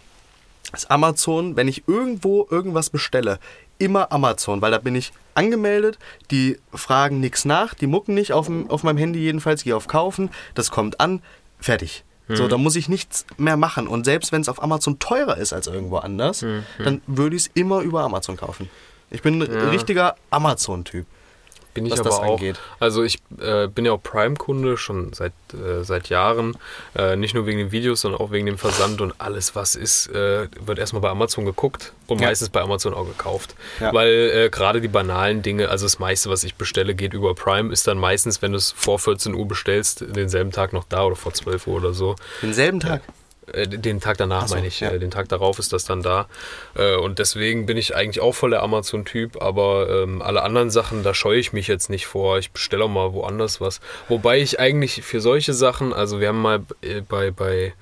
ist 0.73 0.89
Amazon, 0.91 1.55
wenn 1.55 1.67
ich 1.67 1.87
irgendwo 1.87 2.47
irgendwas 2.49 2.89
bestelle, 2.89 3.39
immer 3.77 4.11
Amazon, 4.11 4.61
weil 4.61 4.71
da 4.71 4.77
bin 4.77 4.95
ich 4.95 5.13
angemeldet, 5.35 5.97
die 6.31 6.59
fragen 6.73 7.19
nichts 7.19 7.45
nach, 7.45 7.73
die 7.73 7.87
mucken 7.87 8.13
nicht 8.13 8.33
auf, 8.33 8.45
dem, 8.47 8.69
auf 8.69 8.83
meinem 8.83 8.97
Handy 8.97 9.19
jedenfalls, 9.19 9.61
ich 9.61 9.65
gehe 9.65 9.75
auf 9.75 9.87
Kaufen, 9.87 10.29
das 10.55 10.71
kommt 10.71 10.99
an, 10.99 11.21
fertig. 11.59 12.03
So, 12.29 12.47
da 12.47 12.57
muss 12.57 12.75
ich 12.75 12.87
nichts 12.89 13.25
mehr 13.37 13.57
machen. 13.57 13.87
Und 13.87 14.05
selbst 14.05 14.31
wenn 14.31 14.41
es 14.41 14.49
auf 14.49 14.63
Amazon 14.63 14.97
teurer 14.99 15.37
ist 15.37 15.53
als 15.53 15.67
irgendwo 15.67 15.97
anders, 15.97 16.45
dann 16.77 17.01
würde 17.05 17.35
ich 17.35 17.43
es 17.43 17.51
immer 17.53 17.81
über 17.81 18.01
Amazon 18.03 18.37
kaufen. 18.37 18.69
Ich 19.09 19.21
bin 19.21 19.41
ein 19.41 19.69
richtiger 19.69 20.15
Amazon-Typ. 20.31 21.05
Bin 21.73 21.85
ich 21.85 21.91
was 21.93 21.99
aber 22.01 22.09
das 22.09 22.19
auch. 22.19 22.33
angeht. 22.33 22.59
Also 22.79 23.03
ich 23.03 23.19
äh, 23.41 23.67
bin 23.67 23.85
ja 23.85 23.93
auch 23.93 24.01
Prime-Kunde 24.03 24.77
schon 24.77 25.11
seit, 25.13 25.33
äh, 25.53 25.83
seit 25.83 26.09
Jahren. 26.09 26.55
Äh, 26.95 27.15
nicht 27.15 27.33
nur 27.33 27.45
wegen 27.45 27.57
den 27.57 27.71
Videos, 27.71 28.01
sondern 28.01 28.21
auch 28.21 28.31
wegen 28.31 28.45
dem 28.45 28.57
Versand 28.57 29.01
und 29.01 29.13
alles, 29.17 29.55
was 29.55 29.75
ist, 29.75 30.07
äh, 30.07 30.47
wird 30.65 30.79
erstmal 30.79 31.01
bei 31.01 31.09
Amazon 31.09 31.45
geguckt 31.45 31.93
und 32.07 32.21
Ja. 32.21 32.27
meistens 32.27 32.49
bei 32.49 32.61
Amazon 32.61 32.93
auch 32.93 33.05
gekauft. 33.07 33.55
Ja. 33.79 33.93
Weil 33.93 34.09
äh, 34.33 34.49
gerade 34.49 34.81
die 34.81 34.87
banalen 34.87 35.41
Dinge, 35.41 35.69
also 35.69 35.85
das 35.85 35.99
meiste, 35.99 36.29
was 36.29 36.43
ich 36.43 36.55
bestelle, 36.55 36.93
geht 36.95 37.13
über 37.13 37.33
Prime, 37.33 37.71
ist 37.73 37.87
dann 37.87 37.97
meistens, 37.97 38.41
wenn 38.41 38.51
du 38.51 38.57
es 38.57 38.71
vor 38.71 38.99
14 38.99 39.33
Uhr 39.33 39.47
bestellst, 39.47 40.05
denselben 40.15 40.51
Tag 40.51 40.73
noch 40.73 40.83
da 40.83 41.03
oder 41.05 41.15
vor 41.15 41.33
12 41.33 41.65
Uhr 41.67 41.75
oder 41.77 41.93
so. 41.93 42.15
Denselben 42.41 42.79
Tag. 42.79 43.01
Äh, 43.01 43.11
Den 43.55 43.99
Tag 43.99 44.17
danach 44.17 44.43
Ach 44.43 44.47
so, 44.47 44.55
meine 44.55 44.67
ich. 44.67 44.79
ja. 44.79 44.89
Äh, 44.91 44.99
Den 44.99 45.11
Tag 45.11 45.29
darauf 45.29 45.59
ist 45.59 45.73
das 45.73 45.85
dann 45.85 46.01
da. 46.01 46.27
Äh, 46.75 46.95
Und 46.95 47.19
deswegen 47.19 47.65
bin 47.65 47.77
ich 47.77 47.95
eigentlich 47.95 48.21
auch 48.21 48.33
voll 48.33 48.51
der 48.51 48.63
Amazon-Typ. 48.63 49.41
Aber 49.41 49.89
ähm, 49.89 50.21
alle 50.21 50.43
anderen 50.43 50.69
Sachen, 50.69 51.03
da 51.03 51.13
scheue 51.13 51.39
ich 51.39 51.53
mich 51.53 51.67
jetzt 51.67 51.89
nicht 51.89 52.05
vor. 52.05 52.37
Ich 52.37 52.51
bestelle 52.51 52.85
auch 52.85 52.89
mal 52.89 53.13
woanders 53.13 53.59
was. 53.61 53.81
Wobei 54.07 54.39
ich 54.39 54.59
eigentlich 54.59 55.01
für 55.03 55.19
solche 55.21 55.53
Sachen, 55.53 55.93
also 55.93 56.19
wir 56.19 56.29
haben 56.29 56.41
mal 56.41 56.61
äh, 56.81 57.01
bei, 57.01 57.31
bei, 57.31 57.73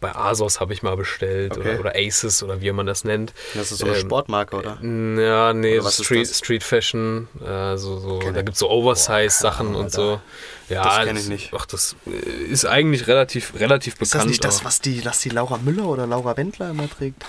bei 0.00 0.14
Asos 0.14 0.60
habe 0.60 0.72
ich 0.72 0.82
mal 0.82 0.96
bestellt 0.96 1.56
Okay. 1.56 1.70
oder, 1.72 1.80
oder 1.80 1.92
Aces 1.96 2.42
oder 2.42 2.60
wie 2.60 2.72
man 2.72 2.86
das 2.86 3.04
nennt. 3.04 3.32
Das 3.54 3.70
ist 3.72 3.78
so 3.78 3.86
eine 3.86 3.94
Ähm, 3.94 4.00
Sportmarke, 4.00 4.56
oder? 4.56 4.78
Ja, 4.82 5.52
nee, 5.52 5.78
Oder 5.78 5.88
ist 5.88 6.04
Street, 6.04 6.28
das? 6.28 6.38
Street 6.38 6.62
Fashion, 6.64 7.28
äh, 7.44 7.76
so, 7.76 7.98
so, 7.98 8.18
da 8.20 8.42
gibt 8.42 8.54
es 8.54 8.58
so 8.58 8.68
Oversize-Sachen 8.70 9.74
und 9.74 9.92
so. 9.92 10.20
Ja, 10.68 10.82
Das 10.82 11.06
kenn 11.06 11.16
ich 11.16 11.28
nicht. 11.28 11.52
Ach, 11.56 11.66
das 11.66 11.94
äh, 12.06 12.10
ist 12.10 12.64
eigentlich 12.66 13.06
relativ, 13.06 13.54
relativ 13.58 13.94
Ist 13.94 14.10
bekannt. 14.10 14.24
das 14.24 14.28
nicht 14.30 14.44
das, 14.44 14.64
was 14.64 14.80
die, 14.80 15.04
was 15.04 15.20
die 15.20 15.28
Laura 15.28 15.58
Müller 15.58 15.86
oder 15.86 16.06
Laura 16.06 16.36
Wendler 16.36 16.70
immer 16.70 16.90
trägt? 16.90 17.24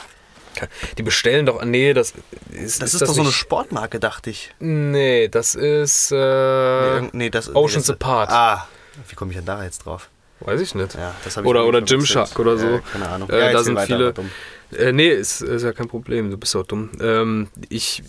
Die 0.98 1.04
bestellen 1.04 1.46
doch, 1.46 1.64
nee, 1.64 1.94
das 1.94 2.14
ist, 2.52 2.82
Das 2.82 2.96
ist, 2.96 3.02
doch 3.04 3.14
so 3.14 3.22
eine 3.22 3.32
Sportmarke, 3.32 4.00
dachte 4.00 4.32
ich. 4.32 4.52
Nee, 4.60 5.28
das 5.28 5.54
ist, 5.54 6.12
äh, 6.12 7.02
Nee, 7.02 7.10
nee, 7.14 7.30
das, 7.30 7.54
Oceans 7.56 7.88
nee, 7.88 7.94
das, 7.94 8.02
Apart. 8.02 8.30
Ah, 8.32 8.68
wie 9.08 9.14
komme 9.16 9.30
ich 9.32 9.38
denn 9.38 9.46
da 9.46 9.64
jetzt 9.64 9.86
drauf? 9.86 10.10
Weiß 10.42 10.62
ich 10.62 10.76
nicht. 10.76 10.96
Ja, 10.96 11.16
ich 11.26 11.38
oder 11.38 11.66
oder. 11.66 11.82
Gymshark 11.82 12.38
oder 12.40 12.58
so. 12.58 12.68
Ja, 12.68 12.80
keine 12.80 13.10
Ahnung. 13.10 13.30
Äh, 13.30 13.40
Ja, 13.40 13.52
da 13.54 13.64
sind 13.64 13.76
weiter, 13.76 14.14
viele. 14.14 14.14
Äh, 14.78 14.92
nee, 14.92 15.10
ist, 15.10 15.42
ist 15.42 15.64
ja 15.64 15.72
kein 15.74 15.88
Problem, 15.88 16.30
du 16.30 16.38
bist 16.38 16.56
auch 16.56 16.66
dumm. 16.66 16.90
Ähm, 17.00 17.48
ich, 17.70 18.04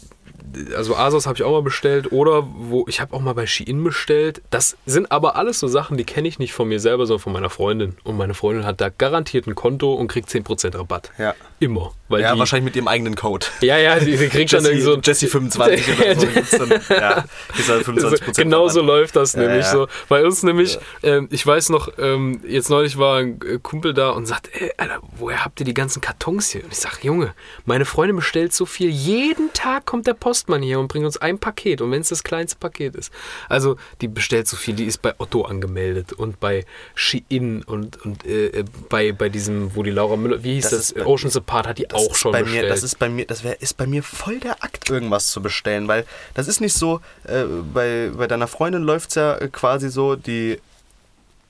also 0.76 0.96
Asos 0.96 1.26
habe 1.26 1.36
ich 1.36 1.42
auch 1.42 1.53
mal 1.53 1.62
bestellt 1.62 2.12
oder 2.12 2.46
wo 2.46 2.84
ich 2.88 3.01
habe 3.01 3.14
auch 3.14 3.20
mal 3.20 3.34
bei 3.34 3.46
Shein 3.46 3.82
bestellt. 3.84 4.42
Das 4.51 4.76
sind 4.86 5.11
aber 5.11 5.36
alles 5.36 5.59
so 5.59 5.68
Sachen, 5.68 5.96
die 5.96 6.05
kenne 6.05 6.28
ich 6.28 6.38
nicht 6.38 6.53
von 6.53 6.68
mir 6.68 6.80
selber, 6.80 7.07
sondern 7.07 7.22
von 7.22 7.32
meiner 7.32 7.51
Freundin. 7.51 7.96
Und 8.05 8.16
meine 8.16 8.34
Freundin 8.34 8.64
hat 8.64 8.80
da 8.80 8.88
garantiert 8.88 9.46
ein 9.46 9.55
Konto 9.55 9.94
und 9.94 10.09
kriegt 10.09 10.28
10% 10.28 10.76
Rabatt. 10.76 11.11
Ja. 11.18 11.34
Immer. 11.61 11.92
Weil 12.09 12.22
Ja, 12.22 12.32
die, 12.32 12.38
wahrscheinlich 12.38 12.64
mit 12.64 12.76
ihrem 12.76 12.88
eigenen 12.88 13.16
Code. 13.16 13.46
Ja, 13.61 13.76
ja, 13.76 13.99
die, 13.99 14.16
die 14.16 14.28
kriegt 14.28 14.53
dann 14.53 14.64
irgendwie 14.64 14.82
so 14.82 14.96
Jesse 14.99 15.26
25 15.26 15.99
oder 15.99 16.44
so. 16.44 16.59
dann, 16.59 16.80
ja, 16.88 17.24
ist 17.59 17.68
halt 17.68 17.84
25 17.84 18.24
Prozent. 18.24 18.36
Genau 18.44 18.68
so 18.68 18.80
läuft 18.80 19.16
das 19.16 19.34
Ja, 19.34 19.40
nämlich 19.40 19.66
ja. 19.66 19.72
so. 19.72 19.88
Bei 20.09 20.24
uns 20.24 20.42
nämlich, 20.42 20.78
ähm, 21.03 21.28
ich 21.30 21.46
weiß 21.46 21.68
noch, 21.70 21.90
ähm, 21.99 22.40
jetzt 22.46 22.70
neulich 22.70 22.96
war 22.96 23.18
ein 23.18 23.38
Kumpel 23.62 23.92
da 23.92 24.11
und 24.11 24.26
sagt, 24.26 24.49
ey, 24.53 24.72
Alter, 24.76 25.01
woher 25.18 25.44
habt 25.44 25.61
ihr 25.61 25.66
die 25.66 25.74
ganzen 25.74 26.01
Kartons 26.01 26.51
hier? 26.51 26.64
Und 26.64 26.72
ich 26.72 26.78
sag, 26.78 27.05
Junge, 27.05 27.34
meine 27.66 27.84
Freundin 27.84 28.16
bestellt 28.16 28.55
so 28.55 28.64
viel. 28.64 28.88
Jeden 28.88 29.53
Tag 29.53 29.84
kommt 29.84 30.07
der 30.07 30.14
Postmann 30.39 30.62
hier 30.62 30.78
und 30.78 30.89
bringt 30.89 31.05
uns 31.05 31.16
ein 31.16 31.39
Paket. 31.39 31.80
Und 31.80 31.91
wenn 31.91 32.01
es 32.01 32.09
das 32.11 32.22
kleinste 32.22 32.59
Paket 32.59 32.95
ist. 32.95 33.12
Also, 33.49 33.76
die 34.01 34.09
bestellt 34.09 34.47
so 34.47 34.57
viel, 34.57 34.74
die 34.74 34.84
ist 34.84 35.03
bei 35.03 35.14
Otto 35.18 35.43
angemeldet 35.43 36.12
und 36.12 36.39
bei 36.41 36.64
Shein 36.95 37.62
und, 37.66 38.01
und 38.05 38.24
äh, 38.24 38.64
bei, 38.89 39.12
bei 39.12 39.28
diesem, 39.28 39.74
wo 39.74 39.82
die 39.82 39.91
Laura 39.91 40.16
Müller, 40.16 40.43
wie 40.45 40.55
hieß 40.55 40.70
Das 40.70 40.93
das? 40.95 41.07
Oceans 41.07 41.36
Apart 41.36 41.66
hat 41.66 41.78
die 41.78 41.86
Das 41.89 42.01
auch 42.01 42.14
schon 42.14 42.32
bei 42.32 42.43
bestellt. 42.43 42.64
mir, 42.64 42.68
das 42.68 42.82
ist 42.82 42.99
bei 42.99 43.09
mir, 43.09 43.26
das 43.26 43.43
wär, 43.43 43.61
ist 43.61 43.76
bei 43.76 43.86
mir 43.86 44.03
voll 44.03 44.39
der 44.39 44.62
Akt, 44.62 44.89
irgendwas 44.91 45.28
zu 45.28 45.43
bestellen, 45.43 45.89
weil 45.89 46.05
das 46.34 46.47
ist 46.49 46.61
nicht 46.61 46.74
so, 46.74 47.01
äh, 47.24 47.45
bei, 47.74 48.11
bei 48.16 48.26
deiner 48.26 48.47
Freundin 48.47 48.82
läuft 48.82 49.11
es 49.11 49.14
ja 49.16 49.36
äh, 49.39 49.49
quasi 49.49 49.89
so, 49.91 50.14
die 50.16 50.61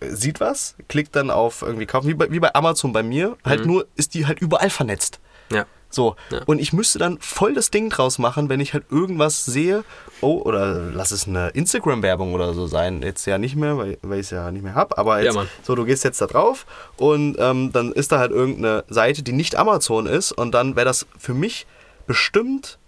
äh, 0.01 0.09
sieht 0.11 0.41
was, 0.41 0.74
klickt 0.89 1.14
dann 1.14 1.30
auf 1.30 1.62
irgendwie 1.62 1.86
kaufen, 1.86 2.09
wie 2.09 2.14
bei, 2.14 2.30
wie 2.30 2.41
bei 2.41 2.55
Amazon 2.55 2.93
bei 2.93 3.03
mir, 3.03 3.36
halt 3.45 3.61
Mhm. 3.61 3.66
nur 3.66 3.86
ist 3.97 4.14
die 4.14 4.26
halt 4.26 4.41
überall 4.41 4.70
vernetzt. 4.70 5.20
Ja. 5.51 5.66
So, 5.90 6.16
Ja. 6.30 6.40
und 6.44 6.59
ich 6.61 6.74
müsste 6.74 6.99
dann 6.99 7.18
voll 7.18 7.55
das 7.55 7.70
Ding 7.70 7.88
draus 7.88 8.18
machen, 8.18 8.51
wenn 8.51 8.61
ich 8.61 8.74
halt 8.74 8.84
irgendwas 8.90 9.46
sehe, 9.46 9.84
oh, 10.20 10.42
oder 10.44 10.90
lass 10.92 11.12
es 11.12 11.26
eine 11.26 11.49
Instagram-Werbung 11.49 12.34
oder 12.34 12.53
so 12.53 12.66
sein, 12.66 13.01
jetzt 13.01 13.24
ja 13.26 13.38
nicht 13.38 13.57
mehr, 13.57 13.78
weil, 13.78 13.96
weil 14.03 14.18
ich 14.20 14.26
es 14.26 14.30
ja 14.30 14.51
nicht 14.51 14.62
mehr 14.62 14.74
habe, 14.74 14.99
aber 14.99 15.22
jetzt, 15.22 15.34
Ja, 15.34 15.46
so, 15.62 15.74
du 15.74 15.86
gehst 15.86 16.05
jetzt 16.05 16.20
da 16.20 16.26
drauf 16.26 16.66
und 16.99 17.36
ähm, 17.38 17.72
dann 17.72 17.92
ist 17.92 18.12
da 18.12 18.18
halt 18.18 18.32
irgendeine 18.32 18.84
Seite, 18.90 19.22
die 19.22 19.32
nicht 19.32 19.57
Amazon 19.57 20.05
ist 20.07 20.30
und 20.32 20.53
dann 20.53 20.76
wäre 20.76 20.84
das 20.84 21.07
für 21.18 21.32
mich 21.32 21.66
bestimmt, 22.07 22.78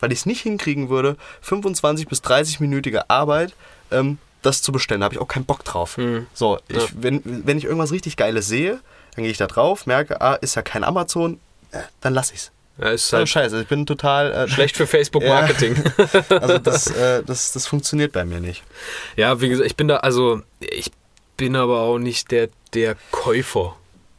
weil 0.00 0.12
ich 0.12 0.20
es 0.20 0.26
nicht 0.26 0.42
hinkriegen 0.42 0.88
würde, 0.90 1.16
25 1.40 2.06
bis 2.08 2.22
30-minütige 2.22 3.04
Arbeit, 3.08 3.54
ähm, 3.90 4.18
das 4.42 4.60
zu 4.62 4.72
bestellen. 4.72 5.00
Da 5.00 5.06
habe 5.06 5.14
ich 5.14 5.20
auch 5.20 5.28
keinen 5.28 5.46
Bock 5.46 5.64
drauf. 5.64 5.96
Mhm. 5.96 6.26
So, 6.34 6.58
ich, 6.68 6.76
Ja. 6.76 6.82
wenn, 7.00 7.22
wenn 7.24 7.56
ich 7.58 7.64
irgendwas 7.64 7.92
richtig 7.92 8.16
Geiles 8.16 8.46
sehe, 8.46 8.80
dann 9.14 9.22
gehe 9.24 9.30
ich 9.30 9.38
da 9.38 9.46
drauf, 9.46 9.86
merke, 9.86 10.20
ah, 10.20 10.34
ist 10.34 10.54
ja 10.54 10.62
kein 10.62 10.84
Amazon, 10.84 11.40
dann 12.00 12.14
lass 12.14 12.30
ich's. 12.32 12.50
Ja, 12.78 12.90
ist 12.90 13.10
Halt 13.12 13.20
halt 13.20 13.28
scheiße, 13.30 13.62
ich 13.62 13.68
bin 13.68 13.86
total 13.86 14.32
äh, 14.32 14.48
schlecht 14.48 14.76
für 14.76 14.86
Facebook-Marketing. 14.86 15.82
Also 16.28 16.58
das, 16.58 16.86
äh, 16.90 17.22
das, 17.24 17.52
das 17.52 17.66
funktioniert 17.66 18.12
bei 18.12 18.24
mir 18.24 18.40
nicht. 18.40 18.62
Ja, 19.16 19.40
wie 19.40 19.48
gesagt, 19.48 19.66
ich 19.66 19.76
bin 19.76 19.88
da, 19.88 19.96
also 19.98 20.42
ich 20.60 20.90
bin 21.36 21.56
aber 21.56 21.80
auch 21.80 21.98
nicht 21.98 22.30
der, 22.30 22.48
der 22.74 22.96
Käufer. 23.10 23.76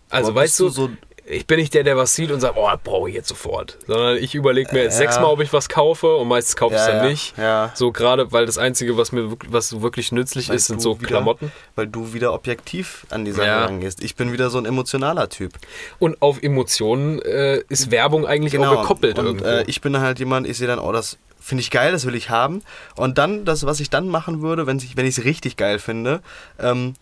Also 0.09 0.31
Aber 0.31 0.41
weißt 0.41 0.59
du 0.59 0.69
so- 0.69 0.89
ich 1.29 1.45
bin 1.45 1.59
nicht 1.59 1.73
der, 1.73 1.83
der 1.83 1.97
was 1.97 2.15
sieht 2.15 2.31
und 2.31 2.39
sagt, 2.39 2.55
oh, 2.57 2.69
brauche 2.83 3.09
ich 3.09 3.15
jetzt 3.15 3.27
sofort. 3.27 3.77
Sondern 3.85 4.17
ich 4.17 4.33
überlege 4.35 4.73
mir 4.73 4.83
jetzt 4.83 4.93
Ja. 4.93 4.99
sechsmal, 4.99 5.25
ob 5.31 5.41
ich 5.41 5.51
was 5.53 5.67
kaufe 5.69 6.15
und 6.15 6.27
meistens 6.27 6.55
kaufe 6.55 6.75
ich 6.75 6.81
es 6.81 6.87
Ja, 6.87 6.93
dann 6.93 7.03
ja, 7.03 7.09
nicht. 7.09 7.37
ja. 7.37 7.71
So 7.75 7.91
gerade, 7.91 8.31
weil 8.31 8.45
das 8.45 8.57
Einzige, 8.57 8.97
was 8.97 9.11
mir 9.11 9.29
wirklich, 9.29 9.51
was 9.51 9.81
wirklich 9.81 10.11
nützlich 10.11 10.49
Weil 10.49 10.55
ist, 10.55 10.67
sind 10.67 10.81
so 10.81 10.99
wieder, 10.99 11.07
Klamotten. 11.07 11.51
Weil 11.75 11.87
du 11.87 12.13
wieder 12.13 12.33
objektiv 12.33 13.05
an 13.09 13.25
die 13.25 13.31
Sache 13.31 13.47
rangehst. 13.47 14.01
Ich 14.03 14.15
bin 14.15 14.31
wieder 14.31 14.49
so 14.49 14.57
ein 14.57 14.65
emotionaler 14.65 15.29
Typ. 15.29 15.53
Und 15.99 16.21
auf 16.21 16.41
Emotionen 16.41 17.21
äh, 17.21 17.61
ist 17.69 17.91
Werbung 17.91 18.25
eigentlich 18.25 18.57
auch 18.57 18.81
gekoppelt 18.81 19.15
Genau. 19.17 19.29
und 19.29 19.41
irgendwo. 19.41 19.61
äh, 19.61 19.63
ich 19.67 19.81
bin 19.81 19.99
halt 19.99 20.19
jemand, 20.19 20.47
ich 20.47 20.57
sehe 20.57 20.67
dann, 20.67 20.79
oh, 20.79 20.91
das 20.91 21.17
finde 21.39 21.61
ich 21.61 21.71
geil, 21.71 21.91
das 21.91 22.05
will 22.05 22.15
ich 22.15 22.29
haben. 22.29 22.61
Und 22.95 23.17
dann, 23.17 23.45
das, 23.45 23.65
was 23.65 23.79
ich 23.79 23.89
dann 23.89 24.07
machen 24.09 24.41
würde, 24.41 24.67
wenn 24.67 24.77
ich 24.79 24.95
es 24.97 25.23
richtig 25.23 25.55
geil 25.57 25.79
finde, 25.79 26.21
ähm, 26.59 26.95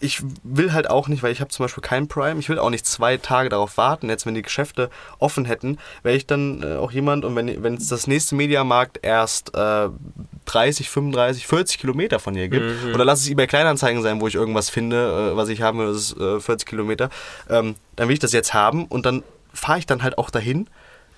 ich 0.00 0.22
will 0.44 0.72
halt 0.72 0.88
auch 0.88 1.08
nicht, 1.08 1.22
weil 1.24 1.32
ich 1.32 1.40
habe 1.40 1.50
zum 1.50 1.64
Beispiel 1.64 1.82
kein 1.82 2.06
Prime, 2.06 2.38
ich 2.38 2.48
will 2.48 2.58
auch 2.58 2.70
nicht 2.70 2.86
zwei 2.86 3.16
Tage 3.16 3.48
darauf 3.48 3.76
warten. 3.76 4.08
Jetzt, 4.08 4.26
wenn 4.26 4.34
die 4.34 4.42
Geschäfte 4.42 4.90
offen 5.18 5.44
hätten, 5.44 5.78
wäre 6.04 6.16
ich 6.16 6.26
dann 6.26 6.62
äh, 6.62 6.76
auch 6.76 6.92
jemand 6.92 7.24
und 7.24 7.34
wenn 7.34 7.74
es 7.74 7.88
das 7.88 8.06
nächste 8.06 8.36
Mediamarkt 8.36 9.00
erst 9.02 9.54
äh, 9.56 9.88
30, 10.44 10.88
35, 10.88 11.46
40 11.46 11.78
Kilometer 11.78 12.18
von 12.20 12.34
hier 12.34 12.48
gibt, 12.48 12.64
Mhm. 12.84 12.94
oder 12.94 13.04
lass 13.04 13.20
es 13.20 13.28
eBay 13.28 13.46
Kleinanzeigen 13.46 14.02
sein, 14.02 14.20
wo 14.20 14.28
ich 14.28 14.34
irgendwas 14.36 14.70
finde, 14.70 15.32
äh, 15.32 15.36
was 15.36 15.48
ich 15.48 15.62
haben 15.62 15.78
will, 15.80 15.86
das 15.88 16.12
ist 16.12 16.16
äh, 16.20 16.38
40 16.40 16.68
Kilometer, 16.68 17.10
ähm, 17.50 17.74
dann 17.96 18.08
will 18.08 18.14
ich 18.14 18.20
das 18.20 18.32
jetzt 18.32 18.54
haben 18.54 18.84
und 18.86 19.04
dann 19.04 19.24
fahre 19.52 19.78
ich 19.80 19.86
dann 19.86 20.02
halt 20.04 20.16
auch 20.18 20.30
dahin. 20.30 20.68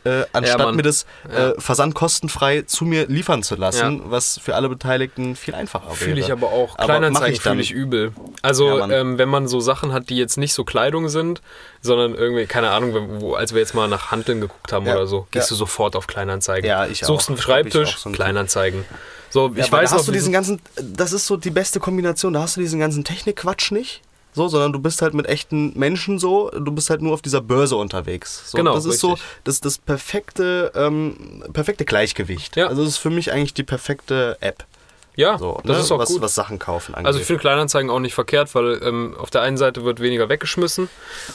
Äh, 0.05 0.25
anstatt 0.33 0.59
Mann. 0.59 0.77
mir 0.77 0.83
das 0.83 1.05
Ja. 1.31 1.51
äh, 1.51 1.55
versandkostenfrei 1.61 2.63
zu 2.63 2.85
mir 2.85 3.07
liefern 3.07 3.43
zu 3.43 3.55
lassen, 3.57 3.99
Ja. 3.99 4.11
was 4.11 4.39
für 4.39 4.55
alle 4.55 4.69
Beteiligten 4.69 5.37
viel 5.37 5.55
einfacher 5.55 5.87
wäre. 5.89 5.95
Fühle 5.97 6.21
ich 6.21 6.33
aber 6.33 6.49
auch. 6.49 6.77
Kleinanzeigen 6.79 7.39
fühle 7.41 7.61
ich 7.61 7.71
übel. 7.73 8.13
Also, 8.43 8.79
Ja, 8.79 8.89
ähm, 8.91 9.19
wenn 9.19 9.29
man 9.29 9.47
so 9.49 9.61
Sachen 9.61 9.93
hat, 9.93 10.09
die 10.09 10.17
jetzt 10.17 10.39
nicht 10.39 10.55
so 10.55 10.65
Kleidung 10.65 11.09
sind, 11.11 11.43
sondern 11.83 12.15
irgendwie, 12.15 12.47
keine 12.47 12.71
Ahnung, 12.71 13.21
wo, 13.21 13.35
als 13.35 13.53
wir 13.53 13.61
jetzt 13.61 13.75
mal 13.75 13.89
nach 13.89 14.11
Handeln 14.11 14.41
geguckt 14.41 14.73
haben 14.73 14.87
Ja. 14.87 14.95
oder 14.95 15.07
so, 15.07 15.27
gehst 15.31 15.51
Ja. 15.51 15.55
du 15.55 15.59
sofort 15.59 15.97
auf 15.97 16.07
Kleinanzeigen. 16.07 16.69
Ja, 16.69 16.87
ich 16.87 17.01
Suchst 17.01 17.27
auch. 17.27 17.31
einen 17.31 17.39
Schreibtisch, 17.39 17.99
so 17.99 18.09
ein. 18.09 18.15
Kleinanzeigen. 18.15 18.85
So, 19.29 19.49
Ja, 19.55 19.65
ich 19.65 19.71
weil 19.73 19.83
weiß 19.83 19.91
da 19.91 19.97
hast 19.97 20.09
du 20.09 20.13
diesen 20.13 20.33
ganzen, 20.33 20.61
das 20.83 21.13
ist 21.13 21.27
so 21.27 21.37
die 21.37 21.51
beste 21.51 21.79
Kombination, 21.79 22.33
da 22.33 22.41
hast 22.43 22.57
du 22.57 22.61
diesen 22.61 22.81
ganzen 22.81 23.05
Technikquatsch 23.05 23.71
nicht. 23.71 24.01
So, 24.33 24.47
sondern 24.49 24.73
du 24.73 24.79
bist 24.79 25.03
halt 25.03 25.13
mit 25.15 25.27
echten 25.27 25.77
Menschen 25.79 26.19
so, 26.19 26.51
du 26.51 26.71
bist 26.73 26.89
halt 26.91 27.03
nur 27.03 27.13
auf 27.15 27.23
dieser 27.23 27.41
Börse 27.41 27.77
unterwegs. 27.77 28.51
So, 28.51 28.57
Genau, 28.59 28.75
Das 28.75 28.85
ist 28.85 29.01
so 29.01 29.11
richtig. 29.15 29.29
das, 29.45 29.61
das 29.61 29.79
perfekte, 29.79 30.73
ähm, 30.75 31.43
perfekte 31.53 31.85
Gleichgewicht. 31.85 32.57
Ja. 32.57 32.69
Also 32.69 32.83
das 32.83 32.93
ist 32.93 32.99
für 32.99 33.11
mich 33.11 33.33
eigentlich 33.33 33.55
die 33.55 33.65
perfekte 33.65 34.37
App. 34.41 34.65
ja, 35.17 35.37
So, 35.39 35.61
das 35.65 35.77
ne? 35.79 35.83
ist 35.83 35.91
auch 35.93 35.99
was, 35.99 36.09
gut. 36.11 36.23
was 36.23 36.35
Sachen 36.35 36.59
kaufen 36.61 36.95
angeht. 36.95 37.07
Also 37.09 37.19
ich 37.21 37.27
finde 37.27 37.41
Kleinanzeigen 37.41 37.91
auch 37.91 37.99
nicht 37.99 38.15
verkehrt, 38.15 38.55
weil 38.55 38.81
ähm, 38.85 39.17
auf 39.19 39.31
der 39.31 39.43
einen 39.43 39.57
Seite 39.57 39.85
wird 39.85 40.01
weniger 40.01 40.29
weggeschmissen 40.29 40.89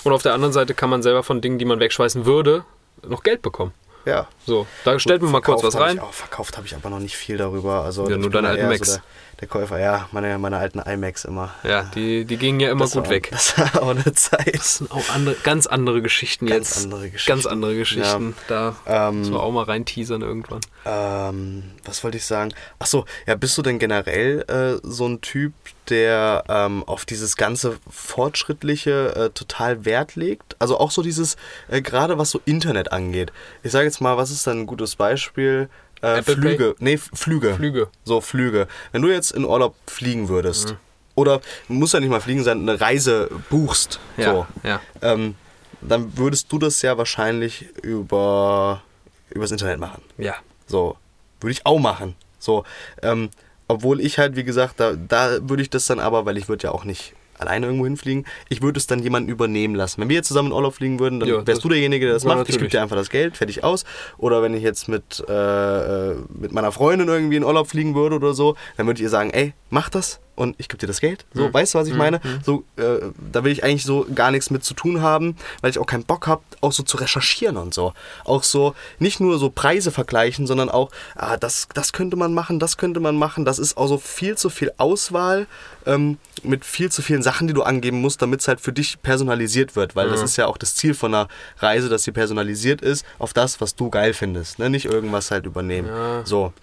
und 0.06 0.14
auf 0.14 0.22
der 0.24 0.34
anderen 0.34 0.54
Seite 0.54 0.74
kann 0.74 0.90
man 0.90 1.04
selber 1.04 1.24
von 1.24 1.42
Dingen, 1.42 1.58
die 1.60 1.66
man 1.66 1.80
wegschmeißen 1.82 2.26
würde, 2.26 2.64
noch 3.06 3.24
Geld 3.24 3.42
bekommen. 3.42 3.74
ja. 4.06 4.28
So, 4.48 4.66
da 4.86 4.98
stellt 5.00 5.22
man 5.22 5.32
mal 5.32 5.42
kurz 5.42 5.64
was 5.64 5.76
rein. 5.78 5.98
Ich 5.98 6.02
auch, 6.02 6.14
verkauft 6.14 6.56
habe 6.58 6.66
ich 6.66 6.76
aber 6.76 6.90
noch 6.90 7.00
nicht 7.00 7.18
viel 7.18 7.38
darüber. 7.38 7.84
Also 7.84 8.10
Ja, 8.10 8.16
nur 8.18 8.30
deine 8.30 8.48
alten 8.50 8.62
eher 8.64 8.70
Macs. 8.70 8.94
der, 8.94 9.02
der 9.42 9.48
Käufer, 9.50 9.80
ja, 9.80 10.08
meine, 10.12 10.38
meine 10.40 10.58
alten 10.58 10.80
iMacs 10.80 11.26
immer. 11.26 11.54
Ja, 11.64 11.84
die, 11.94 12.24
die 12.26 12.38
gingen 12.38 12.60
ja 12.62 12.72
immer 12.72 12.86
Das 12.86 12.94
gut 12.94 13.04
war, 13.04 13.10
weg. 13.12 13.30
Das 13.32 13.58
war 13.58 13.84
auch 13.84 13.90
eine 13.90 14.14
Zeit. 14.14 14.56
Das 14.56 14.78
sind 14.78 14.92
auch 14.92 15.10
andere, 15.14 15.36
ganz 15.44 15.68
andere 15.68 16.02
Geschichten 16.02 16.46
Ganz 16.46 16.70
jetzt. 16.76 16.84
andere 16.86 17.10
Geschichten. 17.10 17.32
Ganz 17.32 17.46
andere 17.46 17.76
Geschichten. 17.76 18.36
Da 18.48 18.76
Ähm, 18.86 19.20
müssen 19.20 19.34
wir 19.34 19.44
auch 19.44 19.52
mal 19.52 19.64
rein 19.66 19.84
teasern 19.86 20.22
irgendwann. 20.22 20.62
Ähm, 20.86 21.64
was 21.84 22.04
wollte 22.04 22.18
ich 22.18 22.26
sagen? 22.26 22.54
Ach 22.80 22.86
so, 22.86 23.06
ja, 23.28 23.36
bist 23.36 23.58
du 23.58 23.62
denn 23.62 23.78
generell 23.80 24.46
äh, 24.48 24.80
so 24.88 25.06
ein 25.08 25.20
Typ, 25.22 25.54
der 25.90 26.44
ähm, 26.48 26.84
auf 26.86 27.06
dieses 27.06 27.36
ganze 27.36 27.78
Fortschrittliche 27.90 29.16
äh, 29.16 29.30
total 29.32 29.86
Wert 29.86 30.16
legt? 30.16 30.56
Also 30.60 30.80
auch 30.80 30.92
so 30.92 31.02
dieses, 31.02 31.36
äh, 31.70 31.82
gerade 31.82 32.18
was 32.18 32.32
so 32.32 32.42
Internet 32.46 32.92
angeht. 32.92 33.32
Ich 33.64 33.72
sage 33.72 33.86
jetzt 33.86 34.02
mal, 34.02 34.18
was 34.18 34.32
ist 34.32 34.48
dann 34.48 34.62
ein 34.62 34.66
gutes 34.66 34.96
Beispiel? 34.96 35.70
Äh, 36.06 36.20
Apple 36.20 36.36
Flüge. 36.36 36.76
Nee, 36.80 36.94
F- 36.94 37.10
Flüge. 37.14 37.56
Flüge. 37.56 37.88
So, 38.04 38.22
Flüge. 38.22 38.68
Wenn 38.92 39.02
du 39.02 39.10
jetzt 39.10 39.32
in 39.32 39.46
Urlaub 39.46 39.76
fliegen 39.88 40.30
würdest, 40.30 40.70
Mhm. 40.72 40.78
oder 41.16 41.42
muss 41.68 41.94
ja 41.94 42.00
nicht 42.00 42.10
mal 42.10 42.22
fliegen 42.22 42.44
sein, 42.44 42.60
eine 42.68 42.80
Reise 42.80 43.30
buchst, 43.50 44.00
Ja, 44.18 44.32
so, 44.34 44.48
ja. 44.64 44.82
ähm, 45.02 45.36
dann 45.82 46.18
würdest 46.18 46.52
du 46.52 46.60
das 46.60 46.82
ja 46.82 46.98
wahrscheinlich 46.98 47.68
über 47.84 48.82
übers 49.30 49.52
Internet 49.52 49.80
machen. 49.80 50.02
Ja. 50.18 50.36
So, 50.68 50.98
würde 51.42 51.52
ich 51.52 51.66
auch 51.66 51.80
machen. 51.80 52.16
So, 52.40 52.64
ähm, 53.02 53.30
obwohl 53.68 54.00
ich 54.00 54.18
halt, 54.20 54.36
wie 54.36 54.44
gesagt, 54.44 54.80
da, 54.80 54.94
da 54.94 55.38
würde 55.50 55.62
ich 55.64 55.70
das 55.70 55.86
dann 55.88 56.00
aber, 56.00 56.26
weil 56.26 56.38
ich 56.38 56.48
würde 56.48 56.66
ja 56.66 56.72
auch 56.72 56.84
nicht 56.86 57.14
alleine 57.38 57.66
irgendwo 57.66 57.86
hinfliegen, 57.86 58.26
ich 58.50 58.62
würde 58.62 58.78
es 58.78 58.88
dann 58.88 59.00
jemanden 59.00 59.30
übernehmen 59.30 59.76
lassen. 59.76 60.02
Wenn 60.02 60.10
wir 60.10 60.16
jetzt 60.16 60.28
zusammen 60.28 60.50
in 60.50 60.54
Urlaub 60.54 60.74
fliegen 60.76 61.00
würden, 61.00 61.20
dann 61.20 61.30
Ja, 61.30 61.46
wärst 61.46 61.64
du 61.64 61.70
derjenige, 61.70 62.06
der 62.06 62.16
das 62.16 62.24
ja, 62.24 62.30
macht. 62.30 62.42
Ich 62.42 62.48
gebe 62.48 62.58
natürlich. 62.58 62.72
dir 62.72 62.82
einfach 62.82 62.96
das 62.96 63.10
Geld, 63.10 63.38
fertig 63.38 63.64
aus. 63.64 63.86
Oder 64.18 64.42
wenn 64.42 64.54
ich 64.54 64.64
jetzt 64.64 64.88
mit, 64.88 65.24
äh, 65.28 66.12
äh, 66.12 66.16
mit 66.30 66.52
meiner 66.52 66.72
Freundin 66.72 67.08
irgendwie 67.08 67.38
in 67.38 67.44
Urlaub 67.44 67.68
fliegen 67.68 67.96
würde 67.96 68.16
oder 68.16 68.34
so, 68.34 68.56
dann 68.78 68.88
würde 68.88 69.00
ich 69.00 69.04
ihr 69.04 69.10
sagen, 69.10 69.32
ey, 69.32 69.54
mach 69.70 69.90
das 69.90 70.20
und 70.36 70.56
ich 70.58 70.68
gebe 70.68 70.78
dir 70.80 70.88
das 70.88 71.00
Geld. 71.02 71.26
So, 71.34 71.48
Mhm. 71.48 71.54
weißt 71.54 71.74
du, 71.74 71.80
was 71.80 71.88
ich 71.88 71.96
meine? 71.96 72.20
So, 72.44 72.64
äh, 72.78 73.00
da 73.32 73.44
will 73.44 73.52
ich 73.52 73.64
eigentlich 73.64 73.84
so 73.86 74.06
gar 74.14 74.32
nichts 74.32 74.50
mit 74.50 74.64
zu 74.64 74.74
tun 74.74 75.02
haben, 75.02 75.36
weil 75.62 75.70
ich 75.72 75.80
auch 75.80 75.86
keinen 75.86 76.04
Bock 76.04 76.28
habe, 76.28 76.42
auch 76.62 76.72
so 76.72 76.84
zu 76.84 76.98
recherchieren 76.98 77.58
und 77.58 77.74
so. 77.74 77.94
Auch 78.26 78.44
so, 78.44 78.76
nicht 79.00 79.20
nur 79.20 79.38
so 79.40 79.50
Preise 79.50 79.92
vergleichen, 79.92 80.48
sondern 80.48 80.70
auch, 80.70 80.92
ah, 81.16 81.38
das, 81.38 81.68
das 81.74 81.94
könnte 81.94 82.16
man 82.18 82.34
machen, 82.34 82.60
das 82.60 82.78
könnte 82.78 83.00
man 83.00 83.16
machen. 83.18 83.46
Das 83.46 83.60
ist 83.60 83.78
auch 83.78 83.88
so 83.88 83.98
viel 83.98 84.38
zu 84.38 84.50
viel 84.50 84.72
Auswahl 84.78 85.48
ähm, 85.86 86.18
mit 86.44 86.66
viel 86.66 86.92
zu 86.92 87.02
vielen 87.02 87.22
Sachen, 87.24 87.48
die 87.48 87.54
du 87.54 87.64
angeben 87.64 88.02
musst, 88.02 88.22
damit 88.22 88.42
es 88.42 88.48
halt 88.48 88.60
für 88.60 88.74
dich 88.74 89.02
personalisiert 89.02 89.76
wird. 89.76 89.96
Weil 89.96 90.10
das 90.10 90.22
ist 90.22 90.36
ja 90.38 90.48
auch 90.48 90.58
das 90.58 90.76
Ziel 90.76 90.94
von 90.94 91.14
einer 91.14 91.28
Reise, 91.60 91.90
dass 91.90 92.04
sie 92.04 92.12
personalisiert 92.12 92.82
ist 92.82 93.06
auf 93.20 93.34
das, 93.34 93.62
was 93.62 93.76
du 93.76 93.90
geil 93.90 94.14
findest. 94.14 94.60
Ne? 94.60 94.70
Nicht 94.70 94.86
irgendwas 94.86 95.32
halt 95.32 95.46
übernehmen. 95.46 95.88
Ja. 95.88 96.26
So. 96.26 96.54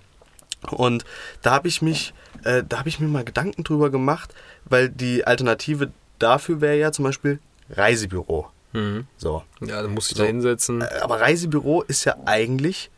Und 0.71 1.05
da 1.43 1.53
habe 1.53 1.69
ich 1.69 1.83
mich, 1.83 2.15
äh, 2.45 2.63
da 2.69 2.79
habe 2.79 2.89
ich 2.89 3.01
mir 3.01 3.09
mal 3.09 3.25
Gedanken 3.25 3.65
drüber 3.65 3.91
gemacht, 3.91 4.35
weil 4.65 4.89
die 4.89 5.27
Alternative 5.27 5.91
dafür 6.19 6.61
wäre 6.61 6.77
ja 6.79 6.93
zum 6.93 7.05
Beispiel 7.05 7.39
Reisebüro. 7.71 8.49
Mhm. 8.73 9.07
So. 9.19 9.43
Ja, 9.61 9.83
dann 9.83 9.93
muss 9.93 10.11
ich 10.11 10.17
So. 10.17 10.23
da 10.23 10.27
hinsetzen. 10.29 10.81
Äh, 10.81 10.89
Aber 11.03 11.21
Reisebüro 11.21 11.83
ist 11.83 12.05
ja 12.05 12.17
eigentlich 12.27 12.91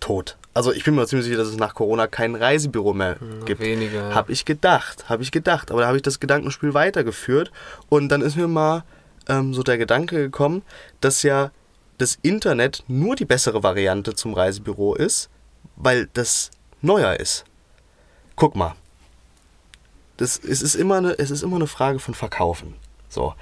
tot. 0.00 0.36
Also 0.54 0.72
ich 0.72 0.84
bin 0.84 0.94
mir 0.94 1.06
ziemlich 1.06 1.26
sicher, 1.26 1.38
dass 1.38 1.48
es 1.48 1.56
nach 1.56 1.74
Corona 1.74 2.06
kein 2.06 2.34
Reisebüro 2.34 2.92
mehr 2.94 3.16
gibt. 3.44 3.60
weniger. 3.60 4.14
Habe 4.14 4.32
ich 4.32 4.44
gedacht, 4.44 5.08
habe 5.08 5.22
ich 5.22 5.30
gedacht. 5.30 5.70
Aber 5.70 5.82
da 5.82 5.86
habe 5.86 5.96
ich 5.96 6.02
das 6.02 6.18
Gedankenspiel 6.20 6.74
weitergeführt 6.74 7.52
und 7.88 8.08
dann 8.08 8.22
ist 8.22 8.36
mir 8.36 8.48
mal 8.48 8.84
ähm, 9.28 9.54
so 9.54 9.62
der 9.62 9.78
Gedanke 9.78 10.16
gekommen, 10.16 10.62
dass 11.00 11.22
ja 11.22 11.50
das 11.98 12.18
Internet 12.22 12.84
nur 12.88 13.16
die 13.16 13.24
bessere 13.24 13.62
Variante 13.62 14.14
zum 14.14 14.34
Reisebüro 14.34 14.94
ist, 14.94 15.28
weil 15.76 16.08
das 16.14 16.50
neuer 16.80 17.14
ist. 17.20 17.44
Guck 18.36 18.54
mal. 18.56 18.74
Das, 20.18 20.38
es, 20.38 20.62
ist 20.62 20.74
immer 20.74 20.96
eine, 20.96 21.18
es 21.18 21.30
ist 21.30 21.42
immer 21.42 21.56
eine 21.56 21.66
Frage 21.66 21.98
von 21.98 22.12
Verkaufen. 22.12 22.74
So. 23.08 23.34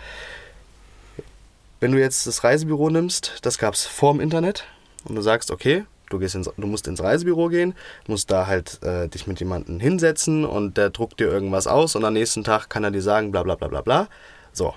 Wenn 1.81 1.93
du 1.93 1.99
jetzt 1.99 2.27
das 2.27 2.45
Reisebüro 2.45 2.91
nimmst, 2.91 3.39
das 3.43 3.59
gab 3.59 3.75
es 3.75 3.85
vor 3.85 4.13
dem 4.13 4.21
Internet 4.21 4.65
und 5.05 5.17
du 5.17 5.23
sagst, 5.23 5.51
okay, 5.51 5.85
du, 6.11 6.19
gehst 6.19 6.35
ins, 6.35 6.51
du 6.57 6.67
musst 6.67 6.87
ins 6.87 7.03
Reisebüro 7.03 7.49
gehen, 7.49 7.75
musst 8.07 8.31
da 8.31 8.47
halt 8.47 8.83
äh, 8.83 9.09
dich 9.09 9.27
mit 9.27 9.41
jemandem 9.41 9.81
hinsetzen 9.81 10.45
und 10.45 10.77
der 10.77 10.91
druckt 10.91 11.19
dir 11.19 11.27
irgendwas 11.27 11.67
aus 11.67 11.97
und 11.97 12.05
am 12.05 12.13
nächsten 12.15 12.45
Tag 12.45 12.69
kann 12.69 12.85
er 12.85 12.91
dir 12.91 13.03
sagen, 13.03 13.33
bla 13.33 13.43
bla 13.43 13.57
bla 13.57 13.69
bla 13.69 13.81
bla. 13.81 14.09
So. 14.53 14.75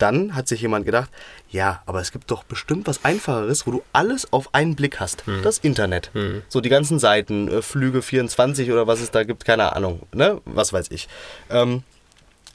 Dann 0.00 0.34
hat 0.34 0.48
sich 0.48 0.60
jemand 0.62 0.86
gedacht, 0.86 1.10
ja, 1.50 1.82
aber 1.86 2.00
es 2.00 2.10
gibt 2.10 2.30
doch 2.30 2.42
bestimmt 2.42 2.86
was 2.88 3.04
Einfacheres, 3.04 3.66
wo 3.66 3.70
du 3.70 3.82
alles 3.92 4.32
auf 4.32 4.54
einen 4.54 4.74
Blick 4.74 4.98
hast. 4.98 5.22
Das 5.42 5.58
Internet. 5.58 6.10
So 6.48 6.60
die 6.60 6.68
ganzen 6.70 6.98
Seiten, 6.98 7.48
äh, 7.48 7.62
Flüge 7.62 8.02
24 8.02 8.70
oder 8.72 8.86
was 8.86 9.00
es 9.00 9.10
da 9.10 9.24
gibt, 9.24 9.44
keine 9.44 9.76
Ahnung, 9.76 10.00
ne? 10.12 10.40
Was 10.44 10.72
weiß 10.72 10.90
ich. 10.90 11.08
Ähm, 11.50 11.82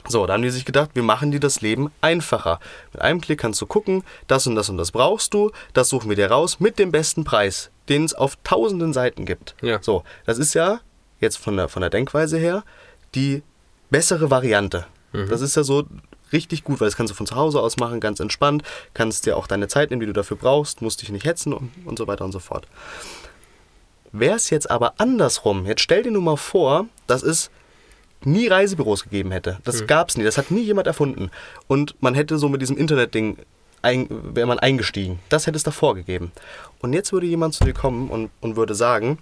So, 0.08 0.24
da 0.26 0.34
haben 0.34 0.42
die 0.42 0.50
sich 0.50 0.64
gedacht, 0.64 0.90
wir 0.94 1.02
machen 1.02 1.32
dir 1.32 1.40
das 1.40 1.62
Leben 1.62 1.90
einfacher. 2.00 2.60
Mit 2.92 3.02
einem 3.02 3.20
Klick 3.20 3.40
kannst 3.40 3.60
du 3.60 3.66
gucken, 3.66 4.04
das 4.28 4.46
und 4.46 4.54
das 4.54 4.68
und 4.68 4.76
das 4.76 4.92
brauchst 4.92 5.34
du, 5.34 5.50
das 5.72 5.88
suchen 5.88 6.08
wir 6.08 6.14
dir 6.14 6.30
raus 6.30 6.60
mit 6.60 6.78
dem 6.78 6.92
besten 6.92 7.24
Preis, 7.24 7.70
den 7.88 8.04
es 8.04 8.14
auf 8.14 8.36
tausenden 8.44 8.92
Seiten 8.92 9.24
gibt. 9.24 9.56
Ja. 9.62 9.82
So, 9.82 10.04
das 10.24 10.38
ist 10.38 10.54
ja 10.54 10.78
jetzt 11.20 11.38
von 11.38 11.56
der, 11.56 11.68
von 11.68 11.80
der 11.80 11.90
Denkweise 11.90 12.38
her 12.38 12.62
die 13.16 13.42
bessere 13.90 14.30
Variante. 14.30 14.86
Das 15.28 15.40
ist 15.40 15.56
ja 15.56 15.64
so 15.64 15.84
richtig 16.32 16.64
gut, 16.64 16.80
weil 16.80 16.88
das 16.88 16.96
kannst 16.96 17.10
du 17.10 17.14
von 17.14 17.26
zu 17.26 17.36
Hause 17.36 17.60
aus 17.60 17.76
machen, 17.76 18.00
ganz 18.00 18.20
entspannt, 18.20 18.62
kannst 18.94 19.26
dir 19.26 19.36
auch 19.36 19.46
deine 19.46 19.68
Zeit 19.68 19.90
nehmen, 19.90 20.00
die 20.00 20.06
du 20.06 20.12
dafür 20.12 20.36
brauchst, 20.36 20.82
musst 20.82 21.02
dich 21.02 21.10
nicht 21.10 21.24
hetzen 21.24 21.52
und, 21.52 21.70
und 21.84 21.98
so 21.98 22.06
weiter 22.06 22.24
und 22.24 22.32
so 22.32 22.38
fort. 22.38 22.66
Wäre 24.12 24.36
es 24.36 24.50
jetzt 24.50 24.70
aber 24.70 24.94
andersrum, 24.98 25.66
jetzt 25.66 25.82
stell 25.82 26.02
dir 26.02 26.10
nur 26.10 26.22
mal 26.22 26.36
vor, 26.36 26.86
dass 27.06 27.22
es 27.22 27.50
nie 28.24 28.48
Reisebüros 28.48 29.04
gegeben 29.04 29.30
hätte. 29.30 29.58
Das 29.64 29.86
gab 29.86 30.08
es 30.08 30.16
nie, 30.16 30.24
das 30.24 30.38
hat 30.38 30.50
nie 30.50 30.62
jemand 30.62 30.86
erfunden. 30.86 31.30
Und 31.68 31.94
man 32.02 32.14
hätte 32.14 32.38
so 32.38 32.48
mit 32.48 32.62
diesem 32.62 32.76
Internetding, 32.76 33.38
ein, 33.82 34.08
wäre 34.34 34.46
man 34.46 34.58
eingestiegen. 34.58 35.20
Das 35.28 35.46
hätte 35.46 35.56
es 35.56 35.62
davor 35.62 35.94
gegeben. 35.94 36.32
Und 36.80 36.92
jetzt 36.92 37.12
würde 37.12 37.26
jemand 37.26 37.54
zu 37.54 37.64
dir 37.64 37.74
kommen 37.74 38.10
und, 38.10 38.30
und 38.40 38.56
würde 38.56 38.74
sagen, 38.74 39.18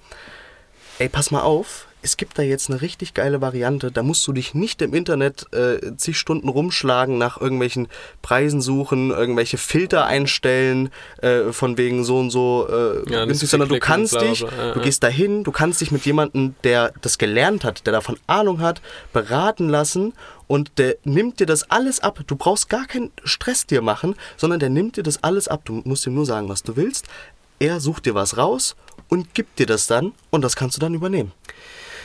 ey, 0.99 1.09
pass 1.09 1.31
mal 1.31 1.43
auf, 1.43 1.87
es 2.05 2.19
gibt 2.19 2.39
da 2.39 2.43
jetzt 2.43 2.69
eine 2.69 2.83
richtig 2.83 3.15
geile 3.15 3.41
Variante, 3.41 3.91
da 3.91 4.03
musst 4.03 4.27
du 4.27 4.33
dich 4.33 4.53
nicht 4.53 4.83
im 4.83 4.93
Internet 4.93 5.47
äh, 5.55 5.97
zig 5.97 6.19
Stunden 6.19 6.51
rumschlagen, 6.51 7.17
nach 7.17 7.41
irgendwelchen 7.41 7.89
Preisen 8.21 8.61
suchen, 8.61 9.11
irgendwelche 9.11 9.57
Filter 9.57 10.05
einstellen, 10.05 10.91
äh, 11.23 11.51
von 11.53 11.79
wegen 11.79 12.05
so 12.05 12.19
und 12.19 12.29
so 12.29 12.69
äh, 12.71 13.11
Ja, 13.11 13.25
günstig, 13.25 13.49
so 13.49 13.57
sondern 13.57 13.71
du 13.71 13.79
kannst 13.79 14.21
dich, 14.21 14.41
ja, 14.41 14.75
du 14.75 14.81
gehst 14.81 15.03
dahin, 15.03 15.45
du 15.45 15.51
kannst 15.51 15.81
dich 15.81 15.91
mit 15.93 16.05
jemandem, 16.05 16.55
der 16.63 16.93
das 17.01 17.17
gelernt 17.17 17.65
hat, 17.65 17.87
der 17.87 17.95
davon 17.95 18.19
Ahnung 18.27 18.61
hat, 18.61 18.83
beraten 19.15 19.71
lassen 19.71 20.13
und 20.47 20.73
der 20.77 20.97
nimmt 21.05 21.41
dir 21.41 21.47
das 21.47 21.71
alles 21.71 22.01
ab. 22.01 22.21
Du 22.27 22.37
brauchst 22.37 22.69
gar 22.69 22.87
keinen 22.87 23.13
Stress 23.25 23.65
dir 23.65 23.81
machen, 23.81 24.15
sondern 24.37 24.61
der 24.61 24.69
nimmt 24.69 24.99
dir 24.99 25.03
das 25.03 25.25
alles 25.25 25.49
ab. 25.49 25.63
Du 25.65 25.81
musst 25.85 26.07
ihm 26.07 26.15
nur 26.15 26.27
sagen, 26.27 26.51
was 26.51 26.63
du 26.63 26.77
willst. 26.77 27.07
Er 27.61 27.81
sucht 27.81 28.05
dir 28.05 28.15
was 28.15 28.37
raus 28.37 28.77
und 29.09 29.33
gibt 29.33 29.59
dir 29.59 29.67
das 29.67 29.87
dann 29.87 30.13
und 30.29 30.43
das 30.43 30.55
kannst 30.55 30.77
du 30.77 30.81
dann 30.81 30.93
übernehmen. 30.93 31.33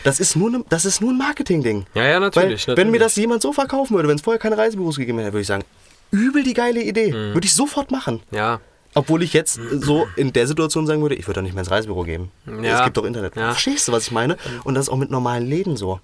Das 0.03 0.19
ist 0.19 0.35
nur, 0.35 0.49
ne, 0.49 0.63
das 0.69 0.85
ist 0.85 1.01
nur 1.01 1.11
ein 1.11 1.17
Marketing-Ding. 1.17 1.85
Ja, 1.93 2.05
ja, 2.07 2.19
natürlich, 2.19 2.67
Weil, 2.67 2.77
wenn 2.77 2.91
mir 2.91 2.99
das 2.99 3.15
jemand 3.15 3.41
so 3.41 3.51
verkaufen 3.53 3.95
würde, 3.95 4.07
wenn 4.09 4.15
es 4.15 4.21
vorher 4.21 4.39
keine 4.39 4.57
Reisebüros 4.57 4.97
gegeben 4.97 5.19
hätte, 5.19 5.33
würde 5.33 5.41
ich 5.41 5.47
sagen, 5.47 5.63
übel 6.11 6.43
die 6.43 6.53
geile 6.53 6.81
Idee. 6.81 7.09
Mhm. 7.11 7.33
Würde 7.33 7.45
ich 7.45 7.53
sofort 7.53 7.91
machen. 7.91 8.21
Ja, 8.31 8.59
Obwohl 8.95 9.21
ich 9.23 9.33
jetzt 9.33 9.59
so 9.71 10.07
in 10.15 10.33
der 10.33 10.47
Situation 10.47 10.87
sagen 10.87 11.01
würde, 11.01 11.15
ich 11.15 11.27
würde 11.27 11.39
doch 11.39 11.43
nicht 11.43 11.53
mehr 11.53 11.61
ins 11.61 11.69
Reisebüro 11.71 12.03
gehen. 12.03 12.31
Ja. 12.63 12.79
Es 12.79 12.85
gibt 12.85 12.97
doch 12.97 13.05
Internet. 13.05 13.35
Ja. 13.35 13.51
Verstehst 13.51 13.87
du, 13.87 13.91
was 13.91 14.03
ich 14.07 14.11
meine? 14.11 14.37
Und 14.63 14.73
das 14.75 14.85
ist 14.85 14.89
auch 14.89 14.97
mit 14.97 15.11
normalen 15.11 15.45
Läden 15.45 15.77
so. 15.77 15.99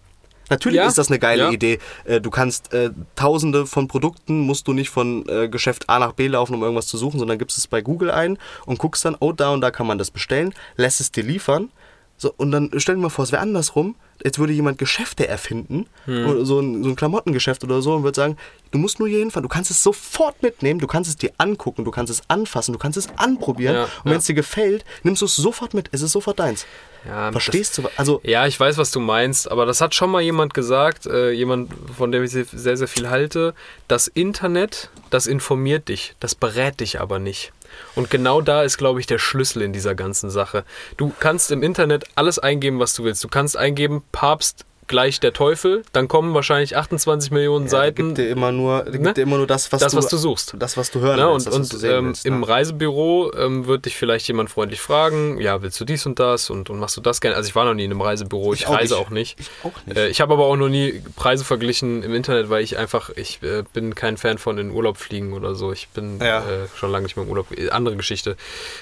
Natürlich 0.52 0.78
Ja. 0.78 0.86
ist 0.88 1.00
das 1.00 1.08
eine 1.10 1.18
geile. 1.18 1.52
Idee. 1.52 1.80
Äh, 2.04 2.22
Du 2.22 2.30
kannst 2.30 2.72
äh, 2.72 2.92
tausende 3.16 3.66
von 3.66 3.88
Produkten, 3.88 4.42
musst 4.42 4.68
du 4.68 4.74
nicht 4.74 4.92
von 4.92 5.28
äh, 5.28 5.50
Geschäft 5.50 5.90
A 5.90 5.98
nach 5.98 6.12
B 6.14 6.28
laufen, 6.28 6.54
um 6.54 6.62
irgendwas 6.62 6.86
zu 6.86 6.98
suchen, 7.00 7.18
sondern 7.18 7.40
gibst 7.40 7.58
es 7.58 7.66
bei 7.66 7.82
Google 7.82 8.12
ein 8.12 8.38
und 8.68 8.78
guckst 8.78 9.04
dann, 9.06 9.16
oh, 9.20 9.32
da 9.32 9.50
und 9.50 9.62
da 9.62 9.72
kann 9.72 9.88
man 9.88 9.98
das 9.98 10.12
bestellen, 10.12 10.54
lässt 10.76 11.00
es 11.02 11.12
dir 11.12 11.24
liefern. 11.24 11.72
So, 12.18 12.34
und 12.38 12.52
dann 12.52 12.72
stell 12.78 12.96
dir 12.96 13.02
mal 13.02 13.10
vor, 13.10 13.24
es 13.24 13.32
wäre 13.32 13.42
andersrum. 13.42 13.96
Jetzt 14.24 14.40
würde 14.40 14.54
jemand 14.54 14.78
Geschäfte 14.78 15.28
erfinden, 15.28 15.88
Hm. 16.06 16.30
oder 16.30 16.46
so, 16.46 16.60
ein, 16.62 16.82
so 16.84 16.90
ein 16.90 16.96
Klamottengeschäft 16.96 17.64
oder 17.66 17.82
so, 17.82 17.94
und 17.94 18.04
würde 18.04 18.16
sagen, 18.16 18.38
du 18.72 18.78
musst 18.78 19.00
nur 19.00 19.10
hier 19.10 19.20
hinfahren, 19.20 19.44
du 19.44 19.50
kannst 19.50 19.70
es 19.72 19.84
sofort 19.84 20.42
mitnehmen, 20.42 20.80
du 20.80 20.88
kannst 20.88 21.10
es 21.10 21.18
dir 21.18 21.32
angucken, 21.38 21.84
du 21.84 21.92
kannst 21.92 22.10
es 22.12 22.22
anfassen, 22.30 22.72
du 22.72 22.80
kannst 22.80 22.98
es 22.98 23.10
anprobieren. 23.18 23.76
Ja, 23.76 23.84
und 23.84 24.06
wenn 24.06 24.12
ja. 24.14 24.18
es 24.20 24.26
dir 24.26 24.34
gefällt, 24.34 24.86
nimmst 25.04 25.22
du 25.22 25.26
es 25.26 25.36
sofort 25.36 25.74
mit. 25.74 25.90
Es 25.92 26.02
ist 26.02 26.14
sofort 26.14 26.40
deins. 26.40 26.66
Ja, 27.06 27.32
Verstehst 27.34 27.78
du? 27.78 27.84
Also, 27.98 28.22
Ja, 28.24 28.48
ich 28.48 28.58
weiß, 28.58 28.78
was 28.78 28.92
du 28.92 29.00
meinst, 29.02 29.52
aber 29.52 29.66
das 29.66 29.82
hat 29.82 29.94
schon 29.94 30.10
mal 30.10 30.22
jemand 30.22 30.54
gesagt, 30.54 31.06
äh, 31.08 31.32
jemand, 31.32 31.72
von 31.98 32.12
dem 32.14 32.24
ich 32.24 32.32
sehr, 32.32 32.78
sehr 32.78 32.88
viel 32.88 33.10
halte. 33.10 33.54
Das 33.90 34.08
Internet, 34.08 34.90
das 35.10 35.28
informiert 35.28 35.90
dich, 35.90 36.16
das 36.22 36.34
berät 36.34 36.80
dich 36.80 37.02
aber 37.02 37.20
nicht. 37.20 37.52
Und 37.96 38.10
genau 38.10 38.42
da 38.42 38.64
ist, 38.64 38.78
glaube 38.78 39.00
ich, 39.00 39.08
der 39.08 39.20
Schlüssel 39.20 39.62
in 39.62 39.74
dieser 39.74 39.96
ganzen 39.96 40.30
Sache. 40.30 40.64
Du 40.98 41.14
kannst 41.20 41.52
im 41.52 41.64
Internet 41.64 42.06
alles 42.16 42.40
eingeben, 42.40 42.80
was 42.80 42.94
du 42.94 43.04
willst. 43.04 43.24
Du 43.24 43.28
kannst 43.28 43.58
eingeben, 43.58 44.04
Papst 44.12 44.66
gleich 44.88 45.20
der 45.20 45.34
Teufel, 45.34 45.84
dann 45.94 46.08
kommen 46.08 46.34
wahrscheinlich 46.34 46.78
28 46.78 47.32
Millionen 47.32 47.66
ja, 47.66 47.70
Seiten. 47.72 48.08
gibt 48.10 48.18
dir 48.20 48.30
immer 48.30 48.52
nur, 48.52 48.84
der 48.84 48.94
Ne? 48.94 49.00
gibt 49.00 49.18
dir 49.18 49.22
immer 49.24 49.38
nur 49.38 49.48
das, 49.48 49.72
was, 49.72 49.80
Das, 49.82 49.92
du, 49.94 49.98
was 49.98 50.08
du 50.08 50.18
suchst. 50.18 50.56
Das, 50.60 50.78
was 50.78 50.92
du 50.92 51.00
hören 51.00 51.18
Ne, 51.20 51.28
willst, 51.32 51.48
und 51.50 51.74
das, 51.74 51.84
und 51.84 51.90
ähm, 51.90 52.06
willst. 52.08 52.26
im 52.26 52.40
ne? 52.42 52.48
Reisebüro 52.48 53.32
ähm, 53.38 53.66
wird 53.68 53.86
dich 53.86 53.96
vielleicht 53.96 54.28
jemand 54.28 54.50
freundlich 54.50 54.82
fragen, 54.82 55.40
ja, 55.42 55.62
willst 55.62 55.80
du 55.80 55.86
dies 55.86 56.06
und 56.06 56.20
das 56.20 56.50
und, 56.50 56.70
und 56.70 56.80
machst 56.80 56.98
du 56.98 57.02
das 57.02 57.22
gerne? 57.22 57.36
Also 57.36 57.48
ich 57.50 57.56
war 57.56 57.66
noch 57.66 57.74
nie 57.74 57.86
in 57.86 57.92
einem 57.92 58.02
Reisebüro, 58.02 58.54
ich, 58.54 58.62
Ich 58.62 58.68
auch 58.68 58.74
reise 58.76 58.94
nicht. 58.96 59.06
auch 59.06 59.10
nicht. 59.10 59.40
Ich 59.40 59.50
auch 59.64 59.86
nicht. 59.86 59.98
Äh, 59.98 60.08
ich 60.10 60.22
habe 60.22 60.34
aber 60.34 60.46
auch 60.46 60.56
noch 60.56 60.70
nie 60.70 61.02
Preise 61.16 61.44
verglichen 61.44 62.04
im 62.04 62.14
Internet, 62.14 62.50
weil 62.50 62.64
ich 62.64 62.78
einfach, 62.78 63.10
ich 63.16 63.42
äh, 63.44 63.64
bin 63.74 63.96
kein 63.96 64.18
Fan 64.18 64.38
von 64.38 64.58
in 64.58 64.72
Urlaub 64.72 64.98
fliegen 64.98 65.34
oder 65.34 65.56
so. 65.56 65.72
Ich 65.72 65.90
bin 65.90 66.20
Ja. 66.20 66.40
äh, 66.40 66.68
schon 66.76 66.92
lange 66.92 67.04
nicht 67.04 67.16
mehr 67.18 67.26
im 67.26 67.32
Urlaub. 67.32 67.48
Äh, 67.58 67.70
Andere 67.70 67.96
Geschichte. 67.96 68.38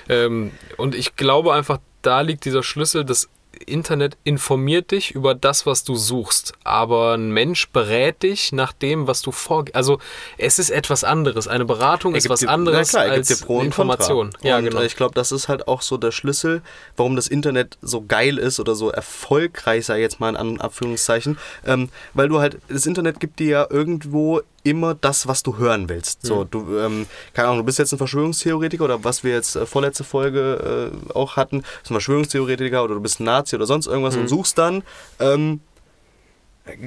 Ähm, 0.09 0.51
und 0.77 0.95
ich 0.95 1.15
glaube 1.15 1.53
einfach, 1.53 1.79
da 2.01 2.19
liegt 2.21 2.43
dieser 2.45 2.63
Schlüssel, 2.63 3.05
das 3.05 3.29
Internet 3.65 4.17
informiert 4.23 4.91
dich 4.91 5.11
über 5.11 5.35
das, 5.35 5.65
was 5.65 5.83
du 5.83 5.95
suchst, 5.95 6.53
aber 6.63 7.13
ein 7.13 7.31
Mensch 7.31 7.69
berät 7.69 8.21
dich 8.23 8.51
nach 8.51 8.73
dem, 8.73 9.07
was 9.07 9.21
du 9.21 9.31
vor. 9.31 9.65
Also 9.73 9.99
es 10.37 10.59
ist 10.59 10.69
etwas 10.69 11.03
anderes. 11.03 11.47
Eine 11.47 11.63
Beratung 11.65 12.13
Er 12.13 12.17
ist 12.17 12.29
was 12.29 12.41
dir- 12.41 12.49
anderes 12.49 12.89
klar, 12.89 13.05
er 13.05 13.09
gibt 13.15 13.29
als 13.29 13.39
dir 13.39 13.45
Pro 13.45 13.59
und 13.59 13.65
Information. 13.67 14.31
Contra. 14.31 14.47
Ja, 14.47 14.57
und 14.57 14.65
genau. 14.65 14.81
äh, 14.81 14.85
ich 14.85 14.95
glaube, 14.95 15.13
das 15.15 15.31
ist 15.31 15.47
halt 15.47 15.67
auch 15.67 15.81
so 15.81 15.97
der 15.97 16.11
Schlüssel, 16.11 16.61
warum 16.97 17.15
das 17.15 17.27
Internet 17.27 17.77
so 17.81 18.03
geil 18.05 18.37
ist 18.37 18.59
oder 18.59 18.75
so 18.75 18.89
erfolgreich, 18.89 19.85
sei 19.85 20.01
jetzt 20.01 20.19
mal 20.19 20.29
in 20.29 20.35
An- 20.37 20.59
Abführungszeichen, 20.61 21.37
ähm, 21.65 21.89
weil 22.13 22.27
du 22.29 22.39
halt, 22.39 22.57
das 22.67 22.85
Internet 22.85 23.19
gibt 23.19 23.39
dir 23.39 23.47
ja 23.47 23.67
irgendwo 23.69 24.41
immer 24.63 24.95
das, 24.95 25.27
was 25.27 25.43
du 25.43 25.57
hören 25.57 25.89
willst. 25.89 26.25
So, 26.25 26.43
du, 26.43 26.77
ähm, 26.79 27.05
keine 27.33 27.47
Ahnung, 27.49 27.59
du 27.59 27.65
bist 27.65 27.79
jetzt 27.79 27.91
ein 27.91 27.97
Verschwörungstheoretiker 27.97 28.83
oder 28.83 29.03
was 29.03 29.23
wir 29.23 29.33
jetzt 29.33 29.55
äh, 29.55 29.65
vorletzte 29.65 30.03
Folge 30.03 30.91
äh, 30.91 31.13
auch 31.13 31.35
hatten, 31.35 31.61
bist 31.61 31.91
ein 31.91 31.95
Verschwörungstheoretiker 31.95 32.83
oder 32.83 32.95
du 32.95 33.01
bist 33.01 33.19
ein 33.19 33.25
Nazi 33.25 33.55
oder 33.55 33.65
sonst 33.65 33.87
irgendwas 33.87 34.15
und 34.15 34.27
suchst 34.27 34.57
dann, 34.57 34.83
ähm, 35.19 35.59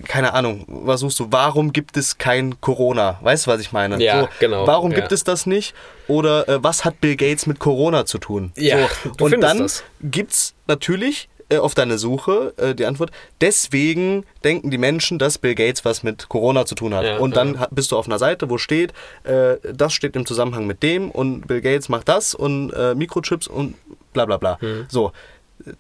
keine 0.05 0.33
Ahnung, 0.33 0.65
was 0.69 1.01
suchst 1.01 1.21
du? 1.21 1.27
Warum 1.31 1.73
gibt 1.73 1.99
es 1.99 2.17
kein 2.17 2.61
Corona? 2.63 3.19
Weißt 3.21 3.47
du, 3.47 3.51
was 3.51 3.61
ich 3.61 3.73
meine? 3.73 4.03
Ja, 4.03 4.29
genau, 4.41 4.67
Warum 4.67 4.93
ja. 4.93 5.01
gibt 5.01 5.13
es 5.13 5.23
das 5.23 5.45
nicht? 5.45 5.75
Oder 6.09 6.49
äh, 6.49 6.65
was 6.65 6.85
hat 6.87 7.01
Bill 7.03 7.17
Gates 7.17 7.47
mit 7.47 7.59
Corona 7.59 8.07
zu 8.07 8.17
tun? 8.19 8.53
Ja, 8.57 8.89
so. 9.19 9.25
Und 9.25 9.41
dann 9.43 9.59
das. 9.59 9.85
gibt's 10.03 10.55
natürlich 10.67 11.29
äh, 11.49 11.59
auf 11.59 11.75
deine 11.75 11.99
Suche 11.99 12.55
äh, 12.57 12.75
die 12.75 12.87
Antwort, 12.87 13.11
deswegen 13.41 14.25
denken 14.43 14.71
die 14.71 14.79
Menschen, 14.79 15.19
dass 15.19 15.39
Bill 15.39 15.55
Gates 15.55 15.85
was 15.85 16.03
mit 16.03 16.29
Corona 16.29 16.67
zu 16.67 16.75
tun 16.75 16.95
hat. 16.95 17.05
Ja, 17.05 17.19
und 17.19 17.37
dann 17.37 17.55
ja. 17.55 17.69
bist 17.71 17.93
du 17.93 17.97
auf 17.97 18.07
einer 18.07 18.19
Seite, 18.19 18.51
wo 18.51 18.59
steht, 18.59 18.93
äh, 19.25 19.57
das 19.73 19.93
steht 19.93 20.17
im 20.17 20.27
Zusammenhang 20.27 20.67
mit 20.67 20.83
dem 20.83 21.11
und 21.11 21.47
Bill 21.47 21.61
Gates 21.61 21.89
macht 21.89 22.09
das 22.09 22.35
und 22.35 22.73
äh, 22.73 22.95
Mikrochips 22.95 23.47
und 23.47 23.77
bla 24.13 24.25
bla 24.25 24.37
bla. 24.39 24.59
Mhm. 24.61 24.87
So. 24.89 25.13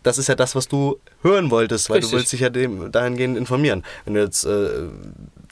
Das 0.02 0.18
ist 0.18 0.28
ja 0.28 0.34
das, 0.34 0.54
was 0.54 0.68
du 0.68 0.98
hören 1.22 1.50
wolltest, 1.50 1.90
weil 1.90 1.96
Richtig. 1.96 2.10
du 2.10 2.16
willst 2.16 2.32
dich 2.32 2.40
ja 2.40 2.48
dem, 2.48 2.90
dahingehend 2.90 3.36
informieren. 3.36 3.84
Wenn 4.04 4.14
du 4.14 4.22
jetzt 4.22 4.44
äh, 4.44 4.68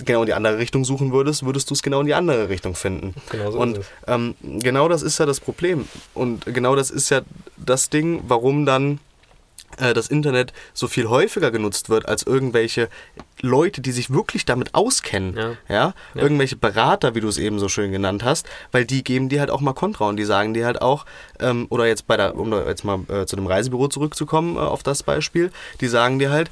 genau 0.04 0.20
in 0.20 0.26
die 0.26 0.32
andere 0.32 0.58
Richtung 0.58 0.84
suchen 0.84 1.12
würdest, 1.12 1.44
würdest 1.44 1.70
du 1.70 1.74
es 1.74 1.82
genau 1.82 2.00
in 2.00 2.06
die 2.06 2.14
andere 2.14 2.48
Richtung 2.48 2.74
finden. 2.74 3.14
Genau 3.30 3.50
so 3.50 3.58
und 3.58 3.80
ähm, 4.06 4.34
genau 4.42 4.88
das 4.88 5.02
ist 5.02 5.18
ja 5.18 5.26
das 5.26 5.40
Problem. 5.40 5.88
Und 6.14 6.46
genau 6.46 6.74
das 6.74 6.90
ist 6.90 7.10
ja 7.10 7.20
das 7.58 7.90
Ding, 7.90 8.22
warum 8.26 8.66
dann 8.66 8.98
das 9.77 10.09
Internet 10.09 10.53
so 10.72 10.89
viel 10.89 11.09
häufiger 11.09 11.51
genutzt 11.51 11.89
wird 11.89 12.07
als 12.07 12.22
irgendwelche 12.22 12.89
Leute, 13.41 13.81
die 13.81 13.93
sich 13.93 14.11
wirklich 14.11 14.45
damit 14.45 14.75
auskennen. 14.75 15.37
Ja. 15.37 15.51
Ja? 15.68 15.95
Ja. 16.14 16.22
Irgendwelche 16.22 16.57
Berater, 16.57 17.14
wie 17.14 17.20
du 17.20 17.29
es 17.29 17.39
eben 17.39 17.59
so 17.59 17.68
schön 17.68 17.93
genannt 17.93 18.25
hast, 18.25 18.47
weil 18.72 18.85
die 18.85 19.05
geben 19.05 19.29
dir 19.29 19.41
halt 19.41 19.51
auch 19.51 19.61
mal 19.61 19.72
Kontra 19.72 20.09
und 20.09 20.16
die 20.16 20.25
sagen 20.25 20.55
dir 20.55 20.66
halt 20.66 20.81
auch, 20.81 21.05
ähm, 21.41 21.66
oder 21.70 21.87
jetzt 21.87 22.07
bei 22.07 22.16
der, 22.16 22.37
um 22.37 22.53
jetzt 22.53 22.85
mal 22.85 23.01
äh, 23.09 23.27
zu 23.27 23.37
dem 23.37 23.47
Reisebüro 23.47 23.89
zurückzukommen, 23.89 24.57
äh, 24.57 24.61
auf 24.61 24.83
das 24.83 25.03
Beispiel, 25.03 25.51
die 25.81 25.89
sagen 25.89 26.18
dir 26.18 26.31
halt, 26.31 26.51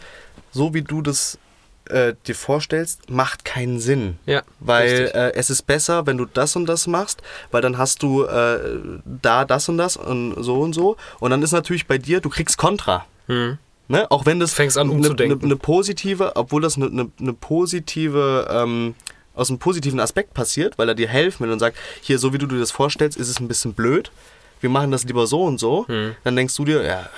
so 0.51 0.75
wie 0.75 0.83
du 0.83 1.03
das 1.03 1.39
äh, 1.87 2.15
dir 2.27 2.35
vorstellst, 2.35 3.11
macht 3.11 3.45
keinen 3.45 3.81
Sinn. 3.81 4.19
Ja, 4.27 4.43
Weil 4.61 5.11
äh, 5.15 5.33
es 5.35 5.51
ist 5.51 5.63
besser, 5.63 6.07
wenn 6.07 6.19
du 6.19 6.27
das 6.27 6.57
und 6.57 6.67
das 6.67 6.87
machst, 6.87 7.23
weil 7.51 7.63
dann 7.63 7.79
hast 7.79 8.03
du 8.03 8.25
äh, 8.25 8.59
da 9.05 9.45
das 9.45 9.69
und 9.69 9.79
das 9.79 9.97
und 9.97 10.35
so 10.43 10.61
und 10.61 10.75
so. 10.75 10.97
Und 11.21 11.31
dann 11.31 11.43
ist 11.43 11.53
natürlich 11.53 11.87
bei 11.87 11.99
dir, 11.99 12.21
du 12.21 12.29
kriegst 12.29 12.59
Kontra. 12.59 13.07
Hm. 13.33 13.59
Ne? 13.89 14.11
Auch 14.11 14.27
wenn 14.27 14.41
das 14.41 14.59
eine, 14.59 14.93
eine, 14.93 15.39
eine 15.43 15.57
positive, 15.57 16.37
obwohl 16.37 16.63
das 16.63 16.77
eine, 16.77 17.11
eine 17.19 17.33
positive, 17.33 18.47
ähm, 18.51 18.95
aus 19.35 19.49
einem 19.49 19.59
positiven 19.59 20.01
Aspekt 20.01 20.35
passiert, 20.35 20.79
weil 20.79 20.89
er 20.89 20.95
dir 20.95 21.09
helfen 21.09 21.45
will 21.45 21.53
und 21.53 21.59
sagt, 21.59 21.77
hier, 22.01 22.19
so 22.19 22.33
wie 22.33 22.39
du 22.39 22.47
dir 22.47 22.59
das 22.59 22.71
vorstellst, 22.71 23.19
ist 23.19 23.29
es 23.29 23.41
ein 23.41 23.49
bisschen 23.49 23.75
blöd. 23.75 24.11
Wir 24.61 24.71
machen 24.71 24.91
das 24.91 25.05
lieber 25.05 25.27
so 25.27 25.43
und 25.43 25.59
so. 25.59 25.87
Hm. 25.89 26.15
Dann 26.23 26.37
denkst 26.37 26.55
du 26.57 26.65
dir, 26.65 26.83
ja, 26.83 27.09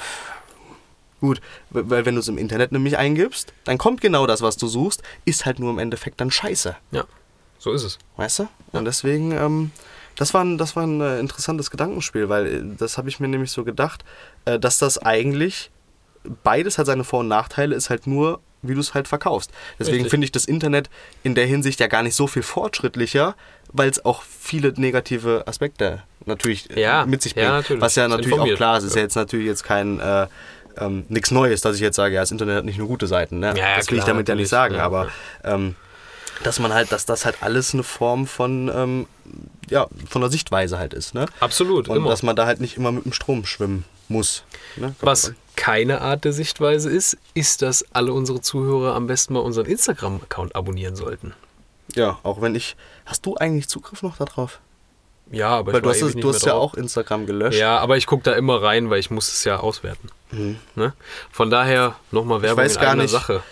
gut, 1.20 1.40
weil 1.70 2.06
wenn 2.06 2.14
du 2.14 2.20
es 2.20 2.28
im 2.28 2.38
Internet 2.38 2.72
nämlich 2.72 2.98
eingibst, 2.98 3.52
dann 3.64 3.78
kommt 3.78 4.00
genau 4.00 4.26
das, 4.26 4.42
was 4.42 4.56
du 4.56 4.66
suchst, 4.66 5.02
ist 5.24 5.46
halt 5.46 5.58
nur 5.58 5.70
im 5.70 5.78
Endeffekt 5.78 6.20
dann 6.20 6.30
scheiße. 6.30 6.76
Ja, 6.92 7.04
so 7.58 7.72
ist 7.72 7.82
es. 7.82 7.98
Weißt 8.16 8.40
du? 8.40 8.48
Und 8.72 8.84
deswegen, 8.84 9.32
ähm, 9.32 9.70
das 10.16 10.34
war 10.34 10.44
ein, 10.44 10.58
das 10.58 10.76
war 10.76 10.86
ein 10.86 11.00
äh, 11.00 11.18
interessantes 11.18 11.70
Gedankenspiel, 11.70 12.28
weil 12.28 12.46
äh, 12.46 12.62
das 12.78 12.98
habe 12.98 13.08
ich 13.08 13.20
mir 13.20 13.28
nämlich 13.28 13.50
so 13.50 13.64
gedacht, 13.64 14.04
äh, 14.44 14.58
dass 14.58 14.78
das 14.78 14.98
eigentlich, 14.98 15.70
beides 16.42 16.78
hat 16.78 16.86
seine 16.86 17.04
Vor- 17.04 17.20
und 17.20 17.28
Nachteile, 17.28 17.74
ist 17.74 17.90
halt 17.90 18.06
nur 18.06 18.40
wie 18.66 18.72
du 18.72 18.80
es 18.80 18.94
halt 18.94 19.08
verkaufst. 19.08 19.50
Deswegen 19.78 20.08
finde 20.08 20.24
ich 20.24 20.32
das 20.32 20.46
Internet 20.46 20.88
in 21.22 21.34
der 21.34 21.44
Hinsicht 21.44 21.80
ja 21.80 21.86
gar 21.86 22.02
nicht 22.02 22.14
so 22.14 22.26
viel 22.26 22.42
fortschrittlicher, 22.42 23.34
weil 23.74 23.90
es 23.90 24.02
auch 24.06 24.22
viele 24.22 24.72
negative 24.80 25.44
Aspekte 25.46 26.02
natürlich 26.24 26.70
äh, 26.74 26.80
Ja, 26.80 27.04
mit 27.04 27.20
sich 27.20 27.34
ja, 27.34 27.42
bringt. 27.42 27.54
natürlich. 27.56 27.82
Was 27.82 27.94
ja 27.94 28.08
natürlich 28.08 28.38
auch 28.38 28.54
klar 28.56 28.78
ist, 28.78 28.84
ist 28.84 28.94
ja 28.94 29.00
Ja. 29.00 29.02
jetzt 29.04 29.16
natürlich 29.16 29.46
jetzt 29.48 29.64
kein 29.64 30.00
äh, 30.00 30.28
ähm, 30.78 31.04
nichts 31.10 31.30
Neues, 31.30 31.60
dass 31.60 31.76
ich 31.76 31.82
jetzt 31.82 31.96
sage, 31.96 32.14
ja, 32.14 32.22
das 32.22 32.30
Internet 32.30 32.56
hat 32.56 32.64
nicht 32.64 32.78
nur 32.78 32.88
gute 32.88 33.06
Seiten. 33.06 33.38
Ne? 33.38 33.48
Ja, 33.48 33.54
ja, 33.54 33.76
das 33.76 33.90
will 33.90 33.98
ich 33.98 34.04
klar, 34.04 34.14
damit 34.14 34.30
ja 34.30 34.34
nicht 34.34 34.48
sagen, 34.48 34.76
Ja, 34.76 34.84
aber 34.86 35.08
ja. 35.44 35.54
ähm, 35.56 35.76
dass 36.42 36.58
man 36.58 36.72
halt, 36.72 36.90
dass 36.90 37.04
das 37.04 37.26
halt 37.26 37.42
alles 37.42 37.74
eine 37.74 37.82
Form 37.82 38.26
von, 38.26 38.70
ähm, 38.74 39.06
ja, 39.68 39.86
von 40.08 40.22
der 40.22 40.30
Sichtweise 40.30 40.78
halt 40.78 40.94
ist. 40.94 41.14
Ne? 41.14 41.26
Absolut, 41.40 41.88
Und 41.88 41.98
immer. 41.98 42.08
dass 42.08 42.22
man 42.22 42.34
da 42.34 42.46
halt 42.46 42.60
nicht 42.62 42.78
immer 42.78 42.92
mit 42.92 43.04
dem 43.04 43.12
Strom 43.12 43.44
schwimmen 43.44 43.84
muss. 44.08 44.42
Ne? 44.76 44.94
Was. 45.02 45.34
Keine 45.56 46.00
Art 46.00 46.24
der 46.24 46.32
Sichtweise 46.32 46.90
ist, 46.90 47.16
ist, 47.34 47.62
dass 47.62 47.84
alle 47.94 48.12
unsere 48.12 48.40
Zuhörer 48.40 48.94
am 48.94 49.06
besten 49.06 49.34
mal 49.34 49.40
unseren 49.40 49.66
Instagram-Account 49.66 50.54
abonnieren 50.56 50.96
sollten. 50.96 51.32
Ja, 51.94 52.18
auch 52.22 52.40
wenn 52.40 52.54
ich. 52.54 52.76
Hast 53.06 53.24
du 53.26 53.36
eigentlich 53.36 53.68
Zugriff 53.68 54.02
noch 54.02 54.16
darauf? 54.16 54.60
Ja, 55.30 55.48
aber 55.50 55.72
Weil 55.72 55.78
ich 55.80 55.82
du 55.84 55.88
hast, 55.90 56.02
es, 56.02 56.14
nicht 56.14 56.24
du 56.24 56.28
hast 56.28 56.44
ja 56.44 56.52
drauf. 56.52 56.72
auch 56.72 56.74
Instagram 56.74 57.26
gelöscht. 57.26 57.58
Ja, 57.58 57.78
aber 57.78 57.96
ich 57.96 58.06
gucke 58.06 58.22
da 58.24 58.32
immer 58.32 58.62
rein, 58.62 58.90
weil 58.90 58.98
ich 59.00 59.10
muss 59.10 59.28
es 59.32 59.44
ja 59.44 59.58
auswerten. 59.58 60.08
Ne? 60.74 60.92
Von 61.30 61.50
daher 61.50 61.96
nochmal 62.10 62.42
Werbung 62.42 62.62
Mhm. 62.62 62.66
weiß 62.66 62.76
in 62.76 62.82
gar 62.82 62.96
nicht. 62.96 63.10
Sache. 63.10 63.42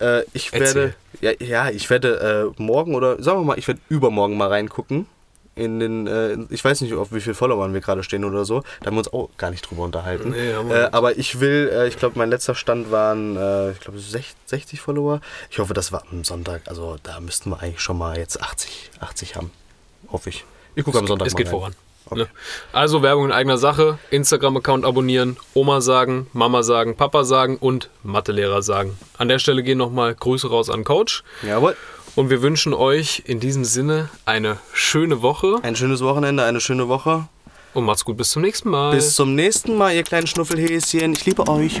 Äh, 0.00 0.22
ich 0.32 0.52
Erzähl. 0.52 0.94
werde. 1.20 1.38
Ja, 1.40 1.46
ja, 1.46 1.70
ich 1.70 1.88
werde 1.90 2.52
äh, 2.56 2.62
morgen 2.62 2.94
oder 2.94 3.22
sagen 3.22 3.40
wir 3.40 3.44
mal, 3.44 3.58
ich 3.58 3.68
werde 3.68 3.80
übermorgen 3.88 4.36
mal 4.36 4.48
reingucken. 4.48 5.06
In 5.56 5.80
den, 5.80 6.06
äh, 6.06 6.36
ich 6.50 6.64
weiß 6.64 6.80
nicht, 6.80 6.94
auf 6.94 7.12
wie 7.12 7.20
viel 7.20 7.34
Followern 7.34 7.74
wir 7.74 7.80
gerade 7.80 8.02
stehen 8.02 8.24
oder 8.24 8.44
so. 8.44 8.62
Da 8.80 8.86
haben 8.86 8.94
wir 8.94 8.98
uns 9.00 9.12
auch 9.12 9.28
gar 9.36 9.50
nicht 9.50 9.68
drüber 9.68 9.82
unterhalten. 9.82 10.30
Nee, 10.30 10.52
äh, 10.52 10.88
aber 10.92 11.18
ich 11.18 11.40
will, 11.40 11.70
äh, 11.72 11.88
ich 11.88 11.98
glaube, 11.98 12.18
mein 12.18 12.30
letzter 12.30 12.54
Stand 12.54 12.90
waren, 12.90 13.36
äh, 13.36 13.72
ich 13.72 13.80
glaube, 13.80 13.98
60 13.98 14.80
Follower. 14.80 15.20
Ich 15.50 15.58
hoffe, 15.58 15.74
das 15.74 15.92
war 15.92 16.04
am 16.10 16.24
Sonntag. 16.24 16.62
Also 16.66 16.96
da 17.02 17.20
müssten 17.20 17.50
wir 17.50 17.60
eigentlich 17.60 17.80
schon 17.80 17.98
mal 17.98 18.16
jetzt 18.16 18.40
80, 18.40 18.90
80 19.00 19.36
haben. 19.36 19.50
Hoffe 20.10 20.30
ich. 20.30 20.44
Ich 20.76 20.84
gucke 20.84 20.98
am 20.98 21.06
Sonntag 21.06 21.26
Es 21.26 21.34
geht 21.36 21.46
rein. 21.46 21.52
voran. 21.52 21.74
Okay. 22.06 22.20
Ne? 22.22 22.28
Also 22.72 23.02
Werbung 23.02 23.26
in 23.26 23.32
eigener 23.32 23.58
Sache, 23.58 23.98
Instagram-Account 24.10 24.84
abonnieren, 24.84 25.36
Oma 25.54 25.80
sagen, 25.80 26.26
Mama 26.32 26.62
sagen, 26.62 26.96
Papa 26.96 27.24
sagen 27.24 27.56
und 27.56 27.88
Mathelehrer 28.02 28.62
sagen. 28.62 28.98
An 29.18 29.28
der 29.28 29.38
Stelle 29.38 29.62
gehen 29.62 29.78
nochmal 29.78 30.14
Grüße 30.14 30.48
raus 30.48 30.70
an 30.70 30.84
Coach. 30.84 31.22
Jawohl. 31.42 31.76
Und 32.16 32.28
wir 32.30 32.42
wünschen 32.42 32.74
euch 32.74 33.22
in 33.26 33.40
diesem 33.40 33.64
Sinne 33.64 34.08
eine 34.26 34.58
schöne 34.72 35.22
Woche 35.22 35.56
Ein 35.62 35.76
schönes 35.76 36.02
Wochenende, 36.02 36.44
eine 36.44 36.60
schöne 36.60 36.88
Woche. 36.88 37.28
und 37.74 37.84
macht's 37.84 38.04
gut. 38.04 38.16
Bis 38.16 38.30
zum 38.30 38.42
nächsten 38.42 38.70
Mal. 38.70 38.92
Bis 38.94 39.14
zum 39.14 39.34
nächsten 39.34 39.76
Mal, 39.76 39.94
ihr 39.94 40.02
kleinen 40.02 40.26
Schnuffelhäschen. 40.26 41.12
Ich 41.12 41.24
liebe 41.24 41.46
euch. 41.48 41.80